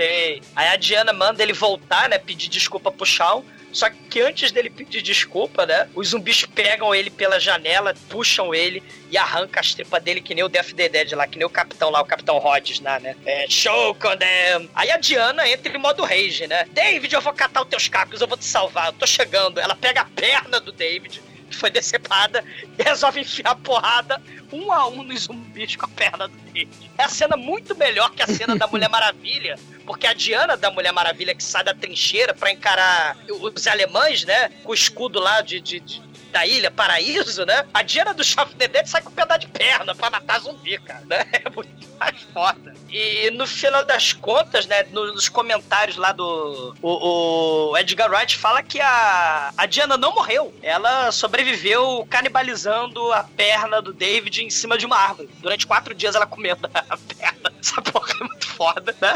Aí 0.55 0.69
a 0.69 0.77
Diana 0.77 1.13
manda 1.13 1.43
ele 1.43 1.53
voltar, 1.53 2.09
né? 2.09 2.19
Pedir 2.19 2.49
desculpa 2.49 2.91
pro 2.91 3.05
Shawn. 3.07 3.43
Só 3.75 3.91
que 3.91 4.21
antes 4.21 4.53
dele 4.53 4.71
pedir 4.71 5.03
desculpa, 5.03 5.67
né? 5.67 5.89
Os 5.97 6.11
zumbis 6.11 6.47
pegam 6.47 6.95
ele 6.95 7.11
pela 7.11 7.41
janela, 7.41 7.93
puxam 8.09 8.55
ele 8.55 8.81
e 9.11 9.19
arrancam 9.19 9.61
as 9.61 9.75
tripas 9.75 10.01
dele, 10.01 10.21
que 10.21 10.33
nem 10.33 10.45
o 10.45 10.49
Death 10.49 10.73
the 10.75 10.89
Dead 10.89 11.13
lá, 11.13 11.27
que 11.27 11.37
nem 11.37 11.45
o 11.45 11.51
capitão 11.51 11.91
lá, 11.91 12.01
o 12.01 12.05
capitão 12.05 12.39
Rhodes 12.39 12.79
lá, 12.79 13.01
né? 13.01 13.17
É, 13.27 13.47
show 13.49 13.91
on 13.91 14.17
them. 14.17 14.71
Aí 14.77 14.93
a 14.93 14.97
Diana 14.97 15.49
entra 15.49 15.77
em 15.77 15.81
modo 15.81 16.05
rage, 16.05 16.47
né? 16.47 16.67
David, 16.71 17.13
eu 17.13 17.21
vou 17.21 17.33
catar 17.33 17.63
os 17.63 17.69
teus 17.69 17.89
cacos, 17.89 18.21
eu 18.21 18.29
vou 18.29 18.39
te 18.39 18.45
salvar, 18.45 18.87
eu 18.87 18.93
tô 18.93 19.07
chegando. 19.07 19.59
Ela 19.59 19.75
pega 19.75 20.03
a 20.03 20.05
perna 20.05 20.61
do 20.61 20.71
David, 20.71 21.21
que 21.55 21.61
foi 21.61 21.71
decepada, 21.71 22.45
e 22.79 22.83
resolve 22.83 23.21
enfiar 23.21 23.53
a 23.53 23.55
porrada 23.55 24.21
um 24.53 24.73
a 24.73 24.87
um 24.89 25.03
nos 25.03 25.23
zumbis 25.23 25.75
com 25.77 25.87
a 25.87 25.89
perna 25.89 26.29
do 26.29 26.37
David. 26.37 26.69
É 26.99 27.05
a 27.05 27.09
cena 27.09 27.37
muito 27.37 27.77
melhor 27.77 28.11
que 28.11 28.23
a 28.23 28.27
cena 28.27 28.55
da 28.57 28.67
Mulher 28.67 28.89
Maravilha, 28.89 29.59
porque 29.87 30.07
a 30.07 30.13
Diana 30.13 30.57
da 30.57 30.71
Mulher 30.71 30.93
Maravilha 30.93 31.35
que 31.35 31.43
sai 31.43 31.65
da 31.65 31.75
trincheira 31.75 32.33
pra 32.35 32.53
encarar 32.53 33.17
os 33.29 33.67
alemães, 33.67 34.25
né? 34.25 34.51
Com 34.63 34.71
o 34.71 34.75
escudo 34.75 35.19
lá 35.19 35.41
de, 35.41 35.61
de- 35.61 35.81
de- 35.81 36.03
da 36.35 36.45
ilha 36.45 36.69
Paraíso, 36.69 37.47
né? 37.47 37.65
A 37.73 37.83
Diana 37.83 38.13
do 38.13 38.23
Dead 38.57 38.87
sai 38.87 39.01
com 39.01 39.11
um 39.11 39.13
pedaço 39.13 39.41
de 39.43 39.47
perna 39.47 39.95
pra 39.95 40.11
matar 40.11 40.41
zumbi, 40.41 40.77
cara, 40.81 41.03
né? 41.07 41.25
É 41.33 41.49
muito 41.49 41.71
mais 41.99 42.21
foda. 42.35 42.75
E 42.91 43.31
no 43.31 43.47
final 43.47 43.85
das 43.85 44.13
contas, 44.13 44.67
né? 44.67 44.83
no- 44.91 45.13
Nos 45.15 45.29
comentários 45.29 45.97
lá 45.97 46.11
do. 46.11 46.75
O, 46.83 47.71
o 47.71 47.77
Edgar 47.79 48.11
Wright 48.11 48.37
fala 48.37 48.63
que 48.65 48.81
a, 48.81 49.53
a 49.57 49.67
Diana 49.67 49.97
não 49.97 50.13
morreu. 50.15 50.53
Ela 50.61 51.13
sobreviveu 51.13 52.05
canibalizando 52.11 53.13
a 53.13 53.23
perna 53.23 53.81
do 53.81 53.93
David 53.93 54.43
em 54.43 54.51
cima 54.51 54.77
de 54.77 54.85
uma 54.87 54.97
árvore. 54.97 55.29
Durante 55.41 55.67
quatro 55.69 55.95
dias 55.95 56.17
ela 56.17 56.27
comendo 56.27 56.69
a 56.75 56.97
perna. 56.97 57.53
Essa 57.61 57.81
porra 57.81 58.13
é 58.21 58.25
muito 58.25 58.47
foda, 58.49 58.95
né? 59.01 59.15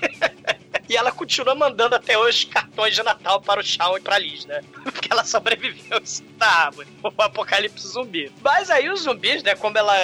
E 0.88 0.96
ela 0.96 1.10
continua 1.10 1.54
mandando 1.54 1.96
até 1.96 2.16
hoje 2.16 2.46
cartões 2.46 2.94
de 2.94 3.02
Natal 3.02 3.40
para 3.40 3.60
o 3.60 3.64
Shawn 3.64 3.98
e 3.98 4.00
para 4.00 4.16
a 4.16 4.18
Liz, 4.18 4.44
né? 4.44 4.62
Porque 4.84 5.08
ela 5.10 5.24
sobreviveu 5.24 6.00
da 6.38 6.46
árvore. 6.46 6.88
O 7.02 7.22
apocalipse 7.22 7.88
zumbi. 7.88 8.32
Mas 8.42 8.70
aí 8.70 8.88
os 8.88 9.00
zumbis, 9.00 9.42
né? 9.42 9.54
Como 9.56 9.76
ela. 9.76 9.94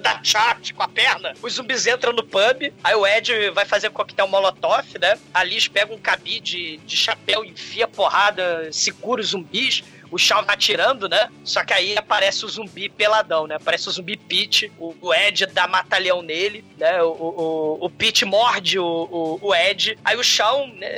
dá 0.00 0.20
chat 0.22 0.72
com 0.72 0.82
a 0.84 0.88
perna, 0.88 1.34
os 1.42 1.54
zumbis 1.54 1.86
entram 1.86 2.12
no 2.12 2.22
pub. 2.22 2.72
Aí 2.84 2.94
o 2.94 3.04
Ed 3.04 3.50
vai 3.50 3.64
fazer 3.64 3.90
coquetel 3.90 4.28
molotov, 4.28 4.86
né? 5.00 5.18
A 5.34 5.42
Liz 5.42 5.66
pega 5.66 5.92
um 5.92 5.98
cabide 5.98 6.76
de 6.78 6.96
chapéu, 6.96 7.44
enfia 7.44 7.88
porrada, 7.88 8.68
segura 8.72 9.20
os 9.20 9.28
zumbis. 9.28 9.82
O 10.10 10.18
Shawn 10.18 10.44
vai 10.44 10.54
atirando, 10.54 11.08
né? 11.08 11.28
Só 11.44 11.64
que 11.64 11.72
aí 11.72 11.96
aparece 11.96 12.44
o 12.44 12.48
zumbi 12.48 12.88
peladão, 12.88 13.46
né? 13.46 13.56
Aparece 13.56 13.88
o 13.88 13.92
zumbi 13.92 14.16
Pete. 14.16 14.72
O, 14.78 14.94
o 15.00 15.14
Ed 15.14 15.46
dá 15.46 15.66
mata-leão 15.66 16.22
nele, 16.22 16.64
né? 16.78 17.02
O, 17.02 17.08
o, 17.08 17.78
o, 17.86 17.90
Pete 17.90 18.24
morde 18.24 18.78
o, 18.78 18.84
o, 18.84 19.38
o 19.48 19.54
Ed. 19.54 19.98
Aí 20.04 20.16
o 20.16 20.22
Shawn 20.22 20.68
né, 20.74 20.88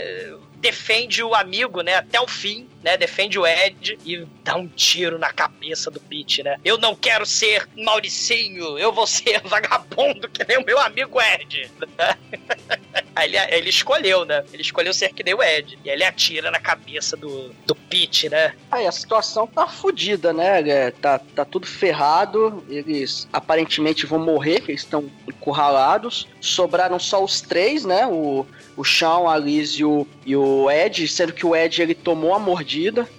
defende 0.56 1.22
o 1.22 1.34
amigo, 1.34 1.80
né? 1.80 1.96
Até 1.96 2.20
o 2.20 2.26
fim, 2.26 2.68
né? 2.82 2.96
Defende 2.96 3.38
o 3.38 3.46
Ed 3.46 3.98
e 4.04 4.26
dá 4.44 4.56
um 4.56 4.66
tiro 4.68 5.18
na 5.18 5.32
cabeça 5.32 5.90
do 5.90 6.00
Pete, 6.00 6.42
né? 6.42 6.56
Eu 6.64 6.78
não 6.78 6.94
quero 6.94 7.26
ser 7.26 7.68
Mauricinho, 7.76 8.78
eu 8.78 8.92
vou 8.92 9.06
ser 9.06 9.40
vagabundo 9.46 10.28
que 10.28 10.44
nem 10.46 10.58
o 10.58 10.64
meu 10.64 10.78
amigo 10.78 11.18
Ed. 11.20 11.70
Aí 13.14 13.28
ele, 13.28 13.36
ele 13.52 13.68
escolheu, 13.68 14.24
né? 14.24 14.44
Ele 14.52 14.62
escolheu 14.62 14.94
ser 14.94 15.12
que 15.12 15.24
nem 15.24 15.34
o 15.34 15.42
Ed. 15.42 15.78
E 15.84 15.88
ele 15.88 16.04
atira 16.04 16.50
na 16.50 16.60
cabeça 16.60 17.16
do, 17.16 17.50
do 17.66 17.74
Pete, 17.74 18.28
né? 18.28 18.54
Aí 18.70 18.86
a 18.86 18.92
situação 18.92 19.46
tá 19.46 19.66
fodida, 19.66 20.32
né? 20.32 20.60
É, 20.68 20.90
tá, 20.92 21.18
tá 21.18 21.44
tudo 21.44 21.66
ferrado. 21.66 22.64
Eles 22.68 23.28
aparentemente 23.32 24.06
vão 24.06 24.20
morrer, 24.20 24.62
eles 24.68 24.82
estão 24.82 25.10
encurralados. 25.26 26.28
Sobraram 26.40 26.98
só 26.98 27.24
os 27.24 27.40
três, 27.40 27.84
né? 27.84 28.06
O, 28.06 28.46
o 28.76 28.84
Shawn, 28.84 29.28
a 29.28 29.36
Liz 29.36 29.72
e 29.72 29.84
o, 29.84 30.06
e 30.24 30.36
o 30.36 30.70
Ed, 30.70 31.08
sendo 31.08 31.32
que 31.32 31.44
o 31.44 31.56
Ed 31.56 31.82
ele 31.82 31.94
tomou 31.94 32.34
a 32.34 32.38
mordida. 32.38 32.67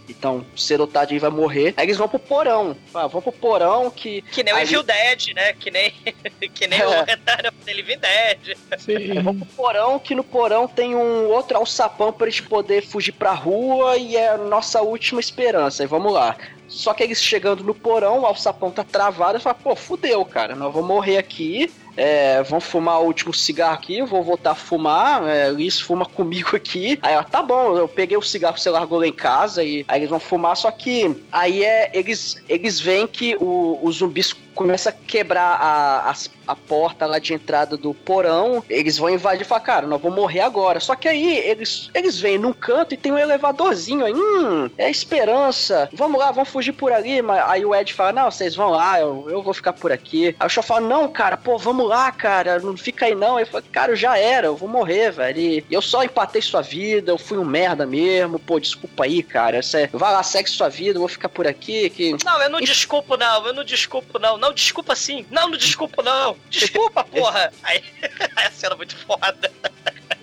Então, 0.07 0.45
cedo 0.55 0.81
ou 0.81 0.87
tarde 0.87 1.13
ele 1.13 1.19
vai 1.19 1.29
morrer. 1.29 1.73
Aí 1.77 1.85
eles 1.85 1.97
vão 1.97 2.07
pro 2.07 2.19
porão. 2.19 2.75
Ah, 2.93 3.07
vão 3.07 3.21
pro 3.21 3.31
porão 3.31 3.89
que. 3.89 4.21
Que 4.23 4.43
nem 4.43 4.53
o 4.53 4.57
Evil 4.57 4.83
Dead, 4.83 5.33
né? 5.33 5.53
Que 5.53 5.71
nem, 5.71 5.91
que 6.53 6.67
nem 6.67 6.81
o 6.81 6.93
É. 6.93 7.03
Return 7.03 7.47
of 7.47 7.57
the 7.65 7.73
Living 7.73 7.97
Dead. 7.99 8.57
Aí 8.87 9.19
vão 9.19 9.35
pro 9.35 9.45
porão, 9.47 9.99
que 9.99 10.13
no 10.15 10.23
porão 10.23 10.67
tem 10.67 10.95
um 10.95 11.27
outro 11.29 11.57
alçapão 11.57 12.11
pra 12.13 12.27
eles 12.27 12.39
poder 12.39 12.85
fugir 12.85 13.13
pra 13.13 13.33
rua 13.33 13.97
e 13.97 14.15
é 14.15 14.29
a 14.29 14.37
nossa 14.37 14.81
última 14.81 15.19
esperança. 15.19 15.83
E 15.83 15.87
vamos 15.87 16.13
lá. 16.13 16.35
Só 16.67 16.93
que 16.93 17.01
eles 17.01 17.21
chegando 17.21 17.63
no 17.63 17.73
porão, 17.73 18.19
o 18.19 18.25
alçapão 18.27 18.69
tá 18.69 18.83
travado 18.83 19.39
e 19.39 19.41
fala, 19.41 19.55
pô, 19.55 19.75
fudeu, 19.75 20.23
cara, 20.23 20.55
nós 20.55 20.71
vamos 20.71 20.87
morrer 20.87 21.17
aqui. 21.17 21.71
É, 22.01 22.41
fumar 22.61 23.01
o 23.01 23.05
último 23.05 23.33
cigarro 23.33 23.73
aqui, 23.73 24.01
vou 24.01 24.23
voltar 24.23 24.51
a 24.51 24.55
fumar, 24.55 25.27
é, 25.27 25.49
Liz 25.49 25.81
fuma 25.81 26.05
comigo 26.07 26.55
aqui. 26.55 26.97
Aí, 27.01 27.13
ó, 27.17 27.23
tá 27.23 27.43
bom, 27.43 27.77
eu 27.77 27.89
peguei 27.89 28.15
o 28.15 28.21
cigarro 28.21 28.53
que 28.53 28.61
você 28.61 28.69
largou 28.69 28.99
lá 28.99 29.07
em 29.07 29.11
casa 29.11 29.63
e 29.63 29.83
aí 29.85 29.99
eles 29.99 30.09
vão 30.09 30.19
fumar, 30.19 30.55
só 30.55 30.71
que 30.71 31.13
aí 31.29 31.61
é, 31.63 31.91
eles, 31.93 32.41
eles 32.47 32.79
veem 32.79 33.05
que 33.05 33.35
o, 33.35 33.77
os 33.83 33.97
zumbis 33.97 34.33
começam 34.59 34.91
a 34.91 35.05
quebrar 35.07 35.55
a, 35.55 36.09
as- 36.09 36.29
a 36.45 36.53
porta 36.53 37.05
lá 37.05 37.17
de 37.17 37.33
entrada 37.33 37.77
do 37.77 37.93
porão, 37.93 38.61
eles 38.69 38.97
vão 38.97 39.09
invadir 39.09 39.43
e 39.43 39.45
falar, 39.45 39.61
cara, 39.61 39.87
nós 39.87 40.01
vamos 40.01 40.17
morrer 40.17 40.41
agora. 40.41 40.79
Só 40.81 40.95
que 40.95 41.07
aí 41.07 41.37
eles, 41.37 41.89
eles 41.93 42.19
vêm 42.19 42.37
num 42.37 42.51
canto 42.51 42.93
e 42.93 42.97
tem 42.97 43.11
um 43.11 43.17
elevadorzinho 43.17 44.03
aí, 44.03 44.13
hum, 44.13 44.69
é 44.77 44.89
esperança, 44.89 45.87
vamos 45.93 46.19
lá, 46.19 46.31
vamos 46.31 46.49
fugir 46.49 46.73
por 46.73 46.91
ali. 46.91 47.21
Mas 47.21 47.41
aí 47.47 47.63
o 47.65 47.73
Ed 47.73 47.93
fala, 47.93 48.11
não, 48.11 48.31
vocês 48.31 48.53
vão 48.55 48.71
lá, 48.71 48.99
eu, 48.99 49.27
eu 49.29 49.41
vou 49.41 49.53
ficar 49.53 49.71
por 49.73 49.91
aqui. 49.93 50.35
Aí 50.39 50.47
o 50.47 50.49
Shaw 50.49 50.63
fala, 50.63 50.81
não, 50.81 51.07
cara, 51.07 51.37
pô, 51.37 51.57
vamos 51.57 51.87
lá, 51.87 52.11
cara, 52.11 52.59
não 52.59 52.75
fica 52.75 53.05
aí 53.05 53.15
não. 53.15 53.37
Aí 53.37 53.45
fala, 53.45 53.63
cara, 53.71 53.91
eu 53.93 53.95
já 53.95 54.17
era, 54.17 54.47
eu 54.47 54.55
vou 54.57 54.67
morrer, 54.67 55.11
velho. 55.11 55.39
E 55.39 55.65
eu 55.71 55.81
só 55.81 56.03
empatei 56.03 56.41
sua 56.41 56.61
vida, 56.61 57.11
eu 57.11 57.17
fui 57.17 57.37
um 57.37 57.45
merda 57.45 57.85
mesmo, 57.85 58.39
pô, 58.39 58.59
desculpa 58.59 59.05
aí, 59.05 59.23
cara. 59.23 59.61
Cê, 59.61 59.87
vai 59.93 60.11
lá, 60.11 60.21
segue 60.23 60.49
sua 60.49 60.67
vida, 60.67 60.97
eu 60.97 61.01
vou 61.01 61.07
ficar 61.07 61.29
por 61.29 61.47
aqui, 61.47 61.89
que... 61.91 62.15
Não, 62.25 62.41
eu 62.41 62.49
não 62.49 62.59
desculpo, 62.59 63.15
não. 63.15 63.45
Eu 63.45 63.53
não 63.53 63.63
desculpo, 63.63 64.17
não. 64.19 64.35
Não, 64.37 64.48
desculpa 64.53 64.95
sim. 64.95 65.25
Não, 65.29 65.49
não 65.49 65.57
desculpo, 65.57 66.01
não. 66.01 66.37
Desculpa, 66.49 67.03
porra. 67.03 67.51
Aí, 67.63 67.83
aí 68.35 68.45
a 68.47 68.51
cena 68.51 68.73
é 68.73 68.77
muito 68.77 68.95
foda. 68.97 69.51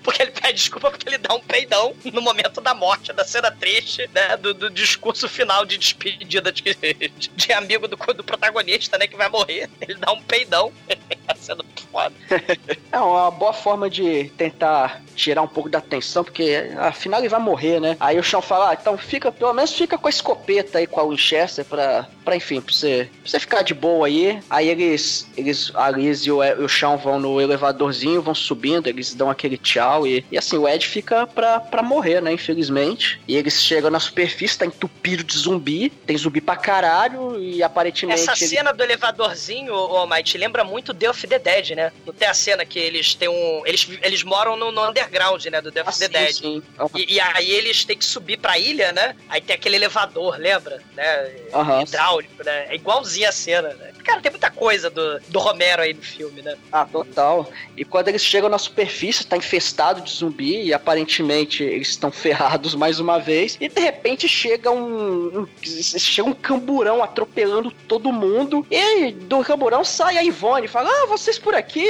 Porque 0.07 0.21
ele 0.21 0.31
pede 0.31 0.53
desculpa 0.53 0.89
porque 0.89 1.09
ele 1.09 1.17
dá 1.17 1.35
um 1.35 1.41
peidão 1.41 1.93
no 2.13 2.21
momento 2.21 2.61
da 2.61 2.73
morte, 2.73 3.11
da 3.11 3.25
cena 3.25 3.51
triste, 3.51 4.09
né? 4.15 4.37
Do, 4.37 4.53
do 4.53 4.69
discurso 4.69 5.27
final 5.27 5.65
de 5.65 5.77
despedida 5.77 6.49
de, 6.49 6.63
de, 6.63 7.29
de 7.35 7.51
amigo 7.51 7.89
do, 7.89 7.97
do 7.97 8.23
protagonista, 8.23 8.97
né? 8.97 9.05
Que 9.05 9.17
vai 9.17 9.27
morrer. 9.27 9.69
Ele 9.81 9.95
dá 9.95 10.13
um 10.13 10.21
peidão. 10.21 10.71
cena 11.47 11.63
muito 11.63 11.83
foda. 11.91 12.13
É 12.89 12.99
uma 12.99 13.29
boa 13.29 13.53
forma 13.53 13.89
de 13.89 14.29
tentar 14.37 15.03
tirar 15.13 15.41
um 15.41 15.47
pouco 15.47 15.69
da 15.69 15.77
atenção, 15.77 16.23
porque 16.23 16.71
afinal 16.77 17.19
ele 17.19 17.29
vai 17.29 17.39
morrer, 17.39 17.79
né? 17.79 17.97
Aí 17.99 18.17
o 18.17 18.23
Sean 18.23 18.41
fala, 18.41 18.71
ah, 18.71 18.77
então 18.79 18.97
fica, 18.97 19.31
pelo 19.31 19.53
menos 19.53 19.73
fica 19.73 19.97
com 19.97 20.07
a 20.07 20.09
escopeta 20.09 20.79
aí, 20.79 20.87
com 20.87 20.99
a 20.99 21.03
Winchester, 21.03 21.65
pra, 21.65 22.07
pra 22.23 22.35
enfim, 22.35 22.61
pra 22.61 22.73
você, 22.73 23.09
pra 23.21 23.29
você 23.29 23.39
ficar 23.39 23.61
de 23.61 23.73
boa 23.73 24.07
aí. 24.07 24.39
Aí 24.49 24.69
eles, 24.69 25.27
eles 25.35 25.71
a 25.75 25.91
Liz 25.91 26.21
e 26.21 26.31
o, 26.31 26.39
o 26.63 26.69
Sean 26.69 26.95
vão 26.95 27.19
no 27.19 27.41
elevadorzinho, 27.41 28.21
vão 28.21 28.33
subindo, 28.33 28.87
eles 28.87 29.13
dão 29.13 29.29
aquele 29.29 29.57
tchau 29.57 29.96
e, 30.05 30.25
e 30.31 30.37
assim, 30.37 30.57
o 30.57 30.67
Ed 30.67 30.85
fica 30.85 31.25
pra, 31.25 31.59
pra 31.59 31.81
morrer, 31.81 32.21
né, 32.21 32.31
infelizmente. 32.33 33.19
E 33.27 33.35
eles 33.35 33.61
chegam 33.61 33.89
na 33.89 33.99
superfície, 33.99 34.57
tá 34.57 34.65
entupido 34.65 35.23
de 35.23 35.37
zumbi, 35.37 35.89
tem 35.89 36.17
zumbi 36.17 36.41
pra 36.41 36.55
caralho 36.55 37.41
e 37.41 37.63
aparentemente... 37.63 38.21
Essa 38.21 38.33
ele- 38.33 38.47
cena 38.49 38.71
do 38.73 38.83
elevadorzinho, 38.83 39.73
ô 39.73 40.05
Mike, 40.05 40.37
lembra 40.37 40.63
muito 40.63 40.93
The 40.93 41.09
of 41.09 41.25
the 41.27 41.39
Dead, 41.39 41.69
né? 41.71 41.91
Não 42.05 42.13
tem 42.13 42.27
a 42.27 42.33
cena 42.33 42.65
que 42.65 42.77
eles 42.77 43.15
têm 43.15 43.29
um. 43.29 43.61
Eles, 43.65 43.87
eles 44.01 44.23
moram 44.23 44.55
no, 44.57 44.71
no 44.71 44.89
underground, 44.89 45.45
né? 45.45 45.61
Do 45.61 45.71
The 45.71 45.81
of 45.81 45.89
Ah, 45.89 45.93
the 45.93 46.05
sim, 46.05 46.11
Dead. 46.11 46.33
sim. 46.33 46.63
E, 46.95 47.13
e 47.15 47.19
aí 47.21 47.49
eles 47.51 47.85
têm 47.85 47.97
que 47.97 48.05
subir 48.05 48.37
pra 48.37 48.57
ilha, 48.59 48.91
né? 48.91 49.15
Aí 49.29 49.39
tem 49.41 49.55
aquele 49.55 49.75
elevador, 49.77 50.37
lembra? 50.37 50.81
Né? 50.95 51.31
Aham. 51.53 51.81
Hidráulico, 51.83 52.43
né? 52.43 52.65
É 52.69 52.75
igualzinho 52.75 53.29
a 53.29 53.31
cena, 53.31 53.69
né? 53.69 53.91
Cara, 54.03 54.21
tem 54.21 54.31
muita 54.31 54.49
coisa 54.49 54.89
do, 54.89 55.19
do 55.27 55.39
Romero 55.39 55.81
aí 55.81 55.93
no 55.93 56.01
filme, 56.01 56.41
né? 56.41 56.55
Ah, 56.71 56.85
total. 56.85 57.49
E 57.75 57.83
quando 57.85 58.07
eles 58.09 58.23
chegam 58.23 58.49
na 58.49 58.57
superfície, 58.57 59.25
tá 59.25 59.35
infestado 59.37 59.86
de 59.93 60.11
zumbi 60.11 60.63
e 60.65 60.73
aparentemente 60.73 61.63
eles 61.63 61.89
estão 61.89 62.11
ferrados 62.11 62.75
mais 62.75 62.99
uma 62.99 63.17
vez. 63.19 63.57
E 63.59 63.67
de 63.69 63.79
repente 63.81 64.27
chega 64.27 64.71
um, 64.71 65.41
um- 65.41 65.47
chega 65.63 66.27
um 66.27 66.33
camburão 66.33 67.03
atropelando 67.03 67.71
todo 67.87 68.11
mundo. 68.11 68.65
E 68.71 69.11
do 69.11 69.43
camburão 69.43 69.83
sai 69.83 70.17
a 70.17 70.23
Ivone 70.23 70.65
e 70.65 70.69
fala: 70.69 70.89
Ah, 70.89 71.05
vocês 71.07 71.37
por 71.39 71.55
aqui, 71.55 71.85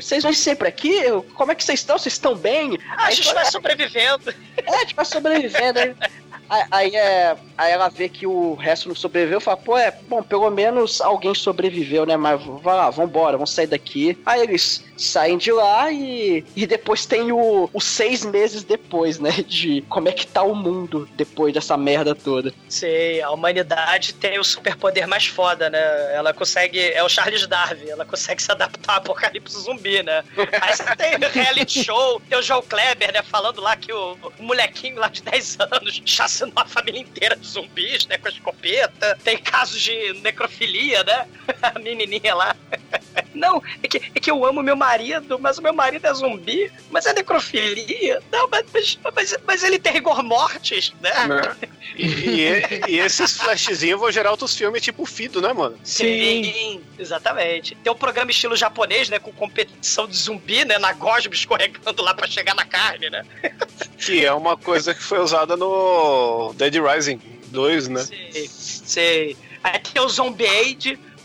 vocês 0.00 0.22
vão 0.22 0.32
sempre 0.32 0.68
aqui? 0.68 0.94
Como 1.34 1.52
é 1.52 1.54
que 1.54 1.64
vocês 1.64 1.80
estão? 1.80 1.98
Vocês 1.98 2.14
estão 2.14 2.34
bem? 2.34 2.78
Ah, 2.96 3.06
a 3.06 3.10
gente 3.10 3.32
vai 3.34 3.44
sobrevivendo. 3.46 4.34
É, 4.56 4.74
a 4.74 4.78
gente 4.80 4.94
vai 4.94 5.04
sobrevivendo. 5.04 5.78
Aí, 6.48 6.64
aí, 6.70 6.96
é, 6.96 7.36
aí 7.56 7.72
ela 7.72 7.88
vê 7.88 8.08
que 8.08 8.26
o 8.26 8.54
resto 8.54 8.88
não 8.88 8.94
sobreviveu 8.94 9.40
fala, 9.40 9.56
pô, 9.56 9.76
é, 9.76 9.90
bom, 9.90 10.22
pelo 10.22 10.50
menos 10.50 11.00
alguém 11.00 11.34
sobreviveu, 11.34 12.06
né? 12.06 12.16
Mas 12.16 12.42
vai 12.44 12.76
lá, 12.76 12.90
vambora, 12.90 13.36
vamos 13.36 13.50
sair 13.50 13.66
daqui. 13.66 14.18
Aí 14.24 14.42
eles 14.42 14.84
saem 14.96 15.36
de 15.36 15.52
lá 15.52 15.90
e, 15.90 16.44
e 16.54 16.66
depois 16.66 17.04
tem 17.06 17.30
o, 17.32 17.68
os 17.72 17.84
seis 17.84 18.24
meses 18.24 18.64
depois, 18.64 19.18
né? 19.18 19.30
De 19.46 19.82
como 19.88 20.08
é 20.08 20.12
que 20.12 20.26
tá 20.26 20.42
o 20.42 20.54
mundo 20.54 21.08
depois 21.16 21.52
dessa 21.52 21.76
merda 21.76 22.14
toda. 22.14 22.52
Sei, 22.68 23.20
a 23.22 23.30
humanidade 23.30 24.14
tem 24.14 24.38
o 24.38 24.44
superpoder 24.44 25.06
mais 25.06 25.26
foda, 25.26 25.70
né? 25.70 25.78
Ela 26.14 26.32
consegue. 26.32 26.78
É 26.78 27.02
o 27.02 27.08
Charles 27.08 27.46
Darwin, 27.46 27.88
ela 27.88 28.04
consegue 28.04 28.42
se 28.42 28.50
adaptar 28.50 28.94
ao 28.94 28.98
apocalipse 28.98 29.58
zumbi, 29.60 30.02
né? 30.02 30.24
Aí 30.60 30.74
você 30.74 30.96
tem 30.96 31.14
o 31.14 31.30
reality 31.30 31.84
show, 31.84 32.20
tem 32.28 32.38
o 32.38 32.42
João 32.42 32.62
Kleber, 32.62 33.12
né? 33.12 33.22
Falando 33.22 33.60
lá 33.60 33.76
que 33.76 33.92
o, 33.92 34.16
o 34.38 34.42
molequinho 34.42 34.98
lá 34.98 35.08
de 35.08 35.22
10 35.22 35.58
anos 35.60 36.02
chacinou 36.36 36.52
a 36.56 36.66
família 36.66 37.00
inteira 37.00 37.34
de 37.36 37.46
zumbis, 37.46 38.06
né? 38.06 38.18
Com 38.18 38.28
a 38.28 38.30
escopeta. 38.30 39.18
Tem 39.24 39.38
casos 39.38 39.80
de 39.80 40.12
necrofilia, 40.22 41.02
né? 41.02 41.26
A 41.62 41.78
menininha 41.78 42.34
lá. 42.34 42.54
Não, 43.34 43.62
é 43.82 43.88
que, 43.88 43.98
é 44.14 44.20
que 44.20 44.30
eu 44.30 44.44
amo 44.46 44.62
meu 44.62 44.76
marido, 44.76 45.38
mas 45.38 45.58
o 45.58 45.62
meu 45.62 45.72
marido 45.74 46.06
é 46.06 46.14
zumbi, 46.14 46.72
mas 46.90 47.04
é 47.04 47.12
necrofilia. 47.12 48.22
Não, 48.32 48.48
mas, 48.48 48.64
mas, 48.72 48.98
mas, 49.14 49.36
mas 49.46 49.62
ele 49.62 49.78
tem 49.78 49.92
rigor 49.92 50.22
mortis, 50.22 50.92
né? 51.00 51.12
E, 51.98 52.04
e- 52.04 52.62
e 52.88 52.98
esses 52.98 53.38
flashzinhos 53.38 53.98
vão 53.98 54.10
gerar 54.12 54.30
outros 54.30 54.54
filmes 54.54 54.82
tipo 54.82 55.06
Fido, 55.06 55.40
né, 55.40 55.52
mano? 55.52 55.78
Sim, 55.82 56.82
exatamente. 56.98 57.74
Tem 57.76 57.90
um 57.90 57.96
programa 57.96 58.30
estilo 58.30 58.54
japonês, 58.56 59.08
né? 59.08 59.18
Com 59.18 59.32
competição 59.32 60.06
de 60.06 60.14
zumbi, 60.16 60.64
né? 60.64 60.78
Na 60.78 60.92
gosma 60.92 61.32
escorregando 61.32 62.02
lá 62.02 62.12
pra 62.12 62.26
chegar 62.26 62.54
na 62.54 62.66
carne, 62.66 63.08
né? 63.08 63.24
Que 63.98 64.26
é 64.26 64.32
uma 64.32 64.56
coisa 64.58 64.92
que 64.92 65.02
foi 65.02 65.20
usada 65.20 65.56
no 65.56 65.66
Dead 66.54 66.74
Rising 66.74 67.20
2, 67.48 67.88
né? 67.88 68.02
Sei, 68.02 68.48
sei. 68.48 69.36
Aí 69.62 69.78
tem 69.78 70.02
o 70.02 70.08
Zombie 70.08 70.46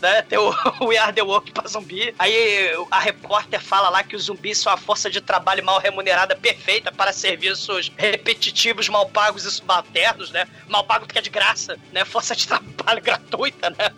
né? 0.02 0.20
Tem 0.22 0.36
o 0.36 0.52
We 0.84 0.98
Are 0.98 1.12
The 1.12 1.22
Work 1.22 1.52
pra 1.52 1.68
zumbi. 1.68 2.12
Aí 2.18 2.70
a 2.90 2.98
repórter 2.98 3.60
fala 3.60 3.88
lá 3.88 4.02
que 4.02 4.16
os 4.16 4.24
zumbis 4.24 4.58
são 4.58 4.72
a 4.72 4.76
força 4.76 5.08
de 5.08 5.20
trabalho 5.20 5.64
mal 5.64 5.78
remunerada 5.78 6.34
perfeita 6.34 6.90
para 6.90 7.12
serviços 7.12 7.90
repetitivos, 7.96 8.88
mal 8.88 9.08
pagos 9.08 9.44
e 9.44 9.50
subalternos, 9.50 10.30
né? 10.32 10.46
Mal 10.66 10.84
pago 10.84 11.06
porque 11.06 11.20
é 11.20 11.22
de 11.22 11.30
graça, 11.30 11.78
né? 11.92 12.04
Força 12.04 12.34
de 12.34 12.46
trabalho 12.46 13.00
gratuita, 13.00 13.70
né? 13.70 13.92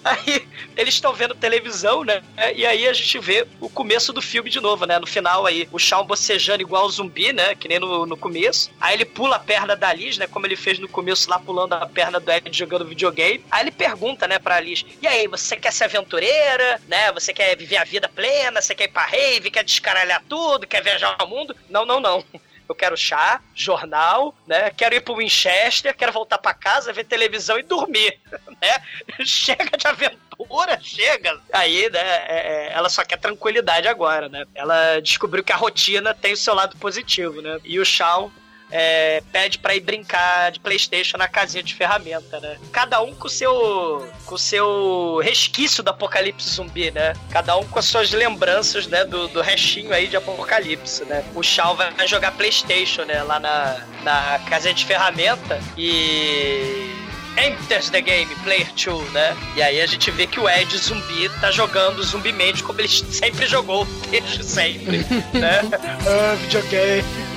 Aí 0.04 0.46
eles 0.76 0.94
estão 0.94 1.12
vendo 1.12 1.34
televisão, 1.34 2.04
né? 2.04 2.22
E 2.54 2.64
aí 2.64 2.88
a 2.88 2.92
gente 2.92 3.18
vê 3.18 3.46
o 3.60 3.68
começo 3.68 4.12
do 4.12 4.22
filme 4.22 4.48
de 4.48 4.60
novo, 4.60 4.86
né? 4.86 4.98
No 4.98 5.06
final 5.06 5.44
aí, 5.44 5.68
o 5.70 5.78
Shawn 5.78 6.04
bocejando 6.04 6.62
igual 6.62 6.88
zumbi, 6.88 7.32
né? 7.32 7.54
Que 7.54 7.68
nem 7.68 7.78
no, 7.78 8.06
no 8.06 8.16
começo. 8.16 8.70
Aí 8.80 8.94
ele 8.94 9.04
pula 9.04 9.36
a 9.36 9.40
perna 9.40 9.76
da 9.76 9.92
Liz, 9.92 10.16
né? 10.16 10.26
Como 10.26 10.46
ele 10.46 10.56
fez 10.56 10.78
no 10.78 10.88
começo 10.88 11.28
lá, 11.28 11.38
pulando 11.38 11.74
a 11.74 11.86
perna 11.86 12.18
do 12.18 12.30
Ed 12.30 12.56
jogando 12.56 12.86
videogame. 12.86 13.44
Aí 13.50 13.62
ele 13.64 13.70
pergunta, 13.70 14.26
né, 14.26 14.38
pra 14.38 14.60
Liz: 14.60 14.84
E 15.02 15.06
aí, 15.06 15.26
você 15.26 15.56
quer 15.56 15.72
ser 15.72 15.84
aventureira, 15.84 16.80
né? 16.88 17.12
Você 17.12 17.34
quer 17.34 17.56
viver 17.56 17.76
a 17.76 17.84
vida 17.84 18.08
plena? 18.08 18.62
Você 18.62 18.74
quer 18.74 18.84
ir 18.84 18.92
pra 18.92 19.04
rave? 19.04 19.50
Quer 19.50 19.64
descaralhar 19.64 20.22
tudo? 20.28 20.66
Quer 20.66 20.82
viajar 20.82 21.14
ao 21.18 21.28
mundo? 21.28 21.54
Não, 21.68 21.84
não, 21.84 22.00
não. 22.00 22.24
Eu 22.70 22.74
quero 22.76 22.96
chá, 22.96 23.40
jornal, 23.52 24.32
né? 24.46 24.70
Quero 24.70 24.94
ir 24.94 25.00
pro 25.00 25.16
Winchester, 25.16 25.92
quero 25.92 26.12
voltar 26.12 26.38
pra 26.38 26.54
casa, 26.54 26.92
ver 26.92 27.02
televisão 27.02 27.58
e 27.58 27.64
dormir, 27.64 28.16
né? 28.62 28.80
Chega 29.26 29.76
de 29.76 29.88
aventura, 29.88 30.78
chega. 30.80 31.36
Aí, 31.52 31.90
né, 31.90 31.98
é- 31.98 32.68
é, 32.68 32.72
ela 32.72 32.88
só 32.88 33.04
quer 33.04 33.16
tranquilidade 33.18 33.88
agora, 33.88 34.28
né? 34.28 34.44
Ela 34.54 35.00
descobriu 35.00 35.42
que 35.42 35.52
a 35.52 35.56
rotina 35.56 36.14
tem 36.14 36.32
o 36.32 36.36
seu 36.36 36.54
lado 36.54 36.76
positivo, 36.76 37.42
né? 37.42 37.58
E 37.64 37.80
o 37.80 37.84
Shawn 37.84 38.30
é, 38.70 39.22
pede 39.32 39.58
pra 39.58 39.74
ir 39.74 39.80
brincar 39.80 40.50
de 40.52 40.60
Playstation 40.60 41.18
na 41.18 41.28
casinha 41.28 41.62
de 41.62 41.74
ferramenta, 41.74 42.38
né? 42.40 42.56
Cada 42.72 43.00
um 43.02 43.14
com 43.14 43.26
o 43.26 43.30
seu 43.30 44.08
com 44.24 44.34
o 44.34 44.38
seu 44.38 45.20
resquício 45.22 45.82
do 45.82 45.90
apocalipse 45.90 46.48
zumbi, 46.48 46.90
né? 46.90 47.14
Cada 47.30 47.56
um 47.56 47.66
com 47.66 47.78
as 47.78 47.84
suas 47.84 48.10
lembranças, 48.12 48.86
né? 48.86 49.04
Do, 49.04 49.28
do 49.28 49.40
restinho 49.40 49.92
aí 49.92 50.06
de 50.06 50.16
apocalipse, 50.16 51.04
né? 51.04 51.24
O 51.34 51.42
Shao 51.42 51.74
vai 51.74 52.06
jogar 52.06 52.32
Playstation, 52.32 53.04
né? 53.04 53.22
Lá 53.22 53.40
na, 53.40 53.80
na 54.02 54.38
casinha 54.48 54.74
de 54.74 54.84
ferramenta 54.84 55.60
e... 55.76 56.98
Enters 57.38 57.88
the 57.90 58.00
game, 58.00 58.34
player 58.42 58.66
2, 58.74 59.12
né? 59.12 59.36
E 59.56 59.62
aí 59.62 59.80
a 59.80 59.86
gente 59.86 60.10
vê 60.10 60.26
que 60.26 60.38
o 60.38 60.48
Ed 60.48 60.76
zumbi 60.76 61.28
tá 61.40 61.50
jogando 61.50 62.02
Zumbi 62.02 62.32
Mente 62.32 62.62
como 62.62 62.80
ele 62.80 62.88
sempre 62.90 63.46
jogou, 63.46 63.86
desde 64.10 64.44
sempre, 64.44 64.98
né? 65.32 65.60
ah, 66.06 66.34
videogame. 66.34 67.29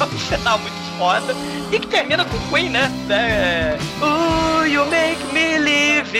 Um 0.00 0.06
final 0.18 0.58
muito 0.58 0.98
foda. 0.98 1.34
E 1.72 1.78
que 1.78 1.86
termina 1.86 2.24
com 2.24 2.38
Queen, 2.50 2.70
né? 2.70 2.88
né? 3.06 3.78
Ooh, 4.02 4.66
you 4.66 4.84
make 4.86 5.22
me 5.32 5.58
live, 5.58 6.14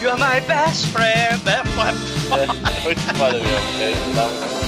you're 0.00 0.16
my 0.18 0.40
best 0.46 0.86
friend. 0.86 1.42
Né? 1.44 1.62
Porra, 1.74 1.94
É 2.40 2.46
muito 2.82 3.00
foda 3.16 3.32
mesmo. 3.32 3.80
É, 3.80 3.92
dá 4.14 4.24
um- 4.24 4.58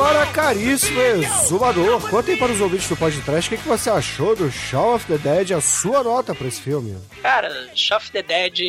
agora, 0.00 0.26
caríssimo 0.32 0.98
exumador, 0.98 2.08
conta 2.08 2.30
aí 2.30 2.36
para 2.38 2.50
os 2.50 2.60
ouvintes 2.60 2.88
do 2.88 2.96
podcast 2.96 3.46
o 3.52 3.56
que, 3.56 3.62
que 3.62 3.68
você 3.68 3.90
achou 3.90 4.34
do 4.34 4.50
Shaun 4.50 4.94
of 4.94 5.04
the 5.06 5.18
Dead, 5.18 5.50
a 5.52 5.60
sua 5.60 6.02
nota 6.02 6.34
para 6.34 6.48
esse 6.48 6.58
filme. 6.62 6.96
Cara, 7.20 7.68
Shaun 7.74 7.98
of 7.98 8.10
the 8.10 8.22
Dead 8.22 8.60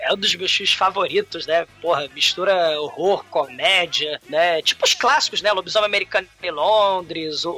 é 0.00 0.12
um 0.12 0.16
dos 0.18 0.34
meus 0.34 0.52
filmes 0.52 0.74
favoritos, 0.74 1.46
né? 1.46 1.66
Porra, 1.80 2.06
mistura 2.14 2.78
horror, 2.78 3.24
comédia, 3.30 4.20
né? 4.28 4.60
Tipo 4.60 4.84
os 4.84 4.92
clássicos, 4.92 5.40
né? 5.40 5.50
Lobisomem 5.50 5.86
Americano 5.86 6.28
em 6.42 6.50
Londres, 6.50 7.44
o- 7.46 7.50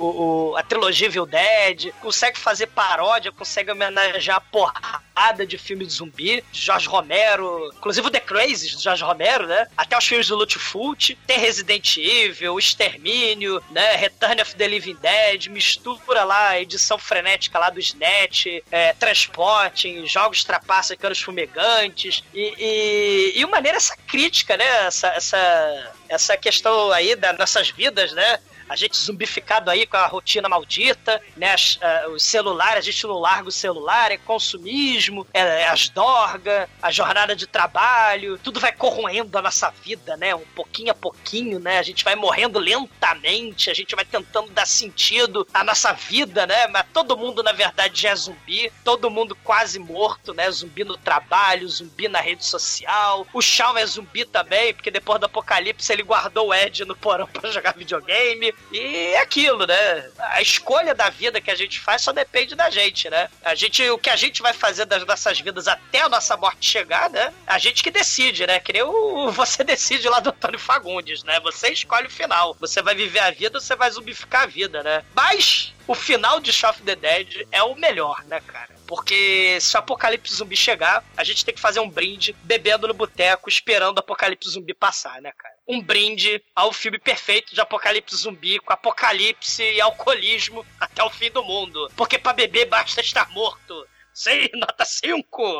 o- 0.52 0.56
a 0.56 0.62
trilogia 0.62 1.08
Evil 1.08 1.26
Dead. 1.26 1.90
Consegue 2.00 2.38
fazer 2.38 2.68
paródia, 2.68 3.32
consegue 3.32 3.72
homenagear 3.72 4.36
a 4.36 4.40
porrada 4.40 4.95
porrada 5.16 5.46
de 5.46 5.56
filme 5.56 5.86
de 5.86 5.92
zumbi, 5.94 6.44
de 6.52 6.60
Jorge 6.60 6.86
Romero, 6.86 7.70
inclusive 7.74 8.06
o 8.06 8.10
The 8.10 8.20
Crazy 8.20 8.76
do 8.76 8.82
Jorge 8.82 9.02
Romero, 9.02 9.46
né? 9.46 9.66
Até 9.74 9.96
os 9.96 10.06
filmes 10.06 10.28
do 10.28 10.36
Lutfult, 10.36 11.16
tem 11.26 11.38
Resident 11.38 11.96
Evil, 11.96 12.58
Extermínio, 12.58 13.62
né? 13.70 13.96
Return 13.96 14.42
of 14.42 14.54
the 14.54 14.68
Living 14.68 14.96
Dead, 14.96 15.46
mistura 15.46 16.22
lá 16.22 16.50
a 16.50 16.60
edição 16.60 16.98
frenética 16.98 17.58
lá 17.58 17.70
do 17.70 17.80
SNET, 17.80 18.62
é, 18.70 18.92
Transporting, 18.92 20.06
jogos 20.06 20.44
trapaça, 20.44 20.96
canos 20.96 21.20
fumegantes, 21.20 22.22
e, 22.34 22.54
e, 22.58 23.40
e 23.40 23.44
uma 23.44 23.56
maneira 23.56 23.78
essa 23.78 23.96
crítica, 24.06 24.56
né? 24.56 24.86
Essa, 24.86 25.08
essa, 25.08 25.92
essa 26.10 26.36
questão 26.36 26.92
aí 26.92 27.16
das 27.16 27.38
nossas 27.38 27.70
vidas, 27.70 28.12
né? 28.12 28.38
A 28.68 28.76
gente 28.76 28.96
zumbificado 28.96 29.70
aí 29.70 29.86
com 29.86 29.96
a 29.96 30.06
rotina 30.06 30.48
maldita, 30.48 31.20
né? 31.36 31.52
As, 31.52 31.76
uh, 31.76 32.10
os 32.10 32.22
celulares, 32.22 32.78
a 32.78 32.90
gente 32.90 33.06
não 33.06 33.18
larga 33.18 33.48
o 33.48 33.52
celular, 33.52 34.10
é 34.10 34.16
consumismo, 34.16 35.26
é, 35.32 35.40
é 35.40 35.68
as 35.68 35.88
dorgas, 35.88 36.68
a 36.82 36.90
jornada 36.90 37.34
de 37.34 37.46
trabalho, 37.46 38.38
tudo 38.38 38.60
vai 38.60 38.72
corroendo 38.72 39.36
a 39.38 39.42
nossa 39.42 39.70
vida, 39.70 40.16
né? 40.16 40.34
Um 40.34 40.46
pouquinho 40.54 40.90
a 40.90 40.94
pouquinho, 40.94 41.58
né? 41.58 41.78
A 41.78 41.82
gente 41.82 42.04
vai 42.04 42.14
morrendo 42.14 42.58
lentamente, 42.58 43.70
a 43.70 43.74
gente 43.74 43.94
vai 43.94 44.04
tentando 44.04 44.50
dar 44.50 44.66
sentido 44.66 45.46
à 45.52 45.62
nossa 45.62 45.92
vida, 45.92 46.46
né? 46.46 46.66
Mas 46.68 46.86
todo 46.92 47.16
mundo, 47.16 47.42
na 47.42 47.52
verdade, 47.52 48.02
já 48.02 48.10
é 48.10 48.16
zumbi, 48.16 48.72
todo 48.84 49.10
mundo 49.10 49.36
quase 49.44 49.78
morto, 49.78 50.34
né? 50.34 50.50
Zumbi 50.50 50.84
no 50.84 50.96
trabalho, 50.96 51.68
zumbi 51.68 52.08
na 52.08 52.20
rede 52.20 52.44
social. 52.44 53.26
O 53.32 53.40
Shawn 53.40 53.76
é 53.78 53.86
zumbi 53.86 54.24
também, 54.24 54.74
porque 54.74 54.90
depois 54.90 55.20
do 55.20 55.26
apocalipse 55.26 55.92
ele 55.92 56.02
guardou 56.02 56.48
o 56.48 56.54
Ed 56.54 56.84
no 56.84 56.96
porão 56.96 57.26
pra 57.32 57.50
jogar 57.50 57.74
videogame. 57.74 58.52
E 58.72 59.14
é 59.14 59.20
aquilo, 59.20 59.66
né? 59.66 60.10
A 60.18 60.42
escolha 60.42 60.94
da 60.94 61.08
vida 61.08 61.40
que 61.40 61.50
a 61.50 61.54
gente 61.54 61.78
faz 61.78 62.02
só 62.02 62.12
depende 62.12 62.54
da 62.54 62.68
gente, 62.68 63.08
né? 63.08 63.28
A 63.44 63.54
gente, 63.54 63.88
o 63.90 63.98
que 63.98 64.10
a 64.10 64.16
gente 64.16 64.42
vai 64.42 64.52
fazer 64.52 64.84
das 64.84 65.04
nossas 65.06 65.40
vidas 65.40 65.68
até 65.68 66.00
a 66.00 66.08
nossa 66.08 66.36
morte 66.36 66.68
chegar, 66.68 67.08
né? 67.10 67.32
A 67.46 67.58
gente 67.58 67.82
que 67.82 67.90
decide, 67.90 68.46
né? 68.46 68.58
Que 68.58 68.72
nem 68.72 68.82
o, 68.82 69.30
você 69.32 69.62
decide 69.62 70.08
lá 70.08 70.20
do 70.20 70.30
Antônio 70.30 70.58
Fagundes, 70.58 71.22
né? 71.22 71.38
Você 71.40 71.70
escolhe 71.70 72.06
o 72.08 72.10
final. 72.10 72.56
Você 72.60 72.82
vai 72.82 72.94
viver 72.94 73.20
a 73.20 73.30
vida, 73.30 73.60
você 73.60 73.76
vai 73.76 73.90
zumbificar 73.90 74.42
a 74.42 74.46
vida, 74.46 74.82
né? 74.82 75.04
Mas 75.14 75.72
o 75.86 75.94
final 75.94 76.40
de 76.40 76.52
Shaun 76.52 76.74
the 76.84 76.96
Dead 76.96 77.46
é 77.52 77.62
o 77.62 77.76
melhor, 77.76 78.24
né, 78.24 78.40
cara? 78.40 78.74
Porque 78.86 79.58
se 79.60 79.76
o 79.76 79.78
apocalipse 79.78 80.34
zumbi 80.34 80.56
chegar, 80.56 81.04
a 81.16 81.24
gente 81.24 81.44
tem 81.44 81.54
que 81.54 81.60
fazer 81.60 81.80
um 81.80 81.88
brinde 81.88 82.34
bebendo 82.42 82.88
no 82.88 82.94
boteco, 82.94 83.48
esperando 83.48 83.96
o 83.96 84.00
apocalipse 84.00 84.50
zumbi 84.50 84.74
passar, 84.74 85.20
né, 85.22 85.32
cara? 85.36 85.55
Um 85.68 85.80
brinde 85.82 86.42
ao 86.54 86.72
filme 86.72 86.98
perfeito 86.98 87.54
de 87.54 87.60
apocalipse 87.60 88.16
zumbi, 88.16 88.58
com 88.60 88.72
apocalipse 88.72 89.62
e 89.62 89.80
alcoolismo 89.80 90.64
até 90.78 91.02
o 91.02 91.10
fim 91.10 91.30
do 91.30 91.42
mundo. 91.42 91.90
Porque 91.96 92.18
para 92.18 92.32
beber 92.32 92.66
basta 92.66 93.00
estar 93.00 93.28
morto. 93.30 93.86
Sim, 94.16 94.48
nota 94.56 94.82
5! 94.82 95.58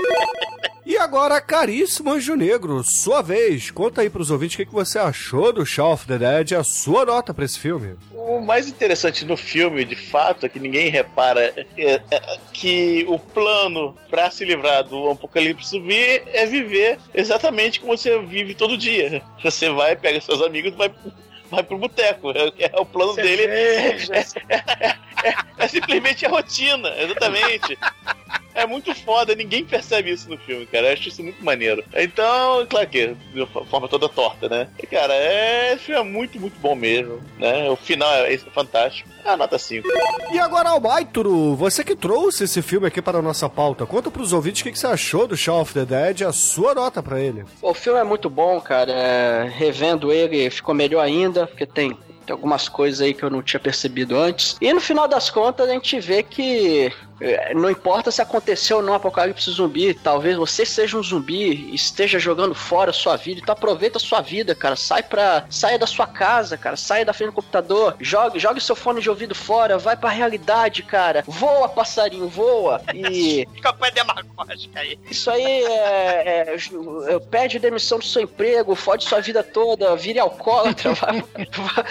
E 0.87 0.97
agora, 0.97 1.39
caríssimo 1.43 2.13
Anjo 2.13 2.35
Negro, 2.35 2.83
sua 2.83 3.21
vez. 3.21 3.71
Conta 3.71 4.01
aí 4.01 4.09
pros 4.09 4.31
ouvintes 4.31 4.55
o 4.55 4.57
que, 4.57 4.65
que 4.65 4.73
você 4.73 4.99
achou 4.99 5.53
do 5.53 5.67
Shaun 5.67 5.93
of 5.93 6.07
the 6.07 6.17
Dead 6.17 6.53
e 6.53 6.55
a 6.55 6.65
sua 6.65 7.05
nota 7.05 7.35
pra 7.35 7.45
esse 7.45 7.59
filme. 7.59 7.99
O 8.13 8.41
mais 8.41 8.67
interessante 8.67 9.27
no 9.27 9.37
filme, 9.37 9.85
de 9.85 9.95
fato, 9.95 10.47
é 10.47 10.49
que 10.49 10.59
ninguém 10.59 10.89
repara 10.89 11.53
é, 11.77 12.01
é 12.11 12.39
que 12.51 13.05
o 13.09 13.19
plano 13.19 13.95
para 14.09 14.31
se 14.31 14.43
livrar 14.43 14.85
do 14.85 15.11
apocalipse 15.11 15.73
zumbi 15.73 16.23
é 16.27 16.47
viver 16.47 16.99
exatamente 17.13 17.79
como 17.79 17.95
você 17.95 18.19
vive 18.21 18.55
todo 18.55 18.79
dia. 18.79 19.23
Você 19.45 19.69
vai, 19.69 19.95
pega 19.97 20.19
seus 20.23 20.41
amigos 20.41 20.73
e 20.73 20.77
vai 20.77 20.91
vai 21.51 21.63
pro 21.63 21.79
boteco. 21.79 22.31
É, 22.31 22.53
é, 22.59 22.81
o 22.81 22.87
plano 22.87 23.15
dele. 23.15 23.47
É, 23.57 25.29
é, 25.29 25.35
é, 25.59 25.69
simplesmente 25.69 26.27
a 26.27 26.29
rotina, 26.29 26.89
exatamente. 26.99 27.79
É 28.57 28.67
muito 28.67 28.95
foda, 28.95 29.35
ninguém 29.35 29.63
percebe 29.65 30.11
isso 30.11 30.31
no 30.31 30.39
filme, 30.39 30.65
cara. 30.65 30.87
Eu 30.87 30.93
acho 30.95 31.09
isso 31.09 31.23
muito 31.23 31.45
maneiro. 31.45 31.85
Então, 31.95 32.67
claro 32.67 32.89
que 32.89 33.15
de 33.35 33.47
forma 33.69 33.87
toda 33.87 34.09
torta, 34.09 34.49
né? 34.49 34.69
E, 34.83 34.87
cara, 34.87 35.13
é, 35.13 35.75
esse 35.75 35.85
filme 35.85 36.01
é 36.01 36.05
muito, 36.05 36.41
muito 36.41 36.59
bom 36.59 36.75
mesmo, 36.75 37.21
né? 37.39 37.69
O 37.69 37.77
final 37.77 38.11
é, 38.15 38.33
é 38.33 38.39
fantástico. 38.39 39.11
É 39.23 39.29
a 39.29 39.37
nota 39.37 39.59
5. 39.59 39.87
E 40.33 40.39
agora, 40.39 40.71
Albaituro, 40.71 41.55
você 41.55 41.85
que 41.85 41.95
trouxe 41.95 42.45
esse 42.45 42.63
filme 42.63 42.87
aqui 42.87 43.03
para 43.03 43.19
a 43.19 43.23
nossa 43.23 43.47
pauta, 43.47 43.85
conta 43.85 44.11
pros 44.11 44.33
ouvintes 44.33 44.63
o 44.63 44.65
que, 44.65 44.73
que 44.73 44.79
você 44.79 44.87
achou 44.87 45.27
do 45.27 45.37
Shaun 45.37 45.61
of 45.61 45.75
the 45.75 45.85
Dead 45.85 46.21
e 46.21 46.25
a 46.25 46.33
sua 46.33 46.75
nota 46.75 47.03
para 47.03 47.21
ele. 47.21 47.45
O 47.61 47.75
filme 47.75 48.01
é 48.01 48.05
muito 48.05 48.31
bom, 48.31 48.59
cara. 48.59 48.91
É, 48.91 49.53
revendo 49.55 50.11
ele, 50.11 50.49
ficou 50.49 50.75
melhor 50.75 51.03
ainda, 51.03 51.47
porque 51.47 51.67
tem 51.67 51.97
tem 52.27 52.35
algumas 52.35 52.69
coisas 52.69 53.01
aí 53.01 53.15
que 53.15 53.23
eu 53.23 53.31
não 53.31 53.41
tinha 53.41 53.61
percebido 53.61 54.17
antes. 54.19 54.57
E 54.61 54.73
no 54.73 54.81
final 54.81 55.07
das 55.07 55.31
contas, 55.31 55.69
a 55.69 55.73
gente 55.73 56.01
vê 56.01 56.25
que 56.25 56.93
não 57.55 57.71
importa 57.71 58.11
se 58.11 58.21
aconteceu 58.21 58.79
ou 58.79 58.83
não 58.83 58.95
apocalipse 58.95 59.51
zumbi, 59.51 59.95
talvez 59.95 60.37
você 60.37 60.67
seja 60.67 60.99
um 60.99 61.03
zumbi 61.03 61.71
e 61.71 61.75
esteja 61.75 62.19
jogando 62.19 62.55
fora 62.55 62.91
a 62.91 62.95
sua 62.95 63.17
vida, 63.17 63.41
então 63.41 63.55
aproveita 63.55 63.99
a 63.99 64.01
sua 64.01 64.21
vida, 64.21 64.55
cara. 64.55 64.77
Sai 64.77 65.03
pra. 65.03 65.47
Saia 65.49 65.79
da 65.79 65.87
sua 65.87 66.07
casa, 66.07 66.57
cara. 66.59 66.77
Saia 66.77 67.05
da 67.05 67.13
frente 67.13 67.31
do 67.31 67.35
computador. 67.35 67.97
Jogue, 68.01 68.39
jogue 68.39 68.61
seu 68.61 68.77
fone 68.77 69.01
de 69.01 69.09
ouvido 69.09 69.35
fora, 69.35 69.79
vai 69.79 69.97
pra 69.97 70.11
realidade, 70.11 70.83
cara. 70.83 71.25
Voa, 71.27 71.69
passarinho, 71.69 72.29
voa. 72.29 72.83
E. 72.95 73.47
Campanha 73.63 73.93
demagógica 73.93 74.81
aí. 74.81 74.99
Isso 75.11 75.31
aí 75.31 75.43
é, 75.43 76.45
é, 76.45 76.57
é, 76.57 77.19
Pede 77.31 77.59
demissão 77.59 77.99
do 77.99 78.05
seu 78.05 78.23
emprego, 78.23 78.75
fode 78.75 79.05
sua 79.05 79.21
vida 79.21 79.43
toda, 79.43 79.97
vire 79.97 80.19
alcoólatra, 80.19 80.93
vai, 80.93 81.25
vai, 81.33 81.85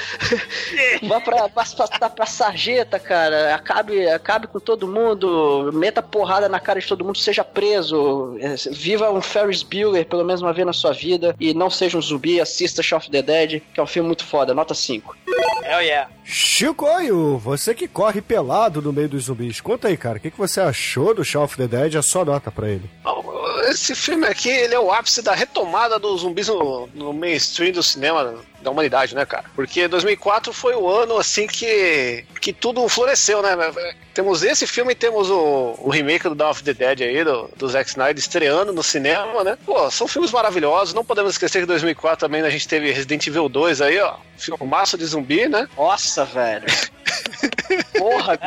vai 1.01 1.21
pra, 1.21 1.49
pra, 1.49 2.09
pra 2.09 2.25
sarjeta, 2.25 2.99
cara. 2.99 3.55
Acabe, 3.55 4.07
acabe 4.07 4.47
com 4.47 4.59
todo 4.59 4.87
mundo 4.87 5.14
mundo, 5.15 5.71
meta 5.73 6.01
porrada 6.01 6.49
na 6.49 6.59
cara 6.59 6.79
de 6.79 6.87
todo 6.87 7.03
mundo, 7.03 7.17
seja 7.17 7.43
preso, 7.43 8.37
é, 8.39 8.55
viva 8.71 9.11
um 9.11 9.21
Ferris 9.21 9.63
Bueller 9.63 10.05
pelo 10.05 10.23
menos 10.23 10.41
uma 10.41 10.53
vez 10.53 10.65
na 10.65 10.73
sua 10.73 10.91
vida 10.91 11.35
e 11.39 11.53
não 11.53 11.69
seja 11.69 11.97
um 11.97 12.01
zumbi, 12.01 12.39
assista 12.39 12.83
Shaun 12.83 12.97
of 12.97 13.09
the 13.09 13.21
Dead, 13.21 13.61
que 13.73 13.79
é 13.79 13.83
um 13.83 13.87
filme 13.87 14.07
muito 14.07 14.25
foda, 14.25 14.53
nota 14.53 14.73
5. 14.73 15.15
Hell 15.63 15.81
yeah. 15.81 16.09
Chicoio, 16.23 17.37
você 17.37 17.73
que 17.73 17.87
corre 17.87 18.21
pelado 18.21 18.81
no 18.81 18.91
meio 18.91 19.09
dos 19.09 19.25
zumbis, 19.25 19.61
conta 19.61 19.87
aí, 19.87 19.97
cara, 19.97 20.17
o 20.17 20.21
que, 20.21 20.31
que 20.31 20.37
você 20.37 20.59
achou 20.59 21.13
do 21.13 21.23
Shaun 21.23 21.43
of 21.43 21.57
the 21.57 21.67
Dead 21.67 21.93
e 21.93 21.97
a 21.97 22.03
sua 22.03 22.25
nota 22.25 22.51
pra 22.51 22.69
ele? 22.69 22.89
Esse 23.69 23.95
filme 23.95 24.27
aqui, 24.27 24.49
ele 24.49 24.75
é 24.75 24.79
o 24.79 24.91
ápice 24.91 25.21
da 25.21 25.33
retomada 25.33 25.97
dos 25.97 26.21
zumbis 26.21 26.47
no, 26.47 26.87
no 26.93 27.13
mainstream 27.13 27.71
do 27.71 27.81
cinema 27.81 28.35
da 28.65 28.71
humanidade, 28.71 29.15
né, 29.15 29.25
cara? 29.25 29.45
Porque 29.55 29.87
2004 29.87 30.51
foi 30.51 30.75
o 30.75 30.89
ano, 30.89 31.17
assim, 31.17 31.47
que, 31.47 32.25
que 32.41 32.51
tudo 32.51 32.87
floresceu, 32.89 33.41
né? 33.41 33.51
Temos 34.13 34.43
esse 34.43 34.65
filme 34.65 34.91
e 34.91 34.95
temos 34.95 35.29
o, 35.29 35.75
o 35.77 35.89
remake 35.89 36.27
do 36.27 36.35
Dawn 36.35 36.51
of 36.51 36.63
the 36.63 36.73
Dead 36.73 37.01
aí, 37.01 37.23
do, 37.23 37.49
do 37.55 37.69
Zack 37.69 37.89
Snyder, 37.89 38.17
estreando 38.17 38.73
no 38.73 38.83
cinema, 38.83 39.43
né? 39.43 39.57
Pô, 39.65 39.89
são 39.91 40.07
filmes 40.07 40.31
maravilhosos. 40.31 40.93
Não 40.93 41.05
podemos 41.05 41.33
esquecer 41.33 41.59
que 41.59 41.63
em 41.63 41.67
2004 41.67 42.27
também 42.27 42.41
a 42.41 42.49
gente 42.49 42.67
teve 42.67 42.91
Resident 42.91 43.25
Evil 43.27 43.47
2 43.47 43.81
aí, 43.81 43.99
ó. 43.99 44.15
Filme 44.37 44.65
massa 44.65 44.97
de 44.97 45.05
zumbi, 45.05 45.47
né? 45.47 45.67
Nossa, 45.77 46.25
velho. 46.25 46.65
Porra, 47.97 48.39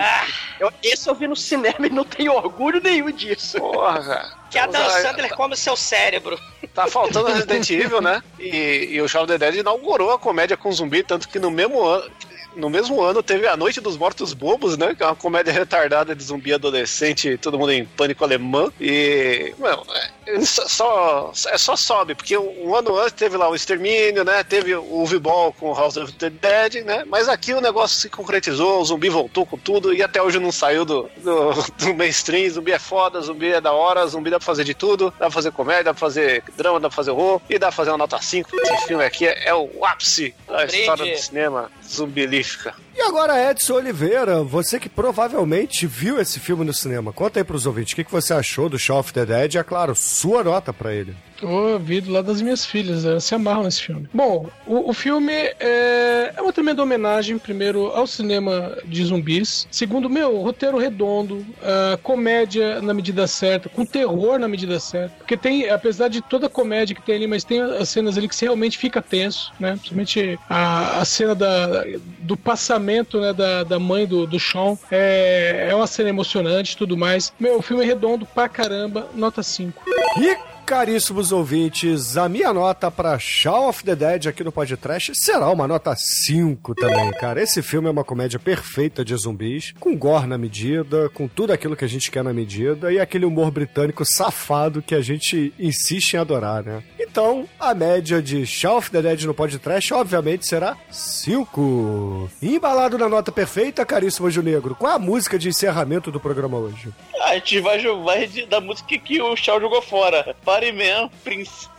eu, 0.58 0.72
esse 0.82 1.08
eu 1.08 1.14
vi 1.14 1.28
no 1.28 1.36
cinema 1.36 1.86
e 1.86 1.90
não 1.90 2.04
tenho 2.04 2.32
orgulho 2.32 2.80
nenhum 2.82 3.10
disso. 3.10 3.58
Porra, 3.58 4.02
cara. 4.02 4.38
Que 4.50 4.58
a 4.58 4.66
Dan 4.66 4.88
Sandler 4.88 5.34
come 5.34 5.56
seu 5.56 5.76
cérebro. 5.76 6.38
Tá 6.74 6.86
faltando 6.86 7.28
Resident 7.28 7.68
Evil, 7.70 8.00
né? 8.00 8.22
E, 8.38 8.88
e 8.92 9.00
o 9.02 9.08
Shaun 9.08 9.24
of 9.24 9.32
the 9.32 9.38
Dead 9.38 9.56
inaugurou 9.56 10.10
a 10.10 10.18
comédia 10.18 10.56
com 10.56 10.72
zumbi, 10.72 11.02
tanto 11.02 11.28
que 11.28 11.38
no 11.38 11.50
mesmo 11.50 11.84
ano 11.84 12.10
no 12.58 12.68
mesmo 12.68 13.00
ano 13.00 13.22
teve 13.22 13.46
A 13.46 13.56
Noite 13.56 13.80
dos 13.80 13.96
Mortos 13.96 14.34
Bobos, 14.34 14.76
né? 14.76 14.94
Que 14.94 15.02
é 15.02 15.06
uma 15.06 15.14
comédia 15.14 15.52
retardada 15.52 16.14
de 16.14 16.22
zumbi 16.22 16.52
adolescente, 16.52 17.38
todo 17.38 17.58
mundo 17.58 17.72
em 17.72 17.84
pânico 17.84 18.24
alemão. 18.24 18.72
E, 18.80 19.54
mano, 19.58 19.86
é, 20.26 20.40
só, 20.40 21.32
é 21.46 21.56
só 21.56 21.76
sobe, 21.76 22.14
porque 22.14 22.36
um 22.36 22.74
ano 22.74 22.98
antes 22.98 23.12
teve 23.12 23.36
lá 23.36 23.48
o 23.48 23.54
Extermínio, 23.54 24.24
né? 24.24 24.42
Teve 24.42 24.74
o 24.74 25.06
V-Ball 25.06 25.52
com 25.52 25.72
House 25.72 25.96
of 25.96 26.12
the 26.14 26.30
Dead, 26.30 26.84
né? 26.84 27.04
Mas 27.06 27.28
aqui 27.28 27.54
o 27.54 27.60
negócio 27.60 27.98
se 27.98 28.10
concretizou, 28.10 28.80
o 28.80 28.84
zumbi 28.84 29.08
voltou 29.08 29.46
com 29.46 29.56
tudo 29.56 29.94
e 29.94 30.02
até 30.02 30.20
hoje 30.20 30.38
não 30.38 30.50
saiu 30.50 30.84
do, 30.84 31.08
do, 31.18 31.52
do 31.78 31.94
mainstream. 31.94 32.50
Zumbi 32.50 32.72
é 32.72 32.78
foda, 32.78 33.20
zumbi 33.20 33.52
é 33.52 33.60
da 33.60 33.72
hora, 33.72 34.06
zumbi 34.06 34.30
dá 34.30 34.38
pra 34.38 34.46
fazer 34.46 34.64
de 34.64 34.74
tudo, 34.74 35.10
dá 35.12 35.26
pra 35.26 35.30
fazer 35.30 35.52
comédia, 35.52 35.84
dá 35.84 35.94
pra 35.94 36.00
fazer 36.00 36.42
drama, 36.56 36.80
dá 36.80 36.88
pra 36.88 36.96
fazer 36.96 37.12
horror 37.12 37.40
e 37.48 37.58
dá 37.58 37.68
pra 37.68 37.76
fazer 37.76 37.90
uma 37.90 37.98
nota 37.98 38.20
5. 38.20 38.50
Esse 38.60 38.86
filme 38.86 39.04
aqui 39.04 39.26
é, 39.26 39.48
é 39.48 39.54
o 39.54 39.84
ápice 39.84 40.34
da 40.46 40.64
história 40.64 41.12
do 41.12 41.18
cinema 41.18 41.70
zumbilífica. 41.94 42.72
E 42.98 43.00
agora, 43.00 43.48
Edson 43.48 43.74
Oliveira, 43.74 44.42
você 44.42 44.80
que 44.80 44.88
provavelmente 44.88 45.86
viu 45.86 46.20
esse 46.20 46.40
filme 46.40 46.64
no 46.64 46.74
cinema, 46.74 47.12
conta 47.12 47.38
aí 47.38 47.44
pros 47.44 47.64
ouvintes 47.64 47.92
o 47.92 47.96
que, 47.96 48.02
que 48.02 48.10
você 48.10 48.34
achou 48.34 48.68
do 48.68 48.76
Shaun 48.76 48.98
of 48.98 49.12
the 49.12 49.24
Dead 49.24 49.54
e, 49.54 49.58
é 49.58 49.62
claro, 49.62 49.94
sua 49.94 50.42
nota 50.42 50.72
para 50.72 50.92
ele. 50.92 51.14
Eu 51.40 51.78
vi 51.78 52.00
do 52.00 52.10
lado 52.10 52.26
das 52.26 52.42
minhas 52.42 52.66
filhas, 52.66 53.04
elas 53.04 53.22
se 53.22 53.32
amarram 53.32 53.62
nesse 53.62 53.84
filme. 53.84 54.08
Bom, 54.12 54.50
o, 54.66 54.90
o 54.90 54.92
filme 54.92 55.32
é, 55.32 56.32
é, 56.36 56.42
uma 56.42 56.52
tremenda 56.52 56.82
homenagem, 56.82 57.38
primeiro, 57.38 57.86
ao 57.92 58.08
cinema 58.08 58.76
de 58.84 59.04
zumbis. 59.04 59.68
Segundo, 59.70 60.10
meu, 60.10 60.38
roteiro 60.38 60.76
redondo, 60.76 61.36
uh, 61.36 61.96
comédia 62.02 62.82
na 62.82 62.92
medida 62.92 63.28
certa, 63.28 63.68
com 63.68 63.86
terror 63.86 64.40
na 64.40 64.48
medida 64.48 64.80
certa. 64.80 65.14
Porque 65.18 65.36
tem, 65.36 65.70
apesar 65.70 66.08
de 66.08 66.20
toda 66.20 66.48
a 66.48 66.50
comédia 66.50 66.96
que 66.96 67.02
tem 67.02 67.14
ali, 67.14 67.28
mas 67.28 67.44
tem 67.44 67.60
as 67.60 67.88
cenas 67.88 68.18
ali 68.18 68.26
que 68.26 68.34
você 68.34 68.46
realmente 68.46 68.76
fica 68.76 69.00
tenso, 69.00 69.52
né? 69.60 69.74
Principalmente 69.74 70.36
a, 70.50 70.98
a 71.00 71.04
cena 71.04 71.36
da, 71.36 71.84
do 72.18 72.36
passamento 72.36 72.87
casamento 72.88 73.20
né, 73.20 73.32
da, 73.32 73.64
da 73.64 73.78
mãe 73.78 74.06
do, 74.06 74.26
do 74.26 74.40
Sean 74.40 74.76
é, 74.90 75.68
é 75.70 75.74
uma 75.74 75.86
cena 75.86 76.08
emocionante 76.08 76.72
e 76.72 76.76
tudo 76.76 76.96
mais. 76.96 77.32
Meu, 77.38 77.58
o 77.58 77.62
filme 77.62 77.82
é 77.84 77.86
redondo 77.86 78.24
pra 78.24 78.48
caramba, 78.48 79.08
nota 79.14 79.42
5. 79.42 79.82
E 80.18 80.36
caríssimos 80.64 81.32
ouvintes, 81.32 82.18
a 82.18 82.28
minha 82.28 82.52
nota 82.52 82.90
pra 82.90 83.18
Shaun 83.18 83.68
of 83.68 83.82
the 83.82 83.96
Dead 83.96 84.26
aqui 84.26 84.44
no 84.44 84.52
podcast 84.52 85.14
será 85.14 85.48
uma 85.50 85.66
nota 85.66 85.94
5 85.96 86.74
também, 86.74 87.10
cara. 87.12 87.42
Esse 87.42 87.62
filme 87.62 87.88
é 87.88 87.90
uma 87.90 88.04
comédia 88.04 88.38
perfeita 88.38 89.02
de 89.02 89.16
zumbis, 89.16 89.72
com 89.80 89.96
gore 89.96 90.26
na 90.26 90.36
medida, 90.36 91.08
com 91.10 91.26
tudo 91.26 91.54
aquilo 91.54 91.74
que 91.74 91.86
a 91.86 91.88
gente 91.88 92.10
quer 92.10 92.22
na 92.22 92.34
medida 92.34 92.92
e 92.92 93.00
aquele 93.00 93.24
humor 93.24 93.50
britânico 93.50 94.04
safado 94.04 94.82
que 94.82 94.94
a 94.94 95.00
gente 95.00 95.54
insiste 95.58 96.14
em 96.14 96.18
adorar, 96.18 96.62
né? 96.62 96.82
Então, 97.10 97.48
a 97.58 97.74
média 97.74 98.20
de 98.20 98.44
Shaun 98.46 98.76
of 98.76 98.90
the 98.90 99.00
Dead 99.00 99.22
no 99.24 99.32
podcast 99.32 99.94
obviamente 99.94 100.46
será 100.46 100.76
5. 100.90 102.30
Embalado 102.42 102.98
na 102.98 103.08
nota 103.08 103.32
perfeita, 103.32 103.84
caríssimo 103.86 104.26
Anjo 104.28 104.42
Negro, 104.42 104.74
qual 104.74 104.92
é 104.92 104.96
a 104.96 104.98
música 104.98 105.38
de 105.38 105.48
encerramento 105.48 106.10
do 106.12 106.20
programa 106.20 106.58
hoje? 106.58 106.90
A 107.22 107.34
gente 107.34 107.60
vai, 107.60 107.80
vai 108.04 108.26
de- 108.26 108.44
da 108.46 108.60
música 108.60 108.98
que 108.98 109.20
o 109.22 109.34
Shaw 109.36 109.58
jogou 109.60 109.80
fora. 109.80 110.36
Party 110.44 110.70
Man, 110.72 111.08
Prince. 111.24 111.66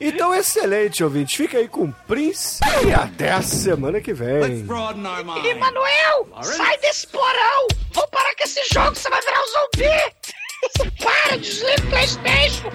Então, 0.00 0.34
excelente, 0.34 1.02
ouvinte. 1.04 1.36
Fica 1.36 1.58
aí 1.58 1.68
com 1.68 1.84
o 1.84 1.92
Prince 2.06 2.58
e 2.86 2.92
até 2.92 3.30
a 3.30 3.40
semana 3.42 4.00
que 4.00 4.12
vem. 4.12 4.58
Ih, 4.58 4.62
Manuel, 4.64 6.28
sai 6.42 6.76
desse 6.78 7.06
porão! 7.06 7.68
Vou 7.92 8.06
parar 8.08 8.34
com 8.36 8.44
esse 8.44 8.60
jogo, 8.72 8.94
você 8.96 9.08
vai 9.08 9.20
virar 9.20 9.40
um 9.40 9.46
zumbi! 9.46 10.12
Para, 11.02 11.38
desliga 11.38 11.74
o 11.82 11.88
Playstation! 11.88 12.70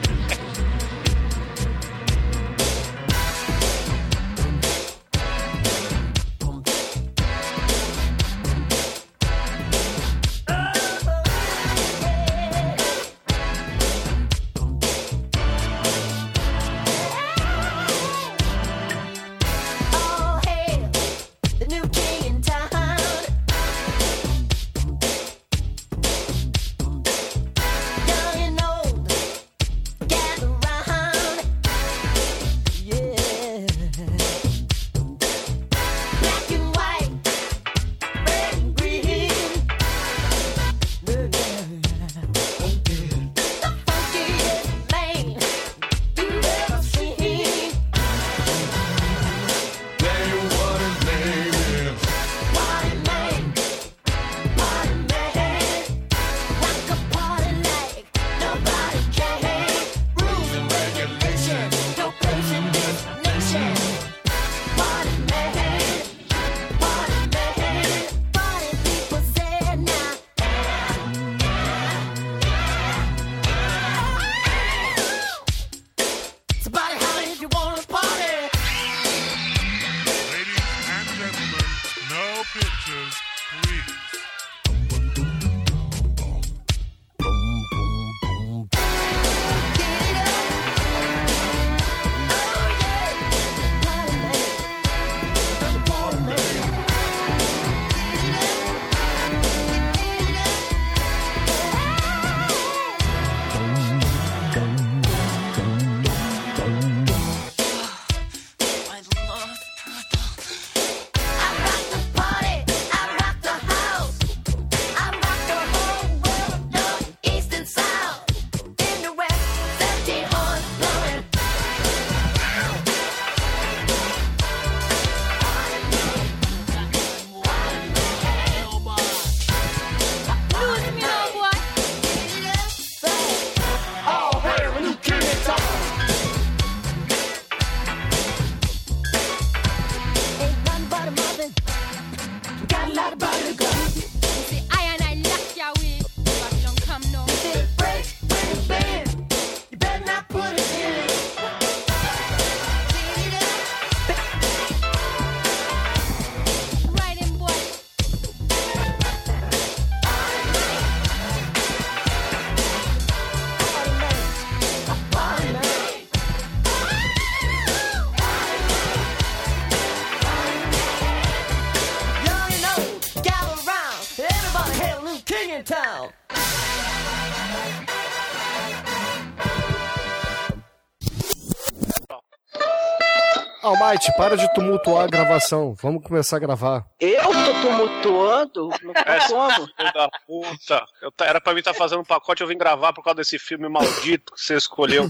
Almighty, 183.87 184.11
para 184.17 184.35
de 184.35 184.53
tumultuar 184.53 185.05
a 185.05 185.07
gravação. 185.07 185.73
Vamos 185.81 186.03
começar 186.03 186.35
a 186.35 186.39
gravar. 186.39 186.85
Eu 186.99 187.21
tô 187.21 187.61
tumultuando? 187.61 188.69
Não 188.83 188.93
como. 189.29 189.67
filho 189.77 189.93
da 189.93 190.09
puta. 190.27 190.85
Eu 191.01 191.13
era 191.21 191.39
pra 191.39 191.53
mim 191.53 191.59
estar 191.59 191.73
fazendo 191.73 192.01
um 192.01 192.05
pacote, 192.05 192.41
eu 192.41 192.47
vim 192.47 192.57
gravar 192.57 192.91
por 192.91 193.01
causa 193.01 193.15
desse 193.15 193.39
filme 193.39 193.69
maldito 193.69 194.33
que 194.33 194.41
você 194.41 194.55
escolheu. 194.55 195.09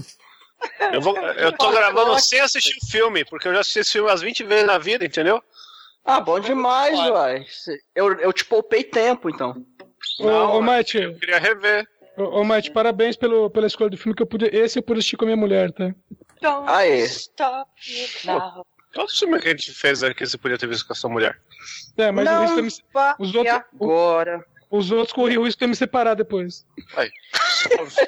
Eu, 0.92 1.00
vou, 1.00 1.16
eu 1.16 1.52
tô 1.52 1.72
gravando 1.72 2.16
sem 2.20 2.40
assistir 2.40 2.76
o 2.80 2.86
filme, 2.88 3.24
porque 3.24 3.48
eu 3.48 3.54
já 3.54 3.60
assisti 3.60 3.80
esse 3.80 3.92
filme 3.92 4.08
umas 4.08 4.22
20 4.22 4.44
vezes 4.44 4.66
na 4.66 4.78
vida, 4.78 5.04
entendeu? 5.04 5.42
Ah, 6.04 6.20
bom 6.20 6.38
demais, 6.38 6.96
uai. 6.98 7.44
Eu, 7.96 8.12
eu 8.20 8.32
te 8.32 8.44
poupei 8.44 8.84
tempo, 8.84 9.28
então. 9.28 9.56
Ô, 10.20 10.28
ô 10.28 10.62
Mate, 10.62 10.98
Eu 10.98 11.18
queria 11.18 11.38
rever. 11.38 11.84
ô, 12.16 12.40
ô 12.40 12.44
Mate, 12.44 12.70
parabéns 12.70 13.16
pelo, 13.16 13.50
pela 13.50 13.66
escolha 13.66 13.90
do 13.90 13.96
filme 13.96 14.14
que 14.14 14.22
eu 14.22 14.26
pude. 14.26 14.46
Esse 14.46 14.78
eu 14.78 14.82
pude 14.84 15.00
assistir 15.00 15.16
com 15.16 15.24
a 15.24 15.26
minha 15.26 15.36
mulher, 15.36 15.72
tá? 15.72 15.92
Aê. 16.66 17.04
Stop 17.04 17.70
now. 18.24 18.66
Qual 18.94 19.08
filme 19.08 19.38
que 19.40 19.48
a 19.48 19.50
gente 19.50 19.72
fez 19.72 20.02
aqui 20.02 20.26
você 20.26 20.38
podia 20.38 20.56
ter 20.58 20.66
visto 20.66 20.86
com 20.86 20.92
a 20.92 20.96
sua 20.96 21.10
mulher? 21.10 21.38
É, 21.96 22.10
mas 22.10 22.24
Não 22.24 22.44
isso 22.66 22.82
também- 22.92 23.14
os 23.18 23.34
outros, 23.34 23.60
agora. 23.74 24.44
Os 24.70 24.90
outros 24.90 25.12
corriam 25.12 25.42
o 25.42 25.46
risco 25.46 25.60
de 25.60 25.66
me 25.66 25.76
separar 25.76 26.14
depois. 26.14 26.66
Aí. 26.96 27.10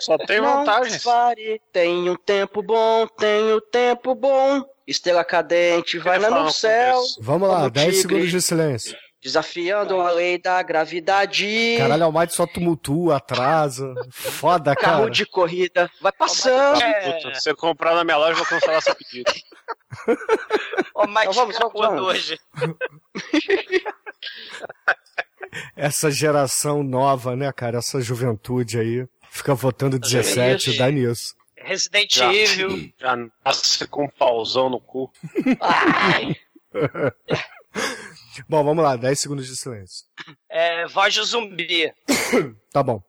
Só 0.01 0.17
tem 0.19 0.41
Não 0.41 0.59
vantagens. 0.59 1.03
pare, 1.03 1.61
tem 1.73 2.09
um 2.09 2.17
tempo 2.17 2.63
bom, 2.63 3.07
tem 3.07 3.55
um 3.55 3.61
tempo 3.61 4.15
bom. 4.15 4.63
Estrela 4.87 5.25
cadente, 5.25 5.99
vai 5.99 6.19
lá 6.19 6.31
no 6.31 6.51
céu. 6.53 7.01
Vamos 7.21 7.49
lá, 7.49 7.59
como 7.59 7.71
10 7.71 7.87
tigre, 7.87 8.03
segundos 8.03 8.31
de 8.31 8.43
silêncio. 8.43 8.97
Desafiando 9.23 10.01
a 10.01 10.11
lei 10.13 10.39
da 10.39 10.63
gravidade. 10.63 11.77
Caralho, 11.77 12.05
Almighty 12.05 12.35
só 12.35 12.47
tumultua, 12.47 13.17
atrasa. 13.17 13.95
Foda, 14.11 14.75
Carro 14.75 14.99
cara. 15.01 15.11
de 15.11 15.27
corrida, 15.27 15.91
vai 16.01 16.11
passando. 16.13 16.81
Puta, 16.81 17.35
se 17.35 17.43
você 17.43 17.55
comprar 17.55 17.95
na 17.95 18.03
minha 18.03 18.17
loja, 18.17 18.33
eu 18.33 18.37
vou 18.37 18.47
cancelar 18.47 18.81
seu 18.81 18.95
pedido. 18.95 19.31
Ô, 20.95 21.07
Mike, 21.07 21.21
Então 21.23 21.33
vamos, 21.35 21.59
vamos, 21.59 21.73
vamos. 21.81 22.03
hoje. 22.03 22.39
Essa 25.77 26.11
geração 26.11 26.83
nova, 26.83 27.35
né, 27.37 27.53
cara? 27.53 27.79
Essa 27.79 28.01
juventude 28.01 28.79
aí. 28.79 29.07
Fica 29.31 29.55
votando 29.55 29.99
17, 29.99 30.71
Isso. 30.71 30.79
dá 30.79 30.91
nisso. 30.91 31.35
Resident 31.57 32.15
Já. 32.15 32.33
Evil. 32.33 32.91
Já 32.99 33.17
nasce 33.45 33.87
com 33.87 34.05
um 34.05 34.09
pauzão 34.09 34.71
no 34.71 34.81
cu. 34.81 35.13
Ai. 35.61 36.35
Bom, 38.49 38.65
vamos 38.65 38.83
lá, 38.83 38.97
10 38.97 39.19
segundos 39.19 39.47
de 39.47 39.57
silêncio. 39.57 40.05
É, 40.49 40.87
voz 40.87 41.15
de 41.15 41.23
zumbi. 41.23 41.93
Tá 42.73 42.83
bom. 42.83 43.03